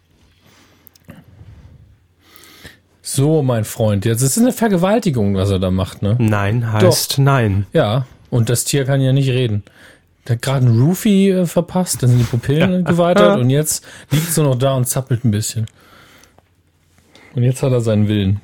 So, 3.07 3.43
mein 3.43 3.65
Freund, 3.65 4.07
jetzt 4.07 4.23
ist 4.23 4.39
es 4.39 4.43
eine 4.43 4.51
Vergewaltigung, 4.51 5.35
was 5.35 5.51
er 5.51 5.59
da 5.59 5.71
macht, 5.71 6.01
ne? 6.01 6.17
Nein 6.19 6.73
heißt 6.73 7.19
nein. 7.19 7.67
Ja, 7.75 8.07
und 8.31 8.49
das 8.49 8.65
Tier 8.65 8.87
kann 8.87 9.03
ja 9.03 9.13
nicht 9.13 9.29
reden. 9.29 9.63
Der 10.27 10.37
hat 10.37 10.43
gerade 10.43 10.65
einen 10.65 10.81
Roofie 10.81 11.29
äh, 11.29 11.45
verpasst, 11.45 12.03
dann 12.03 12.09
sind 12.09 12.21
die 12.21 12.25
Pupillen 12.25 12.83
geweitert 12.83 13.39
und 13.41 13.51
jetzt 13.51 13.85
liegt 14.11 14.33
sie 14.33 14.43
noch 14.43 14.55
da 14.55 14.73
und 14.73 14.89
zappelt 14.89 15.23
ein 15.23 15.31
bisschen. 15.31 15.67
Und 17.35 17.43
jetzt 17.43 17.63
hat 17.63 17.73
er 17.73 17.83
seinen 17.83 18.09
Willen. 18.09 18.41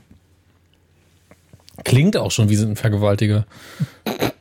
Klingt 1.82 2.18
auch 2.18 2.30
schon 2.30 2.50
wie 2.50 2.56
so 2.56 2.66
ein 2.66 2.76
Vergewaltiger. 2.76 3.46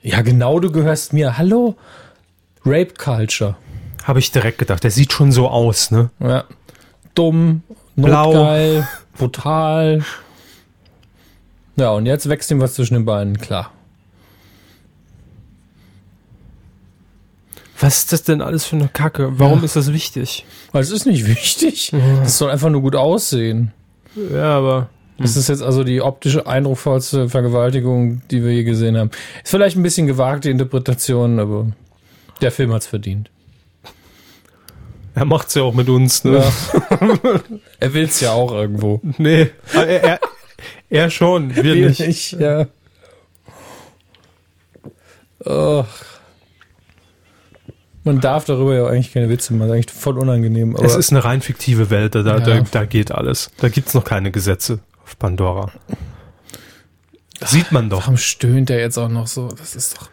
Ja, 0.01 0.21
genau, 0.21 0.59
du 0.59 0.69
gehörst 0.69 1.13
mir. 1.13 1.37
Hallo? 1.37 1.77
Rape 2.65 2.95
Culture. 2.97 3.55
Habe 4.03 4.19
ich 4.19 4.33
direkt 4.33 4.57
gedacht. 4.57 4.83
Der 4.83 4.91
sieht 4.91 5.13
schon 5.13 5.31
so 5.31 5.47
aus, 5.47 5.91
ne? 5.91 6.09
Ja. 6.19 6.43
Dumm, 7.15 7.63
Blau. 7.95 8.33
notgeil, 8.33 8.87
brutal. 9.19 10.03
Ja, 11.75 11.91
und 11.91 12.07
jetzt 12.07 12.27
wächst 12.27 12.49
ihm 12.49 12.59
was 12.59 12.73
zwischen 12.73 12.95
den 12.95 13.05
Beinen, 13.05 13.37
klar. 13.37 13.71
Was 17.79 17.99
ist 17.99 18.11
das 18.11 18.23
denn 18.23 18.41
alles 18.41 18.65
für 18.65 18.75
eine 18.75 18.89
Kacke? 18.89 19.39
Warum 19.39 19.63
ist 19.63 19.75
das 19.77 19.93
wichtig? 19.93 20.45
Weil 20.73 20.81
es 20.81 20.91
ist 20.91 21.05
nicht 21.05 21.27
wichtig. 21.27 21.93
Es 22.23 22.37
soll 22.37 22.51
einfach 22.51 22.69
nur 22.69 22.81
gut 22.81 22.95
aussehen. 22.95 23.71
Ja, 24.33 24.57
aber 24.57 24.89
Das 25.17 25.37
ist 25.37 25.47
jetzt 25.47 25.61
also 25.61 25.83
die 25.85 26.01
optische, 26.01 26.45
eindrucksvollste 26.45 27.29
Vergewaltigung, 27.29 28.21
die 28.31 28.43
wir 28.43 28.51
je 28.51 28.63
gesehen 28.63 28.97
haben. 28.97 29.11
Ist 29.43 29.51
vielleicht 29.51 29.77
ein 29.77 29.83
bisschen 29.83 30.07
gewagte 30.07 30.49
Interpretation, 30.49 31.39
aber 31.39 31.67
der 32.41 32.51
Film 32.51 32.73
hat's 32.73 32.87
verdient. 32.87 33.29
Er 35.19 35.25
macht's 35.25 35.53
ja 35.55 35.63
auch 35.63 35.73
mit 35.73 35.89
uns, 35.89 36.23
ne? 36.23 36.37
Ja. 36.43 37.09
er 37.79 37.93
will's 37.93 38.19
ja 38.21 38.31
auch 38.31 38.51
irgendwo. 38.51 39.01
Nee, 39.17 39.49
er, 39.73 39.87
er, 40.03 40.19
er 40.89 41.09
schon, 41.09 41.55
wir 41.55 41.75
nicht. 41.75 41.99
Ich, 41.99 42.31
ja. 42.31 42.67
Ach. 45.45 45.85
Man 48.03 48.21
darf 48.21 48.45
darüber 48.45 48.73
ja 48.75 48.87
eigentlich 48.87 49.11
keine 49.13 49.29
Witze 49.29 49.53
machen, 49.53 49.67
das 49.69 49.77
ist 49.77 49.85
eigentlich 49.85 50.01
voll 50.01 50.17
unangenehm. 50.17 50.75
Aber 50.75 50.85
Es 50.85 50.95
ist 50.95 51.11
eine 51.11 51.23
rein 51.23 51.41
fiktive 51.41 51.89
Welt, 51.89 52.15
da, 52.15 52.23
da, 52.23 52.37
Ja. 52.39 52.61
da 52.71 52.85
geht 52.85 53.11
alles. 53.11 53.51
Da 53.57 53.69
gibt's 53.69 53.93
noch 53.93 54.05
keine 54.05 54.31
Gesetze 54.31 54.79
auf 55.03 55.19
Pandora. 55.19 55.71
Sieht 57.43 57.71
man 57.71 57.89
doch. 57.89 58.01
warum 58.01 58.17
stöhnt 58.17 58.69
er 58.69 58.79
jetzt 58.79 58.97
auch 58.97 59.09
noch 59.09 59.27
so? 59.27 59.49
Das 59.49 59.75
ist 59.75 59.97
doch. 59.97 60.09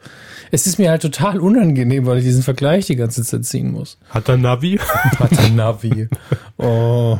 Es 0.50 0.66
ist 0.66 0.78
mir 0.78 0.90
halt 0.90 1.02
total 1.02 1.40
unangenehm, 1.40 2.06
weil 2.06 2.18
ich 2.18 2.24
diesen 2.24 2.42
Vergleich 2.42 2.86
die 2.86 2.96
ganze 2.96 3.22
Zeit 3.24 3.44
ziehen 3.44 3.72
muss. 3.72 3.98
Hat 4.10 4.28
er 4.28 4.36
Navi? 4.36 4.78
Hat 5.18 5.30
der 5.30 5.50
Navi. 5.50 6.08
Oh. 6.56 7.18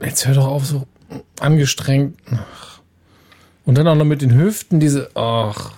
Jetzt 0.00 0.26
hör 0.26 0.34
doch 0.34 0.46
auf, 0.46 0.66
so 0.66 0.86
angestrengt. 1.40 2.18
Ach. 2.30 2.80
Und 3.64 3.78
dann 3.78 3.88
auch 3.88 3.94
noch 3.94 4.04
mit 4.04 4.22
den 4.22 4.34
Hüften 4.34 4.80
diese. 4.80 5.10
Ach. 5.14 5.72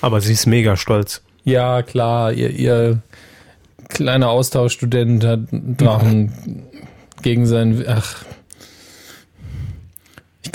Aber 0.00 0.20
sie 0.20 0.32
ist 0.32 0.46
mega 0.46 0.76
stolz. 0.76 1.22
Ja, 1.44 1.82
klar, 1.82 2.32
ihr, 2.32 2.50
ihr 2.50 3.02
kleiner 3.88 4.28
Austauschstudent 4.28 5.24
hat 5.24 5.40
Drachen 5.50 6.32
gegen 7.22 7.46
seinen. 7.46 7.84
Ach. 7.88 8.24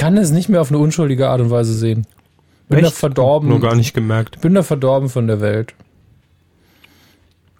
Ich 0.01 0.03
kann 0.03 0.15
das 0.15 0.31
nicht 0.31 0.49
mehr 0.49 0.61
auf 0.61 0.71
eine 0.71 0.79
unschuldige 0.79 1.29
Art 1.29 1.41
und 1.41 1.51
Weise 1.51 1.75
sehen. 1.75 2.07
Bin 2.67 2.81
da 2.81 2.87
Echt? 2.87 2.97
verdorben. 2.97 3.47
Nur 3.49 3.59
gar 3.59 3.75
nicht 3.75 3.93
gemerkt. 3.93 4.41
bin 4.41 4.55
da 4.55 4.63
verdorben 4.63 5.09
von 5.09 5.27
der 5.27 5.41
Welt. 5.41 5.75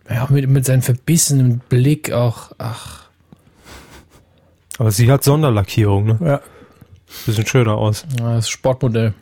Ja, 0.10 0.26
mit, 0.28 0.50
mit 0.50 0.66
seinem 0.66 0.82
verbissenen 0.82 1.62
Blick 1.70 2.12
auch. 2.12 2.52
Ach. 2.58 3.10
Aber 4.80 4.90
sie 4.90 5.12
hat 5.12 5.24
Sonderlackierung, 5.24 6.06
ne? 6.06 6.18
Ja. 6.20 6.42
Bisschen 7.28 7.46
schöner 7.46 7.78
aus. 7.78 8.08
Das 8.18 8.50
Sportmodell. 8.50 9.14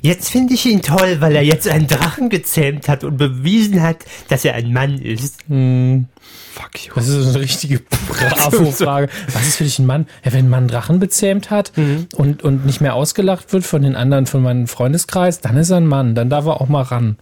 Jetzt 0.00 0.30
finde 0.30 0.54
ich 0.54 0.66
ihn 0.66 0.82
toll, 0.82 1.18
weil 1.20 1.36
er 1.36 1.44
jetzt 1.44 1.68
einen 1.68 1.86
Drachen 1.86 2.28
gezähmt 2.28 2.88
hat 2.88 3.04
und 3.04 3.18
bewiesen 3.18 3.80
hat, 3.82 3.98
dass 4.26 4.44
er 4.44 4.54
ein 4.54 4.72
Mann 4.72 4.98
ist. 4.98 5.44
Hm, 5.46 6.08
Fuck 6.52 6.86
you. 6.86 6.92
das 6.94 7.08
ist 7.08 7.28
eine 7.28 7.40
richtige 7.40 7.80
Bravo-Frage. 8.08 9.08
Was 9.32 9.48
ist 9.48 9.56
für 9.56 9.64
dich 9.64 9.78
ein 9.78 9.86
Mann? 9.86 10.06
Ja, 10.22 10.34
wenn 10.34 10.44
ein 10.44 10.50
Mann 10.50 10.68
Drachen 10.68 10.98
bezähmt 11.00 11.50
hat 11.50 11.72
und, 12.14 12.42
und 12.42 12.66
nicht 12.66 12.82
mehr 12.82 12.94
ausgelacht 12.94 13.54
wird 13.54 13.64
von 13.64 13.80
den 13.80 13.96
anderen, 13.96 14.26
von 14.26 14.42
meinem 14.42 14.66
Freundeskreis, 14.66 15.40
dann 15.40 15.56
ist 15.56 15.70
er 15.70 15.78
ein 15.78 15.86
Mann. 15.86 16.14
Dann 16.14 16.28
darf 16.28 16.44
er 16.44 16.60
auch 16.60 16.68
mal 16.68 16.82
ran. 16.82 17.16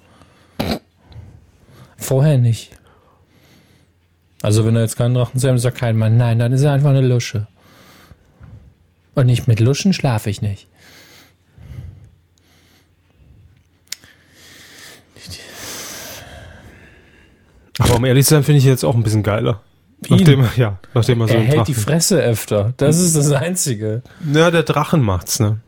Vorher 1.97 2.39
nicht. 2.39 2.73
Also 4.43 4.67
wenn 4.67 4.75
er 4.75 4.83
jetzt 4.83 4.97
keinen 4.97 5.15
Drachen 5.15 5.39
zähmt, 5.39 5.59
ist 5.59 5.65
er 5.65 5.71
kein 5.71 5.97
Mann. 5.97 6.17
Nein, 6.17 6.41
dann 6.41 6.53
ist 6.53 6.63
er 6.63 6.73
einfach 6.73 6.91
eine 6.91 7.01
Lusche. 7.01 7.47
Und 9.15 9.27
nicht 9.27 9.47
mit 9.47 9.61
Luschen 9.61 9.93
schlafe 9.93 10.29
ich 10.29 10.43
nicht. 10.43 10.67
Aber 17.81 17.97
um 17.97 18.05
ehrlich 18.05 18.27
zu 18.27 18.35
sein, 18.35 18.43
finde 18.45 18.59
ich 18.59 18.65
jetzt 18.65 18.85
auch 18.85 18.95
ein 18.95 19.03
bisschen 19.03 19.23
geiler. 19.23 19.61
Ihn? 20.09 20.17
Nachdem, 20.19 20.45
ja, 20.57 20.79
nachdem 20.95 21.21
er 21.21 21.29
so 21.29 21.35
Er 21.35 21.41
hält 21.41 21.69
die 21.69 21.73
Drachen. 21.73 21.85
Fresse 21.85 22.23
öfter. 22.23 22.73
Das 22.79 22.99
ist 22.99 23.17
das 23.17 23.33
Einzige. 23.33 24.03
Ja, 24.33 24.51
der 24.51 24.63
Drachen 24.63 25.03
macht's, 25.03 25.41
ne? 25.41 25.59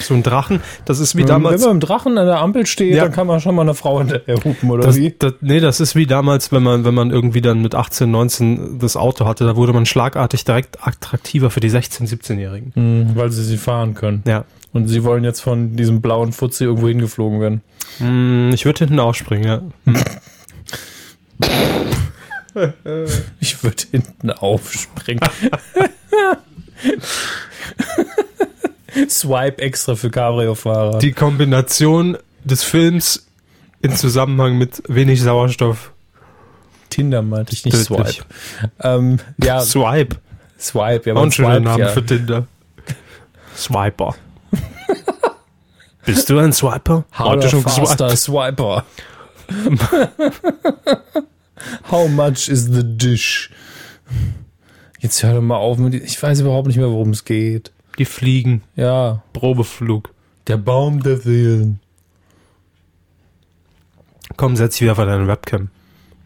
So 0.00 0.12
ein 0.14 0.22
Drachen, 0.24 0.60
das 0.84 0.98
ist 0.98 1.14
wie 1.14 1.20
Wenn 1.20 1.28
damals. 1.28 1.62
man 1.62 1.70
im 1.72 1.80
Drachen 1.80 2.18
an 2.18 2.26
der 2.26 2.40
Ampel 2.40 2.66
steht, 2.66 2.94
Ja. 2.94 3.04
dann 3.04 3.12
kann 3.12 3.26
man 3.28 3.40
schon 3.40 3.54
mal 3.54 3.62
eine 3.62 3.74
Frau 3.74 3.98
hinterher 4.00 4.36
hupen, 4.44 4.70
oder 4.70 4.82
Das, 4.84 4.96
wie? 4.96 5.14
das, 5.16 5.34
nee, 5.40 5.60
das 5.60 5.78
ist 5.80 5.94
wie 5.94 6.04
damals, 6.06 6.50
wenn 6.52 6.62
man, 6.64 6.84
wenn 6.84 6.94
man 6.94 7.10
irgendwie 7.10 7.40
dann 7.40 7.62
mit 7.62 7.74
18, 7.74 8.10
19 8.10 8.78
das 8.80 8.96
Auto 8.96 9.24
hatte, 9.24 9.44
da 9.46 9.56
wurde 9.56 9.72
man 9.72 9.86
schlagartig 9.86 10.44
direkt 10.44 10.84
attraktiver 10.86 11.48
für 11.50 11.60
die 11.60 11.70
16-, 11.70 12.08
17-Jährigen. 12.08 12.72
Hm, 12.74 13.10
weil 13.14 13.30
sie 13.30 13.44
sie 13.44 13.56
fahren 13.56 13.94
können. 13.94 14.22
Ja. 14.26 14.44
Und 14.72 14.88
sie 14.88 15.04
wollen 15.04 15.22
jetzt 15.24 15.40
von 15.40 15.76
diesem 15.76 16.00
blauen 16.02 16.32
Fuzzi 16.32 16.64
irgendwo 16.64 16.88
hingeflogen 16.88 17.40
werden. 17.40 17.62
Hm, 17.98 18.50
ich 18.52 18.64
würde 18.64 18.80
hinten 18.80 18.98
ausspringen, 19.00 19.46
ja. 19.46 19.62
ich 23.40 23.62
würde 23.62 23.82
hinten 23.90 24.30
aufspringen. 24.30 25.28
Swipe 29.08 29.60
extra 29.60 29.94
für 29.96 30.10
Cabrio-Fahrer. 30.10 30.98
Die 30.98 31.12
Kombination 31.12 32.16
des 32.44 32.62
Films 32.62 33.26
in 33.82 33.96
Zusammenhang 33.96 34.56
mit 34.56 34.82
wenig 34.88 35.20
Sauerstoff. 35.22 35.92
Tinder 36.90 37.22
meinte 37.22 37.52
ich 37.52 37.64
nicht 37.64 37.86
Tödlich. 37.86 38.22
Swipe. 38.22 38.70
Ähm, 38.80 39.18
ja, 39.42 39.60
Swipe. 39.64 40.16
Swipe, 40.58 41.10
ja, 41.10 41.16
Auch 41.16 41.24
ein 41.24 41.32
schöner 41.32 41.60
Name 41.60 41.84
ja. 41.84 41.88
für 41.88 42.04
Tinder. 42.06 42.46
Swiper. 43.56 44.14
Bist 46.06 46.28
du 46.30 46.38
ein 46.38 46.52
Swiper? 46.52 47.04
Harder, 47.12 47.48
faster. 47.48 48.14
Swiper. 48.16 48.84
How 51.90 52.08
much 52.08 52.48
is 52.48 52.66
the 52.66 52.82
dish? 52.84 53.50
Jetzt 54.98 55.22
hör 55.22 55.34
doch 55.34 55.42
mal 55.42 55.56
auf 55.56 55.78
mit, 55.78 55.94
ich 55.94 56.22
weiß 56.22 56.40
überhaupt 56.40 56.66
nicht 56.66 56.76
mehr, 56.76 56.90
worum 56.90 57.10
es 57.10 57.24
geht. 57.24 57.72
Die 57.98 58.04
fliegen. 58.04 58.62
Ja, 58.76 59.22
Probeflug. 59.32 60.10
der 60.46 60.56
Baum 60.56 61.02
der 61.02 61.18
Seelen. 61.18 61.80
Komm, 64.36 64.56
setz 64.56 64.80
wieder 64.80 64.96
vor 64.96 65.06
deine 65.06 65.28
Webcam. 65.28 65.68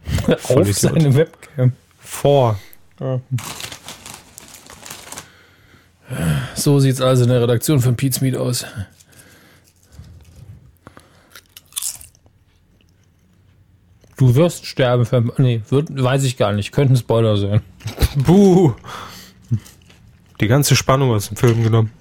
Auf 0.49 0.73
seine 0.73 1.15
Webcam. 1.15 1.73
Vor. 1.99 2.59
So 6.55 6.81
sieht's 6.81 7.01
also 7.01 7.25
in 7.25 7.31
der 7.31 7.43
Redaktion 7.43 7.81
von 7.81 7.97
Pete's 7.97 8.21
Meet 8.21 8.37
aus. 8.37 8.65
Du 14.19 14.35
wirst 14.35 14.67
sterben. 14.67 15.07
Für, 15.07 15.23
nee, 15.39 15.63
wird, 15.71 15.89
weiß 15.91 16.25
ich 16.25 16.37
gar 16.37 16.53
nicht. 16.53 16.73
Könnte 16.73 16.95
ein 16.95 16.97
Spoiler 16.97 17.37
sein. 17.37 17.63
Buh. 18.17 18.75
Die 20.41 20.49
ganze 20.49 20.77
Spannung 20.77 21.13
aus 21.13 21.29
dem 21.29 21.39
Film 21.39 21.63
genommen. 21.63 21.93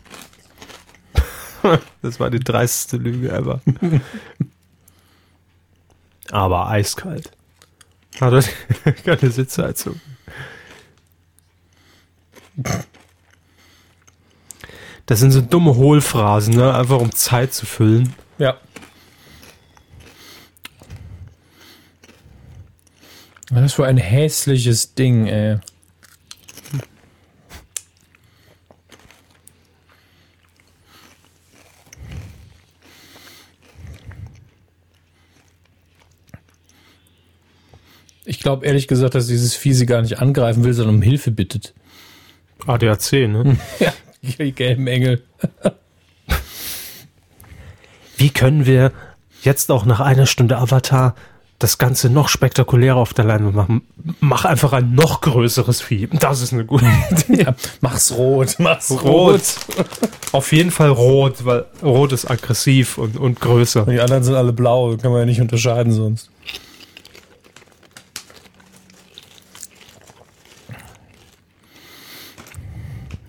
Das 2.01 2.19
war 2.19 2.29
die 2.29 2.39
dreisteste 2.39 2.95
Lüge 2.95 3.29
ever. 3.29 3.59
Aber 6.31 6.69
eiskalt. 6.69 7.31
Hat 8.21 8.45
er 8.85 8.93
keine 8.93 9.31
Sitzheizung. 9.31 9.99
Das 15.07 15.19
sind 15.19 15.31
so 15.31 15.41
dumme 15.41 15.75
Hohlphrasen, 15.75 16.55
ne? 16.55 16.73
Einfach 16.73 16.99
um 16.99 17.11
Zeit 17.11 17.53
zu 17.53 17.65
füllen. 17.65 18.13
Ja. 18.37 18.55
Was 23.49 23.73
für 23.73 23.85
ein 23.85 23.97
hässliches 23.97 24.93
Ding, 24.93 25.27
ey. 25.27 25.59
Ich 38.25 38.39
glaube 38.39 38.65
ehrlich 38.65 38.89
gesagt, 38.89 39.15
dass 39.15 39.27
dieses 39.27 39.55
Vieh 39.55 39.73
sie 39.73 39.85
gar 39.85 40.01
nicht 40.01 40.19
angreifen 40.19 40.65
will, 40.65 40.73
sondern 40.73 40.95
um 40.95 41.01
Hilfe 41.01 41.31
bittet. 41.31 41.73
ADAC, 42.65 43.13
ne? 43.13 43.57
Ja, 43.79 43.93
die 44.39 44.51
gelben 44.51 44.87
Engel. 44.87 45.23
Wie 48.17 48.29
können 48.31 48.65
wir 48.65 48.91
jetzt 49.43 49.71
auch 49.71 49.85
nach 49.85 50.01
einer 50.01 50.25
Stunde 50.25 50.57
Avatar 50.57 51.15
das 51.59 51.77
Ganze 51.79 52.09
noch 52.09 52.29
spektakulärer 52.29 52.97
auf 52.97 53.13
der 53.13 53.25
Leinwand 53.25 53.55
machen? 53.55 53.81
Mach 54.19 54.45
einfach 54.45 54.73
ein 54.73 54.93
noch 54.93 55.21
größeres 55.21 55.81
Vieh. 55.81 56.07
Das 56.07 56.41
ist 56.41 56.53
eine 56.53 56.65
gute 56.65 56.85
Idee. 57.11 57.43
Ja, 57.43 57.55
mach's 57.81 58.11
rot, 58.11 58.55
mach's 58.59 58.91
rot. 58.91 59.03
Rot. 59.03 59.41
Auf 60.33 60.51
jeden 60.51 60.71
Fall 60.71 60.89
rot, 60.89 61.45
weil 61.45 61.65
rot 61.81 62.11
ist 62.11 62.29
aggressiv 62.29 62.97
und, 62.97 63.17
und 63.17 63.39
größer. 63.39 63.85
Die 63.85 63.99
anderen 63.99 64.23
sind 64.23 64.35
alle 64.35 64.53
blau, 64.53 64.95
kann 64.97 65.11
man 65.11 65.21
ja 65.21 65.25
nicht 65.25 65.41
unterscheiden 65.41 65.91
sonst. 65.93 66.29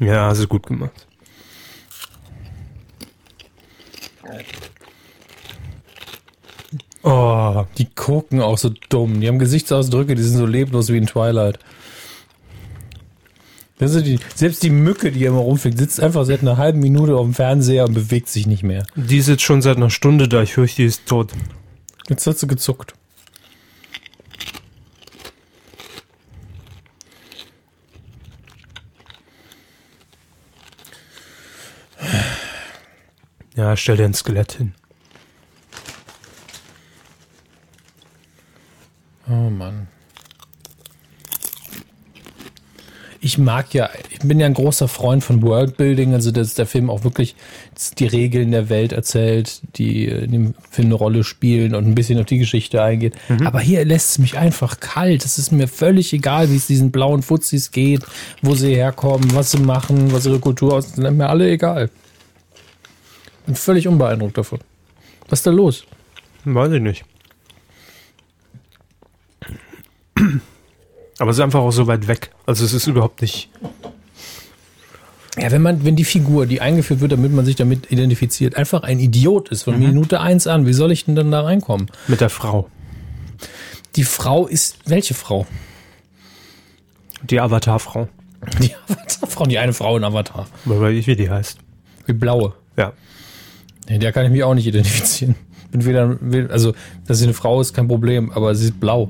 Ja, 0.01 0.27
hast 0.27 0.43
du 0.43 0.47
gut 0.47 0.67
gemacht. 0.67 1.07
Oh, 7.09 7.65
Die 7.79 7.87
gucken 7.87 8.43
auch 8.43 8.59
so 8.59 8.71
dumm. 8.91 9.23
Die 9.23 9.29
haben 9.29 9.39
Gesichtsausdrücke, 9.39 10.15
die 10.15 10.23
sind 10.23 10.37
so 10.37 10.45
leblos 10.45 10.93
wie 10.93 10.99
in 10.99 11.07
Twilight. 11.07 11.59
Das 13.79 13.93
die, 14.03 14.19
selbst 14.35 14.63
die 14.63 14.69
Mücke, 14.69 15.11
die 15.11 15.25
immer 15.25 15.39
rumfliegt, 15.39 15.79
sitzt 15.79 16.01
einfach 16.01 16.27
seit 16.27 16.43
einer 16.43 16.59
halben 16.59 16.81
Minute 16.81 17.17
auf 17.17 17.25
dem 17.25 17.33
Fernseher 17.33 17.87
und 17.87 17.95
bewegt 17.95 18.29
sich 18.29 18.47
nicht 18.47 18.63
mehr. 18.63 18.85
die 18.95 19.23
sitzt 19.23 19.43
schon 19.43 19.63
seit 19.63 19.79
einer 19.79 19.89
Stunde 19.89 20.29
da. 20.29 20.43
Ich 20.43 20.53
fürchte, 20.53 20.83
die 20.83 20.89
ist 20.89 21.07
tot. 21.07 21.33
Jetzt 22.11 22.27
hat 22.27 22.39
sie 22.39 22.47
gezuckt. 22.47 22.93
Ja, 33.57 33.77
stell 33.77 33.97
dir 33.97 34.05
ein 34.05 34.15
Skelett 34.15 34.53
hin. 34.53 34.75
Oh 39.31 39.51
Mann. 39.51 39.89
Ich 43.21 43.37
mag 43.37 43.75
ja, 43.75 43.91
ich 44.11 44.21
bin 44.21 44.39
ja 44.39 44.47
ein 44.47 44.55
großer 44.55 44.87
Freund 44.87 45.25
von 45.25 45.43
Worldbuilding, 45.43 46.15
also 46.15 46.31
dass 46.31 46.55
der 46.55 46.67
Film 46.67 46.89
auch 46.89 47.03
wirklich 47.03 47.35
die 47.99 48.07
Regeln 48.07 48.53
der 48.53 48.69
Welt 48.69 48.93
erzählt, 48.93 49.61
die 49.77 50.05
in 50.05 50.31
dem 50.31 50.55
Film 50.71 50.89
eine 50.89 50.95
Rolle 50.95 51.25
spielen 51.25 51.75
und 51.75 51.85
ein 51.85 51.97
bisschen 51.97 52.21
auf 52.21 52.27
die 52.27 52.39
Geschichte 52.39 52.81
eingeht. 52.81 53.17
Aber 53.45 53.59
hier 53.59 53.85
lässt 53.85 54.11
es 54.11 54.19
mich 54.19 54.39
einfach 54.39 54.79
kalt. 54.79 55.25
Es 55.25 55.37
ist 55.37 55.51
mir 55.51 55.67
völlig 55.67 56.13
egal, 56.13 56.51
wie 56.51 56.57
es 56.57 56.69
diesen 56.69 56.93
blauen 56.93 57.23
Fuzis 57.23 57.73
geht, 57.73 58.03
wo 58.41 58.55
sie 58.55 58.77
herkommen, 58.77 59.35
was 59.35 59.51
sie 59.51 59.59
machen, 59.59 60.13
was 60.13 60.25
ihre 60.25 60.39
Kultur 60.39 60.75
aus, 60.75 60.87
ist 60.87 60.99
mir 60.99 61.29
alle 61.29 61.51
egal. 61.51 61.91
Bin 63.47 63.57
völlig 63.57 63.89
unbeeindruckt 63.89 64.39
davon. 64.39 64.61
Was 65.29 65.41
ist 65.41 65.47
da 65.47 65.51
los? 65.51 65.85
Weiß 66.45 66.73
ich 66.73 66.81
nicht. 66.81 67.05
Aber 71.19 71.31
es 71.31 71.37
ist 71.37 71.43
einfach 71.43 71.61
auch 71.61 71.73
so 71.73 71.87
weit 71.87 72.07
weg. 72.07 72.31
Also 72.47 72.65
es 72.65 72.73
ist 72.73 72.87
überhaupt 72.87 73.21
nicht. 73.23 73.51
Ja, 75.37 75.51
wenn 75.51 75.63
man, 75.63 75.85
wenn 75.85 75.97
die 75.97 76.05
Figur, 76.05 76.47
die 76.47 76.61
eingeführt 76.61 77.01
wird, 77.01 77.13
damit 77.13 77.33
man 77.33 77.45
sich 77.45 77.57
damit 77.57 77.91
identifiziert, 77.93 78.57
einfach 78.57 78.83
ein 78.83 78.99
Idiot 78.99 79.51
ist 79.51 79.65
von 79.65 79.79
Minute 79.79 80.21
eins 80.21 80.47
an, 80.47 80.67
wie 80.67 80.73
soll 80.73 80.91
ich 80.91 81.05
denn 81.05 81.15
dann 81.15 81.31
da 81.31 81.43
reinkommen? 81.43 81.91
Mit 82.09 82.21
der 82.21 82.31
Frau. 82.31 82.69
Die 83.97 84.05
Frau 84.05 84.47
ist, 84.47 84.79
welche 84.87 85.15
Frau? 85.15 85.47
Die 87.23 87.41
Avatar-Frau. 87.41 88.09
Die 88.61 88.73
Avatar-Frau, 88.89 89.47
die 89.47 89.59
eine 89.59 89.73
Frau 89.73 89.97
in 89.97 90.05
Avatar. 90.05 90.47
Weil 90.65 90.95
ich 90.95 91.09
wie 91.09 91.17
die 91.17 91.29
heißt. 91.29 91.59
Die 92.07 92.13
blaue. 92.13 92.55
Ja. 92.77 92.93
Nee, 93.89 93.99
der 93.99 94.13
kann 94.13 94.25
ich 94.25 94.31
mich 94.31 94.45
auch 94.45 94.55
nicht 94.55 94.67
identifizieren. 94.67 95.35
Bin 95.73 95.85
weder, 95.85 96.51
also, 96.51 96.73
dass 97.07 97.19
sie 97.19 97.25
eine 97.25 97.35
Frau 97.35 97.61
ist, 97.61 97.75
kein 97.75 97.89
Problem, 97.89 98.31
aber 98.31 98.55
sie 98.55 98.67
ist 98.67 98.79
blau. 98.79 99.09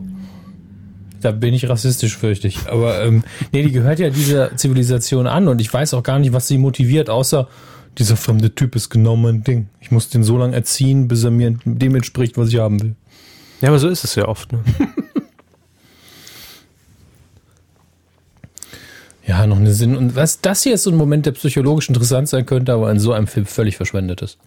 Da 1.21 1.33
bin 1.33 1.55
ich 1.55 1.69
rassistisch, 1.69 2.17
fürchte 2.17 2.49
ich. 2.49 2.69
Aber 2.69 3.03
ähm, 3.03 3.25
nee, 3.53 3.63
die 3.63 3.73
gehört 3.73 3.99
ja 3.99 4.11
dieser 4.11 4.57
Zivilisation 4.57 5.27
an 5.27 5.49
und 5.49 5.61
ich 5.61 5.73
weiß 5.73 5.95
auch 5.95 6.03
gar 6.03 6.19
nicht, 6.19 6.33
was 6.33 6.49
sie 6.49 6.59
motiviert, 6.59 7.11
außer 7.11 7.49
dieser 7.99 8.17
fremde 8.17 8.55
Typ 8.55 8.77
ist 8.77 8.91
genau 8.91 9.17
mein 9.17 9.43
Ding. 9.43 9.69
Ich 9.81 9.91
muss 9.91 10.09
den 10.09 10.23
so 10.23 10.39
lange 10.39 10.55
erziehen, 10.55 11.09
bis 11.09 11.25
er 11.25 11.31
mir 11.31 11.57
dem 11.65 11.95
entspricht, 11.97 12.37
was 12.37 12.49
ich 12.51 12.59
haben 12.59 12.81
will. 12.81 12.95
Ja, 13.61 13.71
aber 13.71 13.79
so 13.81 13.89
ist 13.89 14.05
es 14.05 14.15
ja 14.15 14.27
oft. 14.29 14.53
Ne? 14.53 14.61
Ja, 19.29 19.47
noch 19.47 19.59
eine 19.59 19.75
Sinn. 19.75 19.95
Und 19.95 20.17
was, 20.17 20.41
das 20.41 20.63
hier 20.63 20.73
ist 20.73 20.85
so 20.85 20.91
ein 20.91 20.97
Moment, 20.97 21.27
der 21.27 21.33
psychologisch 21.33 21.91
interessant 21.91 22.31
sein 22.31 22.47
könnte, 22.47 22.73
aber 22.73 22.91
in 22.91 22.99
so 22.99 23.13
einem 23.13 23.27
Film 23.27 23.45
völlig 23.45 23.77
verschwendet 23.77 24.23
ist. 24.23 24.39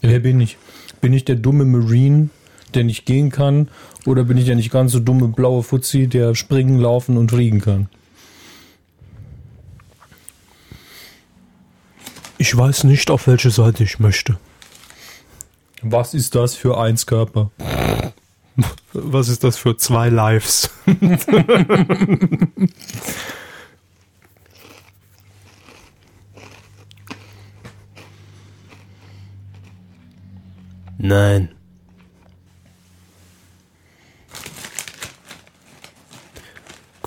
Wer 0.00 0.20
bin 0.20 0.40
ich? 0.40 0.56
Bin 1.02 1.12
ich 1.12 1.26
der 1.26 1.36
dumme 1.36 1.66
Marine, 1.66 2.30
der 2.74 2.84
nicht 2.84 3.06
gehen 3.06 3.30
kann? 3.30 3.68
Oder 4.06 4.24
bin 4.24 4.36
ich 4.38 4.46
ja 4.46 4.54
nicht 4.54 4.70
ganz 4.70 4.92
so 4.92 5.00
dumme 5.00 5.28
blaue 5.28 5.62
Fuzzi, 5.62 6.06
der 6.06 6.34
springen, 6.34 6.78
laufen 6.78 7.16
und 7.16 7.30
fliegen 7.30 7.60
kann? 7.60 7.88
Ich 12.38 12.56
weiß 12.56 12.84
nicht, 12.84 13.10
auf 13.10 13.26
welche 13.26 13.50
Seite 13.50 13.84
ich 13.84 13.98
möchte. 13.98 14.38
Was 15.82 16.14
ist 16.14 16.34
das 16.34 16.54
für 16.54 16.78
eins 16.80 17.04
Körper? 17.06 17.50
Was 18.92 19.28
ist 19.28 19.44
das 19.44 19.56
für 19.58 19.76
zwei 19.76 20.08
Lives? 20.08 20.70
Nein. 30.98 31.50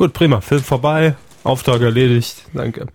Gut, 0.03 0.11
prima. 0.11 0.41
Film 0.41 0.61
vorbei. 0.61 1.15
Auftrag 1.45 1.79
erledigt. 1.79 2.43
Danke. 2.53 2.87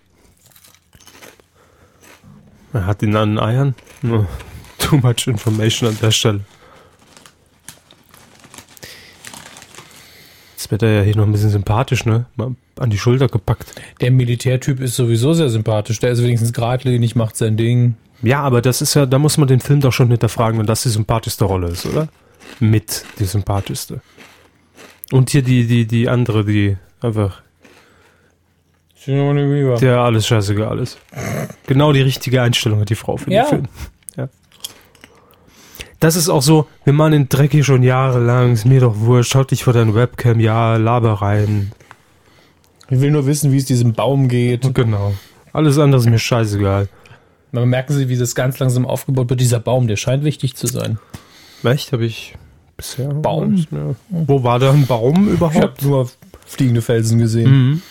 Er 2.74 2.84
hat 2.84 3.02
ihn 3.02 3.16
an 3.16 3.30
den 3.30 3.38
Eiern. 3.38 3.74
No, 4.02 4.26
too 4.78 4.98
much 4.98 5.26
information 5.26 5.88
an 5.88 5.96
der 6.02 6.10
Stelle. 6.10 6.40
Jetzt 10.54 10.70
wird 10.70 10.82
er 10.82 10.98
ja 10.98 11.02
hier 11.02 11.16
noch 11.16 11.24
ein 11.24 11.32
bisschen 11.32 11.48
sympathisch, 11.48 12.04
ne? 12.04 12.26
Mal 12.36 12.54
an 12.78 12.90
die 12.90 12.98
Schulter 12.98 13.28
gepackt. 13.28 13.74
Der 14.02 14.10
Militärtyp 14.10 14.78
ist 14.78 14.94
sowieso 14.94 15.32
sehr 15.32 15.48
sympathisch. 15.48 16.00
Der 16.00 16.10
ist 16.10 16.22
wenigstens 16.22 16.52
geradlinig, 16.52 17.16
macht 17.16 17.38
sein 17.38 17.56
Ding. 17.56 17.96
Ja, 18.20 18.42
aber 18.42 18.60
das 18.60 18.82
ist 18.82 18.92
ja, 18.92 19.06
da 19.06 19.18
muss 19.18 19.38
man 19.38 19.48
den 19.48 19.60
Film 19.60 19.80
doch 19.80 19.94
schon 19.94 20.08
hinterfragen, 20.08 20.58
wenn 20.58 20.66
das 20.66 20.82
die 20.82 20.90
sympathischste 20.90 21.46
Rolle 21.46 21.68
ist, 21.68 21.86
oder? 21.86 22.08
Mit 22.60 23.06
die 23.18 23.24
sympathischste. 23.24 24.02
Und 25.10 25.30
hier 25.30 25.40
die, 25.40 25.66
die, 25.66 25.86
die 25.86 26.10
andere, 26.10 26.44
die 26.44 26.76
einfach, 27.00 27.42
der 29.06 29.98
alles 30.00 30.26
scheißegal 30.26 30.78
ist. 30.78 30.98
Genau 31.66 31.92
die 31.92 32.02
richtige 32.02 32.42
Einstellung 32.42 32.80
hat 32.80 32.90
die 32.90 32.94
Frau 32.94 33.16
für 33.16 33.30
Ja. 33.30 33.44
den 33.44 33.48
Film. 33.48 33.68
Ja. 34.16 34.28
Das 36.00 36.14
ist 36.16 36.28
auch 36.28 36.42
so, 36.42 36.66
wir 36.84 36.92
machen 36.92 37.12
den 37.12 37.28
Dreck 37.28 37.52
hier 37.52 37.64
schon 37.64 37.82
jahrelang, 37.82 38.52
ist 38.52 38.66
mir 38.66 38.80
doch 38.80 38.94
wurscht, 38.98 39.32
schaut 39.32 39.50
dich 39.50 39.64
vor 39.64 39.72
deinem 39.72 39.94
Webcam, 39.94 40.40
ja, 40.40 40.76
laber 40.76 41.14
rein. 41.14 41.72
Ich 42.90 43.00
will 43.00 43.10
nur 43.10 43.26
wissen, 43.26 43.52
wie 43.52 43.56
es 43.58 43.64
diesem 43.64 43.92
Baum 43.94 44.28
geht. 44.28 44.74
Genau. 44.74 45.14
Alles 45.52 45.78
andere 45.78 46.00
ist 46.00 46.08
mir 46.08 46.18
scheißegal. 46.18 46.88
Man 47.52 47.68
merken 47.68 47.94
Sie, 47.94 48.08
wie 48.08 48.16
das 48.16 48.34
ganz 48.34 48.58
langsam 48.58 48.84
aufgebaut 48.86 49.30
wird. 49.30 49.40
Dieser 49.40 49.58
Baum, 49.60 49.88
der 49.88 49.96
scheint 49.96 50.22
wichtig 50.24 50.54
zu 50.54 50.66
sein. 50.66 50.98
Echt, 51.64 51.92
habe 51.92 52.04
ich 52.04 52.34
bisher. 52.76 53.08
Baum? 53.08 53.56
Ja. 53.70 53.94
Wo 54.10 54.42
war 54.42 54.58
da 54.58 54.70
ein 54.70 54.86
Baum 54.86 55.28
Ich 55.28 55.34
überhaupt? 55.34 55.56
habe 55.56 55.74
nur 55.86 56.08
fliegende 56.48 56.82
Felsen 56.82 57.18
gesehen. 57.18 57.50
Mhm. 57.50 57.82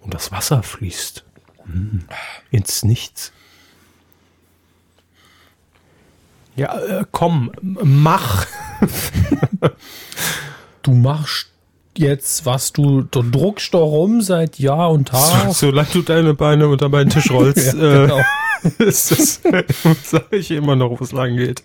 Und 0.00 0.14
das 0.14 0.30
Wasser 0.32 0.62
fließt 0.62 1.24
mhm. 1.64 2.04
ins 2.50 2.84
Nichts. 2.84 3.32
Ja, 6.56 6.78
äh, 6.78 7.04
komm, 7.10 7.52
mach. 7.62 8.46
Du 10.82 10.92
machst 10.92 11.50
jetzt, 11.96 12.46
was 12.46 12.72
du, 12.72 13.02
du 13.02 13.22
druckst 13.22 13.74
doch 13.74 13.86
rum 13.86 14.20
seit 14.20 14.60
Jahr 14.60 14.92
und 14.92 15.08
Tag. 15.08 15.52
Solange 15.52 15.88
du 15.92 16.02
deine 16.02 16.32
Beine 16.32 16.68
unter 16.68 16.88
meinen 16.88 17.10
Tisch 17.10 17.28
rollst, 17.32 17.74
Ja, 17.74 18.04
äh, 18.04 18.06
genau. 18.06 18.20
ist 18.78 19.10
das, 19.10 19.40
sage 20.04 20.36
ich 20.36 20.52
immer 20.52 20.76
noch, 20.76 21.00
wo 21.00 21.02
es 21.02 21.10
lang 21.10 21.36
geht. 21.36 21.64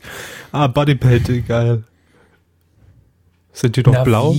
Ah, 0.52 0.66
Bodypainting, 0.66 1.46
geil. 1.46 1.84
Sind 3.54 3.76
die 3.76 3.84
doch 3.84 3.94
Na, 3.94 4.04
blau? 4.04 4.36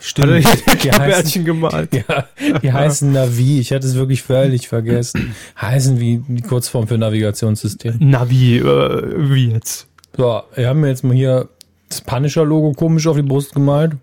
Stimmt. 0.00 0.46
Hat 0.46 0.62
er 0.66 0.74
Die 0.76 0.80
die 0.82 0.90
heißen, 0.92 1.06
Bärtchen 1.06 1.44
gemalt? 1.44 1.94
ja, 1.94 2.28
die 2.62 2.72
heißen 2.72 3.12
Navi. 3.12 3.58
Ich 3.60 3.72
hatte 3.72 3.86
es 3.86 3.94
wirklich 3.94 4.22
völlig 4.22 4.68
vergessen. 4.68 5.34
Heißen 5.60 5.98
wie 5.98 6.22
die 6.28 6.42
Kurzform 6.42 6.86
für 6.86 6.98
Navigationssystem. 6.98 7.96
Navi, 7.98 8.58
äh, 8.58 9.30
wie 9.30 9.50
jetzt? 9.50 9.88
So, 10.16 10.42
wir 10.54 10.68
haben 10.68 10.84
jetzt 10.84 11.02
mal 11.04 11.14
hier 11.14 11.48
das 11.88 12.00
Punisher-Logo 12.02 12.72
komisch 12.74 13.06
auf 13.06 13.16
die 13.16 13.22
Brust 13.22 13.54
gemalt. 13.54 13.96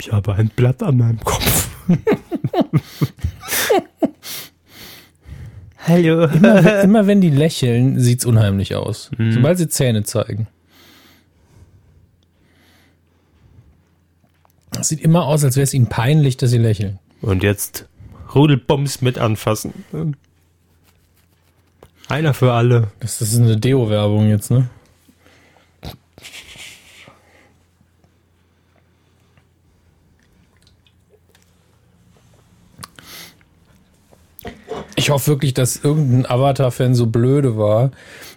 Ich 0.00 0.12
habe 0.12 0.34
ein 0.34 0.48
Blatt 0.54 0.82
an 0.82 0.98
meinem 0.98 1.20
Kopf. 1.20 1.68
Hallo. 5.86 6.24
Immer, 6.26 6.64
wenn- 6.64 6.80
immer 6.84 7.06
wenn 7.06 7.20
die 7.20 7.30
lächeln, 7.30 7.98
sieht's 8.00 8.24
unheimlich 8.24 8.74
aus. 8.74 9.10
Sobald 9.18 9.58
sie 9.58 9.68
Zähne 9.68 10.02
zeigen. 10.04 10.46
Es 14.78 14.88
sieht 14.88 15.00
immer 15.00 15.26
aus, 15.26 15.44
als 15.44 15.56
wäre 15.56 15.64
es 15.64 15.74
ihnen 15.74 15.86
peinlich, 15.88 16.36
dass 16.36 16.50
sie 16.50 16.58
lächeln. 16.58 16.98
Und 17.20 17.42
jetzt 17.42 17.86
Rudelbums 18.34 19.02
mit 19.02 19.18
anfassen. 19.18 19.72
Einer 22.08 22.34
für 22.34 22.52
alle. 22.52 22.88
Das, 23.00 23.18
das 23.18 23.32
ist 23.32 23.40
eine 23.40 23.56
Deo-Werbung 23.56 24.28
jetzt, 24.28 24.50
ne? 24.50 24.68
Ich 34.96 35.10
hoffe 35.10 35.26
wirklich, 35.26 35.54
dass 35.54 35.76
irgendein 35.76 36.24
Avatar-Fan 36.24 36.94
so 36.94 37.06
blöde 37.06 37.56
war 37.56 37.90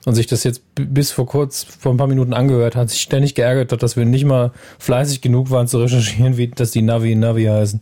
und 0.06 0.16
sich 0.16 0.26
das 0.26 0.44
jetzt 0.44 0.64
bis 0.74 1.12
vor 1.12 1.28
kurz, 1.28 1.64
vor 1.64 1.94
ein 1.94 1.98
paar 1.98 2.08
Minuten 2.08 2.34
angehört 2.34 2.76
hat, 2.76 2.90
sich 2.90 3.02
ständig 3.02 3.36
geärgert 3.36 3.72
hat, 3.72 3.84
dass 3.84 3.96
wir 3.96 4.06
nicht 4.06 4.26
mal 4.26 4.52
fleißig 4.80 5.22
genug 5.22 5.52
waren 5.52 5.68
zu 5.68 5.78
recherchieren, 5.80 6.38
wie 6.38 6.48
dass 6.48 6.72
die 6.72 6.82
Navi 6.82 7.16
Navi 7.16 7.46
heißen. 7.46 7.82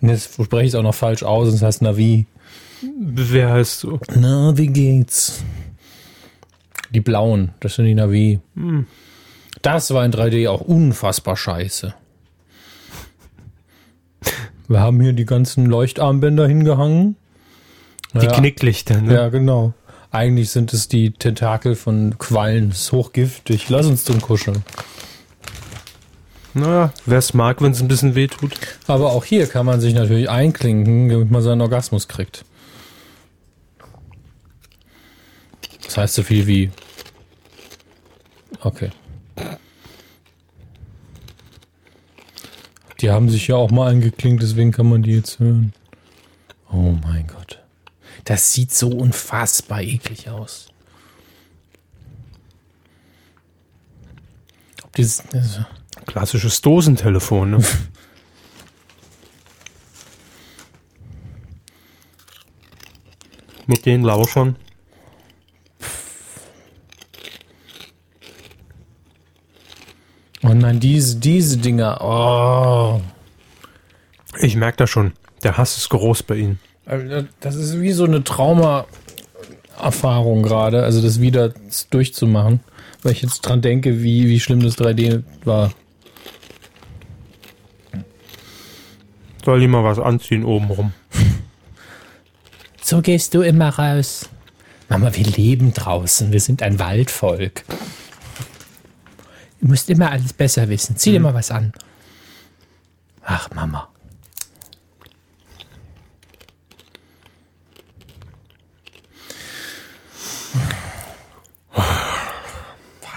Und 0.00 0.08
jetzt 0.08 0.34
spreche 0.34 0.62
ich 0.64 0.68
es 0.68 0.74
auch 0.74 0.82
noch 0.82 0.94
falsch 0.94 1.22
aus, 1.22 1.48
und 1.48 1.54
es 1.54 1.62
heißt 1.62 1.82
Navi. 1.82 2.26
Wer 2.82 3.50
heißt 3.50 3.80
so? 3.80 4.00
Na, 4.14 4.56
wie 4.56 4.68
geht's? 4.68 5.42
Die 6.90 7.00
blauen, 7.00 7.50
das 7.60 7.74
sind 7.74 7.86
die 7.86 7.94
Navi. 7.94 8.40
Das 9.62 9.92
war 9.92 10.04
in 10.04 10.12
3D 10.12 10.48
auch 10.48 10.60
unfassbar 10.60 11.36
scheiße. 11.36 11.94
Wir 14.68 14.80
haben 14.80 15.00
hier 15.00 15.12
die 15.12 15.26
ganzen 15.26 15.66
Leuchtarmbänder 15.66 16.46
hingehangen. 16.46 17.16
Die 18.14 18.26
Ja. 18.26 18.32
Knicklichter, 18.32 19.00
ne? 19.00 19.14
Ja, 19.14 19.28
genau. 19.28 19.74
Eigentlich 20.10 20.50
sind 20.50 20.72
es 20.72 20.86
die 20.86 21.10
Tentakel 21.10 21.74
von 21.74 22.16
Quallen. 22.18 22.70
Das 22.70 22.82
ist 22.82 22.92
hochgiftig. 22.92 23.68
Lass 23.68 23.86
uns 23.86 24.04
drin 24.04 24.20
kuscheln. 24.20 24.64
Naja, 26.56 26.92
wer 27.04 27.18
es 27.18 27.34
mag, 27.34 27.60
wenn 27.60 27.72
es 27.72 27.80
ein 27.80 27.88
bisschen 27.88 28.14
weh 28.14 28.28
tut. 28.28 28.52
Aber 28.86 29.10
auch 29.12 29.24
hier 29.24 29.48
kann 29.48 29.66
man 29.66 29.80
sich 29.80 29.92
natürlich 29.92 30.30
einklinken, 30.30 31.08
damit 31.08 31.32
man 31.32 31.42
seinen 31.42 31.60
Orgasmus 31.60 32.06
kriegt. 32.06 32.44
Das 35.82 35.96
heißt 35.96 36.14
so 36.14 36.22
viel 36.22 36.46
wie. 36.46 36.70
Okay. 38.60 38.90
Die 43.00 43.10
haben 43.10 43.28
sich 43.28 43.48
ja 43.48 43.56
auch 43.56 43.72
mal 43.72 43.90
eingeklinkt, 43.90 44.42
deswegen 44.42 44.70
kann 44.70 44.88
man 44.88 45.02
die 45.02 45.12
jetzt 45.16 45.40
hören. 45.40 45.72
Oh 46.72 46.94
mein 47.04 47.26
Gott. 47.26 47.43
Das 48.24 48.52
sieht 48.52 48.72
so 48.72 48.88
unfassbar 48.88 49.82
eklig 49.82 50.28
aus. 50.30 50.68
Ob 54.82 54.92
dieses, 54.94 55.22
also, 55.32 55.64
Klassisches 56.06 56.60
Dosentelefon, 56.60 57.50
ne? 57.52 57.58
Mit 63.66 63.86
den 63.86 64.02
Lauschern. 64.02 64.56
oh 70.42 70.52
nein, 70.52 70.78
diese, 70.80 71.16
diese 71.16 71.56
Dinger. 71.56 71.98
Oh. 72.02 73.00
Ich 74.38 74.56
merke 74.56 74.76
da 74.76 74.86
schon. 74.86 75.14
Der 75.42 75.56
Hass 75.56 75.78
ist 75.78 75.88
groß 75.88 76.22
bei 76.24 76.36
Ihnen. 76.36 76.60
Also, 76.86 77.26
Das 77.40 77.56
ist 77.56 77.80
wie 77.80 77.92
so 77.92 78.04
eine 78.04 78.22
Trauma-Erfahrung 78.24 80.42
gerade, 80.42 80.82
also 80.82 81.00
das 81.00 81.20
wieder 81.20 81.52
durchzumachen, 81.90 82.60
weil 83.02 83.12
ich 83.12 83.22
jetzt 83.22 83.40
dran 83.42 83.62
denke, 83.62 84.02
wie, 84.02 84.28
wie 84.28 84.40
schlimm 84.40 84.60
das 84.60 84.76
3D 84.78 85.22
war. 85.44 85.72
Soll 89.44 89.62
ich 89.62 89.68
mal 89.68 89.84
was 89.84 89.98
anziehen 89.98 90.44
oben 90.44 90.70
rum? 90.70 90.92
So 92.86 93.00
gehst 93.00 93.32
du 93.32 93.40
immer 93.40 93.70
raus. 93.70 94.28
Mama, 94.90 95.14
wir 95.14 95.24
leben 95.24 95.72
draußen, 95.72 96.32
wir 96.32 96.40
sind 96.40 96.62
ein 96.62 96.78
Waldvolk. 96.78 97.64
Du 99.62 99.68
musst 99.68 99.88
immer 99.88 100.10
alles 100.10 100.34
besser 100.34 100.68
wissen. 100.68 100.94
Zieh 100.98 101.12
dir 101.12 101.20
mal 101.20 101.32
was 101.32 101.50
an. 101.50 101.72
Ach, 103.22 103.48
Mama. 103.54 103.88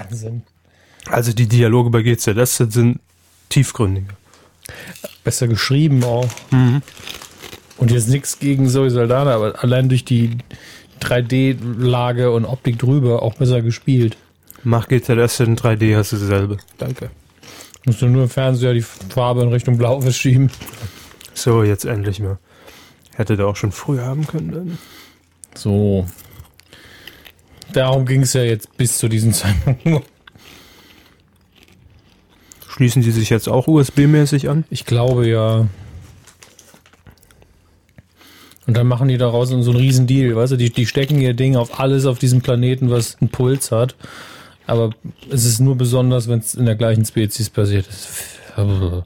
Wahnsinn. 0.10 0.44
Also 1.10 1.34
die 1.34 1.48
Dialoge 1.48 1.90
bei 1.90 2.02
GZS 2.02 2.58
sind 2.58 3.00
tiefgründiger. 3.50 4.14
besser 5.24 5.48
geschrieben 5.48 6.04
auch. 6.04 6.30
Und 7.78 7.92
jetzt 7.92 8.08
nichts 8.08 8.40
gegen 8.40 8.70
Zoe 8.70 8.90
Saldana, 8.90 9.36
aber 9.36 9.64
allein 9.64 9.90
durch 9.90 10.06
die 10.06 10.38
3D-Lage 11.02 12.32
und 12.32 12.46
Optik 12.46 12.80
drüber 12.80 13.22
auch 13.22 13.36
besser 13.36 13.62
gespielt. 13.62 14.18
Mach 14.64 14.88
GZS 14.88 15.42
in 15.42 15.58
3D, 15.58 15.96
hast 15.96 16.14
du 16.14 16.18
dasselbe. 16.18 16.58
Danke. 16.78 17.12
Musst 17.86 18.02
du 18.02 18.08
nur 18.08 18.24
im 18.24 18.30
Fernseher 18.30 18.74
die 18.74 18.82
Farbe 18.82 19.44
in 19.44 19.50
Richtung 19.50 19.78
Blau 19.78 20.02
verschieben. 20.02 20.50
So, 21.34 21.64
jetzt 21.64 21.86
endlich 21.86 22.20
mal. 22.20 22.38
Hätte 23.16 23.38
der 23.38 23.48
auch 23.48 23.56
schon 23.56 23.72
früher 23.72 24.06
haben 24.06 24.28
können. 24.28 24.52
Dann. 24.52 24.78
So. 25.56 26.08
Darum 27.74 28.06
ging 28.06 28.22
es 28.22 28.34
ja 28.34 28.44
jetzt 28.44 28.76
bis 28.78 28.98
zu 28.98 29.08
diesem 29.08 29.34
Zeitpunkt. 29.34 30.08
Schließen 32.70 33.02
die 33.02 33.12
sich 33.12 33.30
jetzt 33.30 33.50
auch 33.50 33.68
USB-mäßig 33.68 34.50
an? 34.50 34.64
Ich 34.70 34.86
glaube 34.86 35.28
ja. 35.28 35.68
Und 38.68 38.76
dann 38.76 38.86
machen 38.86 39.08
die 39.08 39.18
daraus 39.18 39.50
so 39.50 39.56
einen 39.56 39.76
riesen 39.76 40.08
Deal, 40.08 40.36
weißt 40.36 40.54
du, 40.54 40.58
die, 40.58 40.70
die 40.70 40.86
stecken 40.86 41.20
ihr 41.20 41.34
Ding 41.34 41.56
auf 41.56 41.80
alles 41.80 42.06
auf 42.06 42.20
diesem 42.20 42.42
Planeten, 42.42 42.90
was 42.90 43.18
einen 43.20 43.30
Puls 43.30 43.72
hat. 43.72 43.96
Aber 44.68 44.92
es 45.30 45.46
ist 45.46 45.60
nur 45.60 45.76
besonders, 45.76 46.28
wenn 46.28 46.40
es 46.40 46.54
in 46.54 46.66
der 46.66 46.76
gleichen 46.76 47.06
Spezies 47.06 47.50
passiert 47.50 47.88
ist. 47.88 48.10
Aber 48.58 49.04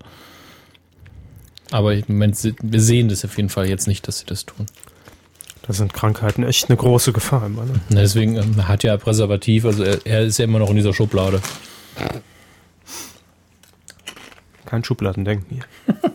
Moment, 1.71 2.37
wir 2.61 2.81
sehen 2.81 3.07
das 3.07 3.23
auf 3.23 3.37
jeden 3.37 3.49
Fall 3.49 3.69
jetzt 3.69 3.87
nicht, 3.87 4.07
dass 4.07 4.19
sie 4.19 4.25
das 4.25 4.45
tun. 4.45 4.65
Da 5.63 5.73
sind 5.73 5.93
Krankheiten 5.93 6.43
echt 6.43 6.69
eine 6.69 6.77
große 6.77 7.13
Gefahr 7.13 7.45
immer. 7.45 7.65
Ne? 7.65 7.79
Deswegen 7.89 8.35
ähm, 8.35 8.67
hat 8.67 8.83
ja 8.83 8.97
Präservativ, 8.97 9.65
also 9.65 9.83
er, 9.83 10.05
er 10.05 10.21
ist 10.21 10.39
ja 10.39 10.45
immer 10.45 10.59
noch 10.59 10.69
in 10.69 10.75
dieser 10.75 10.93
Schublade. 10.93 11.41
Kein 14.65 14.83
Schubladendenken 14.83 15.57
hier. 15.57 15.65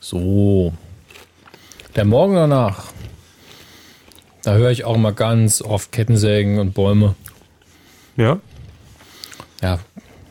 so. 0.00 0.72
Der 1.94 2.04
Morgen 2.04 2.34
danach. 2.34 2.92
Da 4.42 4.54
höre 4.54 4.70
ich 4.70 4.84
auch 4.84 4.96
mal 4.96 5.12
ganz 5.14 5.62
oft 5.62 5.92
Kettensägen 5.92 6.58
und 6.58 6.74
Bäume. 6.74 7.14
Ja? 8.16 8.40
Ja, 9.60 9.78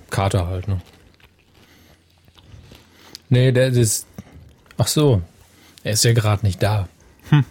Kater 0.10 0.48
halt, 0.48 0.68
ne? 0.68 0.82
Nee, 3.32 3.54
der 3.54 3.70
ist. 3.70 4.08
Ach 4.78 4.88
so. 4.88 5.22
Er 5.84 5.94
ist 5.94 6.04
ja 6.04 6.12
gerade 6.12 6.46
nicht 6.46 6.62
da. 6.62 6.90
Hm. 7.30 7.46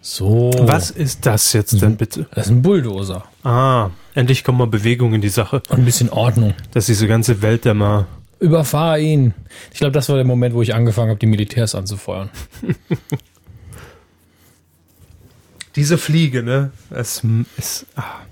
So. 0.00 0.50
Was 0.58 0.90
ist 0.90 1.24
das 1.24 1.52
jetzt 1.52 1.80
denn 1.80 1.96
bitte? 1.96 2.26
Das 2.34 2.46
ist 2.46 2.52
ein 2.52 2.62
Bulldozer. 2.62 3.24
Ah, 3.44 3.90
endlich 4.14 4.42
kommt 4.42 4.58
mal 4.58 4.66
Bewegung 4.66 5.14
in 5.14 5.20
die 5.20 5.28
Sache. 5.28 5.62
Und 5.68 5.78
ein 5.78 5.84
bisschen 5.84 6.10
Ordnung. 6.10 6.52
Dass 6.72 6.86
diese 6.86 7.06
ganze 7.06 7.42
Welt 7.42 7.64
da 7.64 7.74
mal. 7.74 8.06
Überfahr 8.40 8.98
ihn. 8.98 9.34
Ich 9.72 9.78
glaube, 9.78 9.92
das 9.92 10.08
war 10.08 10.16
der 10.16 10.24
Moment, 10.24 10.52
wo 10.52 10.60
ich 10.60 10.74
angefangen 10.74 11.10
habe, 11.10 11.20
die 11.20 11.26
Militärs 11.26 11.76
anzufeuern. 11.76 12.28
diese 15.76 15.96
Fliege, 15.96 16.42
ne? 16.42 16.72
Es 16.90 17.22
ist. 17.56 17.86
Ah. 17.94 18.22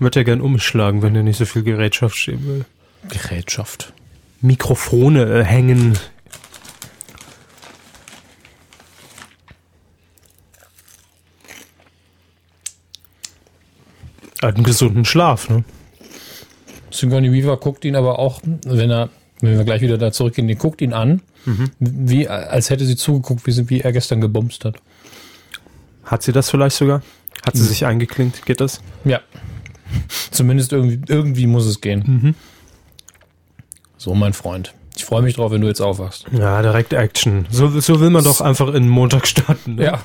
Würde 0.00 0.20
ja 0.20 0.24
gern 0.24 0.40
umschlagen, 0.40 1.02
wenn 1.02 1.14
er 1.14 1.22
nicht 1.22 1.36
so 1.36 1.44
viel 1.44 1.62
Gerätschaft 1.62 2.16
stehen 2.16 2.46
will. 2.46 2.64
Gerätschaft. 3.08 3.92
Mikrofone 4.40 5.40
äh, 5.40 5.44
hängen. 5.44 5.98
Einen 14.42 14.62
gesunden 14.62 15.04
Schlaf, 15.04 15.48
ne? 15.48 15.64
Synchrony 16.90 17.32
Weaver 17.32 17.56
guckt 17.56 17.84
ihn 17.84 17.96
aber 17.96 18.18
auch, 18.18 18.40
wenn 18.44 18.90
er, 18.90 19.08
wenn 19.40 19.56
wir 19.56 19.64
gleich 19.64 19.80
wieder 19.80 19.96
da 19.96 20.12
zurückgehen, 20.12 20.46
die 20.48 20.54
guckt 20.54 20.82
ihn 20.82 20.92
an, 20.92 21.22
mhm. 21.44 21.70
wie, 21.78 22.28
als 22.28 22.70
hätte 22.70 22.84
sie 22.84 22.96
zugeguckt, 22.96 23.46
wie, 23.46 23.70
wie 23.70 23.80
er 23.80 23.92
gestern 23.92 24.20
gebumst 24.20 24.64
hat. 24.64 24.76
Hat 26.04 26.22
sie 26.22 26.32
das 26.32 26.50
vielleicht 26.50 26.76
sogar? 26.76 27.02
Hat 27.44 27.56
sie 27.56 27.62
mhm. 27.62 27.68
sich 27.68 27.86
eingeklinkt? 27.86 28.44
Geht 28.44 28.60
das? 28.60 28.80
Ja. 29.04 29.20
Zumindest 30.30 30.72
irgendwie, 30.72 31.00
irgendwie 31.12 31.46
muss 31.46 31.66
es 31.66 31.80
gehen. 31.80 32.04
Mhm. 32.06 32.34
So, 33.96 34.14
mein 34.14 34.32
Freund. 34.32 34.74
Ich 34.96 35.04
freue 35.04 35.22
mich 35.22 35.34
drauf, 35.34 35.50
wenn 35.50 35.60
du 35.60 35.66
jetzt 35.66 35.80
aufwachst. 35.80 36.26
Ja, 36.32 36.62
direkt 36.62 36.92
Action. 36.92 37.46
So, 37.50 37.80
so 37.80 38.00
will 38.00 38.10
man 38.10 38.22
doch 38.22 38.40
einfach 38.40 38.72
in 38.74 38.88
Montag 38.88 39.26
starten. 39.26 39.76
Ne? 39.76 39.84
Ja. 39.84 40.00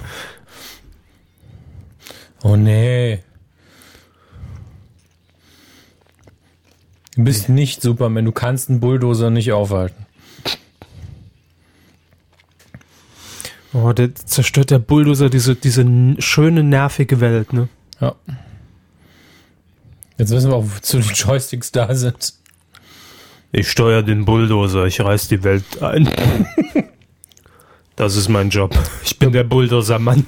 Oh 2.42 2.56
nee. 2.56 3.20
Du 7.16 7.24
bist 7.24 7.50
nicht 7.50 7.82
Superman, 7.82 8.26
du 8.26 8.32
kannst 8.32 8.70
einen 8.70 8.80
Bulldozer 8.80 9.30
nicht 9.30 9.52
aufhalten. 9.52 10.06
Oh, 13.74 13.92
der 13.94 14.16
zerstört 14.16 14.72
der 14.72 14.80
Bulldozer 14.80 15.30
diese, 15.30 15.56
diese 15.56 15.86
schöne, 16.20 16.64
nervige 16.64 17.20
Welt, 17.20 17.54
ne? 17.54 17.68
Ja. 18.00 18.16
Jetzt 20.20 20.32
wissen 20.32 20.52
wir 20.52 20.58
auch, 20.58 20.66
wozu 20.66 21.00
die 21.00 21.14
Joysticks 21.14 21.72
da 21.72 21.96
sind. 21.96 22.34
Ich 23.54 23.72
steuere 23.72 24.04
den 24.04 24.26
Bulldozer, 24.26 24.86
ich 24.86 25.00
reiß 25.00 25.30
die 25.30 25.44
Welt 25.46 25.82
ein. 25.82 26.12
das 27.96 28.18
ist 28.18 28.28
mein 28.28 28.50
Job. 28.50 28.78
Ich 29.06 29.18
bin 29.18 29.32
der 29.32 29.46
Bulldozer-Mann. 29.46 30.26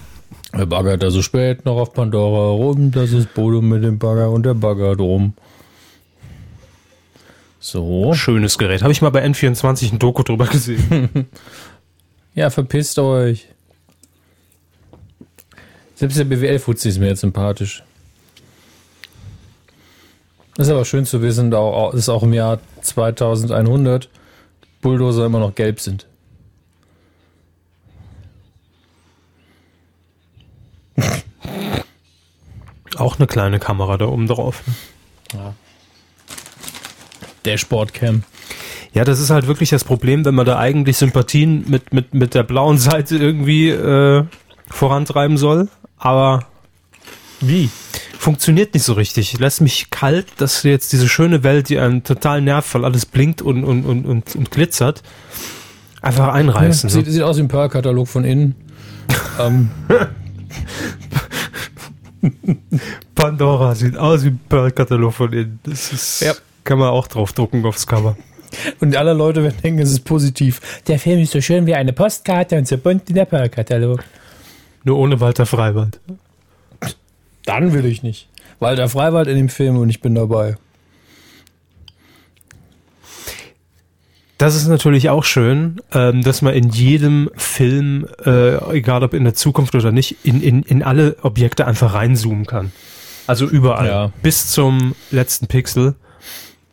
Er 0.53 0.65
baggert 0.65 1.03
da 1.03 1.11
so 1.11 1.21
spät 1.21 1.65
noch 1.65 1.75
auf 1.75 1.93
Pandora 1.93 2.51
rum. 2.51 2.91
Das 2.91 3.11
ist 3.11 3.33
Bodo 3.33 3.61
mit 3.61 3.83
dem 3.83 3.99
Bagger 3.99 4.31
und 4.31 4.43
der 4.43 4.53
Bagger 4.53 4.95
drum. 4.95 5.33
So. 7.59 8.13
Schönes 8.13 8.57
Gerät. 8.57 8.83
Habe 8.83 8.93
ich 8.93 9.01
mal 9.01 9.09
bei 9.09 9.25
N24 9.25 9.91
ein 9.91 9.99
Doku 9.99 10.23
drüber 10.23 10.47
gesehen. 10.47 11.27
ja, 12.33 12.49
verpisst 12.49 12.97
euch. 12.97 13.49
Selbst 15.95 16.17
der 16.17 16.23
BWL-Fuzzi 16.23 16.87
ist 16.87 16.97
mir 16.97 17.07
jetzt 17.07 17.21
sympathisch. 17.21 17.83
Das 20.61 20.67
ist 20.67 20.75
aber 20.75 20.85
schön 20.85 21.07
zu 21.07 21.23
wissen, 21.23 21.49
dass 21.49 22.07
auch 22.07 22.21
im 22.21 22.33
Jahr 22.33 22.59
2100 22.81 24.09
Bulldozer 24.79 25.25
immer 25.25 25.39
noch 25.39 25.55
gelb 25.55 25.79
sind. 25.79 26.05
Auch 32.95 33.17
eine 33.17 33.25
kleine 33.25 33.57
Kamera 33.57 33.97
da 33.97 34.05
oben 34.05 34.27
drauf. 34.27 34.61
Ja. 35.33 35.55
Dashboard-Cam. 37.43 38.21
Ja, 38.93 39.03
das 39.03 39.19
ist 39.19 39.31
halt 39.31 39.47
wirklich 39.47 39.71
das 39.71 39.83
Problem, 39.83 40.25
wenn 40.25 40.35
man 40.35 40.45
da 40.45 40.59
eigentlich 40.59 40.97
Sympathien 40.97 41.67
mit, 41.67 41.91
mit, 41.91 42.13
mit 42.13 42.35
der 42.35 42.43
blauen 42.43 42.77
Seite 42.77 43.17
irgendwie 43.17 43.71
äh, 43.71 44.25
vorantreiben 44.69 45.37
soll. 45.37 45.69
Aber 45.97 46.50
wie? 47.41 47.69
Funktioniert 48.17 48.73
nicht 48.73 48.83
so 48.83 48.93
richtig. 48.93 49.39
Lässt 49.39 49.61
mich 49.61 49.89
kalt, 49.89 50.27
dass 50.37 50.63
jetzt 50.63 50.93
diese 50.93 51.09
schöne 51.09 51.43
Welt, 51.43 51.69
die 51.69 51.79
einen 51.79 52.03
total 52.03 52.41
nervt, 52.41 52.73
weil 52.73 52.85
alles 52.85 53.05
blinkt 53.05 53.41
und, 53.41 53.63
und, 53.63 53.85
und, 53.85 54.05
und, 54.05 54.35
und 54.35 54.51
glitzert, 54.51 55.01
einfach 56.01 56.33
einreißen. 56.33 56.89
Ja, 56.89 56.95
sieht, 56.95 57.07
sieht 57.07 57.23
aus 57.23 57.37
wie 57.37 57.41
ein 57.41 57.47
Pearl-Katalog 57.47 58.07
von 58.07 58.23
innen. 58.23 58.55
ähm. 59.39 59.69
Pandora 63.15 63.73
sieht 63.73 63.97
aus 63.97 64.23
wie 64.23 64.29
ein 64.29 64.39
Pearl-Katalog 64.47 65.13
von 65.13 65.33
innen. 65.33 65.59
Das 65.63 65.91
ist. 65.91 66.21
Ja. 66.21 66.33
Kann 66.63 66.77
man 66.77 66.89
auch 66.89 67.07
draufdrucken 67.07 67.65
aufs 67.65 67.87
Cover. 67.87 68.15
Und 68.79 68.95
alle 68.95 69.13
Leute 69.13 69.43
werden 69.43 69.57
denken, 69.63 69.81
es 69.81 69.91
ist 69.91 70.05
positiv. 70.05 70.61
Der 70.87 70.99
Film 70.99 71.19
ist 71.19 71.31
so 71.31 71.41
schön 71.41 71.65
wie 71.65 71.75
eine 71.75 71.93
Postkarte 71.93 72.57
und 72.57 72.67
so 72.67 72.77
bunt 72.77 73.03
wie 73.07 73.13
der 73.13 73.25
Pearl-Katalog. 73.25 74.03
Nur 74.83 74.97
ohne 74.97 75.19
Walter 75.19 75.45
Freiwald. 75.45 75.99
Dann 77.45 77.73
will 77.73 77.85
ich 77.85 78.03
nicht. 78.03 78.29
Walter 78.59 78.89
Freiwald 78.89 79.27
in 79.27 79.37
dem 79.37 79.49
Film 79.49 79.77
und 79.77 79.89
ich 79.89 80.01
bin 80.01 80.15
dabei. 80.15 80.55
Das 84.37 84.55
ist 84.55 84.67
natürlich 84.67 85.09
auch 85.09 85.23
schön, 85.23 85.81
ähm, 85.93 86.23
dass 86.23 86.41
man 86.41 86.55
in 86.55 86.69
jedem 86.69 87.29
Film, 87.35 88.07
äh, 88.25 88.75
egal 88.75 89.03
ob 89.03 89.13
in 89.13 89.23
der 89.23 89.35
Zukunft 89.35 89.75
oder 89.75 89.91
nicht, 89.91 90.17
in, 90.23 90.41
in, 90.41 90.63
in 90.63 90.81
alle 90.81 91.17
Objekte 91.21 91.67
einfach 91.67 91.93
reinzoomen 91.93 92.47
kann. 92.47 92.71
Also 93.27 93.45
überall. 93.45 93.87
Ja. 93.87 94.11
Bis 94.23 94.49
zum 94.49 94.95
letzten 95.11 95.45
Pixel. 95.45 95.93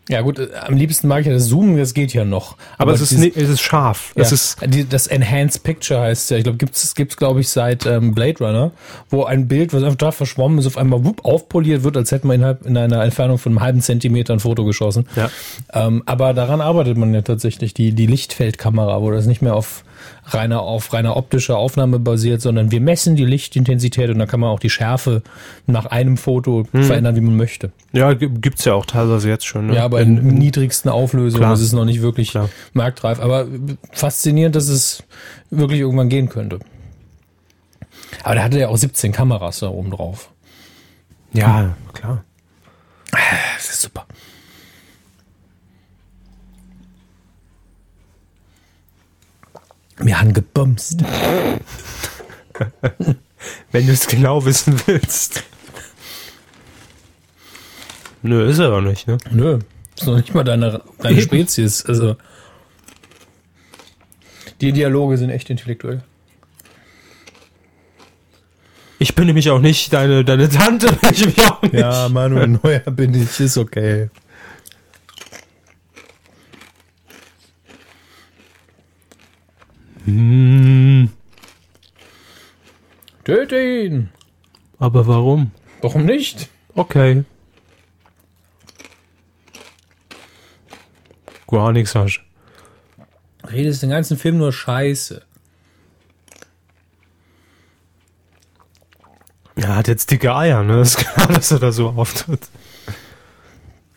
Ja 0.09 0.23
gut, 0.23 0.39
äh, 0.39 0.49
am 0.67 0.77
liebsten 0.77 1.09
mag 1.09 1.21
ich 1.21 1.27
ja 1.27 1.33
das 1.33 1.49
Zoomen, 1.49 1.77
das 1.77 1.95
geht 1.95 2.15
ja 2.15 2.25
noch. 2.25 2.57
Aber, 2.79 2.91
Aber 2.91 2.93
es, 2.93 3.01
ist, 3.01 3.13
dieses, 3.13 3.37
es 3.37 3.49
ist 3.51 3.61
scharf. 3.61 4.13
Ja, 4.17 4.23
es 4.23 4.33
ist 4.33 4.57
die, 4.67 4.89
das 4.89 5.07
Enhanced 5.07 5.63
Picture 5.63 6.01
heißt 6.01 6.31
ja. 6.31 6.39
Ich 6.39 6.45
glaube, 6.45 6.59
gibt's 6.59 6.83
es 6.85 6.95
gibt's 6.95 7.17
glaube 7.17 7.41
ich 7.41 7.49
seit 7.49 7.87
ähm, 7.87 8.15
Blade 8.15 8.39
Runner, 8.41 8.73
wo 9.11 9.25
ein 9.25 9.49
Bild, 9.49 9.73
was 9.73 9.83
einfach 9.83 9.97
da 9.97 10.11
verschwommen 10.11 10.59
ist, 10.59 10.67
auf 10.67 10.79
einmal 10.79 11.05
wupp, 11.05 11.25
aufpoliert 11.25 11.85
wird, 11.85 11.97
als 11.97 12.11
hätte 12.11 12.27
man 12.27 12.37
innerhalb 12.37 12.67
in 12.67 12.77
einer 12.77 13.03
Entfernung 13.03 13.39
von 13.39 13.53
einem 13.53 13.61
halben 13.61 13.81
Zentimeter 13.81 14.33
ein 14.33 14.41
Foto 14.41 14.65
geschossen. 14.65 15.07
Ja. 15.15 15.31
Ähm, 15.73 16.03
aber 16.07 16.33
daran 16.33 16.61
arbeitet 16.61 16.97
man 16.97 17.13
ja 17.13 17.23
tatsächlich 17.23 17.75
die 17.75 17.93
die 17.93 18.07
Lichtfeldkamera, 18.07 19.03
wo 19.03 19.11
das 19.11 19.27
nicht 19.27 19.43
mehr 19.43 19.55
auf 19.55 19.85
reiner 20.35 20.63
auf 20.63 20.93
reiner 20.93 21.17
optischer 21.17 21.57
Aufnahme 21.57 21.99
basiert, 21.99 22.41
sondern 22.41 22.71
wir 22.71 22.81
messen 22.81 23.17
die 23.17 23.25
Lichtintensität 23.25 24.11
und 24.11 24.19
dann 24.19 24.29
kann 24.29 24.41
man 24.41 24.51
auch 24.51 24.61
die 24.61 24.71
Schärfe 24.71 25.23
nach 25.67 25.87
einem 25.87 26.17
Foto 26.17 26.67
hm. 26.71 26.85
verändern, 26.85 27.17
wie 27.17 27.21
man 27.21 27.37
möchte. 27.37 27.73
Ja, 27.93 28.13
gibt's 28.15 28.65
ja 28.65 28.75
auch 28.75 28.87
teilweise 28.87 29.29
jetzt 29.29 29.47
schon. 29.47 29.69
Ne? 29.69 29.77
Ja, 29.77 29.85
aber 29.85 30.01
in, 30.01 30.17
den 30.17 30.39
niedrigsten 30.39 30.91
Auflösungen. 30.91 31.43
Klar. 31.43 31.55
Ist 31.55 31.73
noch 31.73 31.85
nicht 31.85 32.03
wirklich 32.03 32.31
Klar. 32.31 32.49
marktreif. 32.73 33.21
Aber 33.21 33.47
faszinierend, 33.93 34.55
dass 34.55 34.69
es 34.69 35.03
wirklich 35.51 35.81
irgendwann 35.81 36.09
gehen 36.09 36.29
könnte. 36.29 36.61
Aber 38.23 38.35
der 38.35 38.45
hatte 38.45 38.59
ja 38.59 38.69
auch 38.69 38.77
17 38.77 39.13
Kameras 39.13 39.61
da 39.61 39.69
oben 39.69 39.91
drauf. 39.91 40.31
Ja, 41.33 41.75
klar. 41.93 42.25
Das 43.11 43.71
ist 43.71 43.83
super. 43.83 44.07
Wir 50.01 50.21
haben 50.21 50.33
gebumst. 50.33 51.03
Wenn 53.73 53.87
du 53.87 53.93
es 53.93 54.07
genau 54.07 54.45
wissen 54.45 54.81
willst. 54.87 55.45
Nö, 58.23 58.49
ist 58.49 58.59
er 58.59 58.71
doch 58.71 58.81
nicht, 58.81 59.07
ne? 59.07 59.19
Nö, 59.31 59.59
ist 59.97 60.07
noch 60.07 60.17
nicht 60.17 60.35
mal 60.35 60.45
deine, 60.45 60.83
deine 60.99 61.21
Spezies. 61.21 61.85
Also 61.87 62.17
die 64.61 64.73
Dialoge 64.73 65.17
sind 65.19 65.31
echt 65.31 65.51
intellektuell. 65.51 66.03
Ich 68.99 69.15
bin 69.15 69.27
nämlich 69.27 69.49
auch 69.51 69.61
nicht 69.61 69.93
deine, 69.93 70.25
deine 70.25 70.49
Tante. 70.49 70.89
Ich 71.13 71.41
auch 71.49 71.63
nicht. 71.63 71.75
Ja, 71.75 72.09
Manuel 72.09 72.49
Neuer 72.49 72.81
bin 72.81 73.15
ich, 73.15 73.39
ist 73.39 73.57
okay. 73.57 74.11
Hm, 80.09 81.11
Töte 83.25 83.61
ihn! 83.61 84.09
aber 84.79 85.07
warum? 85.07 85.51
Warum 85.83 86.07
nicht? 86.07 86.49
Okay. 86.75 87.25
Gar 91.47 91.73
nichts 91.73 91.95
hast. 91.95 92.23
Redest 93.45 93.83
den 93.83 93.91
ganzen 93.91 94.17
Film 94.17 94.39
nur 94.39 94.51
Scheiße. 94.51 95.21
Er 99.57 99.77
hat 99.77 99.89
jetzt 99.89 100.11
dicke 100.11 100.35
Eier, 100.35 100.63
ne? 100.63 100.81
Ist 100.81 100.97
klar, 100.97 101.27
dass 101.27 101.51
er 101.51 101.59
da 101.59 101.71
so 101.71 101.91
auftritt. 101.91 102.49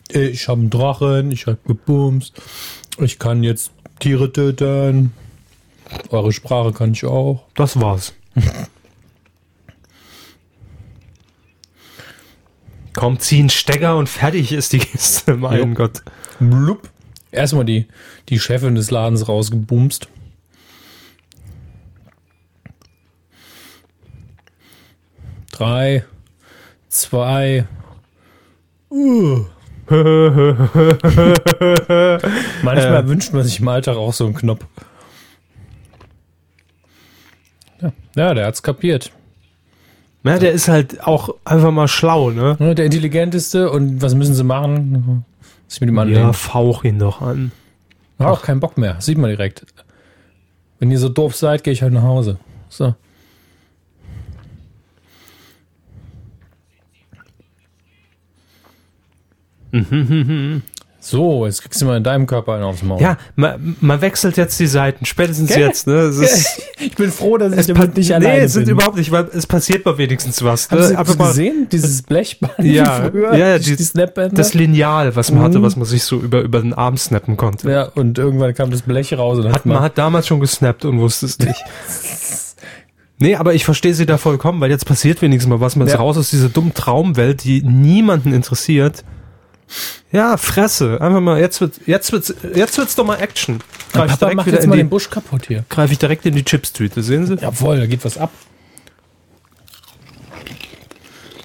Ich 0.09 0.49
habe 0.49 0.59
einen 0.59 0.69
Drachen, 0.69 1.31
ich 1.31 1.47
habe 1.47 1.59
gebumst. 1.65 2.33
Ich 2.97 3.17
kann 3.17 3.43
jetzt 3.43 3.71
Tiere 3.99 4.33
töten. 4.33 5.13
Eure 6.09 6.31
Sprache 6.31 6.73
kann 6.73 6.91
ich 6.93 7.05
auch. 7.05 7.45
Das 7.55 7.79
war's. 7.79 8.13
Komm, 12.93 13.19
zieh 13.19 13.39
einen 13.39 13.49
Stecker 13.49 13.97
und 13.97 14.09
fertig 14.09 14.51
ist 14.51 14.73
die 14.73 14.79
Kiste. 14.79 15.37
Mein 15.37 15.59
Jo. 15.59 15.67
Gott. 15.73 16.03
Blub. 16.39 16.89
Erstmal 17.31 17.65
die, 17.65 17.87
die 18.29 18.39
Chefin 18.39 18.75
des 18.75 18.91
Ladens 18.91 19.27
rausgebumst. 19.27 20.09
Drei, 25.51 26.03
zwei. 26.89 27.65
Uh. 28.89 29.45
Manchmal 32.63 33.07
wünscht 33.07 33.33
man 33.33 33.43
sich 33.43 33.59
im 33.59 33.67
Alltag 33.67 33.97
auch 33.97 34.13
so 34.13 34.25
einen 34.25 34.33
Knopf. 34.33 34.65
Ja, 37.81 37.91
ja 38.15 38.33
der 38.33 38.45
hat's 38.45 38.63
kapiert. 38.63 39.11
Ja, 40.23 40.37
der 40.37 40.51
ist 40.51 40.67
halt 40.67 41.05
auch 41.05 41.35
einfach 41.43 41.71
mal 41.71 41.87
schlau, 41.87 42.29
ne? 42.29 42.55
Der 42.59 42.85
intelligenteste 42.85 43.71
und 43.71 44.01
was 44.01 44.13
müssen 44.13 44.35
sie 44.35 44.43
machen? 44.43 45.25
Sich 45.67 45.81
mit 45.81 45.89
ihm 45.89 46.13
Ja, 46.13 46.31
fauch 46.33 46.83
ihn 46.83 46.99
doch 46.99 47.21
an. 47.21 47.51
Hat 48.19 48.27
auch 48.27 48.43
keinen 48.43 48.59
Bock 48.59 48.77
mehr. 48.77 48.97
Sieht 48.99 49.17
man 49.17 49.29
direkt. 49.31 49.65
Wenn 50.79 50.91
ihr 50.91 50.99
so 50.99 51.09
doof 51.09 51.35
seid, 51.35 51.63
gehe 51.63 51.73
ich 51.73 51.81
halt 51.81 51.93
nach 51.93 52.03
Hause. 52.03 52.37
So. 52.69 52.93
So, 61.03 61.47
jetzt 61.47 61.63
kriegst 61.63 61.81
du 61.81 61.87
mal 61.87 61.97
in 61.97 62.03
deinem 62.03 62.27
Körper 62.27 62.53
einen 62.53 62.63
aufs 62.63 62.83
Maul. 62.83 63.01
Ja, 63.01 63.17
man, 63.35 63.75
man 63.81 64.01
wechselt 64.01 64.37
jetzt 64.37 64.59
die 64.59 64.67
Seiten, 64.67 65.03
spätestens 65.03 65.49
Gell? 65.49 65.61
jetzt, 65.61 65.87
ne? 65.87 66.01
Ist, 66.03 66.61
ich 66.79 66.93
bin 66.93 67.11
froh, 67.11 67.37
dass 67.37 67.53
es 67.53 67.67
ich 67.67 67.73
damit 67.73 67.97
nicht 67.97 68.09
nee, 68.09 68.13
alleine 68.15 68.43
es 68.43 68.53
sind 68.53 68.65
bin. 68.65 68.73
überhaupt 68.75 68.97
nicht, 68.97 69.11
weil 69.11 69.27
es 69.33 69.47
passiert 69.47 69.83
mal 69.83 69.97
wenigstens 69.97 70.43
was. 70.43 70.69
Ne? 70.69 70.89
Sie 70.89 70.93
mal 70.93 71.03
gesehen? 71.03 71.67
Dieses 71.71 72.03
Blechband 72.03 72.53
Ja, 72.59 73.09
früher? 73.09 73.35
ja, 73.35 73.57
die, 73.57 73.75
die- 73.75 73.83
Snapbänder? 73.83 74.35
das 74.35 74.53
Lineal, 74.53 75.15
was 75.15 75.31
man 75.31 75.39
Mhm. 75.39 75.45
hatte, 75.45 75.63
was 75.63 75.75
man 75.75 75.85
sich 75.85 76.03
so 76.03 76.19
über, 76.19 76.41
über 76.41 76.61
den 76.61 76.73
Arm 76.75 76.97
snappen 76.97 77.35
konnte. 77.35 77.71
ja, 77.71 77.83
und 77.95 78.19
irgendwann 78.19 78.53
kam 78.53 78.69
das 78.69 78.83
Blech 78.83 79.11
raus 79.17 79.39
und 79.39 79.51
Hat, 79.51 79.65
man 79.65 79.79
hat 79.79 79.97
damals 79.97 80.27
schon 80.27 80.39
gesnappt 80.39 80.85
und 80.85 80.99
wusste 80.99 81.25
es 81.25 81.39
nicht. 81.39 81.63
Nee, 83.23 83.35
aber 83.35 83.53
ich 83.53 83.65
verstehe 83.65 83.93
sie 83.93 84.07
da 84.07 84.17
vollkommen, 84.17 84.59
weil 84.61 84.71
jetzt 84.71 84.87
passiert 84.87 85.21
wenigstens 85.21 85.47
mal 85.47 85.61
was. 85.61 85.75
Man 85.75 85.85
ist 85.85 85.93
Ja. 85.93 85.99
raus 85.99 86.17
aus 86.17 86.31
dieser 86.31 86.49
dummen 86.49 86.73
Traumwelt, 86.73 87.43
die 87.43 87.61
niemanden 87.61 88.33
interessiert. 88.33 89.03
Ja, 90.11 90.37
Fresse. 90.37 90.99
Einfach 90.99 91.21
mal, 91.21 91.39
jetzt 91.39 91.61
wird, 91.61 91.81
jetzt 91.85 92.11
wird's, 92.11 92.33
jetzt 92.53 92.77
wird's 92.77 92.95
doch 92.95 93.05
mal 93.05 93.15
Action. 93.15 93.59
Greif 93.93 94.11
ich 94.11 94.11
Papa 94.11 94.17
direkt 94.17 94.35
macht 94.37 94.47
jetzt 94.47 94.63
in 94.63 94.69
mal 94.69 94.75
die, 94.75 94.83
den 94.83 94.89
Busch 94.89 95.09
kaputt 95.09 95.47
hier. 95.47 95.65
greif 95.69 95.91
ich 95.91 95.99
direkt 95.99 96.25
in 96.25 96.35
die 96.35 96.43
Chipstüte, 96.43 97.01
sehen 97.01 97.25
Sie? 97.25 97.35
Jawohl, 97.35 97.79
da 97.79 97.85
geht 97.85 98.03
was 98.03 98.17
ab. 98.17 98.31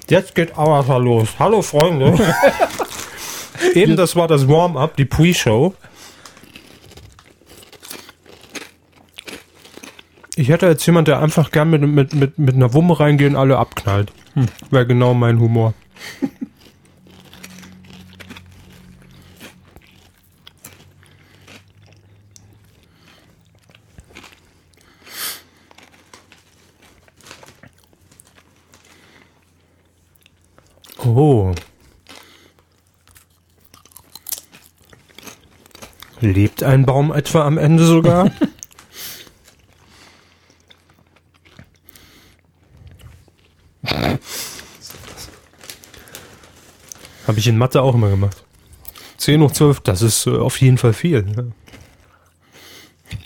Jetzt 0.09 0.35
geht 0.35 0.57
Avatar 0.57 0.99
los. 0.99 1.29
Hallo 1.39 1.61
Freunde. 1.61 2.17
Eben, 3.73 3.95
das 3.95 4.15
war 4.15 4.27
das 4.27 4.47
Warm-up, 4.47 4.95
die 4.95 5.05
Pre-Show. 5.05 5.73
Ich 10.35 10.49
hätte 10.49 10.67
jetzt 10.67 10.85
jemand, 10.85 11.07
der 11.07 11.19
einfach 11.19 11.51
gern 11.51 11.69
mit, 11.71 11.81
mit, 11.81 12.13
mit, 12.13 12.37
mit 12.37 12.55
einer 12.55 12.73
Wumme 12.73 12.99
reingeht 12.99 13.31
und 13.31 13.35
alle 13.35 13.57
abknallt. 13.57 14.11
Wäre 14.69 14.85
genau 14.85 15.13
mein 15.13 15.39
Humor. 15.39 15.73
Oh. 31.07 31.55
Lebt 36.19 36.63
ein 36.63 36.85
Baum 36.85 37.13
etwa 37.13 37.45
am 37.45 37.57
Ende 37.57 37.85
sogar? 37.85 38.29
Habe 47.25 47.39
ich 47.39 47.47
in 47.47 47.57
Mathe 47.57 47.81
auch 47.81 47.95
immer 47.95 48.09
gemacht. 48.09 48.43
10 49.17 49.41
hoch 49.41 49.51
12, 49.51 49.79
das 49.81 50.01
ist 50.01 50.27
äh, 50.27 50.31
auf 50.31 50.59
jeden 50.59 50.77
Fall 50.77 50.91
viel. 50.93 51.23
Ne? 51.23 51.53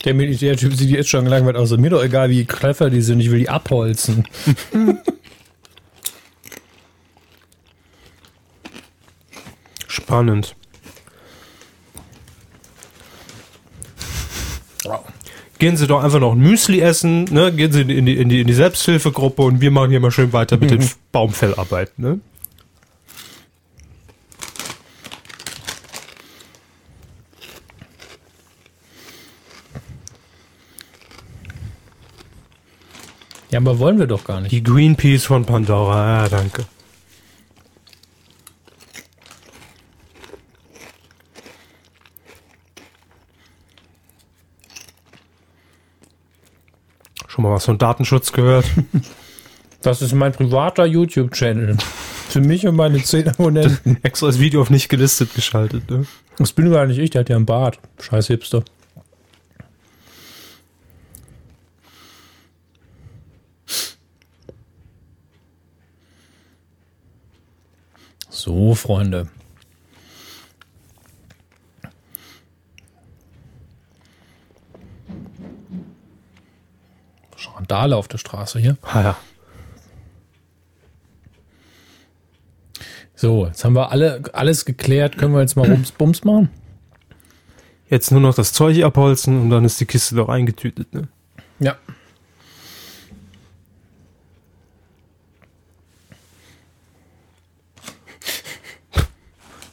Der 0.06 0.14
Militärtyp 0.14 0.76
sieht 0.76 0.92
jetzt 0.92 1.10
schon 1.10 1.26
gelangweilt 1.26 1.56
aus. 1.56 1.76
Mir 1.78 1.90
doch 1.90 2.04
egal, 2.04 2.30
wie 2.30 2.46
clever 2.46 2.92
die 2.92 3.02
sind. 3.02 3.20
Ich 3.22 3.32
will 3.32 3.40
die 3.40 3.50
abholzen. 3.50 4.24
Spannend. 9.92 10.56
Gehen 15.60 15.76
Sie 15.78 15.86
doch 15.86 16.02
einfach 16.02 16.20
noch 16.20 16.32
ein 16.32 16.40
Müsli 16.40 16.80
essen, 16.80 17.26
ne? 17.26 17.52
Gehen 17.52 17.72
Sie 17.72 17.82
in 17.82 18.06
die, 18.06 18.18
in 18.18 18.30
die, 18.30 18.42
in 18.42 18.48
die 18.48 18.54
Selbsthilfegruppe 18.54 19.42
und 19.42 19.60
wir 19.60 19.70
machen 19.70 19.92
hier 19.92 20.00
mal 20.00 20.10
schön 20.10 20.32
weiter 20.34 20.58
mit 20.58 20.72
den 20.72 20.90
Baumfellarbeit, 21.12 22.00
ne? 22.00 22.20
Ja, 33.52 33.60
aber 33.60 33.78
wollen 33.78 34.00
wir 34.00 34.08
doch 34.08 34.24
gar 34.24 34.40
nicht. 34.40 34.54
Die 34.54 34.64
Greenpeace 34.64 35.26
von 35.26 35.46
Pandora, 35.46 36.24
ja, 36.24 36.30
danke. 36.30 36.66
Mal 47.42 47.52
was 47.52 47.66
von 47.66 47.78
Datenschutz 47.78 48.32
gehört? 48.32 48.66
Das 49.84 50.04
ist 50.04 50.14
mein 50.14 50.32
privater 50.32 50.86
YouTube-Channel. 50.86 51.76
Für 52.30 52.40
mich 52.40 52.68
und 52.68 52.76
meine 52.76 53.02
10 53.02 53.30
Abonnenten. 53.30 53.98
Extra 54.04 54.28
das 54.28 54.40
Video 54.40 54.62
auf 54.62 54.70
nicht 54.70 54.90
gelistet 54.90 55.34
geschaltet, 55.34 55.90
ne? 55.90 56.06
Das 56.38 56.54
bin 56.54 56.72
gar 56.72 56.86
nicht 56.86 57.00
ich, 57.00 57.10
der 57.10 57.22
hat 57.22 57.30
ja 57.30 57.36
einen 57.36 57.48
Bart. 57.48 57.80
Scheiß 58.00 58.28
Hipster. 58.28 58.64
So, 68.30 68.76
Freunde. 68.76 69.30
Randale 77.72 77.96
auf 77.96 78.08
der 78.08 78.18
Straße 78.18 78.60
hier. 78.60 78.78
Ah, 78.82 79.02
ja. 79.02 79.18
So, 83.16 83.46
jetzt 83.46 83.64
haben 83.64 83.76
wir 83.76 83.92
alle, 83.92 84.24
alles 84.34 84.66
geklärt. 84.66 85.18
Können 85.18 85.34
wir 85.34 85.42
jetzt 85.42 85.56
mal 85.56 85.68
Bums, 85.68 85.92
Bums 85.92 86.24
machen? 86.24 86.50
Jetzt 87.90 88.12
nur 88.12 88.20
noch 88.20 88.34
das 88.34 88.52
Zeug 88.54 88.84
abholzen 88.84 89.40
und 89.40 89.50
dann 89.50 89.64
ist 89.64 89.80
die 89.80 89.86
Kiste 89.86 90.16
doch 90.16 90.28
eingetütet. 90.30 90.94
Ne? 90.94 91.08
Ja. 91.60 91.76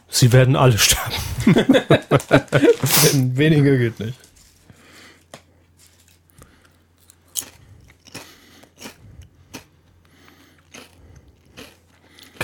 Sie 0.09 0.33
werden 0.33 0.57
alle 0.57 0.77
sterben. 0.79 1.15
Weniger 3.37 3.79
geht 3.79 4.01
nicht. 4.01 4.28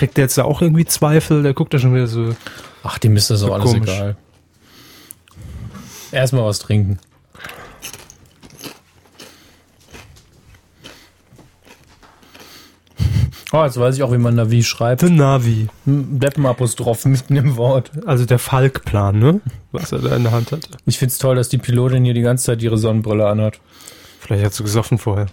Kriegt 0.05 0.19
der 0.19 0.25
jetzt 0.25 0.39
auch 0.39 0.61
irgendwie 0.61 0.85
Zweifel? 0.85 1.43
Der 1.43 1.55
guckt 1.55 1.73
da 1.73 1.79
schon 1.79 1.95
wieder 1.95 2.07
so. 2.07 2.37
Ach, 2.83 2.99
dem 2.99 3.17
ist 3.17 3.31
das 3.31 3.43
auch 3.43 3.55
alles 3.55 3.73
Komisch. 3.73 3.89
egal. 3.89 4.17
Erstmal 6.13 6.45
was 6.45 6.59
trinken. 6.59 6.99
Oh, 13.51 13.65
jetzt 13.65 13.81
weiß 13.81 13.97
ich 13.97 14.03
auch, 14.03 14.13
wie 14.13 14.19
man 14.19 14.35
Navi 14.35 14.63
schreibt. 14.63 15.01
The 15.01 15.09
Navi. 15.09 15.69
Deppenapostroph 15.87 17.07
mitten 17.07 17.37
im 17.37 17.57
Wort. 17.57 17.93
Also 18.05 18.27
der 18.27 18.39
Falk-Plan, 18.39 19.19
ne? 19.19 19.41
Was 19.73 19.93
er 19.93 20.01
da 20.01 20.15
in 20.17 20.25
der 20.25 20.33
Hand 20.33 20.53
hatte. 20.53 20.69
Ich 20.85 20.99
find's 20.99 21.17
toll, 21.17 21.35
dass 21.35 21.49
die 21.49 21.57
Pilotin 21.57 22.05
hier 22.05 22.13
die 22.13 22.21
ganze 22.21 22.45
Zeit 22.45 22.63
ihre 22.63 22.77
Sonnenbrille 22.77 23.27
anhat. 23.27 23.59
Vielleicht 24.25 24.45
hat 24.45 24.55
sie 24.55 24.63
gesoffen 24.63 24.97
vorher. 24.97 25.27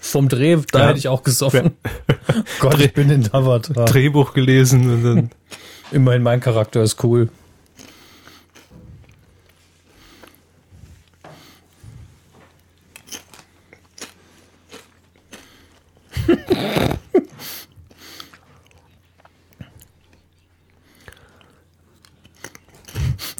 Vom 0.00 0.28
Dreh, 0.28 0.56
da 0.72 0.80
Ja. 0.80 0.86
hätte 0.88 0.98
ich 0.98 1.06
auch 1.06 1.22
gesoffen. 1.22 1.76
Gott, 2.58 2.80
ich 2.80 2.92
bin 2.92 3.08
in 3.08 3.32
Avatar. 3.32 3.84
Drehbuch 3.84 4.32
gelesen 4.34 4.92
und 4.92 5.02
dann. 5.04 5.30
Immerhin 5.92 6.22
mein 6.24 6.40
Charakter 6.40 6.82
ist 6.82 7.02
cool. 7.04 7.28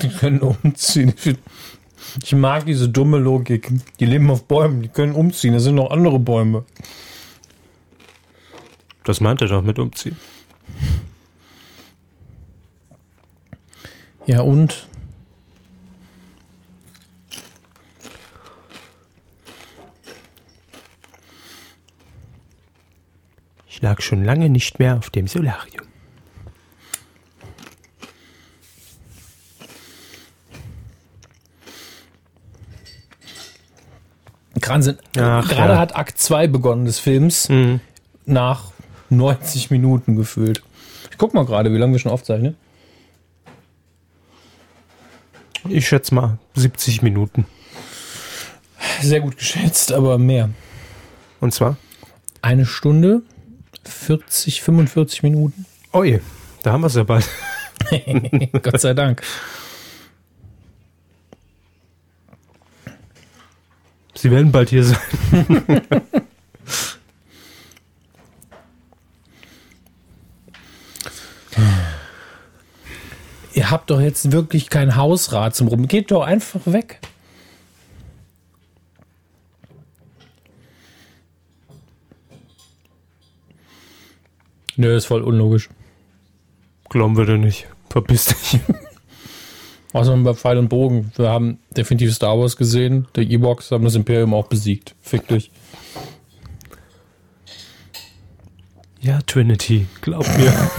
Die 0.03 0.09
können 0.09 0.41
umziehen. 0.41 1.15
Ich, 2.23 2.32
mag 2.32 2.66
diese 2.66 2.89
dumme 2.89 3.19
Logik. 3.19 3.70
Die 3.99 4.07
leben 4.07 4.31
auf 4.31 4.45
Bäumen, 4.45 4.82
die 4.82 4.89
können 4.89 5.15
umziehen. 5.15 5.53
Da 5.53 5.61
sind 5.61 5.74
noch 5.74 5.91
andere 5.91 6.19
Bäume. 6.19 6.65
Das 9.05 9.20
meint 9.20 9.43
er 9.43 9.49
doch 9.49 9.62
mit 9.62 9.78
umziehen. 9.78 10.16
Ja, 14.27 14.43
und? 14.43 14.87
Ich 23.66 23.82
lag 23.82 24.01
schon 24.03 24.24
lange 24.24 24.51
nicht 24.51 24.78
mehr 24.78 24.99
auf 24.99 25.11
dem 25.11 25.27
Solarium. 25.27 25.90
Gerade 34.61 34.97
ja. 35.16 35.78
hat 35.78 35.97
Akt 35.97 36.19
2 36.19 36.47
begonnen 36.47 36.85
des 36.85 36.99
Films. 36.99 37.49
Mhm. 37.49 37.81
Nach 38.27 38.73
90 39.09 39.70
Minuten 39.70 40.16
gefühlt. 40.16 40.62
Ich 41.11 41.19
guck 41.19 41.35
mal 41.35 41.45
gerade, 41.45 41.73
wie 41.73 41.78
lange 41.78 41.93
wir 41.93 41.99
schon 41.99 42.12
aufzeichnen. 42.12 42.57
Ich 45.69 45.87
schätze 45.87 46.15
mal 46.15 46.39
70 46.55 47.03
Minuten. 47.03 47.47
Sehr 49.03 49.20
gut 49.20 49.37
geschätzt, 49.37 49.93
aber 49.93 50.19
mehr. 50.19 50.51
Und 51.41 51.53
zwar? 51.53 51.77
Eine 52.43 52.65
Stunde, 52.65 53.23
40, 53.85 54.62
45 54.62 55.23
Minuten. 55.23 55.66
Oh 55.93 56.03
je, 56.03 56.20
da 56.62 56.73
haben 56.73 56.82
wir 56.82 56.87
es 56.87 56.95
ja 56.95 57.05
bald. 57.05 57.28
Gott 58.62 58.81
sei 58.81 58.95
Dank. 58.95 59.23
Sie 64.21 64.31
werden 64.31 64.53
bald 64.53 64.69
hier 64.69 64.85
sein. 64.85 64.99
Ihr 73.55 73.71
habt 73.71 73.89
doch 73.89 73.99
jetzt 73.99 74.31
wirklich 74.31 74.69
kein 74.69 74.95
Hausrat 74.97 75.57
zum 75.57 75.69
Rum. 75.69 75.89
Geht 75.89 76.11
doch 76.11 76.21
einfach 76.21 76.61
weg. 76.67 77.01
Nö, 84.77 84.95
ist 84.95 85.07
voll 85.07 85.23
unlogisch. 85.23 85.71
Glauben 86.91 87.17
wir 87.17 87.25
denn 87.25 87.41
nicht. 87.41 87.69
Verpiss 87.89 88.27
dich. 88.27 88.61
Außerdem 89.93 90.23
bei 90.23 90.35
Pfeil 90.35 90.59
und 90.59 90.69
Bogen. 90.69 91.12
Wir 91.17 91.31
haben 91.31 91.59
definitiv 91.77 92.15
Star 92.15 92.39
Wars 92.39 92.57
gesehen. 92.57 93.09
Die 93.17 93.33
Ewoks 93.33 93.71
haben 93.73 93.85
das 93.85 93.97
Imperium 93.97 94.35
auch 94.35 94.47
besiegt. 94.47 94.95
Fick 95.01 95.27
dich. 95.27 95.51
Ja, 99.01 99.19
Trinity, 99.27 99.87
glaub 100.01 100.27
mir. 100.37 100.53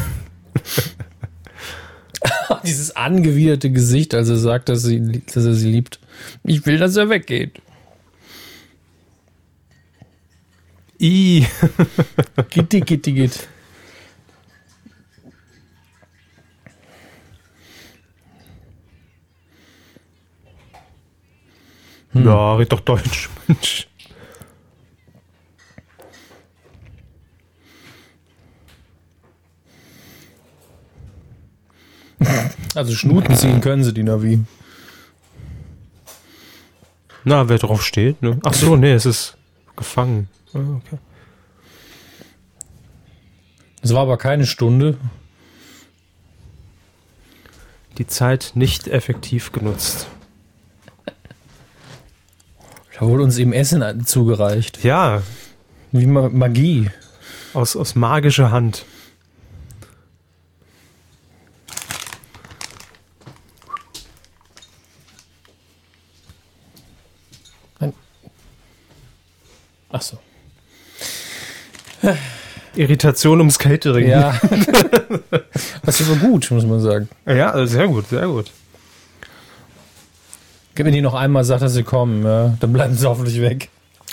Dieses 2.63 2.95
angewiderte 2.95 3.71
Gesicht, 3.71 4.13
als 4.13 4.29
er 4.29 4.37
sagt, 4.37 4.69
dass, 4.69 4.83
sie, 4.83 5.21
dass 5.33 5.45
er 5.45 5.53
sie 5.53 5.69
liebt. 5.69 5.99
Ich 6.43 6.65
will, 6.65 6.77
dass 6.77 6.95
er 6.95 7.09
weggeht. 7.09 7.61
I. 10.99 11.45
Gitti, 12.49 12.81
gitti, 12.81 13.31
gitt. 22.13 22.25
Ja, 22.25 22.55
red 22.55 22.71
doch 22.71 22.79
Deutsch, 22.81 23.29
Mensch. 23.47 23.87
Also 32.75 32.93
Schnuten 32.93 33.35
ziehen 33.35 33.61
können 33.61 33.83
sie, 33.83 33.93
die 33.93 34.03
Navi. 34.03 34.39
Na, 37.23 37.49
wer 37.49 37.57
drauf 37.57 37.83
steht, 37.83 38.21
ne? 38.21 38.39
Ach 38.43 38.53
so, 38.53 38.75
nee, 38.75 38.93
es 38.93 39.05
ist 39.05 39.37
gefangen. 39.75 40.29
Ah, 40.53 40.59
okay. 40.77 40.97
Es 43.81 43.93
war 43.93 44.01
aber 44.01 44.17
keine 44.17 44.45
Stunde. 44.45 44.97
Die 47.97 48.07
Zeit 48.07 48.51
nicht 48.55 48.87
effektiv 48.87 49.51
genutzt. 49.51 50.07
Da 53.01 53.07
wurde 53.07 53.23
uns 53.23 53.39
eben 53.39 53.51
Essen 53.51 54.05
zugereicht. 54.05 54.83
Ja, 54.83 55.23
Wie 55.91 56.05
Ma 56.05 56.29
Magie. 56.29 56.91
aus, 57.51 57.75
aus 57.75 57.95
magischer 57.95 58.51
Hand. 58.51 58.85
Ach 69.89 70.01
so. 70.01 70.19
Irritation 72.75 73.39
ums 73.39 73.57
Catering. 73.57 74.07
Ja. 74.07 74.39
Was 75.83 75.99
ist 75.99 76.07
aber 76.09 76.19
gut, 76.19 76.51
muss 76.51 76.65
man 76.65 76.79
sagen. 76.79 77.09
ja, 77.25 77.65
sehr 77.65 77.87
gut, 77.87 78.09
sehr 78.09 78.27
gut. 78.27 78.51
Wenn 80.85 80.93
die 80.93 81.01
noch 81.01 81.13
einmal 81.13 81.43
sagt, 81.43 81.61
dass 81.61 81.73
sie 81.73 81.83
kommen, 81.83 82.23
ja, 82.23 82.55
dann 82.59 82.73
bleiben 82.73 82.95
sie 82.95 83.07
hoffentlich 83.07 83.41
weg. 83.41 83.69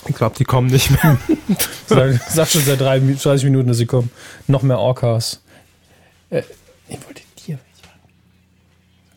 Ich 0.06 0.14
glaube, 0.14 0.36
die 0.38 0.44
kommen 0.44 0.68
nicht 0.68 0.90
mehr. 0.90 1.18
Sag, 1.86 2.20
sag 2.28 2.48
schon 2.48 2.62
seit 2.62 2.80
drei, 2.80 3.00
30 3.00 3.44
Minuten, 3.44 3.68
dass 3.68 3.78
sie 3.78 3.86
kommen. 3.86 4.10
Noch 4.46 4.62
mehr 4.62 4.78
Orcas. 4.78 5.40
Äh, 6.30 6.42
ich 6.88 6.98
wollte 7.04 7.22
dir 7.46 7.58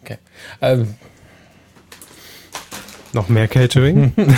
Okay. 0.03 0.17
Ähm, 0.61 0.95
Noch 3.13 3.29
mehr 3.29 3.47
Catering? 3.47 4.13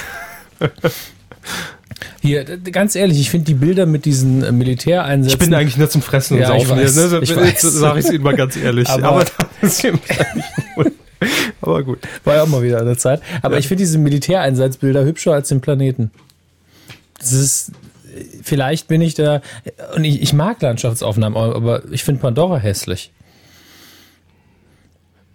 hier, 2.21 2.43
ganz 2.57 2.95
ehrlich, 2.95 3.19
ich 3.19 3.29
finde 3.29 3.45
die 3.45 3.53
Bilder 3.53 3.85
mit 3.85 4.05
diesen 4.05 4.43
äh, 4.43 4.51
Militäreinsätzen. 4.51 5.39
Ich 5.41 5.45
bin 5.47 5.53
eigentlich 5.53 5.77
nur 5.77 5.89
zum 5.89 6.01
Fressen 6.01 6.37
Ja, 6.39 6.51
und 6.51 6.57
ich 6.57 6.67
Saufen. 6.67 6.79
hier, 6.79 6.85
weiß, 6.87 6.95
ne? 7.11 7.19
ich 7.21 7.29
Jetzt 7.29 7.63
weiß. 7.63 7.73
sage 7.73 7.99
ich 7.99 8.05
es 8.05 8.11
Ihnen 8.11 8.23
mal 8.23 8.35
ganz 8.35 8.55
ehrlich. 8.57 8.89
Aber- 8.89 9.07
Aber, 9.07 9.25
das 9.61 9.79
ist 9.79 9.85
eigentlich. 9.85 10.01
Aber 11.61 11.83
gut. 11.83 11.99
War 12.23 12.35
ja 12.35 12.43
auch 12.43 12.47
mal 12.47 12.61
wieder 12.63 12.83
der 12.83 12.97
Zeit. 12.97 13.21
Aber 13.41 13.55
Ja. 13.55 13.59
ich 13.59 13.67
finde 13.67 13.83
diese 13.83 13.97
Militäreinsatzbilder 13.97 15.03
hübscher 15.05 15.33
als 15.33 15.49
den 15.49 15.61
Planeten. 15.61 16.11
Das 17.19 17.31
ist, 17.31 17.71
vielleicht 18.41 18.87
bin 18.87 19.01
ich 19.01 19.13
da, 19.15 19.41
und 19.95 20.03
ich, 20.03 20.21
ich 20.21 20.33
mag 20.33 20.61
Landschaftsaufnahmen, 20.61 21.37
aber 21.37 21.83
ich 21.91 22.03
finde 22.03 22.21
Pandora 22.21 22.57
hässlich. 22.57 23.11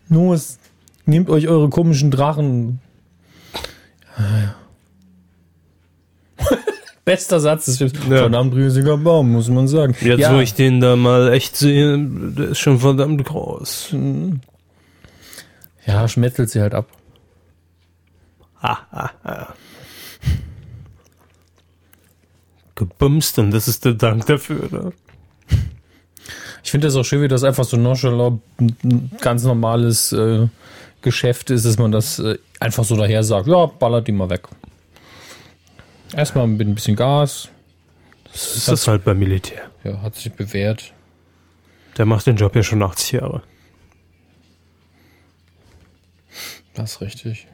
Los, 0.09 0.59
nehmt 1.06 1.28
euch 1.31 1.48
eure 1.48 1.69
komischen 1.70 2.10
Drachen. 2.10 2.81
Bester 7.05 7.40
Satz 7.40 7.65
des 7.66 7.78
Films. 7.78 7.93
Ja. 8.10 8.19
Verdammt 8.19 8.55
riesiger 8.55 8.98
Baum, 8.98 9.32
muss 9.32 9.48
man 9.48 9.66
sagen. 9.66 9.94
Jetzt, 10.02 10.20
ja, 10.20 10.35
wo 10.35 10.40
ich 10.40 10.52
den 10.55 10.81
da 10.81 10.94
mal 10.97 11.32
echt 11.32 11.56
sehe, 11.56 11.97
der 11.98 12.48
ist 12.51 12.59
schon 12.59 12.81
verdammt 12.81 13.24
groß. 13.24 13.94
Ja, 15.89 16.06
schmettelt 16.06 16.51
sie 16.51 16.60
halt 16.60 16.74
ab. 16.74 16.86
Gebumst 22.74 23.39
und 23.39 23.51
das 23.51 23.69
ist 23.69 23.86
der 23.86 23.94
Dank 23.94 24.27
dafür. 24.27 24.69
Ne? 24.70 24.93
Ich 26.62 26.70
finde 26.70 26.86
das 26.86 26.97
auch 26.97 27.05
schön, 27.05 27.23
wie 27.23 27.28
das 27.28 27.43
einfach 27.43 27.65
so 27.65 27.78
nonchalant 27.78 28.43
ganz 29.20 29.44
normales 29.44 30.12
äh, 30.12 30.48
Geschäft 31.01 31.51
ist, 31.51 31.65
dass 31.65 31.78
man 31.78 31.90
das 31.90 32.19
äh, 32.19 32.36
einfach 32.60 32.85
so 32.85 32.94
daher 32.97 33.24
sagt, 33.24 33.47
ja, 33.47 33.66
ballert 33.66 34.06
die 34.09 34.12
mal 34.12 34.28
weg. 34.28 34.47
Erstmal 36.15 36.47
mit 36.47 36.69
ein 36.69 36.74
bisschen 36.74 36.97
Gas. 36.97 37.48
Das 38.31 38.56
ist 38.56 38.69
das 38.69 38.86
halt 38.86 39.05
beim 39.05 39.19
Militär. 39.19 39.70
Ja, 39.85 40.02
hat 40.02 40.16
sich 40.16 40.31
bewährt. 40.32 40.93
Der 41.97 42.05
macht 42.05 42.27
den 42.27 42.36
Job 42.36 42.55
ja 42.55 42.62
schon 42.62 42.82
80 42.82 43.12
Jahre. 43.12 43.43
Das 46.78 46.92
ist 46.92 47.00
richtig. 47.00 47.48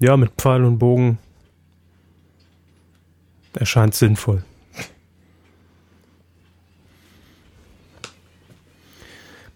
Ja, 0.00 0.16
mit 0.16 0.32
Pfeil 0.36 0.64
und 0.64 0.78
Bogen 0.80 1.18
erscheint 3.54 3.94
sinnvoll. 3.94 4.42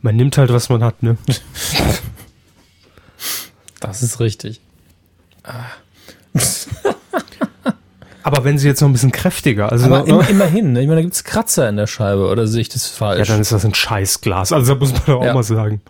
Man 0.00 0.14
nimmt 0.14 0.38
halt, 0.38 0.52
was 0.52 0.68
man 0.68 0.84
hat, 0.84 1.02
ne? 1.02 1.16
Das 3.80 4.02
ist 4.04 4.20
richtig. 4.20 4.60
Aber 8.22 8.44
wenn 8.44 8.58
sie 8.58 8.66
jetzt 8.68 8.80
noch 8.80 8.88
ein 8.88 8.92
bisschen 8.92 9.12
kräftiger, 9.12 9.70
also 9.72 9.86
Aber 9.86 10.06
im, 10.06 10.20
immerhin, 10.20 10.72
ne? 10.72 10.80
ich 10.82 10.86
meine, 10.86 11.00
da 11.00 11.02
gibt 11.02 11.14
es 11.14 11.24
Kratzer 11.24 11.68
in 11.68 11.76
der 11.76 11.86
Scheibe 11.88 12.28
oder 12.28 12.46
sehe 12.46 12.60
ich 12.62 12.68
das 12.68 12.88
ja, 12.90 12.96
falsch? 12.96 13.28
dann 13.28 13.40
ist 13.40 13.50
das 13.52 13.64
ein 13.64 13.74
Scheißglas. 13.74 14.52
Also 14.52 14.74
da 14.74 14.78
muss 14.80 14.92
man 14.92 15.02
doch 15.06 15.20
auch 15.20 15.24
Ja. 15.24 15.34
mal 15.34 15.42
sagen. 15.42 15.80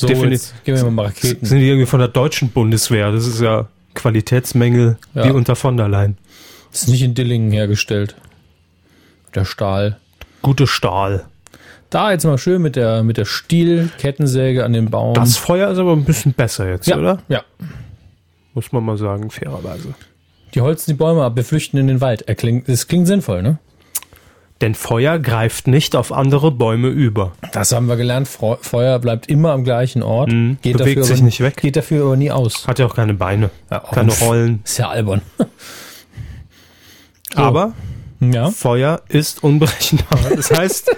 So, 0.00 0.06
definitiv- 0.06 0.52
geben 0.64 0.80
wir 0.82 0.90
mal 0.90 1.06
Raketen. 1.06 1.44
Sind 1.46 1.58
die 1.60 1.68
irgendwie 1.68 1.86
von 1.86 1.98
der 2.00 2.08
deutschen 2.08 2.50
Bundeswehr? 2.50 3.12
Das 3.12 3.26
ist 3.26 3.40
ja 3.40 3.68
Qualitätsmängel 3.94 4.96
Ja. 5.14 5.24
wie 5.26 5.30
unter 5.30 5.56
von 5.56 5.76
der 5.76 5.88
Leyen. 5.88 6.16
Das 6.72 6.82
ist 6.82 6.88
nicht 6.88 7.02
in 7.02 7.14
Dillingen 7.14 7.50
hergestellt. 7.50 8.14
Der 9.34 9.44
Stahl. 9.44 9.98
Gute 10.42 10.66
Stahl. 10.66 11.24
Da 11.90 12.12
jetzt 12.12 12.24
mal 12.24 12.38
schön 12.38 12.62
mit 12.62 12.76
der, 12.76 13.02
mit 13.02 13.16
der 13.16 13.24
Stielkettensäge 13.24 14.64
an 14.64 14.72
den 14.72 14.90
Baum. 14.90 15.14
Das 15.14 15.36
Feuer 15.36 15.70
ist 15.70 15.78
aber 15.78 15.92
ein 15.92 16.04
bisschen 16.04 16.32
besser 16.32 16.68
jetzt, 16.68 16.86
ja, 16.86 16.96
oder? 16.96 17.18
Ja. 17.28 17.42
Muss 18.54 18.70
man 18.72 18.84
mal 18.84 18.96
sagen, 18.96 19.30
fairerweise. 19.30 19.94
Die 20.54 20.60
holzen 20.60 20.92
die 20.92 20.96
Bäume 20.98 21.24
ab, 21.24 21.36
wir 21.36 21.44
flüchten 21.44 21.78
in 21.78 21.86
den 21.88 22.00
Wald. 22.00 22.22
Er 22.28 22.34
klingt, 22.36 22.68
das 22.68 22.86
klingt 22.88 23.06
sinnvoll, 23.06 23.42
ne? 23.42 23.58
Denn 24.60 24.74
Feuer 24.74 25.18
greift 25.18 25.66
nicht 25.66 25.96
auf 25.96 26.12
andere 26.12 26.50
Bäume 26.50 26.88
über. 26.88 27.32
Das 27.52 27.72
haben 27.72 27.86
wir 27.86 27.96
gelernt. 27.96 28.28
Feuer 28.28 28.98
bleibt 28.98 29.26
immer 29.30 29.52
am 29.52 29.64
gleichen 29.64 30.02
Ort. 30.02 30.30
Mhm. 30.30 30.58
Geht 30.60 30.76
Bewegt 30.76 30.98
dafür 30.98 31.04
sich 31.04 31.16
aber, 31.18 31.24
nicht 31.24 31.40
weg. 31.40 31.56
Geht 31.56 31.76
dafür 31.76 32.04
aber 32.04 32.16
nie 32.16 32.30
aus. 32.30 32.68
Hat 32.68 32.78
ja 32.78 32.84
auch 32.86 32.94
keine 32.94 33.14
Beine, 33.14 33.50
Ja, 33.70 33.82
auch 33.84 33.92
keine 33.92 34.12
ein- 34.12 34.18
Rollen. 34.22 34.60
Ist 34.64 34.78
ja 34.78 34.88
albern. 34.90 35.22
Aber 37.34 37.72
Ja. 38.20 38.50
Feuer 38.50 39.00
ist 39.08 39.42
unberechenbar. 39.42 40.18
Das 40.36 40.50
heißt, 40.50 40.90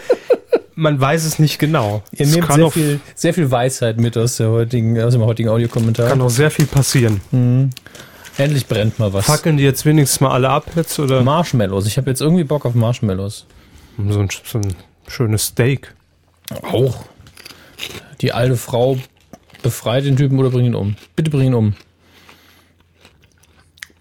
man 0.74 1.00
weiß 1.00 1.24
es 1.24 1.38
nicht 1.38 1.58
genau. 1.58 2.02
Ihr 2.12 2.26
es 2.26 2.34
nehmt 2.34 2.50
sehr 2.52 2.70
viel, 2.70 3.00
sehr 3.14 3.34
viel 3.34 3.50
Weisheit 3.50 3.98
mit 4.00 4.16
aus, 4.18 4.36
der 4.38 4.48
heutigen, 4.50 5.00
aus 5.00 5.12
dem 5.12 5.22
heutigen 5.22 5.48
Audiokommentar. 5.50 6.08
kann 6.08 6.20
auch 6.20 6.30
sehr 6.30 6.50
viel 6.50 6.66
passieren. 6.66 7.20
Endlich 8.38 8.66
brennt 8.66 8.98
mal 8.98 9.12
was. 9.12 9.26
Fackeln 9.26 9.56
die 9.56 9.64
jetzt 9.64 9.84
wenigstens 9.84 10.20
mal 10.20 10.30
alle 10.30 10.48
ab 10.48 10.66
jetzt 10.74 10.98
oder 10.98 11.22
Marshmallows. 11.22 11.86
Ich 11.86 11.96
habe 11.98 12.08
jetzt 12.10 12.20
irgendwie 12.20 12.44
Bock 12.44 12.64
auf 12.64 12.74
Marshmallows. 12.74 13.46
so 14.08 14.20
ein, 14.20 14.28
so 14.44 14.58
ein 14.58 14.74
schönes 15.06 15.46
Steak? 15.46 15.94
Auch. 16.62 17.04
Die 18.20 18.32
alte 18.32 18.56
Frau 18.56 18.98
befreit 19.62 20.04
den 20.04 20.16
Typen 20.16 20.38
oder 20.38 20.50
bringt 20.50 20.66
ihn 20.66 20.74
um. 20.74 20.96
Bitte 21.14 21.30
bring 21.30 21.48
ihn 21.48 21.54
um. 21.54 21.74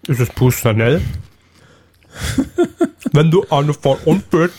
Ist 0.06 0.20
es 0.20 0.28
Pustanell? 0.30 1.00
Wenn 3.12 3.30
du 3.30 3.44
eine 3.50 3.74
von 3.74 3.98
uns 4.04 4.22
bist, 4.24 4.54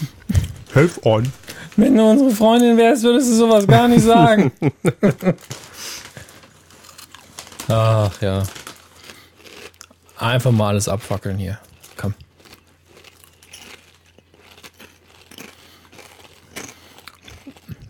helf 0.73 0.99
an. 1.05 1.31
Wenn 1.75 1.95
du 1.95 2.03
unsere 2.03 2.29
Freundin 2.29 2.77
wärst, 2.77 3.03
würdest 3.03 3.31
du 3.31 3.35
sowas 3.35 3.65
gar 3.67 3.87
nicht 3.87 4.03
sagen. 4.03 4.51
Ach 7.67 8.21
ja. 8.21 8.43
Einfach 10.23 10.51
mal 10.51 10.69
alles 10.69 10.87
abfackeln 10.87 11.37
hier. 11.37 11.59
Komm. 11.97 12.13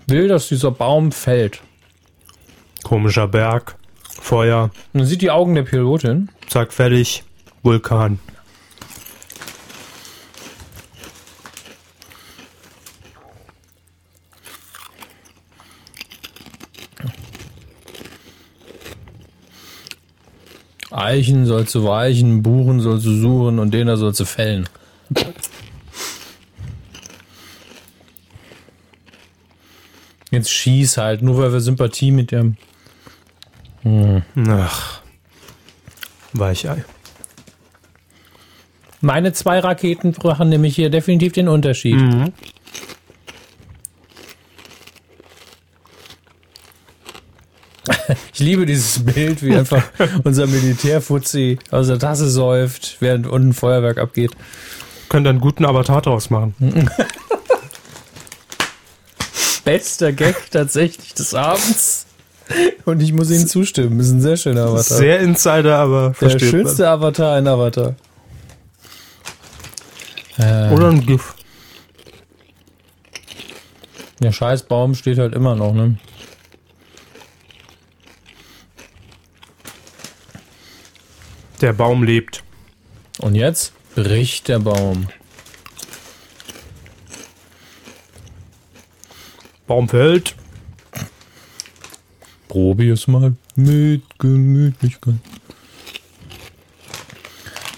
Will, 0.07 0.27
dass 0.27 0.47
dieser 0.47 0.71
Baum 0.71 1.11
fällt. 1.11 1.61
Komischer 2.83 3.27
Berg, 3.27 3.75
Feuer, 4.19 4.71
Man 4.93 5.05
sieht 5.05 5.21
die 5.21 5.29
Augen 5.29 5.53
der 5.53 5.61
Pilotin. 5.61 6.29
zack, 6.49 6.73
fertig, 6.73 7.23
Vulkan. 7.61 8.17
Eichen 20.93 21.45
sollst 21.45 21.73
du 21.75 21.83
weichen, 21.83 22.43
Buchen 22.43 22.79
sollst 22.79 23.05
du 23.05 23.11
suchen 23.11 23.59
und 23.59 23.73
den 23.73 23.87
da 23.87 23.97
sollst 23.97 24.19
du 24.19 24.25
fällen. 24.25 24.69
Jetzt 30.31 30.51
schieß 30.51 30.97
halt, 30.97 31.21
nur 31.21 31.37
weil 31.37 31.53
wir 31.53 31.59
Sympathie 31.61 32.11
mit 32.11 32.31
dem. 32.31 32.57
Ach, 34.49 35.01
Weichei. 36.33 36.83
Meine 39.01 39.33
zwei 39.33 39.59
Raketen 39.59 40.15
machen 40.23 40.49
nämlich 40.49 40.75
hier 40.75 40.89
definitiv 40.89 41.33
den 41.33 41.49
Unterschied. 41.49 41.99
Ich 48.33 48.39
liebe 48.39 48.65
dieses 48.65 49.03
Bild, 49.03 49.43
wie 49.43 49.55
einfach 49.55 49.83
unser 50.23 50.47
Militärfuzzi 50.47 51.59
aus 51.69 51.87
der 51.87 51.99
Tasse 51.99 52.29
säuft, 52.29 52.97
während 53.01 53.27
unten 53.27 53.49
ein 53.49 53.53
Feuerwerk 53.53 53.97
abgeht. 53.97 54.31
Können 55.09 55.25
dann 55.25 55.35
einen 55.35 55.41
guten 55.41 55.65
Avatar 55.65 56.01
draus 56.01 56.29
machen. 56.29 56.55
Bester 59.65 60.11
Gag 60.13 60.35
tatsächlich 60.51 61.13
des 61.13 61.33
Abends. 61.33 62.05
Und 62.85 63.01
ich 63.01 63.13
muss 63.13 63.31
Ihnen 63.31 63.47
zustimmen. 63.47 63.97
Das 63.97 64.07
ist 64.07 64.13
ein 64.13 64.21
sehr 64.21 64.37
schöner 64.37 64.63
Avatar. 64.63 64.97
Sehr 64.97 65.19
Insider, 65.19 65.77
aber 65.77 66.13
der 66.19 66.39
schönste 66.39 66.89
Avatar, 66.89 67.35
ein 67.35 67.47
Avatar. 67.47 67.95
man. 70.37 70.69
Äh, 70.69 70.73
Oder 70.73 70.89
ein 70.89 71.05
GIF. 71.05 71.35
der 74.21 74.31
Scheißbaum 74.31 74.95
steht 74.95 75.19
halt 75.19 75.35
immer 75.35 75.55
noch, 75.55 75.73
ne? 75.73 75.97
Der 81.61 81.73
Baum 81.73 82.03
lebt. 82.03 82.43
Und 83.19 83.35
jetzt 83.35 83.73
bricht 83.95 84.47
der 84.47 84.59
Baum. 84.59 85.07
Baum 89.67 89.87
fällt. 89.87 90.35
Probier's 92.47 93.07
mal 93.07 93.33
mit 93.55 94.03
Gemütlichkeit. 94.19 95.15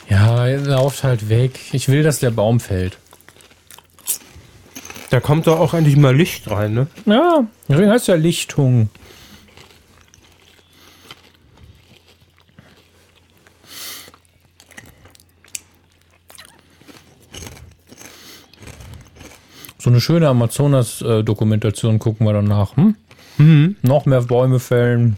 Ja, 0.10 0.48
er 0.48 0.60
lauft 0.60 1.04
halt 1.04 1.30
weg. 1.30 1.60
Ich 1.72 1.88
will, 1.88 2.04
dass 2.04 2.20
der 2.20 2.32
Baum 2.32 2.60
fällt. 2.60 2.98
Da 5.10 5.20
kommt 5.20 5.48
doch 5.48 5.60
auch 5.60 5.74
endlich 5.74 5.96
mal 5.96 6.16
Licht 6.16 6.50
rein, 6.50 6.74
ne? 6.74 6.88
Ja, 7.06 7.48
deswegen 7.70 7.90
heißt 7.90 8.08
ja 8.08 8.16
Lichtung. 8.16 8.90
So 19.86 19.92
eine 19.92 20.02
schöne 20.02 20.28
Amazonas-Dokumentation 20.30 22.00
gucken 22.00 22.26
wir 22.26 22.34
danach. 22.34 22.76
Hm? 22.76 23.76
Noch 23.84 24.08
mehr 24.08 24.24
Bäume 24.24 24.60
fällen. 24.60 25.16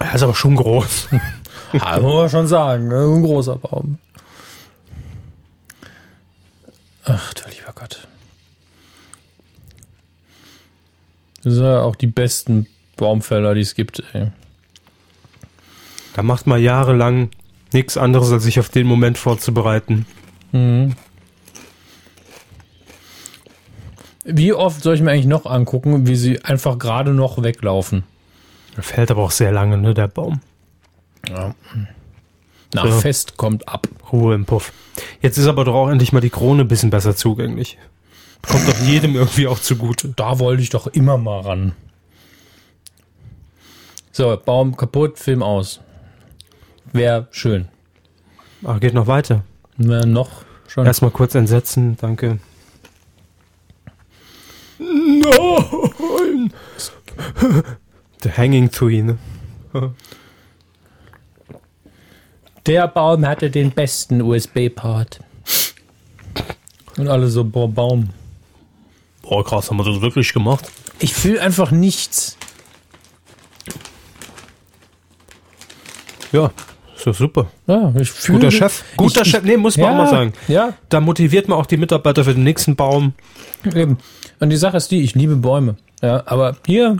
Er 0.00 0.14
ist 0.14 0.22
aber 0.22 0.34
schon 0.34 0.56
groß. 0.56 1.08
Ja, 1.74 2.00
muss 2.00 2.14
man 2.14 2.28
schon 2.28 2.46
sagen, 2.48 2.88
ne? 2.88 3.00
ein 3.00 3.22
großer 3.22 3.56
Baum. 3.56 3.98
Ach 7.04 7.32
du 7.32 7.48
lieber 7.48 7.72
Gott. 7.74 8.06
Das 11.42 11.54
sind 11.54 11.64
ja 11.64 11.80
auch 11.80 11.96
die 11.96 12.06
besten 12.06 12.66
Baumfäller, 12.96 13.54
die 13.54 13.62
es 13.62 13.74
gibt. 13.74 14.02
Ey. 14.12 14.32
Da 16.14 16.22
macht 16.22 16.46
man 16.46 16.60
jahrelang 16.60 17.30
nichts 17.72 17.96
anderes, 17.96 18.32
als 18.32 18.42
sich 18.42 18.60
auf 18.60 18.68
den 18.68 18.86
Moment 18.86 19.16
vorzubereiten. 19.16 20.04
Mhm. 20.52 20.94
Wie 24.24 24.52
oft 24.52 24.82
soll 24.82 24.94
ich 24.94 25.00
mir 25.00 25.10
eigentlich 25.10 25.26
noch 25.26 25.46
angucken, 25.46 26.06
wie 26.06 26.16
sie 26.16 26.44
einfach 26.44 26.78
gerade 26.78 27.12
noch 27.12 27.42
weglaufen? 27.42 28.04
Fällt 28.78 29.10
aber 29.10 29.22
auch 29.22 29.30
sehr 29.30 29.52
lange, 29.52 29.76
ne, 29.78 29.94
der 29.94 30.08
Baum. 30.08 30.40
Ja. 31.28 31.54
Nach 32.74 32.86
Ja. 32.86 32.92
Fest 32.92 33.36
kommt 33.36 33.68
ab. 33.68 33.88
Ruhe 34.12 34.34
im 34.34 34.44
Puff. 34.46 34.72
Jetzt 35.20 35.38
ist 35.38 35.46
aber 35.46 35.64
doch 35.64 35.74
auch 35.74 35.88
endlich 35.88 36.12
mal 36.12 36.20
die 36.20 36.30
Krone 36.30 36.62
ein 36.62 36.68
bisschen 36.68 36.90
besser 36.90 37.14
zugänglich. 37.16 37.78
Kommt 38.48 38.66
doch 38.68 38.78
jedem 38.80 39.14
irgendwie 39.14 39.46
auch 39.46 39.58
zugute. 39.58 40.08
Da 40.16 40.38
wollte 40.38 40.62
ich 40.62 40.70
doch 40.70 40.86
immer 40.86 41.16
mal 41.18 41.40
ran. 41.40 41.72
So, 44.10 44.36
Baum 44.42 44.76
kaputt, 44.76 45.18
Film 45.18 45.42
aus. 45.42 45.80
Wäre 46.92 47.28
schön. 47.30 47.68
Ah, 48.64 48.78
geht 48.78 48.94
noch 48.94 49.06
weiter. 49.06 49.42
Wär 49.76 50.06
noch 50.06 50.44
schon. 50.68 50.86
Erstmal 50.86 51.10
kurz 51.10 51.34
entsetzen, 51.34 51.96
danke. 52.00 52.38
Nein! 55.22 56.52
The 58.22 58.30
Hanging 58.30 58.70
Tree, 58.70 59.02
ne? 59.02 59.18
Der 62.66 62.88
Baum 62.88 63.26
hatte 63.26 63.50
den 63.50 63.70
besten 63.72 64.22
USB-Part. 64.22 65.20
Und 66.96 67.08
alle 67.08 67.28
so, 67.28 67.44
boah, 67.44 67.68
Baum. 67.68 68.10
Boah, 69.22 69.44
krass, 69.44 69.70
haben 69.70 69.78
wir 69.78 69.84
das 69.84 70.00
wirklich 70.00 70.32
gemacht? 70.32 70.70
Ich 70.98 71.14
fühle 71.14 71.40
einfach 71.40 71.70
nichts. 71.70 72.36
Ja, 76.32 76.50
ist 76.96 77.06
doch 77.06 77.14
super. 77.14 77.50
Ja, 77.66 77.92
ich 77.98 78.10
fühle 78.10 78.38
Guter 78.38 78.50
Chef. 78.50 78.84
Guter 78.96 79.22
ich, 79.22 79.28
Chef, 79.30 79.42
nee, 79.42 79.56
muss 79.56 79.76
man 79.76 79.86
ja, 79.86 79.92
auch 79.92 79.96
mal 80.04 80.08
sagen. 80.10 80.32
Ja, 80.48 80.74
Da 80.88 81.00
motiviert 81.00 81.48
man 81.48 81.58
auch 81.58 81.66
die 81.66 81.76
Mitarbeiter 81.76 82.24
für 82.24 82.34
den 82.34 82.44
nächsten 82.44 82.76
Baum. 82.76 83.14
eben. 83.74 83.98
Und 84.42 84.50
die 84.50 84.56
Sache 84.56 84.76
ist 84.76 84.90
die, 84.90 85.02
ich 85.02 85.14
liebe 85.14 85.36
Bäume. 85.36 85.76
Ja, 86.02 86.24
aber 86.26 86.56
hier 86.66 86.96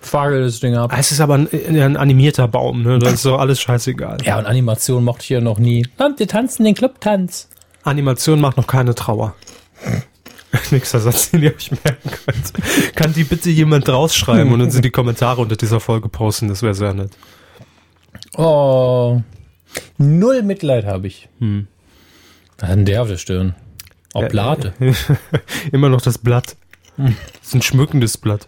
fagel 0.00 0.44
das 0.44 0.60
Ding 0.60 0.76
ab. 0.76 0.94
Es 0.96 1.10
ist 1.10 1.20
aber 1.20 1.34
ein, 1.34 1.48
ein 1.52 1.96
animierter 1.96 2.46
Baum, 2.46 2.84
ne? 2.84 3.00
Das 3.00 3.14
ist 3.14 3.22
so 3.22 3.34
alles 3.34 3.60
scheißegal. 3.60 4.18
Ja, 4.22 4.38
und 4.38 4.46
Animation 4.46 5.02
mochte 5.02 5.24
ich 5.24 5.30
ja 5.30 5.40
noch 5.40 5.58
nie. 5.58 5.84
Kommt, 5.98 6.20
wir 6.20 6.28
tanzen 6.28 6.62
den 6.62 6.76
Clubtanz. 6.76 7.48
Animation 7.82 8.40
macht 8.40 8.56
noch 8.56 8.68
keine 8.68 8.94
Trauer. 8.94 9.34
Nächster 10.70 11.00
Satz, 11.00 11.32
den 11.32 11.42
ihr 11.42 11.56
euch 11.56 11.72
merken 11.72 12.10
könnt. 12.26 12.94
Kann 12.94 13.12
die 13.12 13.24
bitte 13.24 13.50
jemand 13.50 13.88
rausschreiben 13.88 14.52
und 14.52 14.62
uns 14.62 14.76
in 14.76 14.82
die 14.82 14.90
Kommentare 14.90 15.40
unter 15.40 15.56
dieser 15.56 15.80
Folge 15.80 16.08
posten? 16.08 16.46
Das 16.46 16.62
wäre 16.62 16.74
sehr 16.74 16.94
nett. 16.94 17.10
Oh. 18.36 19.20
Null 19.98 20.44
Mitleid 20.44 20.86
habe 20.86 21.08
ich. 21.08 21.28
Hm. 21.40 21.66
Was 22.60 22.68
hat 22.68 22.76
denn 22.76 22.84
der 22.84 23.02
auf 23.02 23.08
der 23.08 23.16
Stirn? 23.16 23.56
Oblate. 24.12 24.74
Immer 25.72 25.88
noch 25.88 26.00
das 26.00 26.18
Blatt. 26.18 26.54
Das 26.96 27.12
ist 27.42 27.54
ein 27.54 27.62
schmückendes 27.62 28.18
Blatt. 28.18 28.46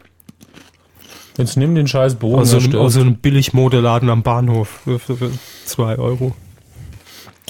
Jetzt 1.36 1.56
nimm 1.56 1.74
den 1.74 1.86
scheiß 1.86 2.14
Bogen. 2.14 2.40
Aus 2.40 2.50
so 2.50 2.56
einem, 2.56 2.66
stirbt. 2.66 2.84
aus 2.84 2.94
so 2.94 3.00
einem 3.00 3.16
Billigmodeladen 3.16 4.08
am 4.08 4.22
Bahnhof. 4.22 4.68
Für, 4.84 4.98
für, 4.98 5.16
für 5.16 5.30
zwei 5.64 5.96
Euro. 5.96 6.34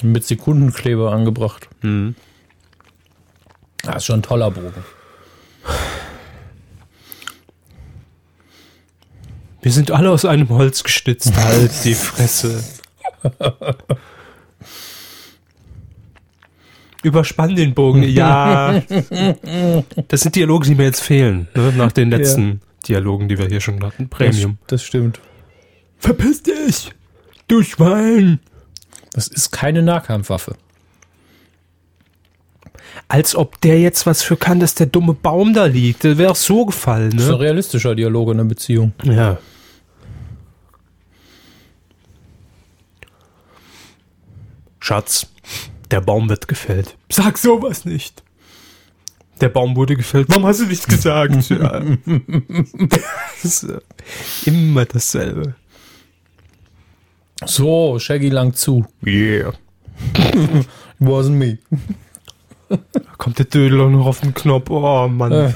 Mit 0.03 0.25
Sekundenkleber 0.25 1.11
angebracht. 1.11 1.69
Mhm. 1.81 2.15
Das 3.83 3.97
ist 3.97 4.05
schon 4.05 4.19
ein 4.19 4.23
toller 4.23 4.51
Bogen. 4.51 4.83
Wir 9.61 9.71
sind 9.71 9.91
alle 9.91 10.11
aus 10.11 10.25
einem 10.25 10.49
Holz 10.49 10.83
gestützt. 10.83 11.35
Halt 11.37 11.71
die 11.83 11.93
Fresse. 11.93 12.63
Überspann 17.07 17.55
den 17.55 17.73
Bogen. 17.73 18.03
Ja. 18.07 18.81
Das 20.07 20.21
sind 20.21 20.35
Dialoge, 20.35 20.67
die 20.67 20.75
mir 20.75 20.85
jetzt 20.85 21.01
fehlen. 21.01 21.47
Ne? 21.55 21.73
Nach 21.75 21.91
den 21.91 22.09
letzten 22.09 22.61
Dialogen, 22.87 23.27
die 23.27 23.37
wir 23.37 23.47
hier 23.47 23.61
schon 23.61 23.83
hatten. 23.83 24.09
Premium. 24.09 24.57
Das, 24.67 24.81
das 24.81 24.83
stimmt. 24.83 25.19
Verpiss 25.97 26.43
dich! 26.43 26.91
Du 27.47 27.63
Schwein! 27.63 28.39
Das 29.13 29.27
ist 29.27 29.51
keine 29.51 29.81
Nahkampfwaffe. 29.81 30.55
Als 33.07 33.35
ob 33.35 33.59
der 33.61 33.79
jetzt 33.79 34.05
was 34.05 34.21
für 34.21 34.37
kann, 34.37 34.59
dass 34.59 34.75
der 34.75 34.87
dumme 34.87 35.13
Baum 35.13 35.53
da 35.53 35.65
liegt. 35.65 36.03
Der 36.03 36.17
wäre 36.17 36.31
auch 36.31 36.35
so 36.35 36.65
gefallen, 36.65 37.11
Das 37.11 37.23
ist 37.23 37.29
ein 37.29 37.35
ne? 37.35 37.39
realistischer 37.39 37.95
Dialog 37.95 38.29
in 38.29 38.39
einer 38.39 38.49
Beziehung. 38.49 38.93
Ja. 39.03 39.37
Schatz, 44.79 45.27
der 45.91 46.01
Baum 46.01 46.29
wird 46.29 46.47
gefällt. 46.47 46.97
Sag 47.09 47.37
sowas 47.37 47.85
nicht. 47.85 48.23
Der 49.41 49.49
Baum 49.49 49.75
wurde 49.75 49.95
gefällt. 49.95 50.29
Warum 50.29 50.45
hast 50.45 50.61
du 50.61 50.65
nichts 50.65 50.87
gesagt? 50.87 51.49
ja. 51.49 51.81
Das 53.43 53.63
äh, 53.63 53.79
immer 54.45 54.85
dasselbe. 54.85 55.55
So, 57.45 57.99
Shaggy 57.99 58.29
lang 58.29 58.53
zu. 58.53 58.85
Yeah. 59.05 59.53
Wasn't 60.99 61.31
me. 61.31 61.59
Da 62.69 62.79
kommt 63.17 63.37
der 63.37 63.45
Dödel 63.45 63.79
auch 63.81 63.89
noch 63.89 64.07
auf 64.07 64.21
den 64.21 64.33
Knopf. 64.33 64.69
Oh 64.71 65.07
Mann. 65.07 65.55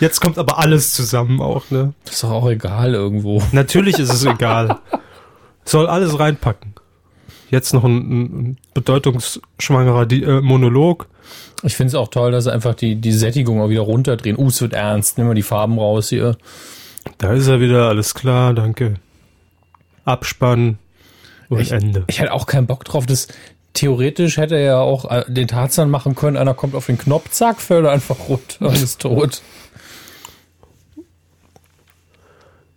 Jetzt 0.00 0.20
kommt 0.20 0.38
aber 0.38 0.58
alles 0.58 0.92
zusammen 0.92 1.40
auch, 1.40 1.70
ne? 1.70 1.94
Das 2.04 2.14
ist 2.14 2.24
doch 2.24 2.30
auch 2.30 2.48
egal 2.48 2.94
irgendwo. 2.94 3.42
Natürlich 3.52 3.98
ist 3.98 4.12
es 4.12 4.24
egal. 4.24 4.78
Soll 5.64 5.86
alles 5.86 6.18
reinpacken. 6.18 6.74
Jetzt 7.50 7.72
noch 7.72 7.84
ein, 7.84 7.96
ein 8.50 8.56
bedeutungsschwangerer 8.74 10.06
Di 10.06 10.22
äh, 10.22 10.40
Monolog. 10.40 11.08
Ich 11.62 11.76
finde 11.76 11.88
es 11.88 11.94
auch 11.94 12.08
toll, 12.08 12.30
dass 12.30 12.44
sie 12.44 12.52
einfach 12.52 12.74
die, 12.74 12.96
die 12.96 13.12
Sättigung 13.12 13.60
auch 13.60 13.68
wieder 13.68 13.80
runterdrehen. 13.82 14.38
Uh, 14.38 14.48
es 14.48 14.60
wird 14.60 14.74
ernst. 14.74 15.18
Nimm 15.18 15.26
mal 15.26 15.34
die 15.34 15.42
Farben 15.42 15.78
raus 15.78 16.08
hier. 16.10 16.36
Da 17.18 17.32
ist 17.32 17.46
er 17.48 17.60
wieder, 17.60 17.88
alles 17.88 18.14
klar, 18.14 18.54
danke. 18.54 18.94
Abspann 20.04 20.78
und 21.48 21.60
Ich- 21.60 21.72
Ende. 21.72 22.04
Ich 22.06 22.20
hätte 22.20 22.32
auch 22.32 22.46
keinen 22.46 22.66
Bock 22.66 22.84
drauf. 22.84 23.06
Das, 23.06 23.28
theoretisch 23.72 24.36
hätte 24.36 24.56
er 24.56 24.62
ja 24.62 24.80
auch 24.80 25.10
äh, 25.10 25.24
den 25.28 25.48
Tarzan 25.48 25.90
machen 25.90 26.14
können. 26.14 26.36
Einer 26.36 26.54
kommt 26.54 26.74
auf 26.74 26.86
den 26.86 26.98
Knopf, 26.98 27.30
zack, 27.30 27.60
fällt 27.60 27.84
er 27.86 27.92
einfach 27.92 28.28
runter 28.28 28.60
und 28.68 28.74
ist 28.74 29.00
tot. 29.00 29.42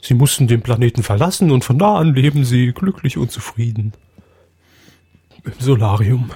Sie 0.02 0.14
mussten 0.16 0.48
den 0.48 0.62
Planeten 0.62 1.04
verlassen 1.04 1.52
und 1.52 1.64
von 1.64 1.78
da 1.78 1.96
an 1.98 2.16
leben 2.16 2.44
sie 2.44 2.74
glücklich 2.74 3.18
und 3.18 3.32
zufrieden. 3.32 3.94
Im 5.44 5.54
Solarium. 5.60 6.30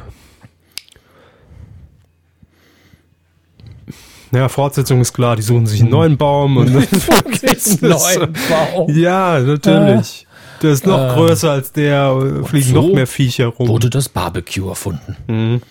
Ja, 4.32 4.49
Fortsetzung 4.49 4.99
ist 5.02 5.14
klar, 5.14 5.36
die 5.36 5.41
suchen 5.44 5.65
sich 5.68 5.82
einen 5.82 5.91
neuen 5.91 6.18
Baum 6.18 6.57
und 6.57 6.73
Neuen 7.82 8.34
Baum. 8.49 8.90
Ja, 8.90 9.40
natürlich. 9.40 10.27
Der 10.61 10.72
ist 10.72 10.86
noch 10.86 11.11
Äh. 11.11 11.14
größer 11.14 11.52
als 11.52 11.72
der, 11.72 12.11
äh, 12.41 12.44
fliegen 12.44 12.69
so 12.73 12.82
noch 12.82 12.94
mehr 12.94 13.07
Viecher 13.07 13.48
rum. 13.48 13.68
Wurde 13.68 13.90
das 13.90 14.10
Barbecue 14.10 14.68
erfunden? 14.68 15.61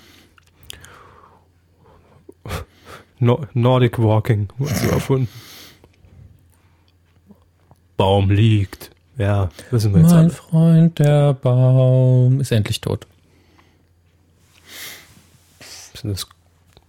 No 3.18 3.40
Nordic 3.54 3.98
Walking 3.98 4.48
wurde 4.58 4.74
so 4.74 4.88
erfunden. 4.88 5.28
Baum 7.96 8.30
liegt. 8.30 8.90
Ja, 9.16 9.48
wissen 9.70 9.92
wir 9.94 10.00
jetzt 10.02 10.10
Mein 10.10 10.18
alle. 10.24 10.30
Freund, 10.30 10.98
der 10.98 11.34
Baum 11.34 12.40
ist 12.40 12.50
endlich 12.50 12.80
tot. 12.80 13.06
Sind 16.04 16.16
das 16.18 16.28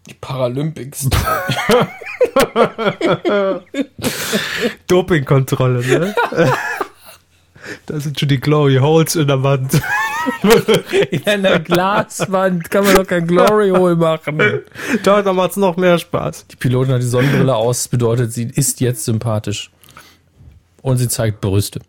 Die 0.10 0.14
Paralympics. 0.14 1.08
Dopingkontrolle, 4.88 5.86
ne? 5.86 6.14
da 7.86 8.00
sind 8.00 8.20
schon 8.20 8.28
die 8.28 8.42
Glory 8.42 8.76
Holes 8.76 9.16
in 9.16 9.28
der 9.28 9.42
Wand. 9.42 9.82
In 11.12 11.26
einer 11.28 11.60
Glaswand 11.60 12.70
kann 12.70 12.84
man 12.84 12.96
doch 12.96 13.08
kein 13.08 13.26
Glory 13.26 13.70
Hole 13.70 13.96
machen. 13.96 14.38
da 15.04 15.22
da 15.22 15.32
macht's 15.32 15.56
noch 15.56 15.78
mehr 15.78 15.98
Spaß. 15.98 16.48
Die 16.48 16.58
Pilotin 16.58 16.94
hat 16.96 17.02
die 17.02 17.08
Sonnenbrille 17.08 17.56
aus, 17.56 17.84
das 17.84 17.88
bedeutet, 17.88 18.34
sie 18.34 18.44
ist 18.44 18.82
jetzt 18.82 19.06
sympathisch. 19.06 19.72
Und 20.82 20.98
sie 20.98 21.08
zeigt 21.08 21.40
Brüste. 21.40 21.80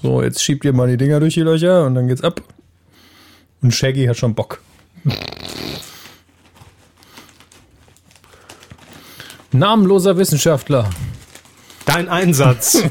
So, 0.00 0.22
jetzt 0.22 0.42
schiebt 0.42 0.64
ihr 0.64 0.72
mal 0.72 0.88
die 0.88 0.96
Dinger 0.96 1.20
durch 1.20 1.34
die 1.34 1.42
Löcher 1.42 1.84
und 1.84 1.94
dann 1.94 2.08
geht's 2.08 2.24
ab. 2.24 2.40
Und 3.64 3.74
Shaggy 3.74 4.04
hat 4.04 4.18
schon 4.18 4.34
Bock. 4.34 4.60
Namenloser 9.52 10.18
Wissenschaftler. 10.18 10.90
dein 11.86 12.10
Einsatz. 12.10 12.82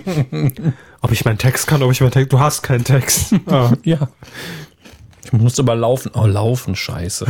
ob 1.02 1.12
ich 1.12 1.26
meinen 1.26 1.38
Text 1.38 1.68
kann, 1.68 1.84
ob 1.84 1.92
ich 1.92 2.02
meinen 2.02 2.10
Text. 2.10 2.34
Du 2.34 2.40
hast 2.40 2.64
keinen 2.64 2.84
Text. 2.84 3.36
Ah. 3.46 3.74
Ja. 3.84 4.10
Ich 5.26 5.32
muss 5.32 5.60
aber 5.60 5.76
laufen. 5.76 6.10
Oh, 6.16 6.26
laufen, 6.26 6.76
scheiße. 6.76 7.28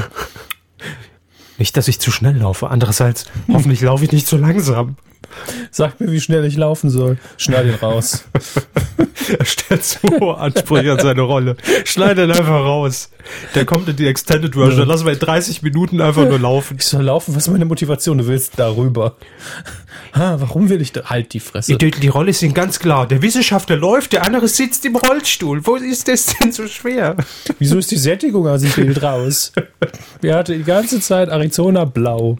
Nicht, 1.58 1.76
dass 1.76 1.90
ich 1.90 2.00
zu 2.00 2.12
schnell 2.12 2.38
laufe. 2.38 2.70
Andererseits, 2.70 3.26
hoffentlich 3.52 3.82
laufe 3.82 4.06
ich 4.06 4.14
nicht 4.14 4.26
zu 4.26 4.38
langsam. 4.38 4.96
Sag 5.72 6.00
mir, 6.00 6.12
wie 6.12 6.22
schnell 6.22 6.46
ich 6.46 6.58
laufen 6.58 6.90
soll. 6.90 7.18
Schneid 7.38 7.66
ihn 7.66 7.76
raus. 7.76 8.26
er 9.40 9.46
stellt 9.46 9.84
so 9.84 10.00
hohe 10.20 10.38
Ansprüche 10.38 10.92
an 10.92 11.00
seine 11.00 11.22
Rolle. 11.22 11.58
Schneid 11.86 12.18
ihn 12.18 12.32
einfach 12.32 12.48
raus. 12.48 13.10
Der 13.56 13.66
kommt 13.66 13.88
in 13.90 13.96
die 13.96 14.08
Extended 14.08 14.54
Version. 14.54 14.80
Dann 14.80 14.88
lassen 14.88 15.06
wir 15.06 15.14
in 15.14 15.20
30 15.20 15.62
Minuten 15.62 16.02
einfach 16.02 16.28
nur 16.28 16.40
laufen. 16.40 16.78
Ich 16.80 16.86
soll 16.86 17.04
laufen? 17.04 17.36
Was 17.36 17.44
ist 17.44 17.52
meine 17.52 17.66
Motivation? 17.66 18.18
Du 18.18 18.28
willst 18.28 18.54
darüber. 18.58 19.16
Ha, 20.14 20.40
warum 20.40 20.70
will 20.70 20.82
ich 20.82 20.92
da? 20.92 21.06
Halt 21.06 21.34
die 21.34 21.40
Fresse. 21.40 21.76
Die, 21.76 21.92
die 21.92 22.08
Rolle 22.08 22.30
ist 22.30 22.42
Ihnen 22.44 22.54
ganz 22.54 22.80
klar. 22.80 23.08
Der 23.08 23.22
Wissenschaftler 23.22 23.78
läuft, 23.78 24.14
der 24.14 24.26
andere 24.26 24.48
sitzt 24.48 24.86
im 24.86 24.96
Rollstuhl. 24.96 25.66
Wo 25.66 25.76
ist 25.76 26.08
das 26.08 26.38
denn 26.38 26.52
so 26.52 26.68
schwer? 26.68 27.16
Wieso 27.58 27.78
ist 27.78 27.90
die 27.92 27.98
Sättigung 27.98 28.48
aus 28.48 28.62
dem 28.62 28.72
Bild 28.72 29.02
raus? 29.02 29.52
Wir 30.22 30.36
hatten 30.36 30.58
die 30.58 30.64
ganze 30.64 31.00
Zeit 31.00 31.30
Arizona 31.30 31.86
blau. 31.86 32.38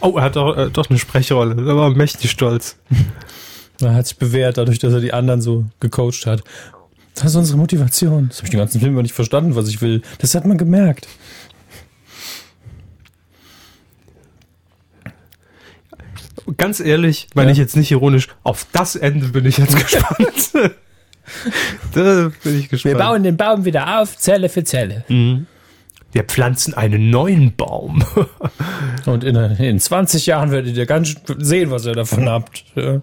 Oh, 0.00 0.16
er 0.16 0.24
hat 0.24 0.36
doch, 0.36 0.56
äh, 0.56 0.70
doch 0.70 0.88
eine 0.90 0.98
Sprechrolle. 0.98 1.54
Da 1.56 1.76
war 1.76 1.90
mächtig 1.90 2.30
stolz. 2.30 2.76
Er 3.78 3.92
hat 3.92 4.06
sich 4.06 4.16
bewährt, 4.16 4.56
dadurch, 4.56 4.78
dass 4.78 4.94
er 4.94 5.00
die 5.00 5.12
anderen 5.12 5.42
so 5.42 5.66
gecoacht 5.80 6.24
hat. 6.24 6.42
Das 7.14 7.26
ist 7.26 7.36
unsere 7.36 7.58
Motivation. 7.58 8.28
Das 8.28 8.38
habe 8.38 8.46
ich 8.46 8.50
den 8.52 8.58
ganzen 8.60 8.80
Film 8.80 8.94
aber 8.94 9.02
nicht 9.02 9.12
verstanden, 9.14 9.54
was 9.54 9.68
ich 9.68 9.82
will. 9.82 10.00
Das 10.18 10.34
hat 10.34 10.46
man 10.46 10.56
gemerkt. 10.56 11.06
Ganz 16.56 16.80
ehrlich, 16.80 17.28
meine 17.34 17.48
Ja. 17.48 17.52
ich 17.52 17.58
jetzt 17.58 17.76
nicht 17.76 17.90
ironisch, 17.90 18.28
auf 18.44 18.66
das 18.72 18.94
Ende 18.96 19.26
bin 19.28 19.44
ich 19.46 19.58
jetzt 19.58 19.74
gespannt. 19.82 20.52
da 21.92 22.30
bin 22.44 22.58
ich 22.58 22.68
gespannt. 22.68 23.24
den 23.24 23.36
Baum 23.36 23.64
wieder 23.64 24.00
auf, 24.00 24.16
Zelle 24.16 24.48
für 24.48 24.62
Zelle. 24.62 25.04
Wir 26.12 26.24
pflanzen 26.24 26.72
einen 26.74 27.10
neuen 27.10 27.54
Baum. 27.56 28.02
Und 29.06 29.22
in, 29.24 29.36
in 29.36 29.78
20 29.80 30.26
Jahren 30.26 30.50
werdet 30.50 30.76
ihr 30.76 30.86
ganz 30.86 31.14
sehen, 31.38 31.70
was 31.70 31.84
ihr 31.84 31.94
davon 31.94 32.28
habt. 32.28 32.64
Ja. 32.74 33.02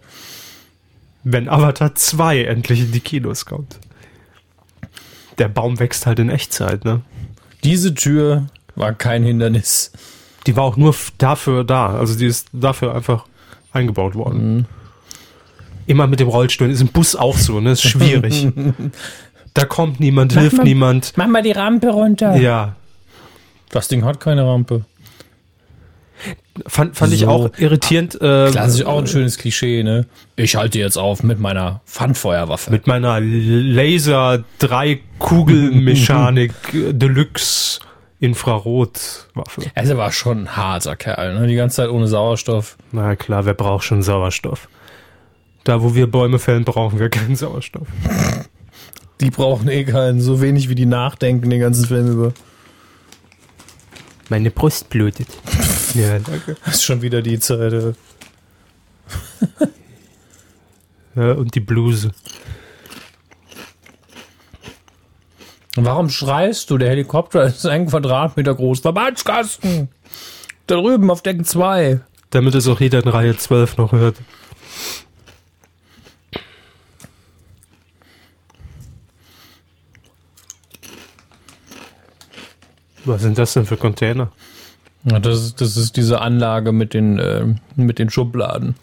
Wenn 1.23 1.47
Avatar 1.47 1.93
2 1.95 2.43
endlich 2.45 2.81
in 2.81 2.91
die 2.91 2.99
Kinos 2.99 3.45
kommt. 3.45 3.79
Der 5.37 5.47
Baum 5.47 5.79
wächst 5.79 6.05
halt 6.05 6.19
in 6.19 6.29
Echtzeit, 6.29 6.85
ne? 6.85 7.01
Diese 7.63 7.93
Tür 7.93 8.47
war 8.75 8.93
kein 8.93 9.23
Hindernis. 9.23 9.91
Die 10.47 10.55
war 10.55 10.63
auch 10.63 10.77
nur 10.77 10.93
dafür 11.17 11.63
da. 11.63 11.95
Also 11.95 12.17
die 12.17 12.25
ist 12.25 12.47
dafür 12.51 12.93
einfach 12.95 13.25
eingebaut 13.71 14.15
worden. 14.15 14.65
Immer 15.85 16.07
mit 16.07 16.19
dem 16.19 16.27
Rollstuhl. 16.27 16.69
Ist 16.69 16.81
im 16.81 16.87
Bus 16.89 17.15
auch 17.15 17.37
so, 17.37 17.59
ne? 17.59 17.71
Ist 17.71 17.83
schwierig. 17.83 18.47
da 19.53 19.65
kommt 19.65 19.99
niemand, 19.99 20.33
hilft 20.33 20.57
mal- 20.57 20.63
niemand. 20.63 21.13
Mach 21.15 21.27
mal 21.27 21.41
die 21.43 21.51
Rampe 21.51 21.89
runter. 21.89 22.35
Ja. 22.35 22.75
Das 23.73 23.87
Ding 23.87 24.05
hat 24.05 24.19
keine 24.19 24.45
Rampe. 24.45 24.85
Fand, 26.67 26.95
fand 26.95 27.11
ich 27.11 27.21
So. 27.21 27.27
auch 27.27 27.49
irritierend. 27.57 28.15
Äh, 28.21 28.51
Klassisch 28.51 28.85
auch 28.85 28.99
ein 28.99 29.07
schönes 29.07 29.37
Klischee, 29.39 29.81
ne? 29.81 30.05
Ich 30.35 30.55
halte 30.55 30.77
jetzt 30.77 30.95
auf 30.97 31.23
mit 31.23 31.39
meiner 31.39 31.81
Pfandfeuerwaffe. 31.87 32.69
mit 32.71 32.85
meiner 32.85 33.19
Laser 33.19 34.43
3 34.59 34.99
Kugelmechanik 35.17 36.53
Deluxe 36.91 37.79
Infrarotwaffe. 38.19 39.63
Also 39.75 39.93
er 39.93 39.97
war 39.97 40.11
schon 40.11 40.43
ein 40.43 40.55
harter 40.55 40.95
Kerl, 40.95 41.39
ne? 41.39 41.47
Die 41.47 41.55
ganze 41.55 41.77
Zeit 41.77 41.89
ohne 41.89 42.07
Sauerstoff. 42.07 42.77
Na 42.91 43.15
klar, 43.15 43.45
wer 43.45 43.55
braucht 43.55 43.83
schon 43.83 44.03
Sauerstoff? 44.03 44.69
Da, 45.63 45.81
wo 45.81 45.95
wir 45.95 46.07
Bäume 46.07 46.37
fällen, 46.39 46.63
brauchen 46.63 46.99
wir 46.99 47.09
keinen 47.09 47.35
Sauerstoff. 47.35 47.87
Die 49.21 49.29
brauchen 49.29 49.67
eh 49.69 49.83
keinen, 49.85 50.21
so 50.21 50.41
wenig 50.41 50.69
wie 50.69 50.75
die 50.75 50.85
nachdenken 50.87 51.49
den 51.49 51.59
ganzen 51.61 51.85
Film 51.85 52.07
über. 52.11 52.33
Meine 54.29 54.51
Brust 54.51 54.89
blutet. 54.89 55.27
ja, 55.93 56.19
danke. 56.19 56.55
Das 56.65 56.75
ist 56.75 56.83
schon 56.83 57.01
wieder 57.01 57.21
die 57.21 57.39
Zeit. 57.39 57.73
äh. 57.73 57.93
Ja, 61.15 61.33
und 61.33 61.53
die 61.53 61.59
Bluse. 61.59 62.11
Warum 65.75 66.09
schreist 66.09 66.69
du? 66.69 66.77
Der 66.77 66.89
Helikopter 66.89 67.43
ist 67.47 67.65
ein 67.65 67.87
Quadratmeter 67.87 68.55
groß. 68.55 68.79
Verbandskasten! 68.79 69.89
Da 70.67 70.75
drüben 70.75 71.11
auf 71.11 71.21
Deck 71.21 71.45
2. 71.45 71.99
Damit 72.29 72.55
es 72.55 72.67
auch 72.67 72.79
jeder 72.79 73.03
in 73.03 73.09
Reihe 73.09 73.35
12 73.35 73.77
noch 73.77 73.91
hört. 73.91 74.17
Was 83.05 83.21
sind 83.21 83.37
das 83.37 83.53
denn 83.53 83.65
für 83.65 83.77
Container? 83.77 84.31
Ja, 85.03 85.19
das, 85.19 85.39
ist, 85.41 85.61
das 85.61 85.75
ist 85.75 85.97
diese 85.97 86.21
Anlage 86.21 86.71
mit 86.71 86.93
den, 86.93 87.19
äh, 87.19 87.45
mit 87.75 87.99
den 87.99 88.09
Schubladen. 88.09 88.75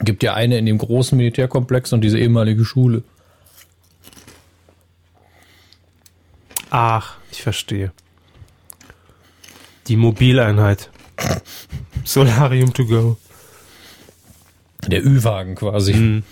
Gibt 0.00 0.22
ja 0.22 0.34
eine 0.34 0.58
in 0.58 0.66
dem 0.66 0.78
großen 0.78 1.16
Militärkomplex 1.16 1.92
und 1.92 2.02
diese 2.02 2.18
ehemalige 2.18 2.64
Schule. 2.64 3.02
Ach, 6.70 7.16
ich 7.30 7.42
verstehe. 7.42 7.92
Die 9.88 9.96
Mobileinheit. 9.96 10.90
Solarium 12.04 12.72
to 12.72 12.86
go. 12.86 13.16
Der 14.86 15.04
Ü-Wagen 15.04 15.54
quasi. 15.54 15.92
Hm. 15.92 16.22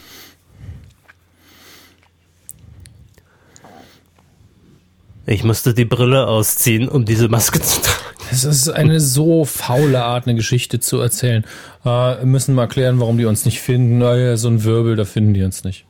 Ich 5.31 5.44
musste 5.44 5.74
die 5.74 5.85
Brille 5.85 6.27
ausziehen, 6.27 6.89
um 6.89 7.05
diese 7.05 7.28
Maske 7.28 7.61
zu 7.61 7.81
tragen. 7.81 8.16
Es 8.32 8.43
ist 8.43 8.69
eine 8.69 8.98
so 8.98 9.44
faule 9.44 10.02
Art, 10.02 10.27
eine 10.27 10.35
Geschichte 10.35 10.81
zu 10.81 10.98
erzählen. 10.98 11.44
Äh, 11.85 11.89
wir 11.89 12.27
müssen 12.27 12.52
mal 12.52 12.66
klären, 12.66 12.98
warum 12.98 13.16
die 13.16 13.27
uns 13.27 13.44
nicht 13.44 13.61
finden. 13.61 13.98
Naja, 13.98 14.36
so 14.36 14.48
ein 14.48 14.65
Wirbel, 14.65 14.97
da 14.97 15.05
finden 15.05 15.32
die 15.32 15.44
uns 15.44 15.62
nicht. 15.62 15.85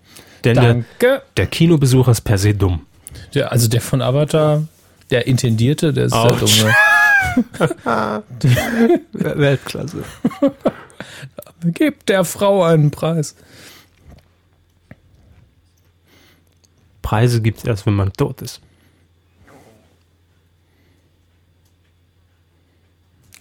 Denn 0.44 0.56
der, 0.56 0.74
Danke. 0.74 1.22
der 1.38 1.46
Kinobesucher 1.46 2.10
ist 2.10 2.20
per 2.20 2.36
se 2.36 2.52
dumm. 2.52 2.84
Der, 3.32 3.50
also 3.50 3.66
der 3.66 3.80
von 3.80 4.02
Avatar, 4.02 4.64
der 5.08 5.26
Intendierte, 5.26 5.94
der 5.94 6.04
ist 6.04 6.12
der 6.12 6.20
Autsch. 6.20 6.60
Dumme. 6.60 8.22
Weltklasse. 9.12 10.04
Gebt 11.64 12.10
der 12.10 12.26
Frau 12.26 12.62
einen 12.62 12.90
Preis. 12.90 13.36
Preise 17.00 17.40
gibt's 17.40 17.64
erst, 17.64 17.86
wenn 17.86 17.94
man 17.94 18.12
tot 18.12 18.42
ist. 18.42 18.60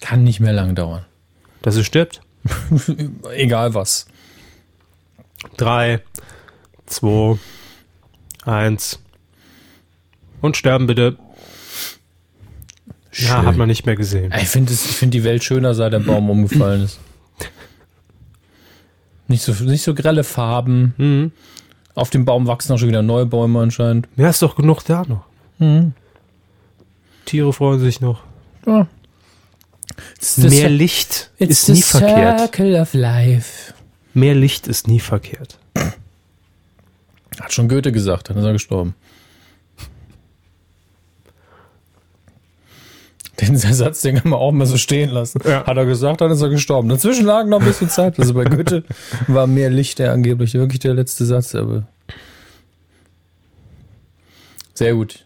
Kann 0.01 0.23
nicht 0.23 0.39
mehr 0.39 0.53
lang 0.53 0.75
dauern. 0.75 1.05
Dass 1.61 1.75
es 1.75 1.85
stirbt? 1.85 2.21
Egal 3.33 3.73
was. 3.73 4.07
Drei, 5.57 6.01
zwei, 6.85 7.37
eins. 8.45 8.99
Und 10.41 10.57
sterben 10.57 10.87
bitte. 10.87 11.17
Ja, 13.13 13.37
Schön. 13.37 13.45
hat 13.45 13.57
man 13.57 13.67
nicht 13.67 13.85
mehr 13.85 13.95
gesehen. 13.95 14.33
Ich 14.39 14.47
finde 14.47 14.71
find 14.73 15.13
die 15.13 15.23
Welt 15.23 15.43
schöner, 15.43 15.73
seit 15.73 15.91
der 15.93 15.99
Baum 15.99 16.29
umgefallen 16.29 16.83
ist. 16.83 16.99
Nicht 19.27 19.43
so, 19.43 19.51
nicht 19.63 19.83
so 19.83 19.93
grelle 19.93 20.23
Farben. 20.23 20.93
Mhm. 20.97 21.31
Auf 21.95 22.09
dem 22.09 22.23
Baum 22.25 22.47
wachsen 22.47 22.71
auch 22.73 22.77
schon 22.77 22.87
wieder 22.87 23.01
neue 23.01 23.25
Bäume 23.25 23.59
anscheinend. 23.59 24.07
Ja, 24.15 24.29
ist 24.29 24.41
doch 24.41 24.55
genug 24.55 24.83
da 24.85 25.03
noch. 25.07 25.25
Mhm. 25.57 25.93
Tiere 27.25 27.51
freuen 27.51 27.79
sich 27.79 27.99
noch. 27.99 28.23
Ja. 28.65 28.87
Mehr 30.37 30.69
Licht 30.69 31.31
It's 31.37 31.67
ist 31.67 31.69
nie 31.69 31.81
verkehrt. 31.81 32.39
circle 32.39 32.75
of 32.81 32.93
life. 32.93 33.73
Mehr 34.13 34.35
Licht 34.35 34.67
ist 34.67 34.87
nie 34.87 34.99
verkehrt. 34.99 35.57
Hat 37.39 37.53
schon 37.53 37.69
Goethe 37.69 37.91
gesagt, 37.91 38.29
dann 38.29 38.37
ist 38.37 38.43
er 38.43 38.53
gestorben. 38.53 38.95
Den 43.39 43.55
Satz, 43.55 44.01
den 44.01 44.15
kann 44.17 44.31
man 44.31 44.39
auch 44.39 44.51
mal 44.51 44.65
so 44.65 44.75
stehen 44.75 45.11
lassen. 45.11 45.39
Ja. 45.45 45.65
Hat 45.65 45.77
er 45.77 45.85
gesagt, 45.85 46.19
dann 46.19 46.29
ist 46.31 46.41
er 46.41 46.49
gestorben. 46.49 46.89
Dazwischen 46.89 47.25
lag 47.25 47.45
noch 47.45 47.59
ein 47.61 47.65
bisschen 47.65 47.89
Zeit. 47.89 48.19
Also 48.19 48.33
bei 48.33 48.43
Goethe 48.43 48.83
war 49.27 49.47
mehr 49.47 49.69
Licht 49.69 49.99
der 49.99 50.11
angeblich 50.11 50.53
wirklich 50.55 50.79
der 50.79 50.93
letzte 50.93 51.25
Satz, 51.25 51.55
aber. 51.55 51.87
Sehr 54.73 54.93
gut. 54.93 55.25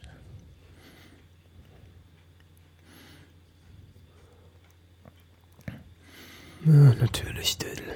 Ja, 6.66 6.94
natürlich, 7.00 7.58
Diddle. 7.58 7.96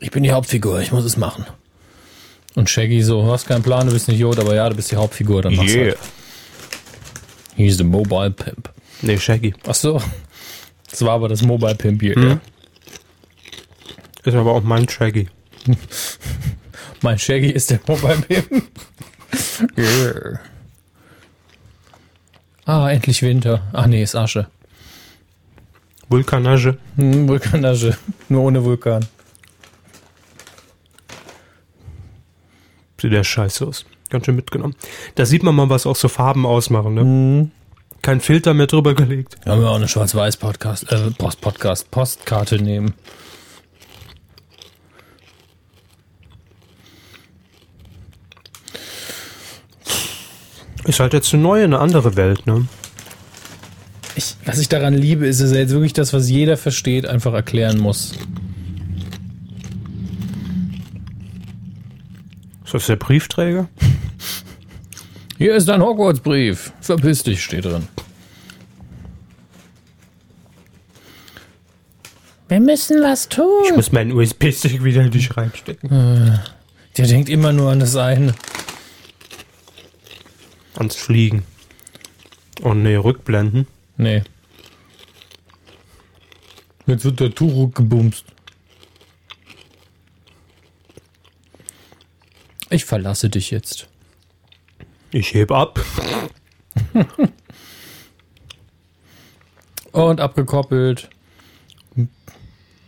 Ich 0.00 0.10
bin 0.10 0.22
die 0.22 0.32
Hauptfigur, 0.32 0.80
ich 0.80 0.92
muss 0.92 1.04
es 1.04 1.16
machen. 1.16 1.46
Und 2.54 2.70
Shaggy 2.70 3.02
so, 3.02 3.22
du 3.22 3.30
hast 3.32 3.46
keinen 3.46 3.62
Plan, 3.62 3.86
du 3.86 3.92
bist 3.92 4.08
nicht 4.08 4.18
Jod, 4.18 4.38
aber 4.38 4.54
ja, 4.54 4.68
du 4.68 4.76
bist 4.76 4.90
die 4.90 4.96
Hauptfigur, 4.96 5.42
dann 5.42 5.54
mach's 5.54 5.74
halt. 5.74 5.98
He's 7.56 7.76
the 7.76 7.84
mobile 7.84 8.30
pimp. 8.30 8.70
Nee, 9.02 9.18
Shaggy. 9.18 9.54
Ach 9.66 9.74
so. 9.74 10.00
Das 10.90 11.02
war 11.02 11.12
aber 11.12 11.28
das 11.28 11.42
Mobile 11.42 11.74
Pimp 11.74 12.00
hier. 12.00 12.14
Hm. 12.14 12.40
Ist 14.24 14.34
aber 14.34 14.52
auch 14.52 14.62
mein 14.62 14.88
Shaggy. 14.88 15.28
Mein 17.00 17.16
Shaggy 17.16 17.50
ist 17.50 17.70
der 17.70 17.78
Mobile 17.86 18.16
Pimp. 18.22 18.64
yeah. 19.78 20.40
Ah, 22.64 22.90
endlich 22.90 23.22
Winter. 23.22 23.62
Ach 23.72 23.86
nee, 23.86 24.02
ist 24.02 24.16
Asche. 24.16 24.48
Vulkanage. 26.08 26.78
Hm, 26.96 27.28
Vulkanasche. 27.28 27.96
Nur 28.28 28.42
ohne 28.42 28.64
Vulkan. 28.64 29.04
Sieht 33.00 33.12
der 33.12 33.24
scheiße 33.24 33.66
aus. 33.66 33.84
Ganz 34.10 34.26
schön 34.26 34.36
mitgenommen. 34.36 34.74
Da 35.14 35.26
sieht 35.26 35.42
man 35.42 35.54
mal, 35.54 35.68
was 35.68 35.86
auch 35.86 35.96
so 35.96 36.08
Farben 36.08 36.46
ausmachen, 36.46 36.94
ne? 36.94 37.04
Mhm. 37.04 37.50
Kein 38.00 38.20
Filter 38.20 38.54
mehr 38.54 38.66
drüber 38.66 38.94
gelegt. 38.94 39.42
Können 39.42 39.60
wir 39.60 39.70
auch 39.70 39.76
eine 39.76 39.88
Schwarz-Weiß-Podcast, 39.88 40.90
äh, 40.92 41.10
Post 41.10 41.40
Podcast, 41.40 41.90
Postkarte 41.90 42.56
nehmen. 42.62 42.94
Ist 50.84 51.00
halt 51.00 51.12
jetzt 51.12 51.34
eine 51.34 51.42
neue, 51.42 51.64
eine 51.64 51.80
andere 51.80 52.16
Welt, 52.16 52.46
ne? 52.46 52.66
Ich, 54.18 54.34
was 54.44 54.58
ich 54.58 54.68
daran 54.68 54.94
liebe, 54.94 55.28
ist, 55.28 55.40
dass 55.40 55.52
er 55.52 55.60
jetzt 55.60 55.70
wirklich 55.70 55.92
das, 55.92 56.12
was 56.12 56.28
jeder 56.28 56.56
versteht, 56.56 57.06
einfach 57.06 57.32
erklären 57.34 57.78
muss. 57.78 58.14
Ist 62.64 62.74
das 62.74 62.86
der 62.86 62.96
Briefträger? 62.96 63.68
Hier 65.38 65.54
ist 65.54 65.68
dein 65.68 65.80
Hogwarts-Brief. 65.80 66.72
Verpiss 66.80 67.22
dich, 67.22 67.44
steht 67.44 67.64
drin. 67.64 67.86
Wir 72.48 72.58
müssen 72.58 73.00
was 73.00 73.28
tun. 73.28 73.66
Ich 73.66 73.76
muss 73.76 73.92
meinen 73.92 74.10
USB-Stick 74.10 74.82
wieder 74.82 75.02
in 75.04 75.12
dich 75.12 75.36
reinstecken. 75.36 76.40
Der 76.96 77.06
denkt 77.06 77.28
immer 77.28 77.52
nur 77.52 77.70
an 77.70 77.78
das 77.78 77.94
eine. 77.94 78.34
Ans 80.74 80.96
Fliegen. 80.96 81.44
Oh 82.64 82.74
ne, 82.74 82.96
rückblenden. 82.96 83.68
Nee. 83.98 84.22
Jetzt 86.86 87.04
wird 87.04 87.20
der 87.20 87.34
Turuk 87.34 87.74
gebumst. 87.74 88.24
Ich 92.70 92.84
verlasse 92.84 93.28
dich 93.28 93.50
jetzt. 93.50 93.88
Ich 95.10 95.34
heb 95.34 95.50
ab. 95.50 95.80
Und 99.92 100.20
abgekoppelt. 100.20 101.10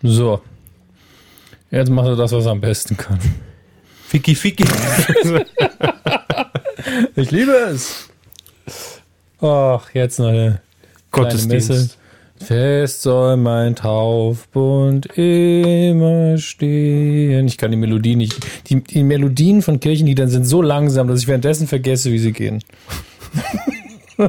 So. 0.02 0.42
Jetzt 1.70 1.90
macht 1.90 2.06
er 2.06 2.16
das, 2.16 2.32
was 2.32 2.44
er 2.46 2.52
am 2.52 2.60
besten 2.60 2.96
kann. 2.96 3.20
Ficky 4.06 4.34
Ficky. 4.34 4.64
Ich 7.14 7.30
liebe 7.30 7.52
es. 7.52 8.08
Ach, 9.40 9.90
jetzt 9.94 10.18
noch 10.18 10.28
eine 10.28 10.60
kleine 11.10 11.34
Messe. 11.34 11.48
Gottesdienst. 11.48 11.98
Fest 12.42 13.02
soll 13.02 13.36
mein 13.36 13.76
Taufbund 13.76 15.06
immer 15.16 16.38
stehen. 16.38 17.46
Ich 17.46 17.58
kann 17.58 17.70
die 17.70 17.76
Melodie 17.76 18.16
nicht. 18.16 18.34
Die, 18.68 18.82
die 18.82 19.04
Melodien 19.04 19.60
von 19.60 19.78
Kirchenliedern 19.78 20.30
sind 20.30 20.46
so 20.46 20.62
langsam, 20.62 21.06
dass 21.08 21.20
ich 21.20 21.28
währenddessen 21.28 21.66
vergesse, 21.66 22.10
wie 22.10 22.18
sie 22.18 22.32
gehen. 22.32 22.64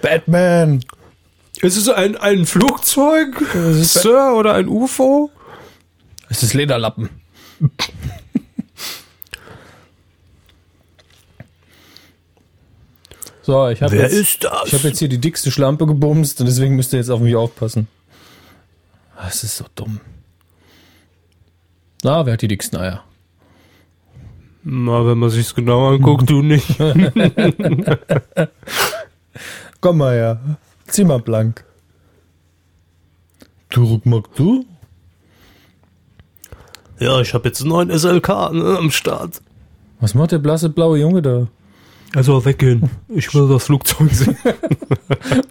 Batman. 0.00 0.84
Ist 1.62 1.76
es 1.76 1.88
ein, 1.88 2.16
ein 2.16 2.46
Flugzeug, 2.46 3.42
Sir, 3.82 4.34
oder 4.36 4.54
ein 4.54 4.68
UFO? 4.68 5.30
Es 6.28 6.42
ist 6.44 6.54
Lederlappen. 6.54 7.08
So, 13.46 13.68
ich 13.68 13.80
habe 13.80 13.92
Wer 13.92 14.02
jetzt, 14.02 14.12
ist 14.12 14.42
das? 14.42 14.64
ich 14.66 14.74
hab 14.74 14.82
jetzt 14.82 14.98
hier 14.98 15.08
die 15.08 15.20
dickste 15.20 15.52
Schlampe 15.52 15.86
gebumst 15.86 16.40
und 16.40 16.46
deswegen 16.46 16.74
müsst 16.74 16.92
ihr 16.92 16.98
jetzt 16.98 17.10
auf 17.10 17.20
mich 17.20 17.36
aufpassen. 17.36 17.86
Das 19.16 19.44
ist 19.44 19.56
so 19.58 19.66
dumm. 19.76 20.00
Na, 22.02 22.26
wer 22.26 22.32
hat 22.32 22.42
die 22.42 22.48
dicksten 22.48 22.76
Eier? 22.76 23.04
Na, 24.64 25.06
wenn 25.06 25.18
man 25.18 25.30
sich's 25.30 25.54
genau 25.54 25.92
anguckt, 25.92 26.28
du 26.28 26.42
nicht. 26.42 26.76
Komm 29.80 29.98
mal 29.98 30.16
her. 30.16 30.58
Zieh 30.88 31.04
mal 31.04 31.20
blank. 31.20 31.64
Du, 33.68 34.00
mag 34.02 34.24
du? 34.34 34.66
Ja, 36.98 37.20
ich 37.20 37.32
habe 37.32 37.46
jetzt 37.46 37.60
einen 37.60 37.70
neuen 37.70 37.96
SLK 37.96 38.28
ne, 38.52 38.76
am 38.76 38.90
Start. 38.90 39.40
Was 40.00 40.14
macht 40.14 40.32
der 40.32 40.38
blasse 40.38 40.68
blaue 40.68 40.98
Junge 40.98 41.22
da? 41.22 41.46
Also 42.16 42.42
weggehen. 42.46 42.88
Ich 43.08 43.34
will 43.34 43.46
das 43.46 43.64
Flugzeug 43.64 44.10
sehen. 44.10 44.36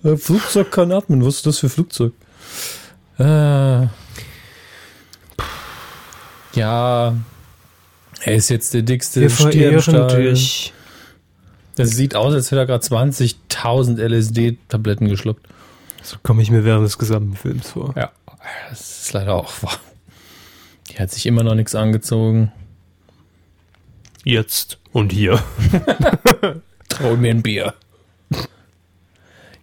Äh, 0.03 0.17
Flugzeug 0.17 0.71
kann 0.71 0.91
atmen. 0.91 1.23
Was 1.25 1.35
ist 1.37 1.45
das 1.45 1.59
für 1.59 1.69
Flugzeug? 1.69 2.13
Äh, 3.19 3.23
ja. 6.53 7.15
Er 8.21 8.35
ist 8.35 8.49
jetzt 8.49 8.73
der 8.73 8.81
dickste 8.81 9.21
Wir 9.21 9.29
verehren 9.29 10.07
dich. 10.07 10.73
Das 11.75 11.89
sieht 11.91 12.15
aus, 12.15 12.33
als 12.33 12.51
hätte 12.51 12.61
er 12.61 12.65
gerade 12.65 12.85
20.000 12.85 13.99
LSD-Tabletten 13.99 15.07
geschluckt. 15.07 15.45
So 16.01 16.17
komme 16.23 16.41
ich 16.41 16.49
mir 16.49 16.63
während 16.65 16.85
des 16.85 16.97
gesamten 16.97 17.35
Films 17.35 17.71
vor. 17.71 17.93
Ja, 17.95 18.11
das 18.69 19.03
ist 19.03 19.13
leider 19.13 19.35
auch 19.35 19.51
wahr. 19.61 19.79
Die 20.89 20.97
hat 20.97 21.11
sich 21.11 21.25
immer 21.25 21.43
noch 21.43 21.55
nichts 21.55 21.75
angezogen. 21.75 22.51
Jetzt 24.23 24.79
und 24.95 25.11
hier. 25.11 25.43
Trau 26.89 27.17
mir 27.17 27.31
ein 27.31 27.43
Bier. 27.43 27.73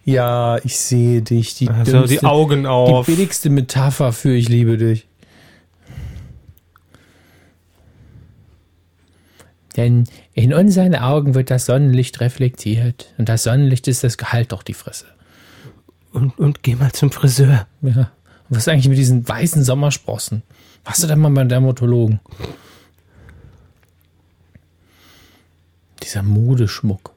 Ja, 0.05 0.59
ich 0.63 0.77
sehe 0.77 1.23
dich. 1.23 1.55
Die, 1.55 1.69
Also 1.69 1.91
dümmste, 1.91 2.19
die 2.19 2.23
Augen 2.23 2.67
auf. 2.67 3.07
die 3.07 3.15
billigste 3.15 3.49
Metapher 3.49 4.13
für 4.13 4.35
ich 4.35 4.47
liebe 4.47 4.77
dich. 4.77 5.07
Denn 9.75 10.03
in 10.33 10.53
unseren 10.53 10.93
Augen 10.93 11.33
wird 11.33 11.49
das 11.49 11.65
Sonnenlicht 11.65 12.19
reflektiert. 12.19 13.11
Und 13.17 13.27
das 13.27 13.41
Sonnenlicht 13.41 13.87
ist 13.87 14.03
das 14.03 14.19
Gehalt 14.19 14.51
doch 14.51 14.61
die 14.61 14.75
Fresse. 14.75 15.07
Und, 16.11 16.37
und 16.37 16.61
geh 16.61 16.75
mal 16.75 16.91
zum 16.91 17.09
Friseur. 17.09 17.65
Ja. 17.81 17.91
Und 17.91 18.49
was 18.49 18.57
ist 18.59 18.67
eigentlich 18.69 18.89
mit 18.89 18.99
diesen 18.99 19.27
weißen 19.27 19.63
Sommersprossen? 19.63 20.43
Warst 20.83 21.01
du 21.01 21.07
da 21.07 21.15
mal 21.15 21.31
beim 21.31 21.49
Dermatologen? 21.49 22.19
Dieser 26.03 26.21
Modeschmuck. 26.21 27.13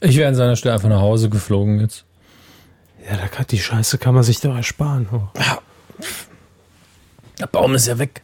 Ich 0.00 0.18
wäre 0.18 0.28
an 0.28 0.34
seiner 0.34 0.54
Stelle 0.54 0.74
einfach 0.74 0.90
nach 0.90 1.00
Hause 1.00 1.30
geflogen 1.30 1.80
jetzt. 1.80 2.04
Ja, 3.08 3.16
da 3.16 3.26
kann, 3.26 3.46
die 3.46 3.58
Scheiße 3.58 3.96
kann 3.96 4.14
man 4.14 4.22
sich 4.22 4.40
doch 4.40 4.54
ersparen. 4.54 5.08
Oh. 5.10 5.28
Der 7.38 7.46
Baum 7.46 7.74
ist 7.74 7.86
ja 7.86 7.98
weg. 7.98 8.22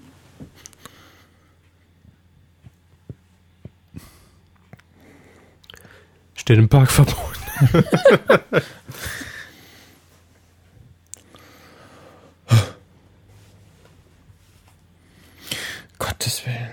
Steht 6.34 6.58
im 6.58 6.68
Parkverbot. 6.68 7.39
Gottes 15.98 16.46
Willen. 16.46 16.70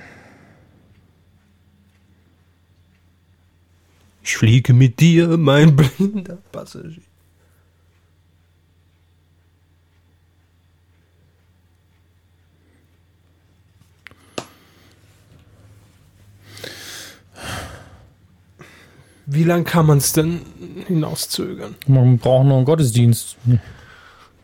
Ich 4.24 4.38
fliege 4.38 4.74
mit 4.74 5.00
dir, 5.00 5.38
mein 5.38 5.76
blinder 5.76 6.38
Passagier. 6.52 7.07
Wie 19.30 19.44
lang 19.44 19.66
kann 19.66 19.86
man 19.86 19.98
es 19.98 20.14
denn 20.14 20.40
hinauszögern? 20.88 21.76
Man 21.86 22.18
braucht 22.18 22.46
noch 22.48 22.56
einen 22.56 22.66
Gottesdienst. 22.66 23.36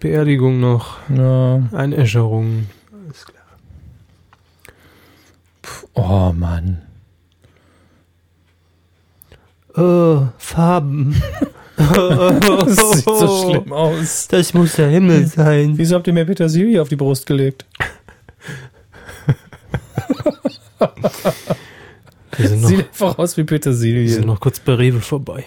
Beerdigung 0.02 0.60
noch, 0.60 0.98
Ja. 1.10 1.62
Einäscherung. 1.72 2.68
Alles 2.92 3.26
klar. 3.26 3.44
Oh 5.94 6.34
Mann. 6.34 6.82
Oh, 9.76 10.28
Farben. 10.38 11.16
Das 11.76 12.76
sieht 12.92 13.04
so 13.04 13.50
schlimm 13.52 13.74
aus. 13.74 14.28
Das 14.28 14.54
muss 14.54 14.76
der 14.76 14.90
Himmel 14.90 15.26
sein. 15.26 15.76
Wieso 15.78 15.96
habt 15.96 16.06
ihr 16.06 16.14
mir 16.14 16.24
Petersilie 16.26 16.80
auf 16.80 16.88
die 16.90 16.96
Brust 16.96 17.26
gelegt? 17.26 17.66
Wir 22.38 22.50
noch, 22.52 22.70
Sieht 22.70 22.80
einfach 22.80 23.18
aus 23.18 23.38
wie 23.38 23.42
wir 23.42 23.46
Petersilie. 23.46 24.08
sind 24.10 24.26
noch 24.26 24.40
kurz 24.40 24.60
bei 24.60 24.74
Rewe 24.74 25.00
vorbei. 25.02 25.44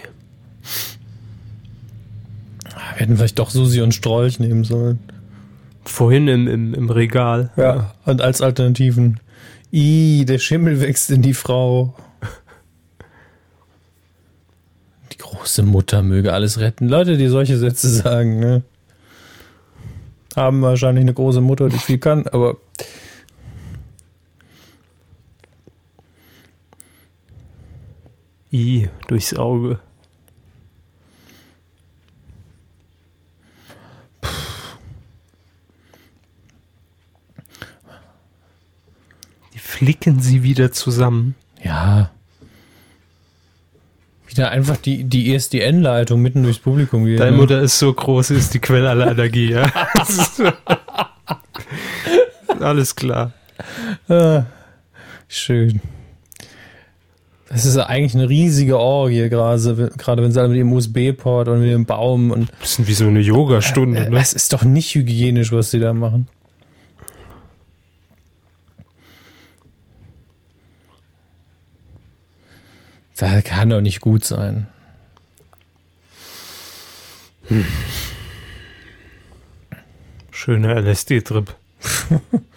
Wir 2.93 3.01
hätten 3.01 3.17
vielleicht 3.17 3.39
doch 3.39 3.49
Susi 3.49 3.81
und 3.81 3.93
Strolch 3.93 4.39
nehmen 4.39 4.63
sollen. 4.63 4.99
Vorhin 5.83 6.27
im, 6.27 6.47
im, 6.47 6.73
im 6.73 6.89
Regal. 6.89 7.51
Ja. 7.55 7.93
Und 8.05 8.21
als 8.21 8.41
Alternativen. 8.41 9.19
I, 9.71 10.25
der 10.25 10.39
Schimmel 10.39 10.81
wächst 10.81 11.11
in 11.11 11.21
die 11.21 11.33
Frau. 11.33 11.95
Die 15.11 15.17
große 15.17 15.63
Mutter 15.63 16.03
möge 16.03 16.33
alles 16.33 16.59
retten. 16.59 16.87
Leute, 16.87 17.17
die 17.17 17.27
solche 17.27 17.57
Sätze 17.57 17.89
sagen, 17.89 18.39
ne? 18.39 18.63
Haben 20.35 20.61
wahrscheinlich 20.61 21.01
eine 21.01 21.13
große 21.13 21.41
Mutter, 21.41 21.67
die 21.69 21.79
viel 21.79 21.97
kann, 21.97 22.27
aber 22.27 22.57
I, 28.51 28.89
durchs 29.07 29.33
Auge. 29.33 29.79
Die 39.53 39.59
flicken 39.59 40.19
sie 40.19 40.43
wieder 40.43 40.71
zusammen. 40.71 41.35
ja. 41.63 42.11
Wieder 44.27 44.51
einfach 44.51 44.77
die, 44.77 45.05
die 45.05 45.33
ESDN-Leitung 45.33 46.21
mitten 46.21 46.43
durchs 46.43 46.59
Publikum 46.59 47.05
gehen. 47.05 47.17
Deine 47.17 47.31
ne? 47.31 47.37
Mutter 47.37 47.61
ist 47.61 47.79
so 47.79 47.91
groß, 47.93 48.31
ist 48.31 48.53
die 48.53 48.59
Quelle 48.59 48.89
aller 48.89 49.07
Allergie, 49.07 49.51
ja. 49.51 49.65
Alles 52.59 52.95
klar. 52.95 53.33
Ah, 54.09 54.43
schön. 55.27 55.81
Das 57.49 57.65
ist 57.65 57.77
ja 57.77 57.85
eigentlich 57.85 58.13
eine 58.15 58.27
riesige 58.27 58.77
Orgie, 58.77 59.29
gerade, 59.29 59.91
gerade 59.97 60.21
wenn 60.21 60.31
sie 60.31 60.39
alle 60.39 60.49
mit 60.49 60.57
dem 60.59 60.73
USB-Port 60.73 61.47
und 61.47 61.61
mit 61.61 61.69
dem 61.71 61.85
Baum 61.85 62.31
und 62.31 62.57
Bisschen 62.59 62.87
wie 62.87 62.93
so 62.93 63.07
eine 63.07 63.21
Yogastunde, 63.21 64.05
Äh, 64.05 64.09
ne? 64.09 64.19
Es 64.19 64.33
ist 64.33 64.51
doch 64.51 64.63
nicht 64.63 64.93
hygienisch, 64.93 65.51
was 65.53 65.71
sie 65.71 65.79
da 65.79 65.93
machen. 65.93 66.27
Das 73.15 73.43
kann 73.43 73.69
doch 73.69 73.81
nicht 73.81 74.01
gut 74.01 74.23
sein. 74.23 74.67
Schöner 80.31 80.75
LSD-Trip. 80.81 81.55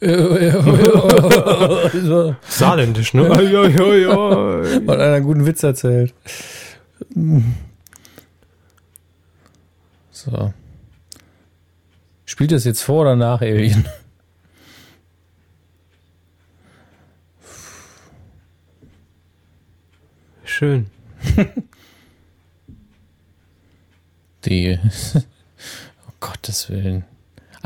Saarländisch, 2.48 3.14
ne? 3.14 3.28
Und 3.30 4.90
einer 4.90 5.14
einen 5.14 5.24
guten 5.24 5.44
Witz 5.44 5.64
erzählt. 5.64 6.14
So. 10.12 10.54
Spielt 12.26 12.52
das 12.52 12.62
jetzt 12.64 12.82
vor 12.82 13.00
oder 13.02 13.16
nach 13.16 13.40
Alien? 13.40 13.88
Schön. 20.44 20.86
Die. 24.44 24.78
Oh 26.06 26.12
Gottes 26.20 26.70
Willen. 26.70 27.04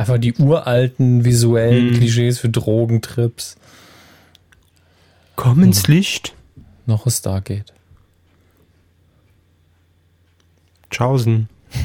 Einfach 0.03 0.19
die 0.19 0.35
uralten 0.35 1.25
visuellen 1.25 1.91
Hm. 1.91 1.97
Klischees 1.97 2.41
für 2.41 2.49
Drogentrips. 2.49 3.57
Komm 5.37 5.63
ins 5.63 5.87
Licht. 5.87 6.35
Noch 6.87 7.07
es 7.07 7.19
Stargate. 7.19 7.73
Tschaußen. 10.91 11.49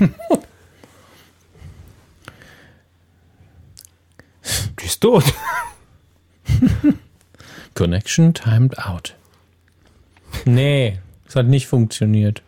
Die 4.79 4.85
ist 4.85 4.99
tot. 5.01 5.23
Connection 7.75 8.33
timed 8.33 8.79
out. 8.79 9.15
Nee, 10.45 10.97
es 11.27 11.35
hat 11.35 11.45
nicht 11.45 11.67
funktioniert. 11.67 12.41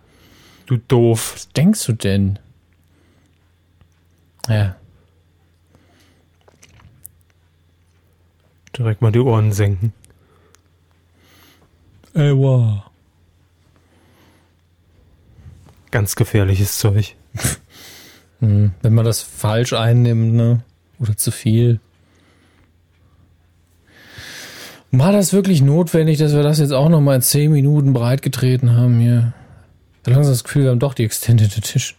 Du 0.66 0.78
doof. 0.78 1.34
Was 1.36 1.50
denkst 1.50 1.86
du 1.86 1.94
denn? 1.94 2.40
Ja, 4.48 4.79
Direkt 8.78 9.02
mal 9.02 9.12
die 9.12 9.20
Ohren 9.20 9.52
senken. 9.52 9.94
ey, 12.14 12.36
wow. 12.36 12.84
Ganz 15.92 16.16
gefährliches 16.16 16.78
Zeug. 16.78 17.16
Hm, 18.42 18.72
wenn 18.82 18.94
man 18.94 19.04
das 19.04 19.22
falsch 19.22 19.74
einnimmt, 19.74 20.34
ne? 20.34 20.62
Oder 20.98 21.18
zu 21.18 21.30
viel. 21.30 21.82
War 24.92 25.12
das 25.12 25.34
wirklich 25.34 25.62
notwendig, 25.62 26.18
dass 26.18 26.34
wir 26.34 26.42
das 26.42 26.60
jetzt 26.60 26.72
auch 26.72 26.90
noch 26.90 27.02
mal 27.02 27.16
in 27.16 27.22
10 27.22 27.52
Minuten 27.52 27.94
breit 27.94 28.22
getreten 28.22 28.72
haben 28.72 29.00
hier? 29.00 29.34
Ich 29.92 30.08
habe 30.08 30.16
langsam 30.16 30.34
das 30.34 30.44
Gefühl, 30.44 30.64
wir 30.64 30.72
haben 30.72 30.80
doch 30.80 30.94
die 30.94 31.04
Extended 31.04 31.52
Edition. 31.58 31.99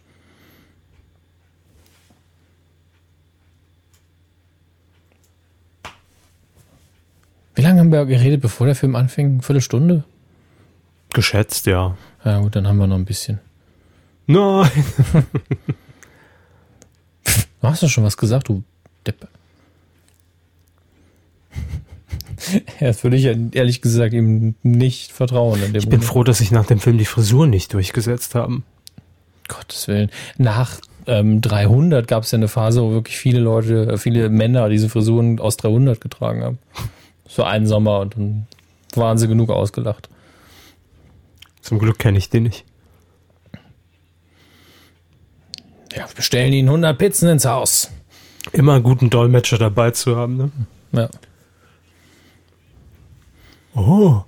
Haben 7.80 7.92
wir 7.92 8.04
geredet, 8.06 8.40
bevor 8.40 8.66
der 8.66 8.76
Film 8.76 8.94
anfing? 8.94 9.26
Eine 9.26 9.42
Viertelstunde? 9.42 10.04
Geschätzt, 11.12 11.66
ja. 11.66 11.96
Ja 12.24 12.38
gut, 12.40 12.54
dann 12.54 12.68
haben 12.68 12.78
wir 12.78 12.86
noch 12.86 12.96
ein 12.96 13.04
bisschen. 13.04 13.40
Nein. 14.26 14.70
Du 17.62 17.68
hast 17.68 17.82
doch 17.82 17.90
schon 17.90 18.04
was 18.04 18.16
gesagt, 18.16 18.48
du 18.48 18.62
Depp. 19.06 19.28
Das 22.80 23.04
würde 23.04 23.18
ich 23.18 23.24
ja 23.24 23.34
ehrlich 23.52 23.82
gesagt 23.82 24.14
ihm 24.14 24.54
nicht 24.62 25.12
vertrauen. 25.12 25.62
In 25.62 25.74
dem 25.74 25.80
Ich 25.80 25.88
bin 25.88 26.00
froh, 26.00 26.24
dass 26.24 26.38
sich 26.38 26.50
nach 26.50 26.64
dem 26.64 26.80
Film 26.80 26.96
die 26.96 27.04
Frisuren 27.04 27.50
nicht 27.50 27.74
durchgesetzt 27.74 28.34
haben. 28.34 28.64
Gottes 29.46 29.88
Willen. 29.88 30.10
Nach 30.38 30.80
ähm, 31.06 31.42
300 31.42 32.08
gab 32.08 32.22
es 32.22 32.30
ja 32.30 32.38
eine 32.38 32.48
Phase, 32.48 32.82
wo 32.82 32.92
wirklich 32.92 33.18
viele 33.18 33.40
Leute, 33.40 33.92
äh, 33.92 33.98
viele 33.98 34.30
Männer 34.30 34.70
diese 34.70 34.88
Frisuren 34.88 35.38
aus 35.38 35.58
300 35.58 36.00
getragen 36.00 36.42
haben. 36.42 36.58
So 37.30 37.44
einen 37.44 37.66
Sommer 37.66 38.00
und 38.00 38.16
dann 38.16 38.46
waren 38.96 39.16
sie 39.16 39.28
genug 39.28 39.50
ausgelacht. 39.50 40.08
Zum 41.60 41.78
Glück 41.78 41.98
kenne 41.98 42.18
ich 42.18 42.28
den 42.28 42.42
nicht. 42.42 42.64
Ja, 45.92 46.08
wir 46.08 46.14
bestellen 46.14 46.52
ihnen 46.52 46.68
100 46.68 46.98
Pizzen 46.98 47.28
ins 47.28 47.44
Haus. 47.44 47.90
Immer 48.52 48.74
einen 48.74 48.82
guten 48.82 49.10
Dolmetscher 49.10 49.58
dabei 49.58 49.92
zu 49.92 50.16
haben, 50.16 50.36
ne? 50.36 50.50
Ja. 50.92 51.08
Oh. 53.74 54.22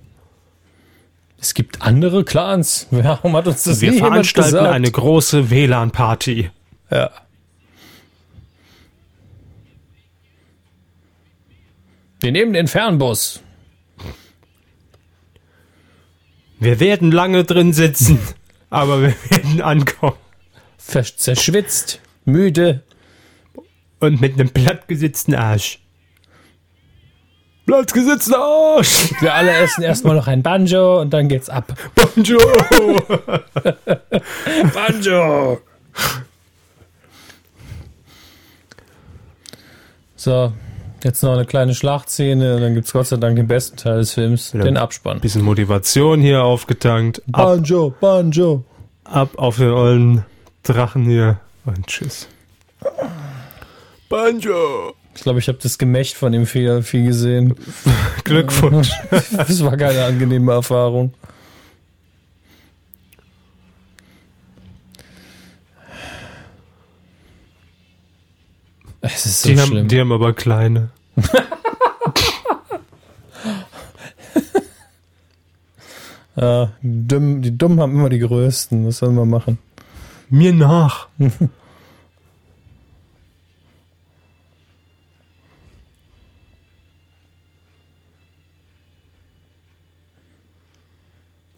Es 1.40 1.54
gibt 1.54 1.82
andere 1.82 2.24
Clans. 2.24 2.86
Warum 2.90 3.34
hat 3.34 3.48
uns 3.48 3.64
das 3.64 3.80
Wir 3.80 3.94
veranstalten 3.94 4.58
eine 4.58 4.90
große 4.90 5.50
WLAN-Party. 5.50 6.50
Ja. 6.90 7.10
Wir 12.23 12.31
nehmen 12.31 12.53
den 12.53 12.69
Fernbus. 12.69 13.40
Wir 16.61 16.78
werden 16.78 17.11
lange 17.11 17.43
drin 17.43 17.73
sitzen, 17.73 18.20
aber 18.70 19.03
wir 19.03 19.15
werden 19.28 19.61
ankommen. 19.61 20.16
Zerschwitzt, 20.78 22.01
müde. 22.24 22.85
Und 23.99 24.20
mit 24.20 24.35
einem 24.35 24.51
plattgesitzten 24.51 25.35
Arsch. 25.35 25.81
Plattgesitzter 27.66 28.39
Arsch! 28.39 29.11
Wir 29.20 29.35
alle 29.35 29.53
essen 29.57 29.82
erstmal 29.82 30.15
noch 30.15 30.28
ein 30.28 30.44
Banjo 30.44 31.01
und 31.01 31.11
dann 31.11 31.27
geht's 31.27 31.49
ab. 31.49 31.74
Bonjour! 31.97 32.53
Banjo! 34.73 35.61
So, 40.15 40.53
jetzt 41.04 41.22
noch 41.22 41.32
eine 41.32 41.44
kleine 41.44 41.74
Schlachtszene 41.74 42.56
und 42.56 42.60
dann 42.62 42.74
gibt's 42.74 42.92
Gott 42.92 43.06
sei 43.06 43.16
Dank 43.16 43.36
den 43.36 43.46
besten 43.48 43.76
Teil 43.76 43.98
des 43.98 44.12
Films, 44.12 44.52
Ja. 44.52 44.62
den 44.62 44.76
Abspann. 44.76 45.20
Bisschen 45.20 45.42
Motivation 45.42 46.20
hier 46.20 46.44
aufgetankt. 46.44 47.22
Ab, 47.32 47.44
Banjo, 47.44 47.94
Banjo. 48.00 48.64
ab 49.04 49.30
auf 49.36 49.56
den 49.56 49.70
ollen 49.70 50.24
Drachen 50.62 51.04
hier. 51.04 51.38
Und 51.64 51.86
tschüss. 51.86 52.28
Banjo! 54.08 54.94
Ich 55.14 55.22
glaube, 55.22 55.38
ich 55.40 55.48
habe 55.48 55.58
das 55.62 55.76
Gemächt 55.78 56.16
von 56.16 56.32
dem 56.32 56.46
viel, 56.46 56.82
viel 56.82 57.04
gesehen. 57.06 57.54
Glückwunsch. 58.24 58.90
Das 59.36 59.62
war 59.64 59.76
keine 59.76 60.04
angenehme 60.04 60.52
Erfahrung. 60.52 61.12
Es 69.02 69.26
ist 69.26 69.42
so 69.42 69.48
die, 69.48 69.58
schlimm. 69.58 69.78
haben, 69.78 69.88
die 69.88 70.00
haben 70.00 70.12
aber 70.12 70.32
kleine. 70.32 70.90
Ja, 76.34 76.72
die, 76.80 77.08
Dummen, 77.08 77.42
die 77.42 77.58
Dummen 77.58 77.80
haben 77.80 77.92
immer 77.92 78.08
die 78.08 78.20
größten. 78.20 78.86
Was 78.86 78.98
sollen 78.98 79.16
wir 79.16 79.26
machen? 79.26 79.58
Mir 80.30 80.54
nach. 80.54 81.08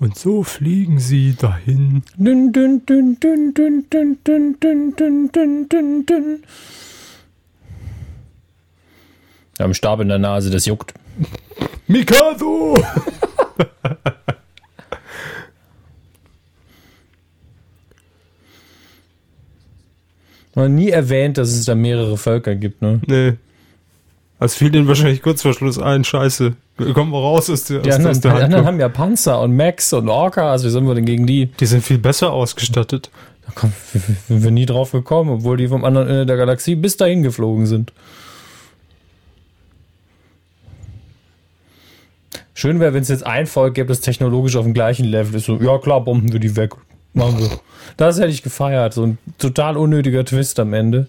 Und 0.01 0.19
so 0.19 0.43
fliegen 0.43 0.99
sie 0.99 1.37
dahin. 1.37 2.03
Dün, 2.19 2.53
dün, 2.53 2.85
dün, 2.85 3.17
dün, 3.21 3.55
dün, 3.55 3.87
dün, 3.91 4.19
dün, 4.25 4.57
dün, 4.61 4.97
dün, 5.33 5.69
dün, 5.71 6.07
dün. 6.07 6.43
Wir 9.57 9.65
haben 9.65 9.75
Stab 9.75 10.01
in 10.01 10.09
der 10.09 10.19
Nase, 10.19 10.51
das 10.51 10.67
juckt. 10.67 10.95
Mikado! 11.87 12.75
Man 20.55 20.75
nie 20.75 20.91
erwähnt, 20.91 21.37
dass 21.39 21.51
es 21.51 21.65
da 21.65 21.75
mehrere 21.75 22.17
Völker 22.17 22.55
gibt, 22.55 22.81
ne? 22.81 23.01
Nee. 23.07 23.35
Das 24.39 24.55
fiel 24.55 24.71
denen 24.71 24.87
wahrscheinlich 24.89 25.23
kurz 25.23 25.43
vor 25.43 25.55
Schluss 25.55 25.79
ein. 25.79 26.05
Scheiße. 26.05 26.55
Kommen 26.93 27.13
wir 27.13 27.19
raus 27.19 27.49
aus 27.49 27.65
der, 27.65 27.81
Die 27.81 27.93
anderen, 27.93 28.11
aus 28.11 28.21
die 28.21 28.29
der 28.29 28.35
anderen 28.45 28.67
haben 28.67 28.79
ja 28.81 28.89
Panzer 28.89 29.41
und 29.41 29.57
Max 29.57 29.93
und 29.93 30.09
Orcas. 30.09 30.65
Wie 30.65 30.69
sollen 30.69 30.87
wir 30.87 30.95
denn 30.95 31.07
gegen 31.07 31.27
die? 31.27 31.47
Die 31.47 31.67
sind 31.67 31.83
viel 31.83 31.99
besser 31.99 32.33
ausgestattet. 32.33 33.11
Da 33.47 33.69
sind 34.29 34.43
wir 34.43 34.51
nie 34.51 34.67
drauf 34.67 34.93
gekommen, 34.93 35.31
obwohl 35.31 35.57
die 35.57 35.69
vom 35.69 35.85
anderen 35.85 36.09
Ende 36.09 36.27
der 36.27 36.37
Galaxie 36.37 36.75
bis 36.75 36.97
dahin 36.97 37.23
geflogen 37.23 37.67
sind. 37.67 37.93
Schön 42.55 42.79
wäre, 42.79 42.95
wenn 42.95 43.03
es 43.03 43.09
jetzt 43.09 43.27
ein 43.27 43.47
Volk 43.47 43.75
gäbe, 43.75 43.89
das 43.89 44.01
technologisch 44.01 44.55
auf 44.55 44.65
dem 44.65 44.75
gleichen 44.75 45.05
Level 45.05 45.35
ist. 45.35 45.47
So, 45.47 45.61
ja 45.61 45.77
klar, 45.79 46.03
bomben 46.03 46.33
wir 46.33 46.39
die 46.39 46.55
weg. 46.57 46.75
Machen 47.13 47.39
wir. 47.39 47.51
Das 47.97 48.19
hätte 48.19 48.31
ich 48.31 48.43
gefeiert. 48.43 48.95
So 48.95 49.05
ein 49.05 49.19
total 49.39 49.77
unnötiger 49.77 50.25
Twist 50.25 50.59
am 50.61 50.73
Ende. 50.73 51.09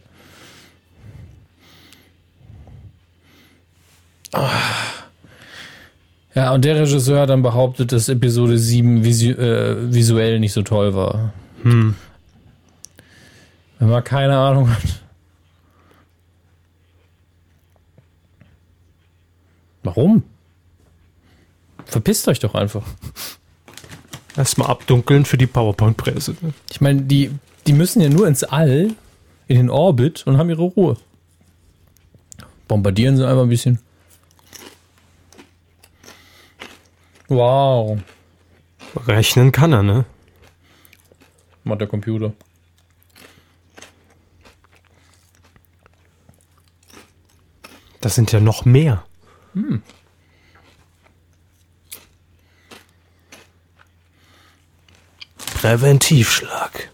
Ah. 4.33 4.49
Ja, 6.33 6.53
und 6.53 6.65
der 6.65 6.75
Regisseur 6.81 7.21
hat 7.21 7.29
dann 7.29 7.41
behauptet, 7.43 7.91
dass 7.91 8.09
Episode 8.09 8.57
7 8.57 9.05
visu 9.05 9.29
äh, 9.29 9.93
visuell 9.93 10.39
nicht 10.39 10.51
so 10.51 10.63
toll 10.63 10.93
war. 10.93 11.33
Hm. 11.63 11.95
Wenn 13.79 13.89
man 13.89 14.03
keine 14.03 14.37
Ahnung 14.37 14.69
hat. 14.69 15.01
Warum? 19.83 20.23
Verpisst 21.85 22.27
euch 22.27 22.39
doch 22.39 22.55
einfach. 22.55 22.83
Erstmal 24.35 24.69
abdunkeln 24.69 25.25
für 25.25 25.37
die 25.37 25.47
PowerPoint-Präse. 25.47 26.35
ne? 26.41 26.53
Ich 26.69 26.81
meine, 26.81 27.03
die, 27.03 27.31
die 27.67 27.73
müssen 27.73 28.01
ja 28.01 28.09
nur 28.09 28.27
ins 28.27 28.43
All, 28.43 28.89
in 29.47 29.55
den 29.57 29.69
Orbit 29.69 30.25
und 30.27 30.37
haben 30.37 30.49
ihre 30.49 30.63
Ruhe. 30.63 30.97
Bombardieren 32.67 33.15
sie 33.15 33.27
einfach 33.27 33.43
ein 33.43 33.49
bisschen. 33.49 33.79
Wow. 37.27 37.99
Rechnen 39.07 39.51
kann 39.51 39.73
er, 39.73 39.83
ne? 39.83 40.05
Macht 41.63 41.81
der 41.81 41.87
Computer. 41.87 42.33
Das 48.01 48.13
sind 48.13 48.31
ja 48.31 48.39
noch 48.39 48.65
mehr. 48.65 49.03
Präventivschlag. 55.55 56.89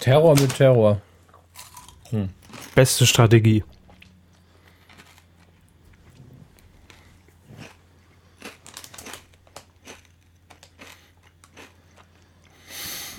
Terror 0.00 0.34
mit 0.40 0.56
Terror. 0.56 1.00
Beste 2.74 3.06
Strategie. 3.06 3.62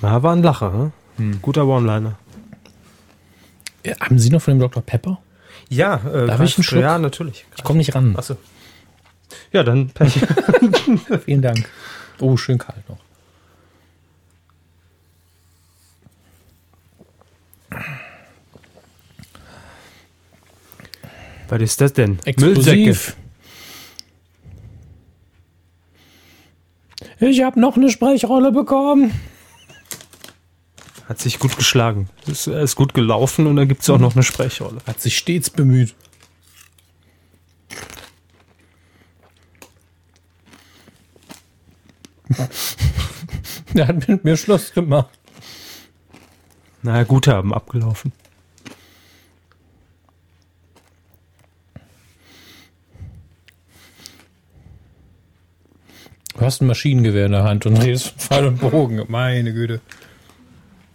Na, 0.01 0.23
war 0.23 0.35
ein 0.35 0.41
Lacher, 0.43 0.91
hm? 1.17 1.41
Guter 1.41 1.67
One-Liner. 1.67 2.17
Ja, 3.85 3.99
haben 3.99 4.17
Sie 4.19 4.29
noch 4.29 4.41
von 4.41 4.55
dem 4.55 4.59
Dr. 4.59 4.81
Pepper? 4.81 5.21
Ja, 5.69 5.95
äh, 5.95 6.27
Darf 6.27 6.41
ich 6.41 6.57
einen 6.57 6.63
Schluck? 6.63 6.81
Ja, 6.81 6.97
natürlich. 6.97 7.45
Ich 7.55 7.63
komme 7.63 7.77
nicht 7.77 7.93
ran. 7.93 8.15
Achso. 8.17 8.37
Ja, 9.51 9.63
dann 9.63 9.89
Pech. 9.89 10.13
Vielen 11.25 11.41
Dank. 11.41 11.69
Oh, 12.21 12.37
schön 12.37 12.57
kalt 12.57 12.87
noch. 12.89 12.99
Was 21.49 21.61
ist 21.61 21.81
das 21.81 21.93
denn? 21.93 22.19
Explosiv. 22.25 23.15
Ich 27.19 27.41
habe 27.41 27.59
noch 27.59 27.75
eine 27.75 27.89
Sprechrolle 27.89 28.51
bekommen. 28.51 29.11
Hat 31.07 31.19
sich 31.19 31.39
gut 31.39 31.57
geschlagen. 31.57 32.07
Ist, 32.27 32.47
er 32.47 32.61
ist 32.61 32.75
gut 32.75 32.93
gelaufen 32.93 33.47
und 33.47 33.55
dann 33.55 33.67
gibt 33.67 33.81
es 33.81 33.89
auch 33.89 33.97
noch 33.97 34.13
eine 34.13 34.23
Sprechrolle. 34.23 34.77
Hat 34.85 35.01
sich 35.01 35.17
stets 35.17 35.49
bemüht. 35.49 35.95
Er 43.79 43.87
hat 43.87 44.07
mit 44.07 44.23
mir 44.23 44.37
Schluss 44.37 44.73
gemacht. 44.73 45.17
Na, 46.81 47.03
Guthaben 47.03 47.53
abgelaufen. 47.53 48.11
Du 56.35 56.45
hast 56.45 56.61
ein 56.61 56.67
Maschinengewehr 56.67 57.25
in 57.25 57.33
der 57.33 57.43
Hand 57.43 57.65
und 57.65 57.77
redest 57.77 58.07
von 58.07 58.19
Pfeil 58.19 58.45
und 58.45 58.61
Bogen. 58.61 59.03
Meine 59.09 59.53
Güte. 59.53 59.81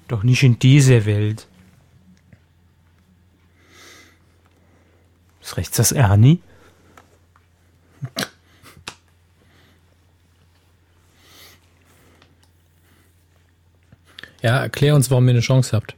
Doch 0.08 0.22
nicht 0.22 0.42
in 0.42 0.58
dieser 0.58 1.04
Welt. 1.04 1.46
Ist 5.42 5.58
rechts 5.58 5.76
das 5.76 5.92
Ernie? 5.92 6.40
Ja, 14.44 14.58
erklär 14.58 14.94
uns, 14.94 15.10
warum 15.10 15.24
ihr 15.26 15.30
eine 15.30 15.40
Chance 15.40 15.74
habt. 15.74 15.96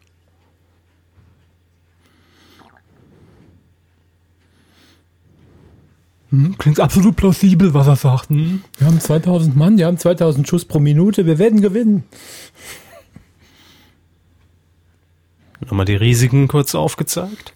Hm, 6.31 6.57
klingt 6.57 6.79
absolut 6.79 7.17
plausibel, 7.17 7.75
was 7.75 7.89
er 7.89 7.97
sagt. 7.97 8.29
Hm? 8.29 8.63
Wir 8.79 8.87
haben 8.87 9.01
2000 9.01 9.57
Mann, 9.57 9.77
die 9.77 9.85
haben 9.85 9.99
2000 9.99 10.47
Schuss 10.47 10.65
pro 10.65 10.79
Minute. 10.79 11.27
Wir 11.27 11.41
werden 11.41 11.61
gewinnen. 11.61 12.05
Nochmal 15.61 15.87
die 15.87 15.97
Risiken 15.97 16.47
kurz 16.47 16.77
aufgezeigt. 16.77 17.53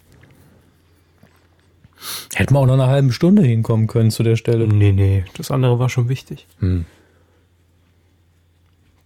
Hätten 2.35 2.53
wir 2.53 2.59
auch 2.59 2.67
noch 2.67 2.75
eine 2.75 2.89
halbe 2.89 3.13
Stunde 3.13 3.43
hinkommen 3.43 3.87
können 3.87 4.11
zu 4.11 4.25
der 4.25 4.35
Stelle. 4.35 4.67
Nee, 4.67 4.91
nee, 4.91 5.25
das 5.37 5.53
andere 5.53 5.79
war 5.79 5.89
schon 5.89 6.09
wichtig. 6.09 6.49
Hm. 6.59 6.85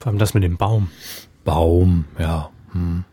Vor 0.00 0.08
allem 0.08 0.18
das 0.18 0.32
mit 0.32 0.44
dem 0.44 0.56
Baum. 0.56 0.88
Baum, 1.44 2.06
ja. 2.18 2.50
Hm. 2.72 3.04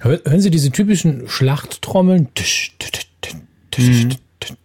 Hör, 0.00 0.20
hören 0.24 0.40
Sie 0.40 0.50
diese 0.50 0.70
typischen 0.70 1.28
Schlachttrommeln? 1.28 2.32
Tisch, 2.34 2.74
tisch, 2.78 2.90
tisch, 3.20 3.36
tisch, 3.70 4.02
tisch, 4.02 4.16
tisch. 4.40 4.56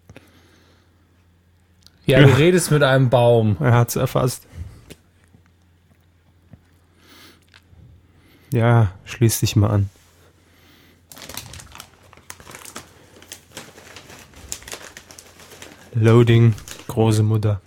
Ja, 2.05 2.21
du 2.21 2.37
redest 2.37 2.71
mit 2.71 2.83
einem 2.83 3.09
Baum. 3.09 3.57
Er 3.59 3.73
hat's 3.73 3.95
erfasst. 3.95 4.45
Ja, 8.51 8.91
schließ 9.05 9.39
dich 9.39 9.55
mal 9.55 9.69
an. 9.69 9.89
Loading, 15.93 16.53
große 16.87 17.23
Mutter. 17.23 17.61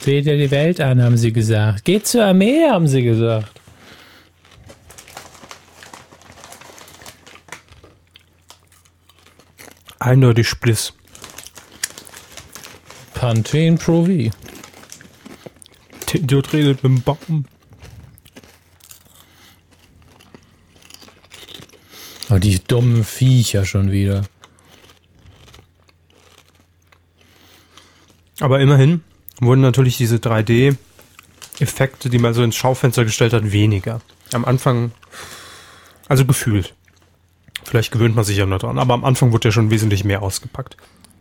Seht 0.00 0.26
ihr 0.26 0.38
die 0.38 0.50
Welt 0.50 0.80
an, 0.80 1.02
haben 1.02 1.18
sie 1.18 1.32
gesagt. 1.32 1.84
Geht 1.84 2.06
zur 2.06 2.24
Armee, 2.24 2.66
haben 2.68 2.88
sie 2.88 3.02
gesagt. 3.02 3.60
Eindeutig 9.98 10.48
Spliss. 10.48 10.94
Pantene 13.12 13.76
Pro 13.76 14.06
V. 14.06 14.30
Der 16.14 16.52
redet 16.52 16.82
mit 16.82 16.84
dem 16.84 17.02
Baum. 17.02 17.44
Oh, 22.30 22.38
die 22.38 22.58
dummen 22.58 23.04
Viecher 23.04 23.66
schon 23.66 23.92
wieder. 23.92 24.22
Aber 28.40 28.60
immerhin, 28.60 29.04
wurden 29.40 29.60
natürlich 29.60 29.96
diese 29.96 30.16
3D-Effekte, 30.16 32.10
die 32.10 32.18
man 32.18 32.34
so 32.34 32.42
ins 32.42 32.56
Schaufenster 32.56 33.04
gestellt 33.04 33.32
hat, 33.32 33.52
weniger. 33.52 34.00
Am 34.32 34.44
Anfang, 34.44 34.92
also 36.08 36.24
gefühlt. 36.24 36.74
Vielleicht 37.64 37.92
gewöhnt 37.92 38.16
man 38.16 38.24
sich 38.24 38.36
ja 38.36 38.46
noch 38.46 38.58
dran, 38.58 38.78
aber 38.78 38.94
am 38.94 39.04
Anfang 39.04 39.32
wurde 39.32 39.48
ja 39.48 39.52
schon 39.52 39.70
wesentlich 39.70 40.04
mehr 40.04 40.22
ausgepackt. 40.22 40.76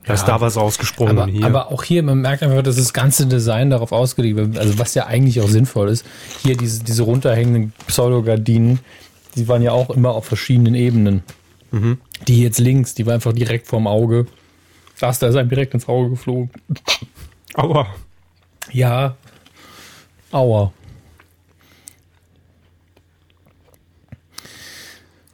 Da 0.06 0.14
ist 0.14 0.26
da 0.26 0.42
was 0.42 0.58
rausgesprungen 0.58 1.20
Aber, 1.20 1.32
hier. 1.32 1.46
aber 1.46 1.72
auch 1.72 1.84
hier, 1.84 2.02
man 2.02 2.22
merkt 2.22 2.42
einfach, 2.42 2.64
dass 2.64 2.78
das 2.78 2.94
ganze 2.94 3.28
Design 3.28 3.70
darauf 3.70 3.92
ausgelegt 3.92 4.38
wird, 4.38 4.58
also 4.58 4.80
was 4.80 4.96
ja 4.96 5.06
eigentlich 5.06 5.40
auch 5.42 5.48
sinnvoll 5.48 5.90
ist. 5.90 6.06
Hier 6.42 6.58
diese, 6.58 6.84
diese 6.84 7.04
runterhängenden 7.04 7.74
Pseudogardinen, 7.86 8.80
die 9.36 9.48
waren 9.48 9.62
ja 9.62 9.72
auch 9.72 9.92
immer 9.92 10.12
auf 10.12 10.26
verschiedenen 10.26 10.74
Ebenen. 10.74 11.24
Die 12.28 12.42
jetzt 12.42 12.58
links, 12.58 12.96
die 12.96 13.06
war 13.06 13.14
einfach 13.14 13.34
direkt 13.34 13.68
vorm 13.68 13.86
Auge. 13.86 14.26
Das, 15.00 15.20
da 15.20 15.28
ist 15.28 15.36
einem 15.36 15.50
direkt 15.50 15.76
ins 15.76 15.88
Auge 15.88 16.10
geflogen. 16.10 16.50
Aua. 17.54 17.88
Ja. 18.72 19.16
Aua. 20.32 20.72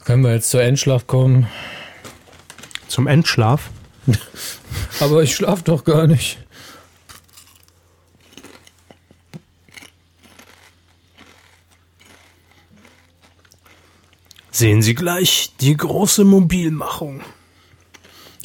Können 0.03 0.23
wir 0.23 0.33
jetzt 0.33 0.51
zur 0.51 0.61
Endschlaf 0.61 1.07
kommen? 1.07 1.47
Zum 2.87 3.07
Endschlaf. 3.07 3.71
Aber 4.99 5.23
ich 5.23 5.35
schlaf 5.35 5.63
doch 5.63 5.83
gar 5.83 6.07
nicht. 6.07 6.37
Sehen 14.51 14.81
Sie 14.81 14.95
gleich 14.95 15.51
die 15.59 15.75
große 15.75 16.23
Mobilmachung. 16.23 17.21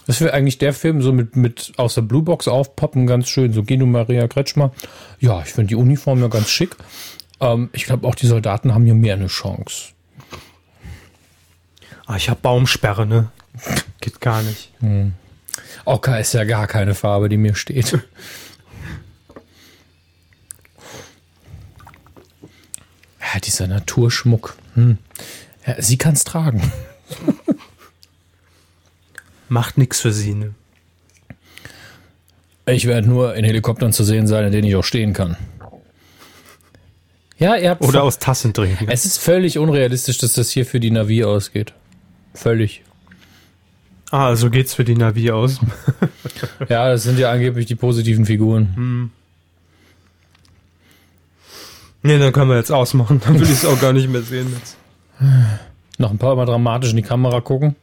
Das 0.07 0.21
wäre 0.21 0.33
eigentlich 0.33 0.59
der 0.59 0.73
Film, 0.73 1.03
so 1.03 1.13
mit, 1.13 1.37
mit 1.37 1.73
aus 1.77 1.95
der 1.95 2.03
Bluebox 2.03 2.49
aufpoppen, 2.49 3.07
ganz 3.07 3.29
schön. 3.29 3.53
So 3.53 3.63
Geno 3.63 3.87
Maria 3.87 4.27
Kretschmer. 4.29 4.73
Ja, 5.19 5.43
ich 5.43 5.53
finde 5.53 5.69
die 5.69 5.77
Uniform 5.77 6.21
ja 6.21 6.29
ganz 6.29 6.49
schick. 6.51 6.77
Ähm, 7.41 7.71
ich 7.73 7.85
glaube, 7.85 8.07
auch 8.07 8.15
die 8.15 8.27
Soldaten 8.27 8.75
haben 8.75 8.85
hier 8.85 8.95
mehr 8.95 9.15
eine 9.15 9.29
Chance. 9.29 9.93
Ah, 12.07 12.17
ich 12.17 12.29
habe 12.29 12.41
Baumsperre, 12.41 13.07
ne? 13.07 13.31
Geht 14.01 14.21
gar 14.21 14.43
nicht. 14.43 14.73
Ocker 15.85 16.19
ist 16.19 16.35
ja 16.35 16.45
gar 16.45 16.67
keine 16.67 16.95
Farbe, 16.95 17.29
die 17.29 17.37
mir 17.37 17.55
steht. 17.55 17.99
Ja, 23.33 23.39
dieser 23.39 23.69
Naturschmuck. 23.69 24.57
Hm. 24.75 24.99
Ja, 25.65 25.81
sie 25.81 25.99
kann 25.99 26.15
es 26.15 26.25
tragen. 26.25 26.73
Macht 29.51 29.79
nix 29.79 30.01
für 30.01 30.13
Sie, 30.13 30.33
ne? 30.33 30.55
Ich 32.67 32.87
werde 32.87 33.09
nur 33.09 33.35
in 33.35 33.45
Helikoptern 33.45 33.93
zu 33.93 34.05
sehen 34.05 34.29
sein, 34.29 34.45
in 34.45 34.53
denen 34.53 34.69
ich 34.69 34.77
auch 34.77 34.85
stehen 34.85 35.13
kann. 35.13 35.37
Ja, 37.37 37.57
ihr 37.57 37.71
habt 37.71 37.83
Oder 37.83 38.05
aus 38.05 38.21
Tassen 38.21 38.53
trinken. 38.55 38.87
Es 38.89 39.05
ist 39.05 39.19
völlig 39.19 39.59
unrealistisch, 39.59 40.19
dass 40.19 40.35
das 40.35 40.51
hier 40.51 40.65
für 40.65 40.79
die 40.79 40.93
Navi 40.93 41.25
ausgeht. 41.25 41.73
Völlig. 42.33 42.85
Ah, 44.13 44.29
also 44.29 44.51
geht's 44.51 44.73
für 44.73 44.85
die 44.85 44.95
Navi 44.95 45.33
aus. 45.33 45.59
Ja, 46.69 46.89
das 46.89 47.03
sind 47.03 47.19
ja 47.19 47.33
angeblich 47.33 47.67
die 47.67 47.75
positiven 47.75 48.27
Figuren. 48.27 49.11
Ne, 52.03 52.19
dann 52.21 52.33
können 52.33 52.51
wir 52.51 52.57
jetzt 52.57 52.71
ausmachen. 52.71 53.21
Dann 53.25 53.35
will 53.35 53.47
ich 53.47 53.51
es 53.51 53.65
auch 53.65 53.81
gar 53.81 53.93
nicht 53.93 54.09
mehr 54.09 54.23
sehen 54.23 54.53
jetzt. 54.57 54.77
Noch 55.99 56.13
ein 56.13 56.19
paar 56.19 56.37
Mal 56.37 56.47
dramatisch 56.47 56.91
in 56.91 56.97
die 56.97 57.03
Kamera 57.03 57.41
gucken. 57.41 57.75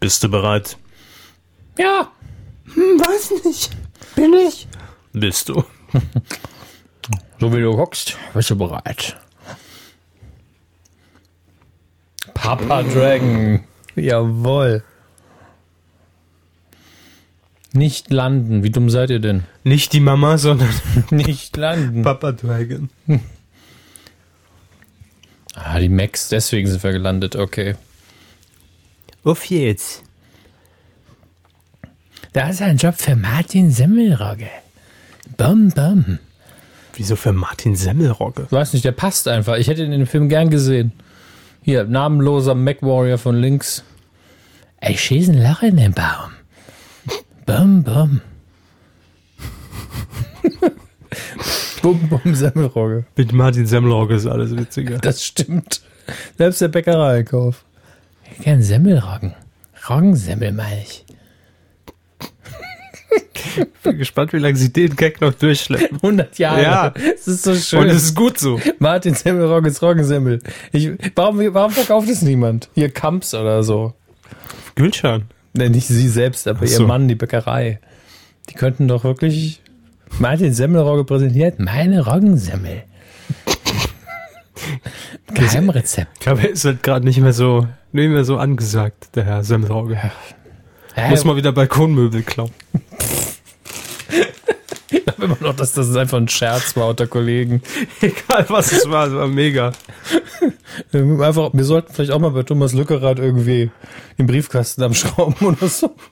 Bist 0.00 0.22
du 0.22 0.28
bereit? 0.28 0.76
Ja, 1.76 2.10
Weiß 2.74 3.44
nicht. 3.44 3.70
Bin 4.14 4.34
ich? 4.34 4.68
Bist 5.12 5.48
du. 5.48 5.64
so 7.40 7.52
wie 7.52 7.60
du 7.60 7.74
guckst, 7.76 8.16
bist 8.34 8.50
du 8.50 8.56
bereit. 8.56 9.16
Papa 12.34 12.82
Dragon. 12.82 13.64
Jawohl. 13.96 14.82
Nicht 17.72 18.10
landen. 18.10 18.62
Wie 18.62 18.70
dumm 18.70 18.90
seid 18.90 19.10
ihr 19.10 19.20
denn? 19.20 19.44
Nicht 19.64 19.92
die 19.92 20.00
Mama, 20.00 20.38
sondern 20.38 20.72
Nicht 21.10 21.56
landen. 21.56 22.02
Papa 22.02 22.32
Dragon. 22.32 22.90
Ah, 25.54 25.78
die 25.80 25.88
Max, 25.88 26.28
deswegen 26.28 26.68
sind 26.68 26.82
wir 26.82 26.92
gelandet. 26.92 27.36
Okay. 27.36 27.74
Auf 29.28 29.44
jetzt. 29.50 30.04
Da 32.32 32.48
ist 32.48 32.62
ein 32.62 32.78
Job 32.78 32.94
für 32.94 33.14
Martin 33.14 33.70
Semmelrogge. 33.70 34.48
Bum, 35.36 35.68
bum. 35.68 36.18
Wieso 36.94 37.14
für 37.14 37.34
Martin 37.34 37.76
Semmelrogge? 37.76 38.46
Weiß 38.48 38.72
nicht, 38.72 38.86
der 38.86 38.92
passt 38.92 39.28
einfach. 39.28 39.56
Ich 39.56 39.68
hätte 39.68 39.84
ihn 39.84 39.92
in 39.92 40.00
dem 40.00 40.06
Film 40.06 40.30
gern 40.30 40.48
gesehen. 40.48 40.92
Hier, 41.60 41.84
namenloser 41.84 42.54
Mac 42.54 42.80
Warrior 42.80 43.18
von 43.18 43.36
links. 43.36 43.84
Ich 44.80 44.98
schieße 44.98 45.32
ein 45.32 45.42
Loch 45.42 45.62
in 45.62 45.76
den 45.76 45.92
Baum. 45.92 46.32
Bum, 47.44 47.82
bum. 47.82 48.22
bum, 51.82 52.08
bum, 52.08 52.34
Semmelrogge. 52.34 53.04
Mit 53.14 53.34
Martin 53.34 53.66
Semmelrogge 53.66 54.14
ist 54.14 54.26
alles 54.26 54.56
witziger. 54.56 54.96
Das 54.96 55.22
stimmt. 55.22 55.82
Selbst 56.38 56.62
der 56.62 56.68
Bäckerei-Einkauf. 56.68 57.66
Ich 58.38 58.44
kenn 58.44 58.62
Semmelroggen. 58.62 59.34
Roggensemmel, 59.90 60.52
meine 60.52 60.80
ich. 60.80 61.04
bin 63.82 63.98
gespannt, 63.98 64.32
wie 64.32 64.38
lange 64.38 64.56
sie 64.56 64.72
den 64.72 64.94
Gag 64.94 65.20
noch 65.20 65.34
durchschleppen. 65.34 65.96
100 66.02 66.38
Jahre. 66.38 66.62
Ja. 66.62 66.94
Es 67.14 67.26
ist 67.26 67.42
so 67.42 67.54
schön. 67.54 67.80
Und 67.80 67.88
es 67.88 68.04
ist 68.04 68.14
gut 68.14 68.38
so. 68.38 68.60
Martin 68.78 69.14
Semmelrogges 69.14 69.82
Roggensemmel. 69.82 70.38
Ich, 70.70 70.90
warum, 71.16 71.52
warum 71.52 71.72
verkauft 71.72 72.08
es 72.08 72.22
niemand? 72.22 72.68
Hier 72.74 72.90
Kamps 72.90 73.34
oder 73.34 73.64
so. 73.64 73.94
Gülschan. 74.76 75.24
Ne, 75.54 75.68
nicht 75.70 75.88
sie 75.88 76.08
selbst, 76.08 76.46
aber 76.46 76.60
Ach 76.60 76.70
ihr 76.70 76.76
so. 76.76 76.86
Mann, 76.86 77.08
die 77.08 77.16
Bäckerei. 77.16 77.80
Die 78.50 78.54
könnten 78.54 78.86
doch 78.86 79.02
wirklich 79.02 79.62
Martin 80.20 80.54
Semmelrogge 80.54 81.04
präsentiert. 81.04 81.58
Meine 81.58 82.06
Roggensemmel. 82.06 82.84
Geheimrezept. 85.34 86.10
Ich 86.14 86.20
glaube, 86.20 86.42
er 86.42 86.50
ist 86.50 86.64
halt 86.64 86.82
gerade 86.82 87.04
nicht 87.04 87.20
mehr 87.20 87.32
so, 87.32 87.66
nicht 87.92 88.10
mehr 88.10 88.24
so 88.24 88.38
angesagt, 88.38 89.14
der 89.14 89.24
Herr 89.24 89.44
Semmelrogge. 89.44 89.98
Ja, 90.96 91.08
Muss 91.08 91.24
mal 91.24 91.36
wieder 91.36 91.52
Balkonmöbel 91.52 92.22
klauen. 92.22 92.50
ich 94.90 95.04
glaube 95.04 95.24
immer 95.24 95.36
noch, 95.40 95.54
dass 95.54 95.72
das 95.72 95.94
einfach 95.96 96.18
ein 96.18 96.28
Scherz 96.28 96.76
war 96.76 96.88
unter 96.88 97.06
Kollegen. 97.06 97.62
Egal 98.00 98.46
was 98.48 98.72
es 98.72 98.88
war, 98.90 99.06
es 99.08 99.14
war 99.14 99.28
mega. 99.28 99.72
Einfach, 100.92 101.50
wir 101.52 101.64
sollten 101.64 101.92
vielleicht 101.92 102.12
auch 102.12 102.18
mal 102.18 102.30
bei 102.30 102.42
Thomas 102.42 102.72
Lückerath 102.72 103.18
irgendwie 103.18 103.70
den 104.18 104.26
Briefkasten 104.26 104.82
am 104.82 104.94
Schrauben 104.94 105.46
oder 105.46 105.68
so. 105.68 105.94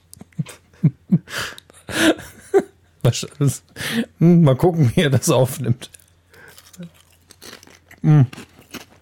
Hm, 4.19 4.43
Mal 4.43 4.57
gucken, 4.57 4.91
wie 4.95 5.03
er 5.03 5.11
das 5.11 5.31
aufnimmt. 5.31 5.91
Hm. 8.07 8.27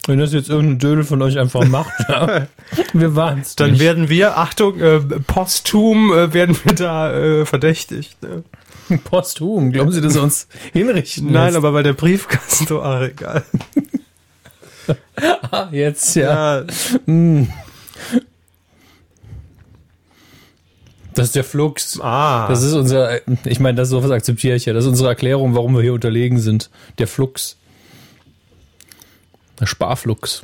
Wenn 0.07 0.19
das 0.19 0.33
jetzt 0.33 0.49
irgendein 0.49 0.79
Dödel 0.79 1.03
von 1.03 1.21
euch 1.21 1.39
einfach 1.39 1.65
macht, 1.67 1.93
ja. 2.09 2.47
wir 2.93 3.15
waren's 3.15 3.55
Dann 3.55 3.71
nicht. 3.71 3.79
werden 3.79 4.09
wir, 4.09 4.37
Achtung, 4.37 4.79
äh, 4.79 4.99
posthum 4.99 6.11
äh, 6.13 6.33
werden 6.33 6.55
wir 6.63 6.73
da 6.75 7.13
äh, 7.13 7.45
verdächtigt. 7.45 8.17
Ne? 8.21 8.43
posthum. 9.03 9.71
Glauben 9.71 9.91
Sie, 9.91 10.01
dass 10.01 10.15
er 10.15 10.23
uns 10.23 10.47
hinrichten 10.73 11.31
Nein, 11.31 11.45
lässt? 11.45 11.57
aber 11.57 11.71
bei 11.71 11.81
der 11.83 11.93
Briefkasten, 11.93 12.67
ach, 12.81 13.01
egal. 13.01 13.43
Ah, 15.49 15.69
jetzt 15.71 16.15
ja. 16.15 16.59
Ja, 16.59 16.65
Das 21.15 21.27
ist 21.27 21.35
der 21.35 21.43
Flux. 21.43 21.99
ah, 22.01 22.47
Das 22.49 22.61
ist 22.61 22.73
unser, 22.73 23.19
ich 23.47 23.59
meine, 23.59 23.75
das 23.77 23.89
sowas 23.89 24.11
akzeptiere 24.11 24.55
ich 24.57 24.65
ja. 24.65 24.73
Das 24.73 24.83
ist 24.83 24.89
unsere 24.89 25.09
Erklärung, 25.09 25.55
warum 25.55 25.73
wir 25.75 25.81
hier 25.81 25.93
unterlegen 25.93 26.39
sind. 26.39 26.69
Der 26.99 27.07
Flux. 27.07 27.57
Der 29.59 29.65
Sparflux. 29.65 30.43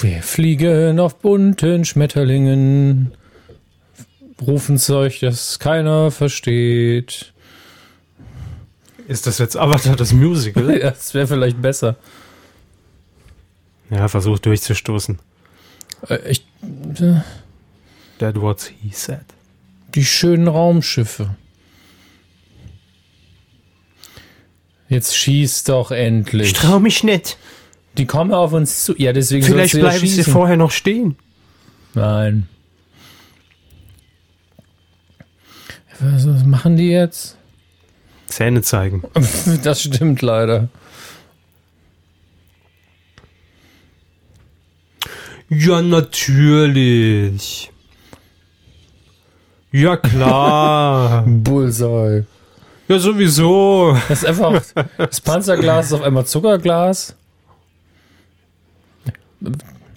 Wir 0.00 0.22
fliegen 0.22 0.98
auf 0.98 1.18
bunten 1.20 1.84
Schmetterlingen, 1.84 3.12
rufen 4.40 4.78
Zeug, 4.78 5.20
das 5.20 5.58
keiner 5.60 6.10
versteht. 6.10 7.32
ist 9.06 9.26
das 9.26 9.38
jetzt 9.38 9.56
Avatar 9.56 9.96
das 9.96 10.12
Musical? 10.12 10.70
Ja, 10.80 10.90
Das 10.90 11.14
wäre 11.14 11.26
vielleicht 11.28 11.62
besser. 11.62 11.96
ja, 13.90 14.08
versucht 14.08 14.44
durchzustoßen. 14.46 15.18
Äh, 16.08 16.18
Ich, 16.30 16.44
That 18.18 18.40
what 18.40 18.72
he 18.82 18.90
said. 18.92 19.24
die 19.94 20.04
schönen 20.04 20.48
Raumschiffe. 20.48 21.36
Jetzt 24.92 25.16
schieß 25.16 25.64
doch 25.64 25.90
endlich. 25.90 26.48
Ich 26.48 26.52
trau 26.52 26.78
mich 26.78 27.02
nicht. 27.02 27.38
Die 27.96 28.04
kommen 28.04 28.30
auf 28.30 28.52
uns 28.52 28.84
zu. 28.84 28.94
Ja, 28.98 29.14
deswegen 29.14 29.42
Vielleicht 29.42 29.72
du 29.72 29.78
ja 29.78 29.84
bleiben 29.84 30.06
sie 30.06 30.22
vorher 30.22 30.58
noch 30.58 30.70
stehen. 30.70 31.16
Nein. 31.94 32.46
Was, 35.98 36.28
was 36.28 36.44
machen 36.44 36.76
die 36.76 36.90
jetzt? 36.90 37.38
Zähne 38.26 38.60
zeigen. 38.60 39.02
Das 39.62 39.82
stimmt 39.82 40.20
leider. 40.20 40.68
Ja, 45.48 45.80
natürlich. 45.80 47.70
Ja, 49.70 49.96
klar. 49.96 51.24
Bullseye. 51.26 52.26
Ja, 52.92 52.98
sowieso. 52.98 53.96
Das 54.08 54.22
ist 54.22 54.26
einfach. 54.28 54.62
Das 54.98 55.20
Panzerglas 55.20 55.86
ist 55.86 55.92
auf 55.92 56.02
einmal 56.02 56.26
Zuckerglas. 56.26 57.16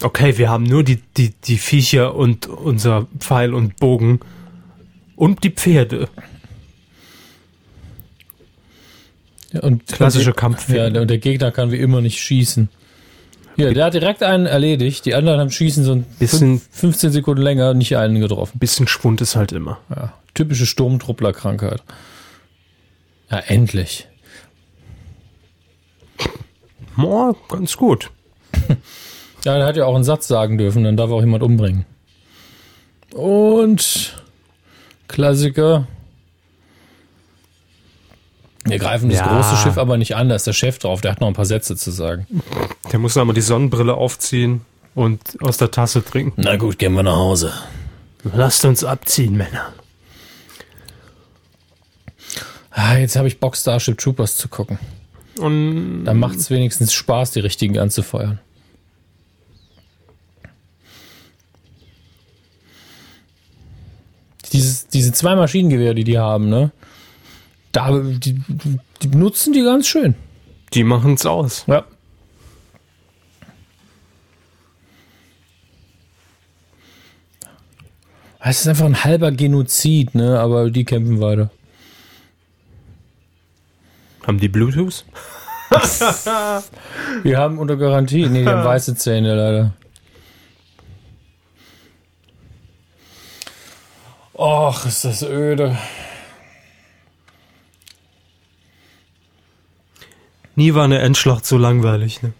Okay, 0.02 0.36
wir 0.38 0.50
haben 0.50 0.64
nur 0.64 0.82
die, 0.82 1.00
die, 1.16 1.30
die 1.44 1.56
Viecher 1.58 2.14
und 2.14 2.46
unser 2.48 3.06
Pfeil 3.18 3.54
und 3.54 3.76
Bogen. 3.76 4.20
Und 5.14 5.44
die 5.44 5.50
Pferde. 5.50 6.08
Und 9.62 9.86
Klassische 9.86 10.32
Kampffilme. 10.32 10.94
Ja, 10.94 11.00
und 11.00 11.08
der 11.08 11.18
Gegner 11.18 11.50
kann 11.50 11.70
wie 11.72 11.76
immer 11.78 12.00
nicht 12.00 12.20
schießen. 12.20 12.68
Hier, 13.56 13.72
der 13.72 13.86
hat 13.86 13.94
direkt 13.94 14.22
einen 14.22 14.44
erledigt. 14.44 15.06
Die 15.06 15.14
anderen 15.14 15.40
haben 15.40 15.50
Schießen 15.50 15.82
so 15.82 15.92
ein 15.92 16.02
Bisschen- 16.18 16.58
fünf- 16.60 16.68
15 16.72 17.12
Sekunden 17.12 17.40
länger 17.42 17.72
nicht 17.72 17.96
einen 17.96 18.20
getroffen. 18.20 18.58
Bisschen 18.58 18.86
Schwund 18.86 19.22
ist 19.22 19.34
halt 19.34 19.52
immer. 19.52 19.78
Ja, 19.88 20.12
typische 20.34 20.66
Sturmtruppler-Krankheit. 20.66 21.82
Ja, 23.30 23.38
endlich. 23.38 24.06
Ja, 26.96 27.32
ganz 27.48 27.76
gut. 27.76 28.10
Ja, 29.44 29.58
der 29.58 29.66
hat 29.68 29.76
ja 29.76 29.84
auch 29.84 29.94
einen 29.94 30.02
Satz 30.02 30.26
sagen 30.26 30.58
dürfen, 30.58 30.82
dann 30.82 30.96
darf 30.96 31.08
auch 31.12 31.20
jemand 31.20 31.44
umbringen. 31.44 31.86
Und 33.14 34.20
Klassiker. 35.06 35.86
Wir 38.64 38.80
greifen 38.80 39.08
das 39.08 39.20
Ja. 39.20 39.28
große 39.28 39.56
Schiff 39.62 39.78
aber 39.78 39.98
nicht 39.98 40.16
an, 40.16 40.28
da 40.28 40.34
ist 40.34 40.48
der 40.48 40.52
Chef 40.52 40.78
drauf, 40.80 41.00
der 41.00 41.12
hat 41.12 41.20
noch 41.20 41.28
ein 41.28 41.34
paar 41.34 41.44
Sätze 41.44 41.76
zu 41.76 41.92
sagen. 41.92 42.26
Der 42.90 42.98
muss 42.98 43.16
einmal 43.16 43.34
die 43.34 43.40
Sonnenbrille 43.40 43.94
aufziehen 43.94 44.62
und 44.96 45.20
aus 45.40 45.58
der 45.58 45.70
Tasse 45.70 46.04
trinken. 46.04 46.40
Na 46.42 46.56
gut, 46.56 46.80
gehen 46.80 46.94
wir 46.94 47.04
nach 47.04 47.14
Hause. 47.14 47.52
Lasst 48.24 48.64
uns 48.64 48.82
abziehen, 48.82 49.36
Männer. 49.36 49.72
Ah, 52.78 52.98
jetzt 52.98 53.16
habe 53.16 53.26
ich 53.26 53.40
Bock, 53.40 53.56
Starship 53.56 53.96
Troopers 53.96 54.36
zu 54.36 54.48
gucken. 54.48 54.78
Und 55.38 56.04
Da 56.04 56.12
macht 56.12 56.36
es 56.36 56.50
wenigstens 56.50 56.92
Spaß, 56.92 57.30
die 57.30 57.40
richtigen 57.40 57.78
anzufeuern. 57.78 58.38
Dieses, 64.52 64.86
diese 64.88 65.12
zwei 65.12 65.34
Maschinengewehre, 65.34 65.94
die 65.94 66.04
die 66.04 66.18
haben, 66.18 66.50
ne? 66.50 66.70
Da, 67.72 67.98
die, 67.98 68.40
die 69.02 69.08
benutzen 69.08 69.52
die 69.54 69.62
ganz 69.62 69.88
schön. 69.88 70.14
die 70.74 70.84
machen's 70.84 71.24
aus. 71.24 71.64
Ja. 71.66 71.84
Es 78.38 78.60
ist 78.60 78.68
einfach 78.68 78.84
ein 78.84 79.02
halber 79.02 79.32
Genozid, 79.32 80.14
ne? 80.14 80.38
Aber 80.38 80.70
die 80.70 80.84
kämpfen 80.84 81.20
weiter. 81.20 81.50
Haben 84.26 84.40
die 84.40 84.48
Bluetooth? 84.48 85.04
Wir 87.22 87.38
haben 87.38 87.58
unter 87.58 87.76
Garantie. 87.76 88.26
Nee, 88.26 88.42
die 88.42 88.48
haben 88.48 88.64
weiße 88.64 88.96
Zähne 88.96 89.34
leider. 89.34 89.72
Och, 94.34 94.84
ist 94.84 95.04
das 95.04 95.22
öde. 95.22 95.78
Nie 100.56 100.74
war 100.74 100.84
eine 100.84 100.98
Endschlacht 100.98 101.46
so 101.46 101.56
langweilig, 101.56 102.22
ne? 102.22 102.32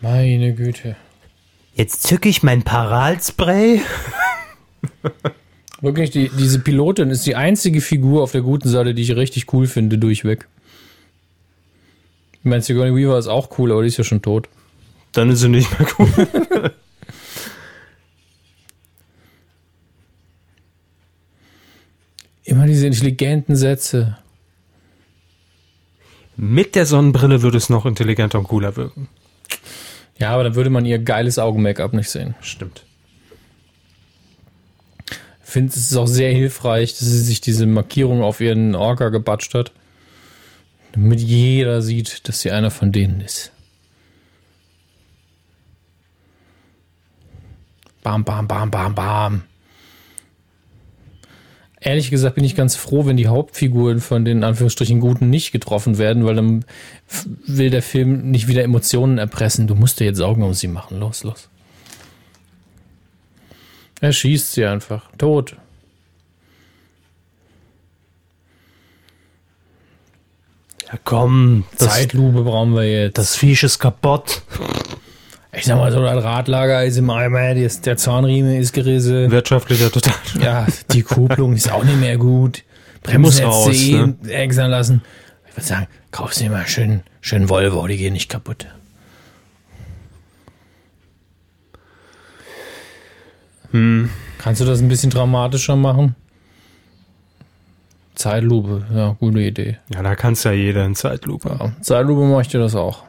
Meine 0.00 0.54
Güte. 0.54 0.96
Jetzt 1.74 2.04
zücke 2.04 2.28
ich 2.28 2.42
mein 2.42 2.62
Paralspray. 2.62 3.82
Wirklich, 5.80 6.10
die, 6.10 6.30
diese 6.30 6.58
Pilotin 6.60 7.10
ist 7.10 7.26
die 7.26 7.36
einzige 7.36 7.80
Figur 7.80 8.22
auf 8.22 8.32
der 8.32 8.40
guten 8.40 8.68
Seite, 8.68 8.94
die 8.94 9.02
ich 9.02 9.14
richtig 9.14 9.52
cool 9.52 9.66
finde, 9.66 9.98
durchweg. 9.98 10.48
Ich 12.32 12.44
meine, 12.44 12.62
Sigourney 12.62 12.94
Weaver 12.94 13.18
ist 13.18 13.26
auch 13.26 13.58
cool, 13.58 13.72
aber 13.72 13.82
die 13.82 13.88
ist 13.88 13.98
ja 13.98 14.04
schon 14.04 14.22
tot. 14.22 14.48
Dann 15.12 15.30
ist 15.30 15.40
sie 15.40 15.48
nicht 15.48 15.68
mehr 15.78 15.88
gut. 15.88 16.08
Immer 22.44 22.66
diese 22.66 22.86
intelligenten 22.86 23.56
Sätze. 23.56 24.16
Mit 26.36 26.74
der 26.76 26.86
Sonnenbrille 26.86 27.42
würde 27.42 27.58
es 27.58 27.68
noch 27.68 27.84
intelligenter 27.86 28.38
und 28.38 28.46
cooler 28.46 28.76
wirken. 28.76 29.08
Ja, 30.18 30.30
aber 30.30 30.44
dann 30.44 30.54
würde 30.54 30.70
man 30.70 30.86
ihr 30.86 30.98
geiles 31.00 31.38
Augen-Make-up 31.38 31.92
nicht 31.92 32.08
sehen. 32.08 32.34
Stimmt. 32.40 32.85
Finde, 35.48 35.70
es 35.70 35.76
ist 35.76 35.96
auch 35.96 36.08
sehr 36.08 36.32
hilfreich, 36.32 36.98
dass 36.98 37.06
sie 37.06 37.20
sich 37.20 37.40
diese 37.40 37.66
Markierung 37.66 38.20
auf 38.20 38.40
ihren 38.40 38.74
Orca 38.74 39.10
gebatscht 39.10 39.54
hat. 39.54 39.70
Damit 40.90 41.20
jeder 41.20 41.82
sieht, 41.82 42.26
dass 42.26 42.40
sie 42.40 42.50
einer 42.50 42.72
von 42.72 42.90
denen 42.90 43.20
ist. 43.20 43.52
Bam, 48.02 48.24
bam, 48.24 48.48
bam, 48.48 48.72
bam, 48.72 48.96
bam. 48.96 49.42
Ehrlich 51.78 52.10
gesagt 52.10 52.34
bin 52.34 52.44
ich 52.44 52.56
ganz 52.56 52.74
froh, 52.74 53.06
wenn 53.06 53.16
die 53.16 53.28
Hauptfiguren 53.28 54.00
von 54.00 54.24
den 54.24 54.42
Anführungsstrichen 54.42 54.98
Guten 54.98 55.30
nicht 55.30 55.52
getroffen 55.52 55.96
werden, 55.96 56.24
weil 56.24 56.34
dann 56.34 56.64
will 57.46 57.70
der 57.70 57.82
Film 57.82 58.32
nicht 58.32 58.48
wieder 58.48 58.64
Emotionen 58.64 59.18
erpressen. 59.18 59.68
Du 59.68 59.76
musst 59.76 60.00
dir 60.00 60.06
jetzt 60.06 60.20
Augen 60.20 60.42
um 60.42 60.54
sie 60.54 60.66
machen. 60.66 60.98
Los, 60.98 61.22
los. 61.22 61.48
Er 64.00 64.12
schießt 64.12 64.52
sie 64.52 64.64
einfach. 64.66 65.10
Tot. 65.16 65.56
Ja, 70.86 70.98
komm. 71.02 71.64
Das, 71.78 71.94
Zeitlupe 71.94 72.42
brauchen 72.42 72.74
wir 72.74 72.84
jetzt. 72.84 73.18
das 73.18 73.36
Viech 73.36 73.62
ist 73.62 73.78
kaputt. 73.78 74.42
ich 75.52 75.64
sag 75.64 75.78
mal 75.78 75.90
so, 75.90 76.00
das 76.00 76.22
Radlager 76.22 76.84
ist 76.84 76.96
im 76.96 77.10
Eimer, 77.10 77.54
der 77.54 77.96
Zahnriemen 77.96 78.56
ist 78.56 78.72
gerissen. 78.72 79.30
Wirtschaftlicher 79.30 79.90
total. 79.90 80.14
Ja, 80.40 80.66
die 80.92 81.02
Kupplung 81.02 81.54
ist 81.54 81.70
auch 81.72 81.84
nicht 81.84 81.98
mehr 81.98 82.18
gut. 82.18 82.62
Bremsen 83.02 83.44
raus, 83.44 83.74
eh 83.74 83.92
ne? 83.92 84.66
lassen. 84.68 85.02
Ich 85.48 85.56
würde 85.56 85.66
sagen, 85.66 85.86
kaufst 86.10 86.40
dir 86.40 86.50
mal 86.50 86.66
schön, 86.66 87.02
schön 87.20 87.48
Volvo, 87.48 87.86
die 87.86 87.96
gehen 87.96 88.12
nicht 88.12 88.28
kaputt. 88.28 88.66
Hm. 93.72 94.10
Kannst 94.38 94.60
du 94.60 94.64
das 94.64 94.80
ein 94.80 94.88
bisschen 94.88 95.10
dramatischer 95.10 95.76
machen? 95.76 96.14
Zeitlupe, 98.14 98.86
ja, 98.94 99.16
gute 99.20 99.40
Idee. 99.40 99.78
Ja, 99.92 100.02
da 100.02 100.14
kann's 100.14 100.42
ja 100.44 100.52
jeder 100.52 100.84
in 100.86 100.94
Zeitlupe. 100.94 101.56
Ja, 101.60 101.72
Zeitlupe 101.82 102.24
möchte 102.24 102.58
das 102.58 102.74
auch. 102.74 103.04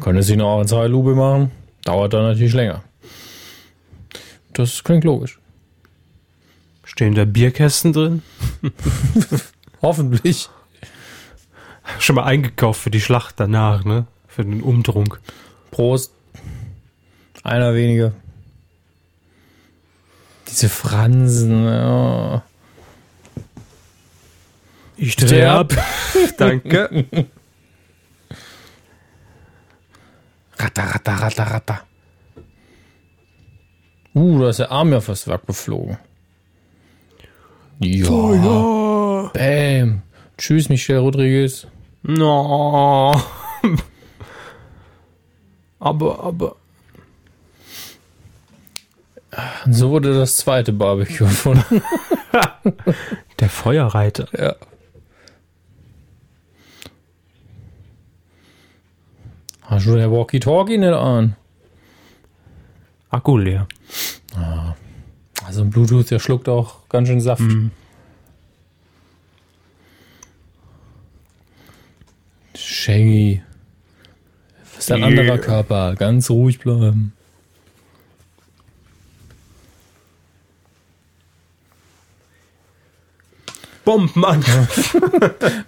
Können 0.00 0.18
es 0.18 0.28
nicht 0.28 0.38
noch 0.38 0.60
in 0.60 0.68
Zeitlupe 0.68 1.14
machen. 1.14 1.50
Dauert 1.84 2.12
dann 2.12 2.22
natürlich 2.22 2.54
länger. 2.54 2.84
Das 4.52 4.84
klingt 4.84 5.04
logisch. 5.04 5.38
Stehen 6.84 7.14
da 7.14 7.24
Bierkästen 7.24 7.92
drin? 7.92 8.22
Hoffentlich. 9.82 10.48
Schon 11.98 12.16
mal 12.16 12.24
eingekauft 12.24 12.80
für 12.80 12.90
die 12.90 13.00
Schlacht 13.00 13.40
danach, 13.40 13.84
ne? 13.84 14.06
Für 14.26 14.44
den 14.44 14.62
Umtrunk. 14.62 15.20
Prost. 15.70 16.12
Einer 17.42 17.74
weniger. 17.74 18.12
Diese 20.48 20.68
Fransen. 20.68 21.64
Ja. 21.64 22.42
Ich 24.96 25.12
Sterb. 25.12 25.76
Danke. 26.38 27.06
Ratter, 30.58 30.82
ratter, 30.82 31.12
ratter, 31.12 31.44
ratter. 31.44 31.80
Uh, 34.14 34.40
da 34.40 34.48
ist 34.48 34.58
der 34.58 34.72
Arm 34.72 34.92
ja 34.92 35.00
fast 35.00 35.28
weggeflogen. 35.28 35.98
Ja. 37.78 38.08
Oh, 38.08 39.30
Bam. 39.32 40.02
Tschüss, 40.36 40.68
Michelle 40.68 40.98
Rodriguez. 40.98 41.68
No. 42.02 43.14
aber, 45.78 46.24
aber. 46.24 46.56
So 49.70 49.90
wurde 49.90 50.14
das 50.14 50.36
zweite 50.36 50.72
Barbecue 50.72 51.24
erfunden. 51.24 51.82
Der 53.40 53.48
Feuerreiter. 53.48 54.26
ja. 54.38 54.56
Hast 59.62 59.86
du 59.86 59.96
der 59.96 60.10
Walkie-Talkie 60.10 60.78
nicht 60.78 60.94
an? 60.94 61.36
Akku 63.10 63.36
leer. 63.36 63.68
Also 65.44 65.62
ein 65.62 65.68
Bluetooth, 65.70 66.10
der 66.10 66.18
schluckt 66.18 66.48
auch 66.48 66.88
ganz 66.88 67.08
schön 67.08 67.20
Saft. 67.20 67.42
Shaggy. 72.56 73.42
Das 74.74 74.84
ist 74.84 74.92
ein 74.92 75.04
anderer 75.04 75.38
Körper. 75.38 75.94
Ganz 75.96 76.30
ruhig 76.30 76.58
bleiben. 76.58 77.12
Bombenmann. 83.88 84.44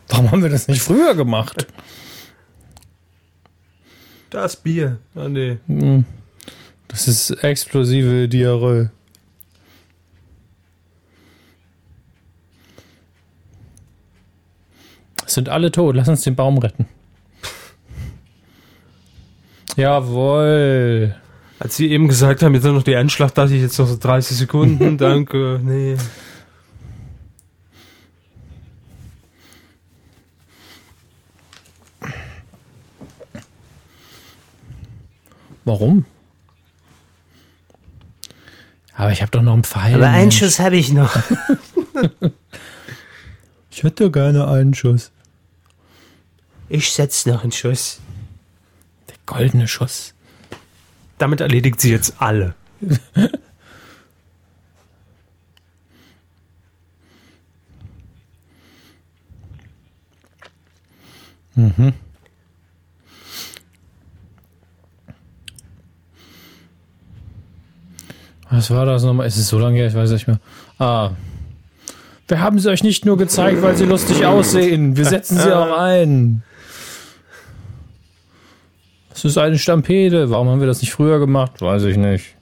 Warum 0.08 0.30
haben 0.30 0.42
wir 0.42 0.50
das 0.50 0.68
nicht 0.68 0.82
früher 0.82 1.14
gemacht? 1.14 1.66
Das 4.28 4.56
Bier. 4.56 4.98
Ah, 5.14 5.26
nee. 5.26 5.56
Das 6.86 7.08
ist 7.08 7.30
explosive 7.42 8.28
Diarrhoe. 8.28 8.90
Es 15.24 15.32
sind 15.32 15.48
alle 15.48 15.72
tot. 15.72 15.96
Lass 15.96 16.08
uns 16.08 16.20
den 16.20 16.36
Baum 16.36 16.58
retten. 16.58 16.84
Jawohl. 19.76 21.16
Als 21.58 21.74
sie 21.78 21.90
eben 21.90 22.06
gesagt 22.06 22.42
haben, 22.42 22.52
jetzt 22.52 22.64
noch 22.64 22.82
die 22.82 22.92
Endschlacht, 22.92 23.38
dachte 23.38 23.54
ich 23.54 23.62
jetzt 23.62 23.78
noch 23.78 23.86
so 23.86 23.96
30 23.98 24.36
Sekunden. 24.36 24.98
Danke. 24.98 25.58
Nee. 25.64 25.96
Warum? 35.70 36.04
Aber 38.96 39.12
ich 39.12 39.22
habe 39.22 39.30
doch 39.30 39.40
noch 39.40 39.52
einen 39.52 39.62
Pfeil. 39.62 39.94
Aber 39.94 40.08
einen 40.08 40.22
Mensch. 40.22 40.38
Schuss 40.38 40.58
habe 40.58 40.76
ich 40.76 40.92
noch. 40.92 41.16
Ich 43.72 43.84
hätte 43.84 44.10
gerne 44.10 44.48
einen 44.48 44.74
Schuss. 44.74 45.12
Ich 46.68 46.92
setz 46.92 47.24
noch 47.24 47.44
einen 47.44 47.52
Schuss. 47.52 48.00
Der 49.08 49.14
goldene 49.26 49.68
Schuss. 49.68 50.12
Damit 51.18 51.40
erledigt 51.40 51.80
sie 51.80 51.92
jetzt 51.92 52.20
alle. 52.20 52.56
Was 68.50 68.70
war 68.70 68.84
das 68.84 69.04
nochmal? 69.04 69.26
Ist 69.26 69.36
es 69.36 69.48
so 69.48 69.58
lange 69.58 69.76
her? 69.76 69.86
Ich 69.86 69.94
weiß 69.94 70.10
nicht 70.10 70.26
mehr. 70.26 70.40
Ah. 70.78 71.10
Wir 72.26 72.40
haben 72.40 72.58
sie 72.58 72.70
euch 72.70 72.82
nicht 72.82 73.04
nur 73.04 73.16
gezeigt, 73.16 73.62
weil 73.62 73.76
sie 73.76 73.84
lustig 73.84 74.26
aussehen. 74.26 74.96
Wir 74.96 75.04
setzen 75.04 75.38
sie 75.38 75.56
auch 75.56 75.76
ein. 75.76 76.42
Das 79.10 79.24
ist 79.24 79.38
eine 79.38 79.58
Stampede. 79.58 80.30
Warum 80.30 80.48
haben 80.48 80.60
wir 80.60 80.66
das 80.66 80.80
nicht 80.80 80.92
früher 80.92 81.18
gemacht? 81.18 81.60
Weiß 81.60 81.84
ich 81.84 81.96
nicht. 81.96 82.36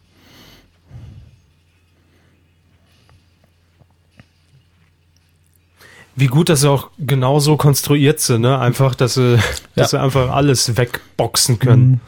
Wie 6.14 6.26
gut, 6.26 6.48
dass 6.48 6.62
sie 6.62 6.70
auch 6.70 6.90
genauso 6.98 7.56
konstruiert 7.56 8.18
sind, 8.20 8.40
ne? 8.42 8.58
Einfach, 8.58 8.94
dass 8.94 9.14
sie, 9.14 9.38
dass 9.76 9.90
sie 9.90 10.00
einfach 10.00 10.30
alles 10.30 10.76
wegboxen 10.76 11.60
können. 11.60 12.00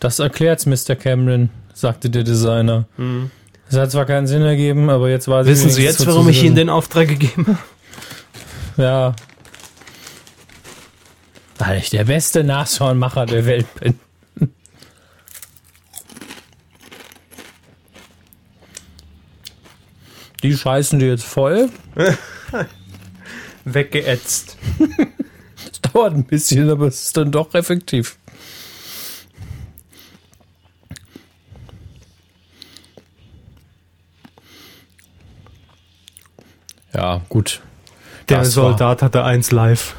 Das 0.00 0.18
erklärt's, 0.18 0.66
Mr. 0.66 0.96
Cameron, 0.96 1.48
sagte 1.72 2.10
der 2.10 2.24
Designer. 2.24 2.86
Es 3.72 3.78
hat 3.78 3.90
zwar 3.90 4.04
keinen 4.04 4.26
Sinn 4.26 4.42
ergeben, 4.42 4.90
aber 4.90 5.08
jetzt 5.08 5.28
weiß 5.28 5.46
Wissen 5.46 5.68
ich 5.68 5.76
Sie 5.76 5.82
jetzt, 5.82 6.06
warum 6.06 6.28
ich 6.28 6.42
Ihnen 6.42 6.54
den 6.54 6.68
Auftrag 6.68 7.08
gegeben 7.08 7.46
habe? 7.46 8.82
Ja. 8.82 9.16
Weil 11.56 11.78
ich 11.78 11.88
der 11.88 12.04
beste 12.04 12.44
Nashornmacher 12.44 13.24
der 13.24 13.46
Welt 13.46 13.66
bin. 13.76 13.98
Die 20.42 20.54
scheißen 20.54 20.98
die 20.98 21.06
jetzt 21.06 21.24
voll. 21.24 21.70
Weggeätzt. 23.64 24.58
Es 25.72 25.80
dauert 25.80 26.14
ein 26.14 26.24
bisschen, 26.24 26.68
aber 26.68 26.88
es 26.88 27.04
ist 27.04 27.16
dann 27.16 27.30
doch 27.30 27.54
effektiv. 27.54 28.18
Ja, 36.94 37.20
gut. 37.28 37.60
Der 38.28 38.38
Das 38.38 38.56
war- 38.56 38.70
Soldat 38.70 39.02
hatte 39.02 39.24
eins 39.24 39.50
live. 39.50 39.94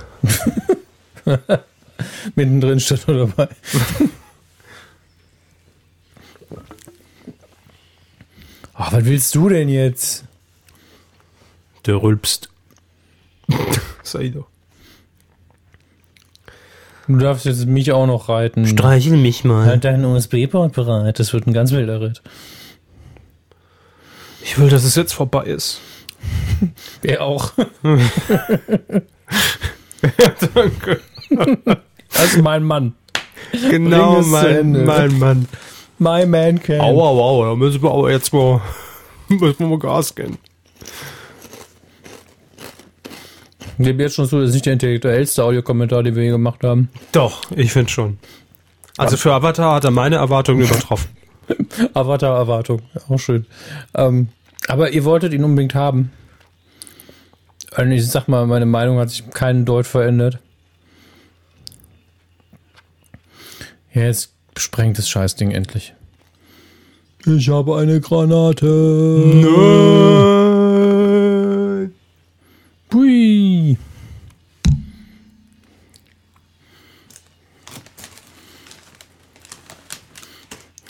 Mittendrin 2.35 2.79
stand 2.79 3.07
nur 3.07 3.27
dabei. 3.27 3.47
Ach, 8.73 8.91
was 8.93 9.05
willst 9.05 9.35
du 9.35 9.49
denn 9.49 9.69
jetzt? 9.69 10.25
Der 11.85 12.01
rülpst. 12.01 12.49
Sei 14.03 14.29
doch. 14.29 14.47
Du 17.07 17.17
darfst 17.17 17.45
jetzt 17.45 17.65
mich 17.65 17.91
auch 17.91 18.07
noch 18.07 18.29
reiten. 18.29 18.65
Streichel 18.65 19.17
mich 19.17 19.43
mal. 19.43 19.65
Halt 19.65 19.83
deinen 19.83 20.05
USB-Port 20.05 20.71
bereit. 20.73 21.19
Das 21.19 21.33
wird 21.33 21.45
ein 21.47 21.53
ganz 21.53 21.71
wilder 21.71 21.99
Ritt. 21.99 22.21
Ich 24.41 24.57
will, 24.57 24.69
dass 24.69 24.85
es 24.85 24.95
jetzt 24.95 25.13
vorbei 25.13 25.43
ist. 25.43 25.81
Er 27.01 27.21
auch. 27.21 27.51
Danke. 30.53 31.01
Das 32.13 32.25
ist 32.25 32.43
mein 32.43 32.63
Mann. 32.63 32.93
Genau, 33.51 34.21
mein, 34.21 34.85
mein 34.85 35.17
Mann. 35.17 35.47
My 35.97 36.25
man 36.25 36.61
can. 36.61 36.79
Aua, 36.79 37.07
aua, 37.07 37.45
da 37.47 37.55
müssen 37.55 37.81
wir 37.81 37.91
aber 37.91 38.11
jetzt 38.11 38.31
mal, 38.33 38.61
müssen 39.29 39.59
wir 39.59 39.67
mal 39.67 39.79
Gas 39.79 40.13
geben. 40.13 40.37
Ich 43.77 43.85
gebe 43.85 44.03
jetzt 44.03 44.15
schon 44.15 44.27
zu, 44.27 44.39
das 44.39 44.49
ist 44.49 44.53
nicht 44.53 44.65
der 44.65 44.73
intellektuellste 44.73 45.43
Audiokommentar, 45.43 46.03
den 46.03 46.15
wir 46.15 46.23
hier 46.23 46.33
gemacht 46.33 46.63
haben. 46.63 46.89
Doch, 47.11 47.41
ich 47.55 47.73
finde 47.73 47.89
schon. 47.89 48.19
Also 48.97 49.17
für 49.17 49.33
Avatar 49.33 49.75
hat 49.75 49.85
er 49.85 49.91
meine 49.91 50.17
Erwartungen 50.17 50.61
übertroffen. 50.61 51.09
Avatar-Erwartung. 51.93 52.81
Auch 53.09 53.17
schön. 53.17 53.45
Ähm, 53.95 54.29
aber 54.67 54.91
ihr 54.91 55.03
wolltet 55.03 55.33
ihn 55.33 55.43
unbedingt 55.43 55.75
haben. 55.75 56.11
Und 57.77 57.91
ich 57.91 58.07
sag 58.07 58.27
mal, 58.27 58.45
meine 58.45 58.65
Meinung 58.65 58.99
hat 58.99 59.09
sich 59.09 59.29
keinen 59.31 59.65
Deut 59.65 59.87
verändert. 59.87 60.39
Ja, 63.93 64.03
jetzt 64.03 64.31
sprengt 64.57 64.97
das 64.97 65.09
Scheißding 65.09 65.51
endlich. 65.51 65.93
Ich 67.25 67.49
habe 67.49 67.77
eine 67.77 68.01
Granate. 68.01 68.65
Nein. 70.35 71.93
Pui. 72.89 73.77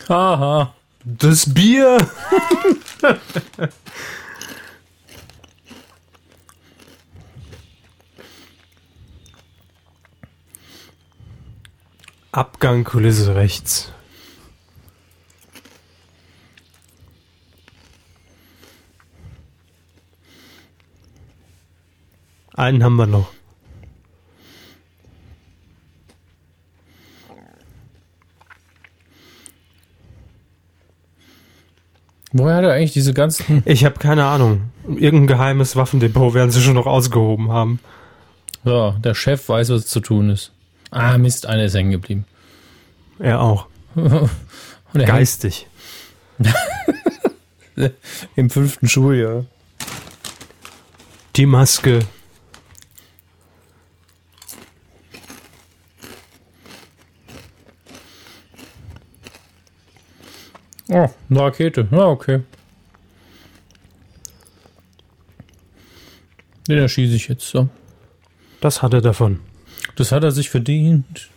Haha. 0.09 0.73
Das 1.05 1.53
Bier. 1.53 1.97
Abgang 12.31 12.85
Kulisse 12.85 13.35
rechts. 13.35 13.91
Einen 22.53 22.83
haben 22.83 22.95
wir 22.95 23.07
noch. 23.07 23.33
Woher 32.33 32.55
hat 32.55 32.63
er 32.63 32.73
eigentlich 32.73 32.93
diese 32.93 33.13
ganzen. 33.13 33.61
Ich 33.65 33.85
habe 33.85 33.99
keine 33.99 34.25
Ahnung. 34.25 34.63
Irgendein 34.87 35.27
geheimes 35.27 35.75
Waffendepot 35.75 36.33
werden 36.33 36.49
sie 36.49 36.61
schon 36.61 36.73
noch 36.73 36.87
ausgehoben 36.87 37.51
haben. 37.51 37.79
So, 38.65 38.95
der 39.03 39.13
Chef 39.13 39.47
weiß, 39.47 39.69
was 39.69 39.85
zu 39.85 39.99
tun 39.99 40.29
ist. 40.29 40.51
Ah, 40.89 41.17
Mist, 41.17 41.45
einer 41.45 41.65
ist 41.65 41.75
hängen 41.75 41.91
geblieben. 41.91 42.25
Er 43.19 43.39
auch. 43.41 43.67
Er 44.95 45.05
Geistig. 45.05 45.65
Im 48.35 48.51
fünften 48.51 48.87
Schuljahr. 48.87 49.45
Die 51.35 51.47
Maske. 51.47 52.01
Oh, 60.89 61.09
eine 61.29 61.39
Rakete. 61.39 61.87
Ja, 61.91 62.07
okay. 62.07 62.41
Den 66.67 66.77
erschieße 66.77 67.15
ich 67.15 67.27
jetzt 67.27 67.47
so. 67.47 67.69
Das 68.61 68.81
hat 68.81 68.93
er 68.93 69.01
davon. 69.01 69.39
Das 69.95 70.11
hat 70.11 70.23
er 70.23 70.31
sich 70.31 70.49
verdient. 70.49 71.29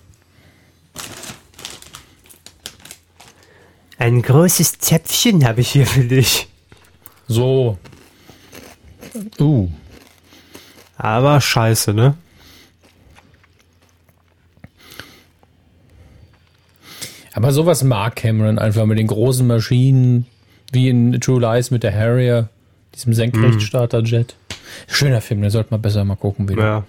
Ein 3.99 4.23
großes 4.23 4.79
Zäpfchen 4.79 5.45
habe 5.45 5.63
ich 5.63 5.71
hier 5.71 5.87
für 5.87 6.05
dich. 6.05 6.49
So. 7.27 7.79
Uh. 9.39 9.69
Aber 10.97 11.41
scheiße, 11.41 11.95
ne? 11.95 12.17
Aber 17.37 17.53
sowas 17.53 17.85
mag 17.85 18.17
Cameron 18.17 18.59
einfach 18.59 18.87
mit 18.87 18.99
den 18.99 19.09
großen 19.09 19.47
Maschinen, 19.47 20.25
wie 20.73 20.89
in 20.89 21.21
True 21.21 21.39
Lies 21.39 21.71
mit 21.71 21.83
der 21.83 21.95
Harrier, 21.95 22.49
diesem 22.95 23.13
Senkrechtstarter-Jet. 23.13 24.37
Schöner 24.89 25.21
Film, 25.21 25.43
den 25.43 25.51
sollte 25.51 25.71
man 25.71 25.83
besser 25.83 26.03
mal 26.07 26.17
gucken 26.17 26.49
wieder. 26.49 26.63
Ja. 26.63 26.85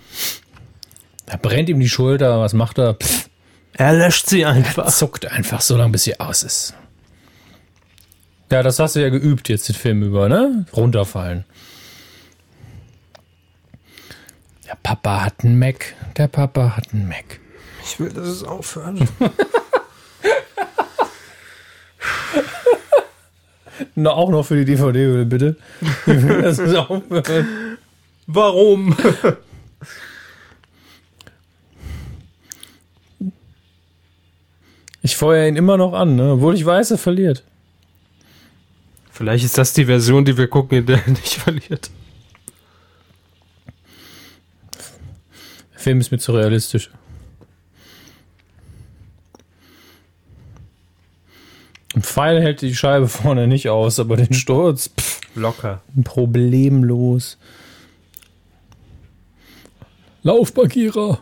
Da 1.25 1.35
brennt 1.35 1.67
ihm 1.67 1.81
die 1.81 1.89
Schulter, 1.89 2.39
was 2.39 2.53
macht 2.53 2.77
er? 2.77 2.93
Pff, 2.93 3.27
Er 3.73 3.91
löscht 3.93 4.27
sie 4.27 4.45
einfach. 4.45 4.87
zuckt 4.87 5.29
einfach 5.29 5.59
so 5.59 5.75
lange, 5.75 5.91
bis 5.91 6.05
sie 6.05 6.17
aus 6.17 6.43
ist. 6.43 6.73
Ja, 8.49 8.63
das 8.63 8.79
hast 8.79 8.95
du 8.95 9.01
ja 9.01 9.09
geübt 9.09 9.49
jetzt 9.49 9.67
den 9.67 9.75
Film 9.75 10.01
über, 10.01 10.29
ne? 10.29 10.65
Runterfallen. 10.73 11.43
Der 14.65 14.77
Papa 14.81 15.25
hat 15.25 15.43
einen 15.43 15.59
Mac. 15.59 15.93
Der 16.15 16.29
Papa 16.29 16.77
hat 16.77 16.93
einen 16.93 17.09
Mac. 17.09 17.41
Ich 17.83 17.99
will, 17.99 18.09
dass 18.13 18.27
es 18.27 18.43
aufhört. 18.45 18.97
Na, 23.95 24.11
auch 24.11 24.29
noch 24.29 24.43
für 24.43 24.55
die 24.55 24.65
DVD, 24.65 25.25
bitte. 25.25 25.55
das 26.05 26.59
ist 26.59 26.75
auch 26.75 27.01
Warum? 28.27 28.95
Ich 35.01 35.15
feuer 35.15 35.47
ihn 35.47 35.55
immer 35.55 35.77
noch 35.77 35.93
an, 35.93 36.17
ne? 36.17 36.33
obwohl 36.33 36.55
ich 36.55 36.65
weiß, 36.65 36.91
er 36.91 36.97
verliert. 36.97 37.43
Vielleicht 39.09 39.45
ist 39.45 39.57
das 39.57 39.71
die 39.71 39.85
Version, 39.85 40.25
die 40.25 40.37
wir 40.37 40.47
gucken, 40.47 40.79
in 40.79 40.85
der 40.85 41.01
er 41.03 41.09
nicht 41.09 41.33
verliert. 41.43 41.89
Der 45.73 45.79
Film 45.79 46.01
ist 46.01 46.11
mir 46.11 46.19
zu 46.19 46.33
realistisch. 46.33 46.91
Ein 51.97 52.03
Pfeil 52.03 52.39
hält 52.43 52.61
die 52.61 52.75
Scheibe 52.75 53.07
vorne 53.07 53.47
nicht 53.47 53.69
aus, 53.69 53.99
aber 53.99 54.17
den 54.17 54.31
Sturz, 54.31 54.91
pff, 54.95 55.19
Locker. 55.33 55.81
problemlos. 56.03 57.39
Lauf, 60.21 60.53
Bagheera! 60.53 61.17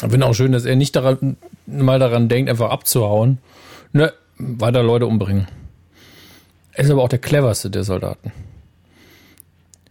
Ich 0.00 0.08
finde 0.08 0.26
auch 0.26 0.34
schön, 0.34 0.52
dass 0.52 0.64
er 0.64 0.76
nicht 0.76 0.94
daran, 0.94 1.36
mal 1.66 1.98
daran 1.98 2.28
denkt, 2.28 2.48
einfach 2.48 2.70
abzuhauen. 2.70 3.38
Ne, 3.92 4.12
weiter 4.38 4.84
Leute 4.84 5.06
umbringen. 5.08 5.48
Er 6.74 6.84
ist 6.84 6.90
aber 6.92 7.02
auch 7.02 7.08
der 7.08 7.18
cleverste 7.18 7.68
der 7.68 7.82
Soldaten. 7.82 8.30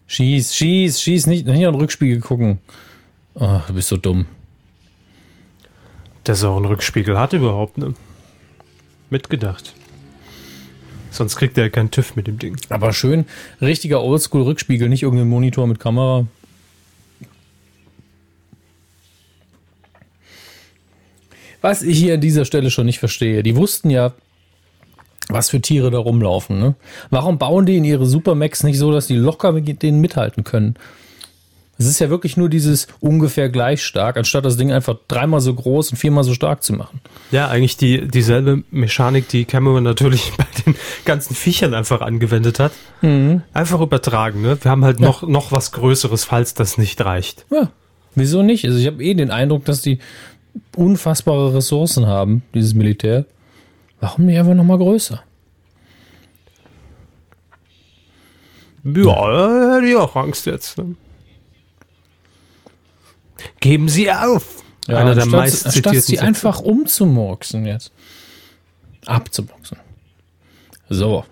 Schieß, 0.08 0.56
schieß, 0.56 1.02
schieß, 1.02 1.28
nicht, 1.28 1.46
nicht 1.46 1.66
an 1.66 1.74
den 1.74 1.82
Rückspiegel 1.82 2.22
gucken. 2.22 2.60
Ach, 3.36 3.68
du 3.68 3.74
bist 3.74 3.90
so 3.90 3.98
dumm. 3.98 4.26
Dass 6.24 6.44
er 6.44 6.50
auch 6.50 6.58
einen 6.58 6.66
Rückspiegel 6.66 7.18
hat 7.18 7.34
überhaupt, 7.34 7.78
ne? 7.78 7.94
Mitgedacht. 9.10 9.74
Sonst 11.12 11.36
kriegt 11.38 11.58
er 11.58 11.70
keinen 11.70 11.92
TÜV 11.92 12.16
mit 12.16 12.28
dem 12.28 12.38
Ding. 12.38 12.58
Aber 12.70 12.94
schön, 12.94 13.26
richtiger 13.62 14.04
Oldschool-Rückspiegel, 14.04 14.90
nicht 14.90 15.04
irgendein 15.04 15.28
Monitor 15.28 15.66
mit 15.68 15.80
Kamera. 15.80 16.28
Was 21.62 21.82
ich 21.82 21.98
hier 21.98 22.14
an 22.14 22.22
dieser 22.22 22.46
Stelle 22.46 22.72
schon 22.72 22.86
nicht 22.86 23.00
verstehe, 23.00 23.44
die 23.44 23.56
wussten 23.56 23.90
ja, 23.90 24.14
was 25.28 25.50
für 25.50 25.62
Tiere 25.62 25.92
da 25.92 25.98
rumlaufen. 25.98 26.60
Ne? 26.60 26.76
Warum 27.10 27.38
bauen 27.38 27.66
die 27.66 27.78
in 27.78 27.86
ihre 27.86 28.06
Supermax 28.06 28.64
nicht 28.64 28.78
so, 28.78 28.92
dass 28.92 29.08
die 29.08 29.16
locker 29.16 29.52
mit 29.52 29.82
denen 29.82 30.00
mithalten 30.00 30.44
können? 30.44 30.76
Es 31.80 31.86
ist 31.86 32.00
ja 32.00 32.10
wirklich 32.10 32.36
nur 32.36 32.50
dieses 32.50 32.88
ungefähr 33.00 33.48
gleich 33.48 33.82
stark, 33.84 34.18
anstatt 34.18 34.44
das 34.44 34.58
Ding 34.58 34.70
einfach 34.70 34.98
dreimal 35.08 35.40
so 35.40 35.54
groß 35.54 35.92
und 35.92 35.98
viermal 35.98 36.26
so 36.26 36.34
stark 36.34 36.62
zu 36.62 36.74
machen. 36.74 37.00
Ja, 37.32 37.48
eigentlich 37.48 37.78
die, 37.78 38.06
dieselbe 38.06 38.64
Mechanik, 38.70 39.30
die 39.30 39.46
Cameron 39.46 39.84
natürlich 39.84 40.34
bei 40.38 40.46
den 40.66 40.76
ganzen 41.06 41.36
Viechern 41.36 41.74
einfach 41.74 42.02
angewendet 42.02 42.60
hat. 42.60 42.74
Einfach 43.54 43.80
übertragen, 43.80 44.42
ne? 44.42 44.58
Wir 44.62 44.70
haben 44.70 44.84
halt 44.84 45.00
noch, 45.00 45.24
noch 45.26 45.54
was 45.54 45.72
Größeres, 45.72 46.26
falls 46.26 46.54
das 46.54 46.78
nicht 46.78 47.00
reicht. 47.00 47.46
Ja, 47.50 47.72
wieso 48.14 48.44
nicht? 48.44 48.66
Also 48.66 48.78
ich 48.78 48.86
habe 48.86 49.02
eh 49.02 49.14
den 49.14 49.32
Eindruck, 49.32 49.64
dass 49.64 49.82
die 49.82 50.00
unfassbare 50.76 51.54
Ressourcen 51.54 52.08
haben, 52.08 52.44
dieses 52.54 52.74
Militär. 52.74 53.24
Warum 54.02 54.26
nicht 54.26 54.38
einfach 54.38 54.54
nochmal 54.54 54.80
größer? 54.80 55.24
Ja, 58.84 59.80
ich 59.80 59.96
auch 59.96 60.16
Angst 60.18 60.46
jetzt. 60.46 60.78
Ne? 60.78 60.96
Geben 63.60 63.90
Sie 63.90 64.12
auf! 64.12 64.64
Einer 64.88 65.14
der 65.14 65.24
anstatt- 65.24 65.28
meist 65.40 65.72
zitierten 65.72 66.02
sie 66.02 66.20
einfach 66.20 66.60
umzumurksen 66.62 67.66
jetzt. 67.66 67.92
Abzuboxen. 69.06 69.78
So. 70.90 71.24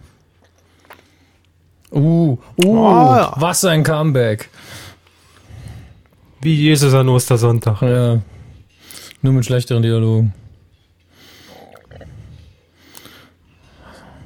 Uh, 1.92 2.38
uh, 2.64 2.86
Ah. 2.86 3.34
was 3.38 3.64
ein 3.66 3.84
Comeback. 3.84 4.50
Wie 6.42 6.54
Jesus 6.54 6.94
an 6.94 7.10
Ostersonntag. 7.10 7.82
Ja. 7.82 8.22
Nur 9.24 9.34
mit 9.34 9.46
schlechteren 9.46 9.82
Dialogen. 9.82 10.34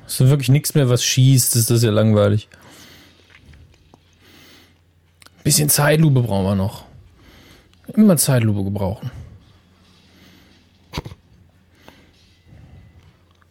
Ist 0.06 0.20
wirklich 0.20 0.50
nichts 0.50 0.76
mehr, 0.76 0.90
was 0.90 1.04
schießt, 1.06 1.56
ist 1.56 1.70
das 1.72 1.84
ja 1.84 1.92
langweilig. 1.92 2.50
Bisschen 5.44 5.70
Zeitlupe 5.70 6.22
brauchen 6.22 6.46
wir 6.46 6.56
noch. 6.56 6.84
Immer 7.94 8.18
Zeitlupe 8.18 8.64
gebrauchen. 8.64 9.12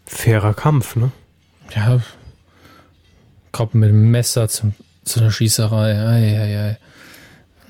Fairer 0.07 0.55
Kampf, 0.55 0.97
ne? 0.97 1.12
Ja. 1.75 2.01
Kommt 3.52 3.75
mit 3.75 3.91
dem 3.91 4.10
Messer 4.10 4.49
zum, 4.49 4.75
zu 5.05 5.20
einer 5.20 5.31
Schießerei. 5.31 5.93
Ei, 5.93 6.41
ei, 6.41 6.78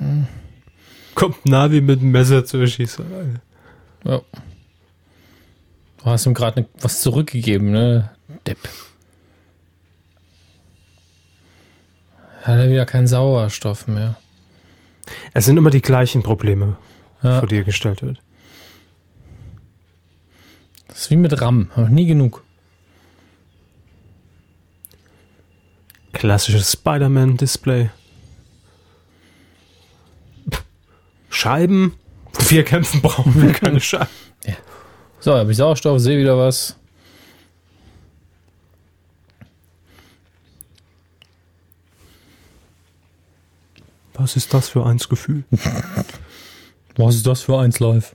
ei. 0.01 0.27
Kommt 1.15 1.45
Navi 1.47 1.81
mit 1.81 2.01
dem 2.01 2.11
Messer 2.13 2.45
zur 2.45 2.67
Schießerei. 2.67 3.41
Ja. 4.05 4.21
Du 5.99 6.05
hast 6.07 6.27
ihm 6.27 6.35
gerade 6.35 6.63
ne, 6.63 6.69
was 6.81 7.03
zurückgegeben, 7.03 7.71
ne? 7.71 8.11
Depp. 8.47 8.69
Hat 12.43 12.59
er 12.59 12.71
wieder 12.71 12.87
keinen 12.87 13.07
Sauerstoff 13.07 13.87
mehr. 13.87 14.17
Es 15.35 15.45
sind 15.47 15.57
immer 15.57 15.71
die 15.71 15.83
gleichen 15.83 16.23
Probleme, 16.23 16.77
Ja. 17.23 17.39
vor 17.41 17.49
die 17.49 17.57
er 17.59 17.65
gestellt 17.65 18.03
wird. 18.03 18.21
Das 20.89 20.99
ist 21.03 21.11
wie 21.11 21.17
mit 21.17 21.41
RAM. 21.41 21.71
Hab 21.77 21.89
nie 21.91 22.07
genug. 22.07 22.43
Klassisches 26.13 26.73
Spider-Man-Display. 26.73 27.91
Scheiben. 31.29 31.95
Vier 32.39 32.65
Kämpfen 32.65 33.01
brauchen 33.03 33.41
wir 33.41 33.53
keine 33.53 33.81
Scheiben. 33.81 34.09
So, 35.21 35.35
habe 35.35 35.51
ich 35.51 35.57
Sauerstoff, 35.57 36.01
sehe 36.01 36.19
wieder 36.19 36.37
was. 36.39 36.77
Was 44.21 44.37
ist 44.37 44.53
das 44.53 44.69
für 44.69 44.85
eins 44.85 45.09
Gefühl? 45.09 45.45
Was 46.97 47.15
ist 47.15 47.27
das 47.27 47.41
für 47.41 47.59
eins 47.59 47.81
live? 47.81 48.15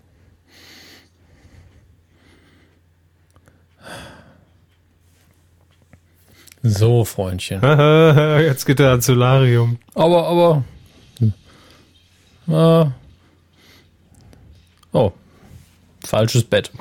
So, 6.62 7.06
Freundchen. 7.06 7.60
Jetzt 8.44 8.66
geht 8.66 8.80
er 8.80 8.92
ans 8.92 9.08
Solarium. 9.08 9.80
Aber, 9.96 10.64
aber. 12.48 12.86
Äh, 12.86 12.92
oh. 14.92 15.12
Falsches 16.06 16.44
Bett. 16.44 16.72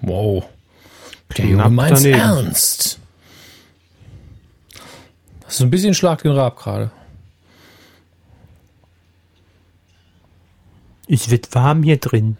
Wow. 0.00 0.48
Der 1.36 1.46
Junge 1.46 1.70
meint's 1.70 2.02
daneben. 2.02 2.20
ernst. 2.20 2.98
Das 5.42 5.54
ist 5.54 5.60
ein 5.62 5.70
bisschen 5.70 5.94
Schlag 5.94 6.22
den 6.22 6.32
Rab 6.32 6.56
gerade. 6.56 6.90
Es 11.08 11.30
wird 11.30 11.52
warm 11.54 11.82
hier 11.82 11.96
drin. 11.96 12.36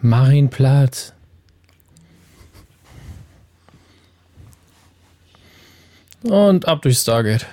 Marienplatz. 0.00 1.12
Und 6.22 6.66
ab 6.68 6.82
durch 6.82 6.98
Stargate. 6.98 7.46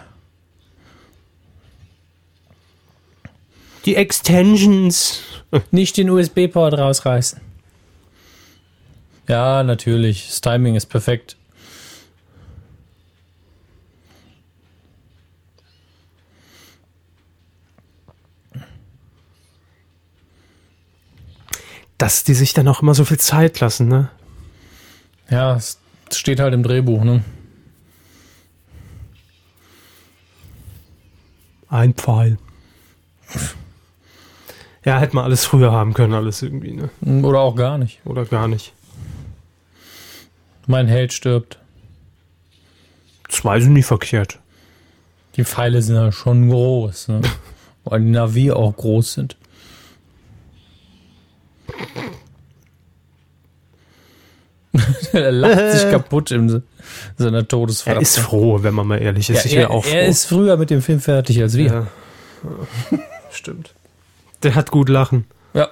Die 3.85 3.95
Extensions. 3.95 5.21
Nicht 5.71 5.97
den 5.97 6.09
USB-Port 6.09 6.77
rausreißen. 6.77 7.41
Ja, 9.31 9.63
natürlich. 9.63 10.27
Das 10.27 10.41
Timing 10.41 10.75
ist 10.75 10.87
perfekt. 10.87 11.37
Dass 21.97 22.25
die 22.25 22.33
sich 22.33 22.53
dann 22.53 22.67
auch 22.67 22.81
immer 22.81 22.93
so 22.93 23.05
viel 23.05 23.19
Zeit 23.19 23.61
lassen, 23.61 23.87
ne? 23.87 24.09
Ja, 25.29 25.55
es 25.55 25.79
steht 26.11 26.41
halt 26.41 26.53
im 26.53 26.63
Drehbuch, 26.63 27.05
ne? 27.05 27.23
Ein 31.69 31.93
Pfeil. 31.93 32.37
Ja, 34.83 34.99
hätte 34.99 35.15
man 35.15 35.23
alles 35.23 35.45
früher 35.45 35.71
haben 35.71 35.93
können, 35.93 36.15
alles 36.15 36.41
irgendwie, 36.41 36.73
ne? 36.73 36.89
Oder 37.23 37.39
auch 37.39 37.55
gar 37.55 37.77
nicht. 37.77 38.01
Oder 38.03 38.25
gar 38.25 38.49
nicht. 38.49 38.73
Mein 40.71 40.87
Held 40.87 41.11
stirbt. 41.11 41.59
Zwei 43.27 43.59
sind 43.59 43.73
nie 43.73 43.83
verkehrt. 43.83 44.39
Die 45.35 45.43
Pfeile 45.43 45.81
sind 45.81 45.97
ja 45.97 46.13
schon 46.13 46.49
groß, 46.49 47.09
ne? 47.09 47.21
Weil 47.83 47.99
die 47.99 48.11
Navi 48.11 48.51
auch 48.51 48.77
groß 48.77 49.13
sind. 49.13 49.35
er 55.11 55.31
lacht 55.33 55.77
sich 55.77 55.89
kaputt 55.91 56.31
in 56.31 56.63
seiner 57.17 57.45
Todesfahrt. 57.45 57.97
Er 57.97 58.01
ist 58.01 58.19
froh, 58.19 58.63
wenn 58.63 58.73
man 58.73 58.87
mal 58.87 59.01
ehrlich 59.01 59.29
ist. 59.29 59.43
ja, 59.51 59.63
er, 59.63 59.71
auch 59.71 59.83
froh. 59.83 59.93
er 59.93 60.05
ist 60.05 60.23
früher 60.25 60.55
mit 60.55 60.69
dem 60.69 60.81
Film 60.81 61.01
fertig 61.01 61.41
als 61.41 61.57
wir. 61.57 61.65
Ja. 61.65 61.87
Stimmt. 63.31 63.73
Der 64.43 64.55
hat 64.55 64.71
gut 64.71 64.87
lachen. 64.87 65.25
Ja. 65.53 65.67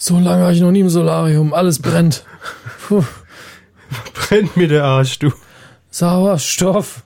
So 0.00 0.16
lange 0.18 0.44
war 0.44 0.52
ich 0.52 0.60
noch 0.60 0.70
nie 0.70 0.80
im 0.80 0.88
Solarium. 0.88 1.52
Alles 1.52 1.82
brennt. 1.82 2.24
Puh. 2.86 3.04
Brennt 4.14 4.56
mir 4.56 4.68
der 4.68 4.84
Arsch, 4.84 5.18
du. 5.18 5.32
Sauerstoff. 5.90 7.02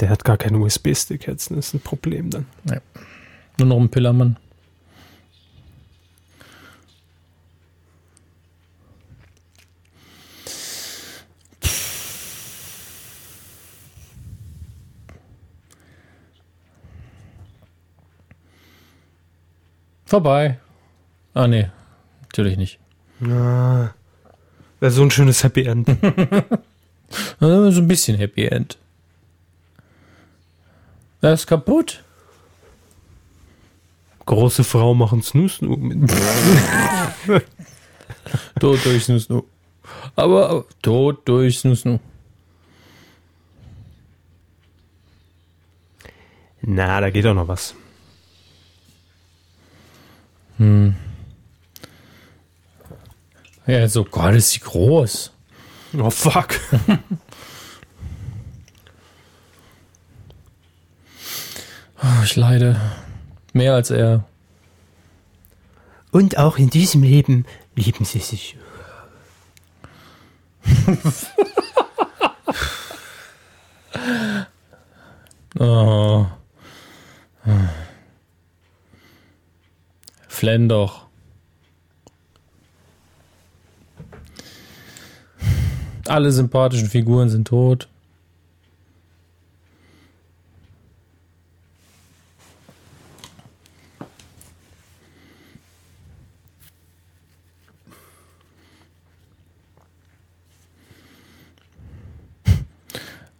Der 0.00 0.08
hat 0.08 0.24
gar 0.24 0.38
keinen 0.38 0.62
USB-Stick 0.62 1.26
jetzt. 1.26 1.50
Das 1.50 1.58
ist 1.58 1.74
ein 1.74 1.80
Problem 1.80 2.30
dann. 2.30 2.46
Nur 3.58 3.68
noch 3.68 3.78
ein 3.78 3.90
Pillermann. 3.90 4.38
Vorbei. 20.06 20.58
Ah, 21.34 21.46
nee. 21.46 21.68
Natürlich 22.22 22.56
nicht. 22.56 22.78
Na, 23.20 23.94
wäre 24.80 24.92
so 24.92 25.02
ein 25.02 25.10
schönes 25.10 25.44
Happy 25.44 25.64
End. 25.64 25.88
So 27.40 27.46
ein 27.46 27.88
bisschen 27.88 28.16
Happy 28.16 28.46
End. 28.46 28.78
Er 31.20 31.32
ist 31.32 31.46
kaputt. 31.46 32.02
Große 34.26 34.64
Frau 34.64 34.94
machen 34.94 35.22
Snoo 35.22 35.48
Snoo 35.48 35.76
mit. 35.76 36.10
Tot 38.58 38.84
durch 38.84 39.04
Snoo 39.04 39.18
Snoo. 39.18 39.44
Aber, 40.16 40.50
aber 40.50 40.64
tot 40.82 41.28
durch 41.28 41.58
Snoo 41.58 41.76
Snoo. 41.76 42.00
Na, 46.62 47.00
da 47.00 47.10
geht 47.10 47.24
auch 47.26 47.34
noch 47.34 47.46
was. 47.46 47.74
Ja, 53.66 53.88
so 53.88 54.04
Gott, 54.04 54.34
ist 54.34 54.50
sie 54.50 54.60
groß. 54.60 55.32
Oh, 55.98 56.10
fuck. 56.10 56.60
Oh, 62.02 62.22
ich 62.22 62.36
leide. 62.36 62.78
Mehr 63.54 63.74
als 63.74 63.90
er. 63.90 64.24
Und 66.12 66.36
auch 66.36 66.58
in 66.58 66.70
diesem 66.70 67.02
Leben 67.02 67.46
lieben 67.74 68.04
sie 68.04 68.20
sich. 68.20 68.56
Oh. 75.58 76.26
Flenn. 80.36 80.70
Alle 86.06 86.30
sympathischen 86.30 86.90
Figuren 86.90 87.30
sind 87.30 87.48
tot. 87.48 87.88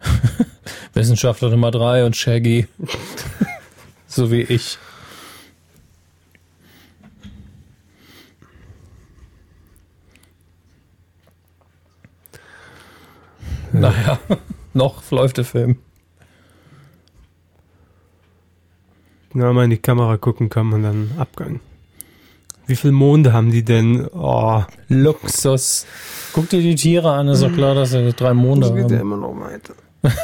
Wissenschaftler 0.94 1.50
Nummer 1.50 1.70
drei 1.70 2.06
und 2.06 2.16
Shaggy. 2.16 2.68
so 4.06 4.30
wie 4.30 4.40
ich. 4.40 4.78
Naja, 13.80 14.18
noch 14.74 15.10
läuft 15.10 15.36
der 15.38 15.44
Film. 15.44 15.78
Na, 19.32 19.52
mal 19.52 19.64
in 19.64 19.70
die 19.70 19.78
Kamera 19.78 20.16
gucken 20.16 20.48
kann 20.48 20.66
man 20.66 20.82
dann 20.82 21.10
Abgang. 21.18 21.60
Wie 22.66 22.74
viele 22.74 22.94
Monde 22.94 23.32
haben 23.32 23.50
die 23.50 23.64
denn? 23.64 24.06
Oh, 24.12 24.64
Luxus. 24.88 25.86
Guck 26.32 26.48
dir 26.48 26.60
die 26.60 26.74
Tiere 26.74 27.12
an, 27.12 27.28
ist 27.28 27.42
doch 27.42 27.52
klar, 27.52 27.74
dass 27.74 27.90
sie 27.90 28.12
drei 28.12 28.34
Monde 28.34 28.68
das 28.68 28.74
geht 28.74 28.90
ja 28.90 28.98
haben. 28.98 29.12
immer 29.12 29.16
noch 29.18 29.38
weiter. 29.38 29.74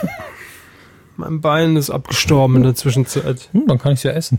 mein 1.17 1.41
Bein 1.41 1.77
ist 1.77 1.91
abgestorben 1.91 2.57
in 2.57 2.63
der 2.65 2.75
Zwischenzeit. 2.75 3.49
Hm, 3.53 3.67
dann 3.69 3.79
kann 3.79 3.93
ich 3.93 4.03
ja 4.03 4.13
essen. 4.13 4.39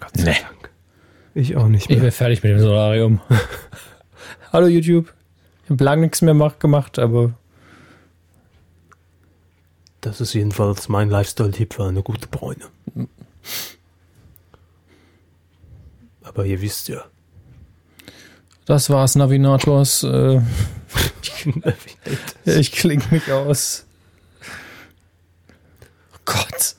Gott 0.00 0.10
sei 0.16 0.24
Nee. 0.24 0.36
Dank. 0.40 0.55
Ich 1.38 1.54
auch 1.54 1.68
nicht 1.68 1.82
Ich 1.84 1.88
mehr. 1.90 2.00
wäre 2.00 2.12
fertig 2.12 2.42
mit 2.42 2.52
dem 2.52 2.60
Solarium. 2.60 3.20
Hallo 4.54 4.68
YouTube. 4.68 5.12
Ich 5.64 5.70
habe 5.70 5.84
lange 5.84 6.00
nichts 6.00 6.22
mehr 6.22 6.32
mach- 6.32 6.58
gemacht, 6.58 6.98
aber 6.98 7.34
Das 10.00 10.22
ist 10.22 10.32
jedenfalls 10.32 10.88
mein 10.88 11.10
Lifestyle-Tipp 11.10 11.74
für 11.74 11.84
eine 11.84 12.02
gute 12.02 12.26
Bräune. 12.28 12.64
Aber 16.22 16.46
ihr 16.46 16.62
wisst 16.62 16.88
ja. 16.88 17.04
das 18.64 18.88
war's, 18.88 19.14
Navigators. 19.14 20.04
Äh, 20.04 20.40
ich 22.46 22.72
klinge 22.72 23.04
mich 23.10 23.30
aus. 23.30 23.84
Oh 26.14 26.18
Gott. 26.24 26.76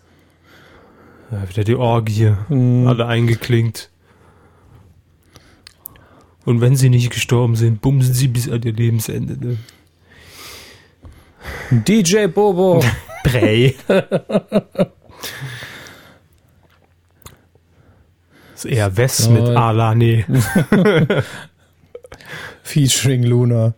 Ja, 1.32 1.48
wieder 1.48 1.64
die 1.64 1.76
Orgie. 1.76 2.34
Hm. 2.48 2.88
Alle 2.88 3.06
eingeklinkt. 3.06 3.92
Und 6.48 6.62
wenn 6.62 6.78
sie 6.78 6.90
nicht 6.90 7.10
gestorben 7.10 7.58
sind, 7.58 7.82
bumsen 7.82 8.14
sie 8.14 8.30
bis 8.30 8.50
an 8.50 8.64
ihr 8.64 8.72
Lebensende. 8.72 9.38
Ne? 9.38 9.58
DJ 11.72 12.28
Bobo. 12.28 12.82
Bray. 13.26 13.76
ist 18.56 18.64
eher 18.64 18.96
Wes 18.96 19.18
So. 19.18 19.32
mit 19.32 19.44
Alane. 19.46 20.24
Featuring 22.64 23.24
Luna. 23.24 23.74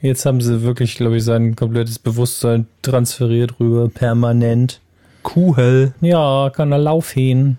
Jetzt 0.00 0.24
haben 0.26 0.40
sie 0.40 0.62
wirklich, 0.62 0.94
glaube 0.94 1.16
ich, 1.16 1.24
sein 1.24 1.56
komplettes 1.56 1.98
Bewusstsein 1.98 2.68
transferiert 2.82 3.58
rüber, 3.58 3.88
permanent. 3.88 4.80
Kuhel. 5.24 5.94
Ja, 6.00 6.52
kann 6.54 6.70
er 6.70 6.78
laufen. 6.78 7.58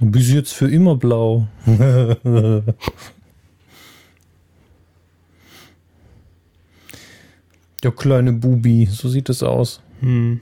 Bis 0.00 0.30
jetzt 0.30 0.52
für 0.54 0.70
immer 0.70 0.96
blau. 0.96 1.46
Der 7.82 7.90
kleine 7.90 8.32
Bubi, 8.32 8.86
so 8.86 9.08
sieht 9.08 9.28
es 9.28 9.42
aus. 9.42 9.80
Hm. 10.00 10.40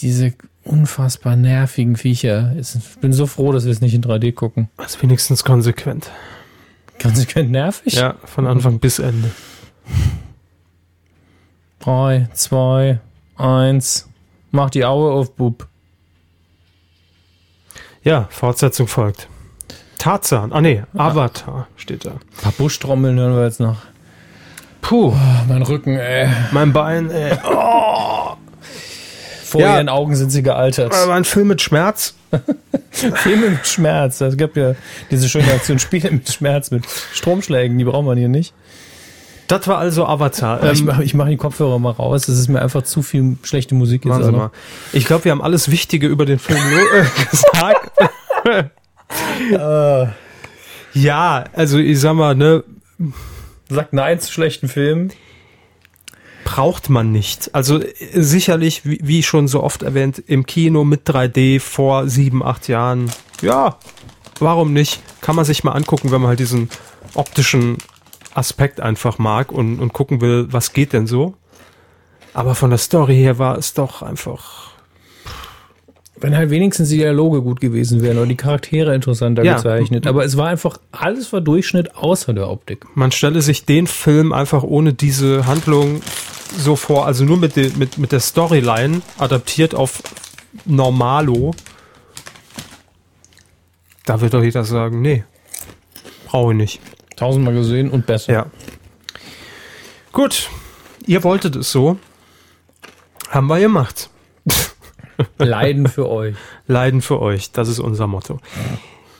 Diese 0.00 0.34
unfassbar 0.64 1.36
nervigen 1.36 1.96
Viecher. 1.96 2.54
Ich 2.56 2.74
bin 3.00 3.12
so 3.12 3.26
froh, 3.26 3.52
dass 3.52 3.64
wir 3.64 3.72
es 3.72 3.80
nicht 3.80 3.94
in 3.94 4.02
3D 4.02 4.32
gucken. 4.32 4.68
Das 4.76 4.96
ist 4.96 5.02
wenigstens 5.02 5.44
konsequent. 5.44 6.10
Konsequent 7.00 7.50
nervig? 7.50 7.94
Ja, 7.94 8.16
von 8.24 8.46
Anfang 8.46 8.80
bis 8.80 8.98
Ende. 8.98 9.30
3, 11.80 12.28
2, 12.32 12.98
1. 13.36 14.08
Mach 14.50 14.70
die 14.70 14.84
Aue 14.84 15.12
auf, 15.12 15.34
Bub. 15.34 15.66
Ja, 18.02 18.26
Fortsetzung 18.30 18.88
folgt. 18.88 19.28
Tarzan. 19.98 20.52
Ah 20.52 20.60
nee, 20.60 20.82
Avatar 20.96 21.66
steht 21.76 22.04
da. 22.06 22.12
Ein 22.12 22.20
paar 22.42 22.52
Buschtrommeln 22.52 23.18
hören 23.18 23.34
wir 23.36 23.44
jetzt 23.44 23.60
noch. 23.60 23.76
Puh, 24.80 25.12
Ah, 25.12 25.44
mein 25.48 25.62
Rücken, 25.62 25.96
ey. 25.98 26.28
mein 26.52 26.72
Bein. 26.72 27.10
Äh, 27.10 27.36
Vor 29.44 29.60
Ja. 29.60 29.76
ihren 29.76 29.88
Augen 29.88 30.14
sind 30.14 30.30
sie 30.30 30.42
gealtert. 30.42 30.92
war 30.92 31.10
ein 31.16 31.24
Film 31.24 31.48
mit 31.48 31.60
Schmerz. 31.62 32.14
Filme 32.90 33.50
mit 33.50 33.66
Schmerz. 33.66 34.20
Es 34.20 34.36
gibt 34.36 34.56
ja 34.56 34.74
diese 35.10 35.28
schöne 35.28 35.50
Aktion 35.52 35.78
Spiele 35.78 36.10
mit 36.10 36.30
Schmerz, 36.30 36.70
mit 36.70 36.84
Stromschlägen. 37.14 37.76
Die 37.78 37.84
braucht 37.84 38.04
man 38.04 38.18
hier 38.18 38.28
nicht. 38.28 38.52
Das 39.48 39.66
war 39.66 39.78
also 39.78 40.06
Avatar. 40.06 40.58
Aber 40.58 40.72
ich 40.72 40.80
Ähm, 40.80 40.86
mache 40.86 41.02
ich 41.04 41.14
mach 41.14 41.26
die 41.26 41.36
Kopfhörer 41.36 41.78
mal 41.78 41.90
raus. 41.90 42.26
Das 42.26 42.38
ist 42.38 42.48
mir 42.48 42.62
einfach 42.62 42.82
zu 42.82 43.02
viel 43.02 43.36
schlechte 43.42 43.74
Musik 43.74 44.04
jetzt. 44.04 44.22
Sie 44.22 44.30
mal. 44.30 44.50
Ich 44.92 45.06
glaube, 45.06 45.24
wir 45.24 45.32
haben 45.32 45.42
alles 45.42 45.70
Wichtige 45.70 46.06
über 46.06 46.24
den 46.26 46.38
Film 46.38 46.60
äh, 46.60 47.04
gesagt. 47.30 47.90
ja, 50.92 51.44
also 51.52 51.78
ich 51.78 51.98
sag 52.00 52.14
mal, 52.14 52.34
ne, 52.34 52.62
Sagt 53.70 53.92
nein 53.92 54.18
zu 54.20 54.32
schlechten 54.32 54.68
Filmen. 54.68 55.12
braucht 56.44 56.88
man 56.90 57.12
nicht. 57.12 57.54
Also 57.54 57.80
äh, 57.80 57.92
sicherlich, 58.14 58.84
wie, 58.84 59.00
wie 59.02 59.22
schon 59.22 59.48
so 59.48 59.62
oft 59.62 59.82
erwähnt, 59.82 60.22
im 60.26 60.46
Kino 60.46 60.84
mit 60.84 61.08
3D 61.08 61.60
vor 61.60 62.08
sieben, 62.08 62.42
acht 62.42 62.68
Jahren. 62.68 63.10
Ja, 63.42 63.76
warum 64.40 64.72
nicht? 64.72 65.00
Kann 65.20 65.36
man 65.36 65.44
sich 65.44 65.64
mal 65.64 65.72
angucken, 65.72 66.10
wenn 66.10 66.20
man 66.20 66.28
halt 66.28 66.40
diesen 66.40 66.68
optischen 67.14 67.78
Aspekt 68.38 68.80
einfach 68.80 69.18
mag 69.18 69.52
und, 69.52 69.80
und 69.80 69.92
gucken 69.92 70.20
will, 70.20 70.46
was 70.50 70.72
geht 70.72 70.92
denn 70.92 71.06
so. 71.06 71.34
Aber 72.34 72.54
von 72.54 72.70
der 72.70 72.78
Story 72.78 73.16
her 73.16 73.38
war 73.38 73.58
es 73.58 73.74
doch 73.74 74.00
einfach. 74.02 74.68
Wenn 76.20 76.36
halt 76.36 76.50
wenigstens 76.50 76.88
die 76.88 76.96
Dialoge 76.98 77.42
gut 77.42 77.60
gewesen 77.60 78.02
wären 78.02 78.16
oder 78.18 78.26
die 78.26 78.36
Charaktere 78.36 78.94
interessanter 78.94 79.44
Ja. 79.44 79.54
gezeichnet. 79.56 80.06
Aber 80.06 80.24
es 80.24 80.36
war 80.36 80.48
einfach, 80.48 80.78
alles 80.90 81.32
war 81.32 81.40
Durchschnitt 81.40 81.94
außer 81.96 82.32
der 82.32 82.48
Optik. 82.50 82.86
Man 82.96 83.12
stelle 83.12 83.40
sich 83.40 83.66
den 83.66 83.86
Film 83.86 84.32
einfach 84.32 84.62
ohne 84.62 84.92
diese 84.94 85.46
Handlung 85.46 86.00
so 86.56 86.76
vor, 86.76 87.06
also 87.06 87.24
nur 87.24 87.36
mit, 87.36 87.56
de, 87.56 87.70
mit, 87.76 87.98
mit 87.98 88.10
der 88.10 88.20
Storyline 88.20 89.02
adaptiert 89.18 89.74
auf 89.74 90.02
Normalo. 90.64 91.52
Da 94.04 94.20
wird 94.20 94.34
doch 94.34 94.42
jeder 94.42 94.64
sagen, 94.64 95.02
nee, 95.02 95.24
brauche 96.26 96.52
ich 96.52 96.56
nicht. 96.56 96.80
Tausendmal 97.18 97.54
gesehen 97.54 97.90
und 97.90 98.06
besser. 98.06 98.32
Ja. 98.32 98.46
Gut, 100.12 100.48
ihr 101.06 101.22
wolltet 101.24 101.56
es 101.56 101.72
so. 101.72 101.98
Haben 103.30 103.48
wir 103.48 103.58
gemacht. 103.60 104.08
Leiden 105.38 105.88
für 105.88 106.08
euch. 106.08 106.36
Leiden 106.66 107.02
für 107.02 107.20
euch, 107.20 107.50
das 107.52 107.68
ist 107.68 107.80
unser 107.80 108.06
Motto. 108.06 108.38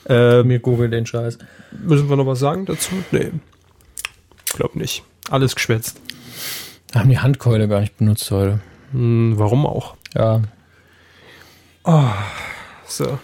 Ähm, 0.09 0.47
Mir 0.47 0.61
googelt 0.61 0.93
den 0.93 1.07
Scheiß. 1.07 1.39
müssen 1.73 2.09
wir 2.09 2.17
noch 2.17 2.27
was 2.27 2.39
sagen 2.39 2.65
dazu? 2.67 2.93
Nee. 3.11 3.33
Glaub 4.55 4.77
nicht. 4.77 5.03
Alles 5.31 5.55
geschwätzt. 5.55 6.01
Haben 6.95 7.11
die 7.11 7.19
Handkeule 7.19 7.69
gar 7.69 7.81
nicht 7.81 7.97
benutzt 7.99 8.31
heute. 8.31 8.61
Hm, 8.93 9.35
warum 9.37 9.67
auch? 9.67 9.97
Ja. 10.15 10.41
So. 12.87 13.19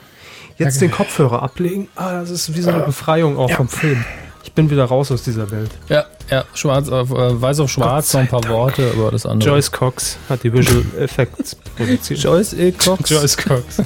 Jetzt 0.58 0.80
den 0.80 0.90
Kopfhörer 0.90 1.42
ablegen. 1.42 1.88
Ah, 1.96 2.20
das 2.20 2.30
ist 2.30 2.54
wie 2.54 2.60
so 2.60 2.70
eine 2.70 2.82
Befreiung 2.84 3.36
auch 3.38 3.50
vom 3.50 3.68
Film. 3.68 4.04
Ich 4.44 4.52
bin 4.52 4.70
wieder 4.70 4.84
raus 4.84 5.10
aus 5.10 5.22
dieser 5.22 5.50
Welt. 5.50 5.70
Ja, 5.88 6.04
ja, 6.30 6.44
schwarz 6.54 6.88
auf, 6.88 7.10
äh, 7.10 7.40
weiß 7.40 7.60
auf 7.60 7.70
schwarz, 7.70 8.12
noch 8.12 8.20
ein 8.20 8.28
paar 8.28 8.46
Worte, 8.48 8.92
aber 8.94 9.10
das 9.10 9.26
andere. 9.26 9.50
Joyce 9.50 9.72
Cox 9.72 10.18
hat 10.28 10.44
die 10.44 10.52
Visual 10.52 10.84
Effects 10.98 11.56
produziert. 11.76 12.20
Joyce 12.20 12.52
E. 12.52 12.72
Cox. 12.72 13.10
Joyce 13.10 13.36
Cox. 13.36 13.82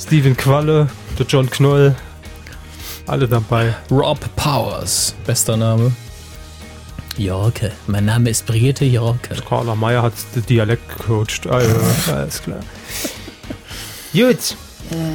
Steven 0.00 0.36
Qualle, 0.36 0.88
der 1.18 1.26
John 1.26 1.50
Knoll. 1.50 1.94
Alle 3.06 3.26
dabei. 3.26 3.74
Rob 3.90 4.18
Powers. 4.36 5.14
Bester 5.26 5.56
Name. 5.56 5.92
Jorke. 7.16 7.72
Mein 7.88 8.04
Name 8.04 8.30
ist 8.30 8.46
Brigitte 8.46 8.84
Jorke. 8.84 9.34
Carla 9.48 9.74
Meyer 9.74 10.02
hat 10.02 10.12
den 10.36 10.46
Dialekt 10.46 10.88
gecoacht. 10.98 11.46
Ah, 11.48 11.60
ja, 11.60 12.14
alles 12.14 12.42
klar. 12.42 12.60
Gut. 14.12 14.56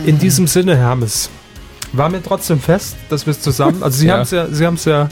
In 0.05 0.19
diesem 0.19 0.47
Sinne, 0.47 0.75
Hermes. 0.75 1.30
War 1.95 2.09
mir 2.09 2.23
trotzdem 2.23 2.59
fest, 2.59 2.95
dass 3.09 3.25
wir 3.27 3.31
es 3.31 3.41
zusammen. 3.41 3.83
Also 3.83 3.99
Sie 3.99 4.07
Ja. 4.07 4.15
haben 4.15 4.22
es 4.23 4.31
ja, 4.31 4.47
Sie 4.51 4.65
haben 4.65 4.75
es 4.75 4.85
ja 4.85 5.09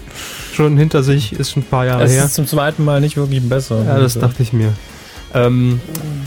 schon 0.53 0.77
hinter 0.77 1.03
sich, 1.03 1.31
ist 1.33 1.51
schon 1.51 1.61
ein 1.63 1.67
paar 1.67 1.85
Jahre 1.85 2.03
Es 2.03 2.11
her. 2.11 2.25
ist 2.25 2.33
zum 2.33 2.47
zweiten 2.47 2.83
Mal 2.83 2.99
nicht 3.01 3.17
wirklich 3.17 3.41
besser. 3.47 3.83
Ja, 3.85 3.99
das 3.99 4.17
dachte 4.17 4.41
ich 4.41 4.51
mir. 4.51 4.73
Ähm, 5.33 5.79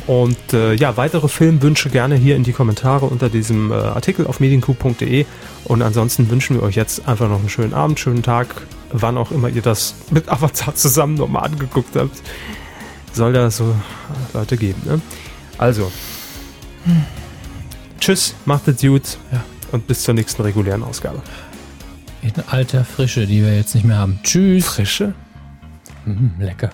und 0.07 0.37
äh, 0.55 0.73
ja, 0.75 0.97
weitere 0.97 1.29
Filmwünsche 1.29 1.91
gerne 1.91 2.15
hier 2.15 2.37
in 2.37 2.43
die 2.45 2.53
Kommentare 2.53 3.05
unter 3.07 3.29
diesem 3.29 3.71
äh, 3.71 3.75
Artikel 3.75 4.27
auf 4.27 4.41
mediencoup.de. 4.41 5.27
Und 5.65 5.83
ansonsten 5.83 6.31
wünschen 6.31 6.57
wir 6.57 6.63
euch 6.63 6.77
jetzt 6.77 7.07
einfach 7.07 7.29
noch 7.29 7.41
einen 7.41 7.49
schönen 7.51 7.75
Abend, 7.75 7.99
schönen 8.01 8.23
Tag, 8.23 8.47
wann 8.93 9.19
auch 9.19 9.31
immer 9.31 9.49
ihr 9.49 9.61
das 9.61 9.95
mit 10.11 10.29
Avatar 10.31 10.75
zusammen 10.75 11.15
nochmal 11.17 11.45
angeguckt 11.45 11.97
habt. 11.97 12.17
Soll 13.13 13.33
da 13.33 13.51
so 13.51 13.75
Leute 14.33 14.57
geben, 14.57 14.81
ne? 14.87 15.01
Also, 15.59 15.91
tschüss, 18.01 18.35
macht 18.45 18.69
es 18.69 18.81
gut 18.81 19.19
Ja. 19.33 19.45
Und 19.75 19.87
bis 19.89 20.05
zur 20.05 20.15
nächsten 20.15 20.41
regulären 20.43 20.83
Ausgabe. 20.83 21.21
In 22.23 22.33
alter 22.47 22.85
Frische, 22.85 23.27
die 23.27 23.43
wir 23.43 23.55
jetzt 23.55 23.75
nicht 23.75 23.85
mehr 23.85 23.99
haben. 23.99 24.21
Tschüss. 24.23 24.65
Frische? 24.65 25.13
Mm, 26.07 26.41
lecker. 26.41 26.71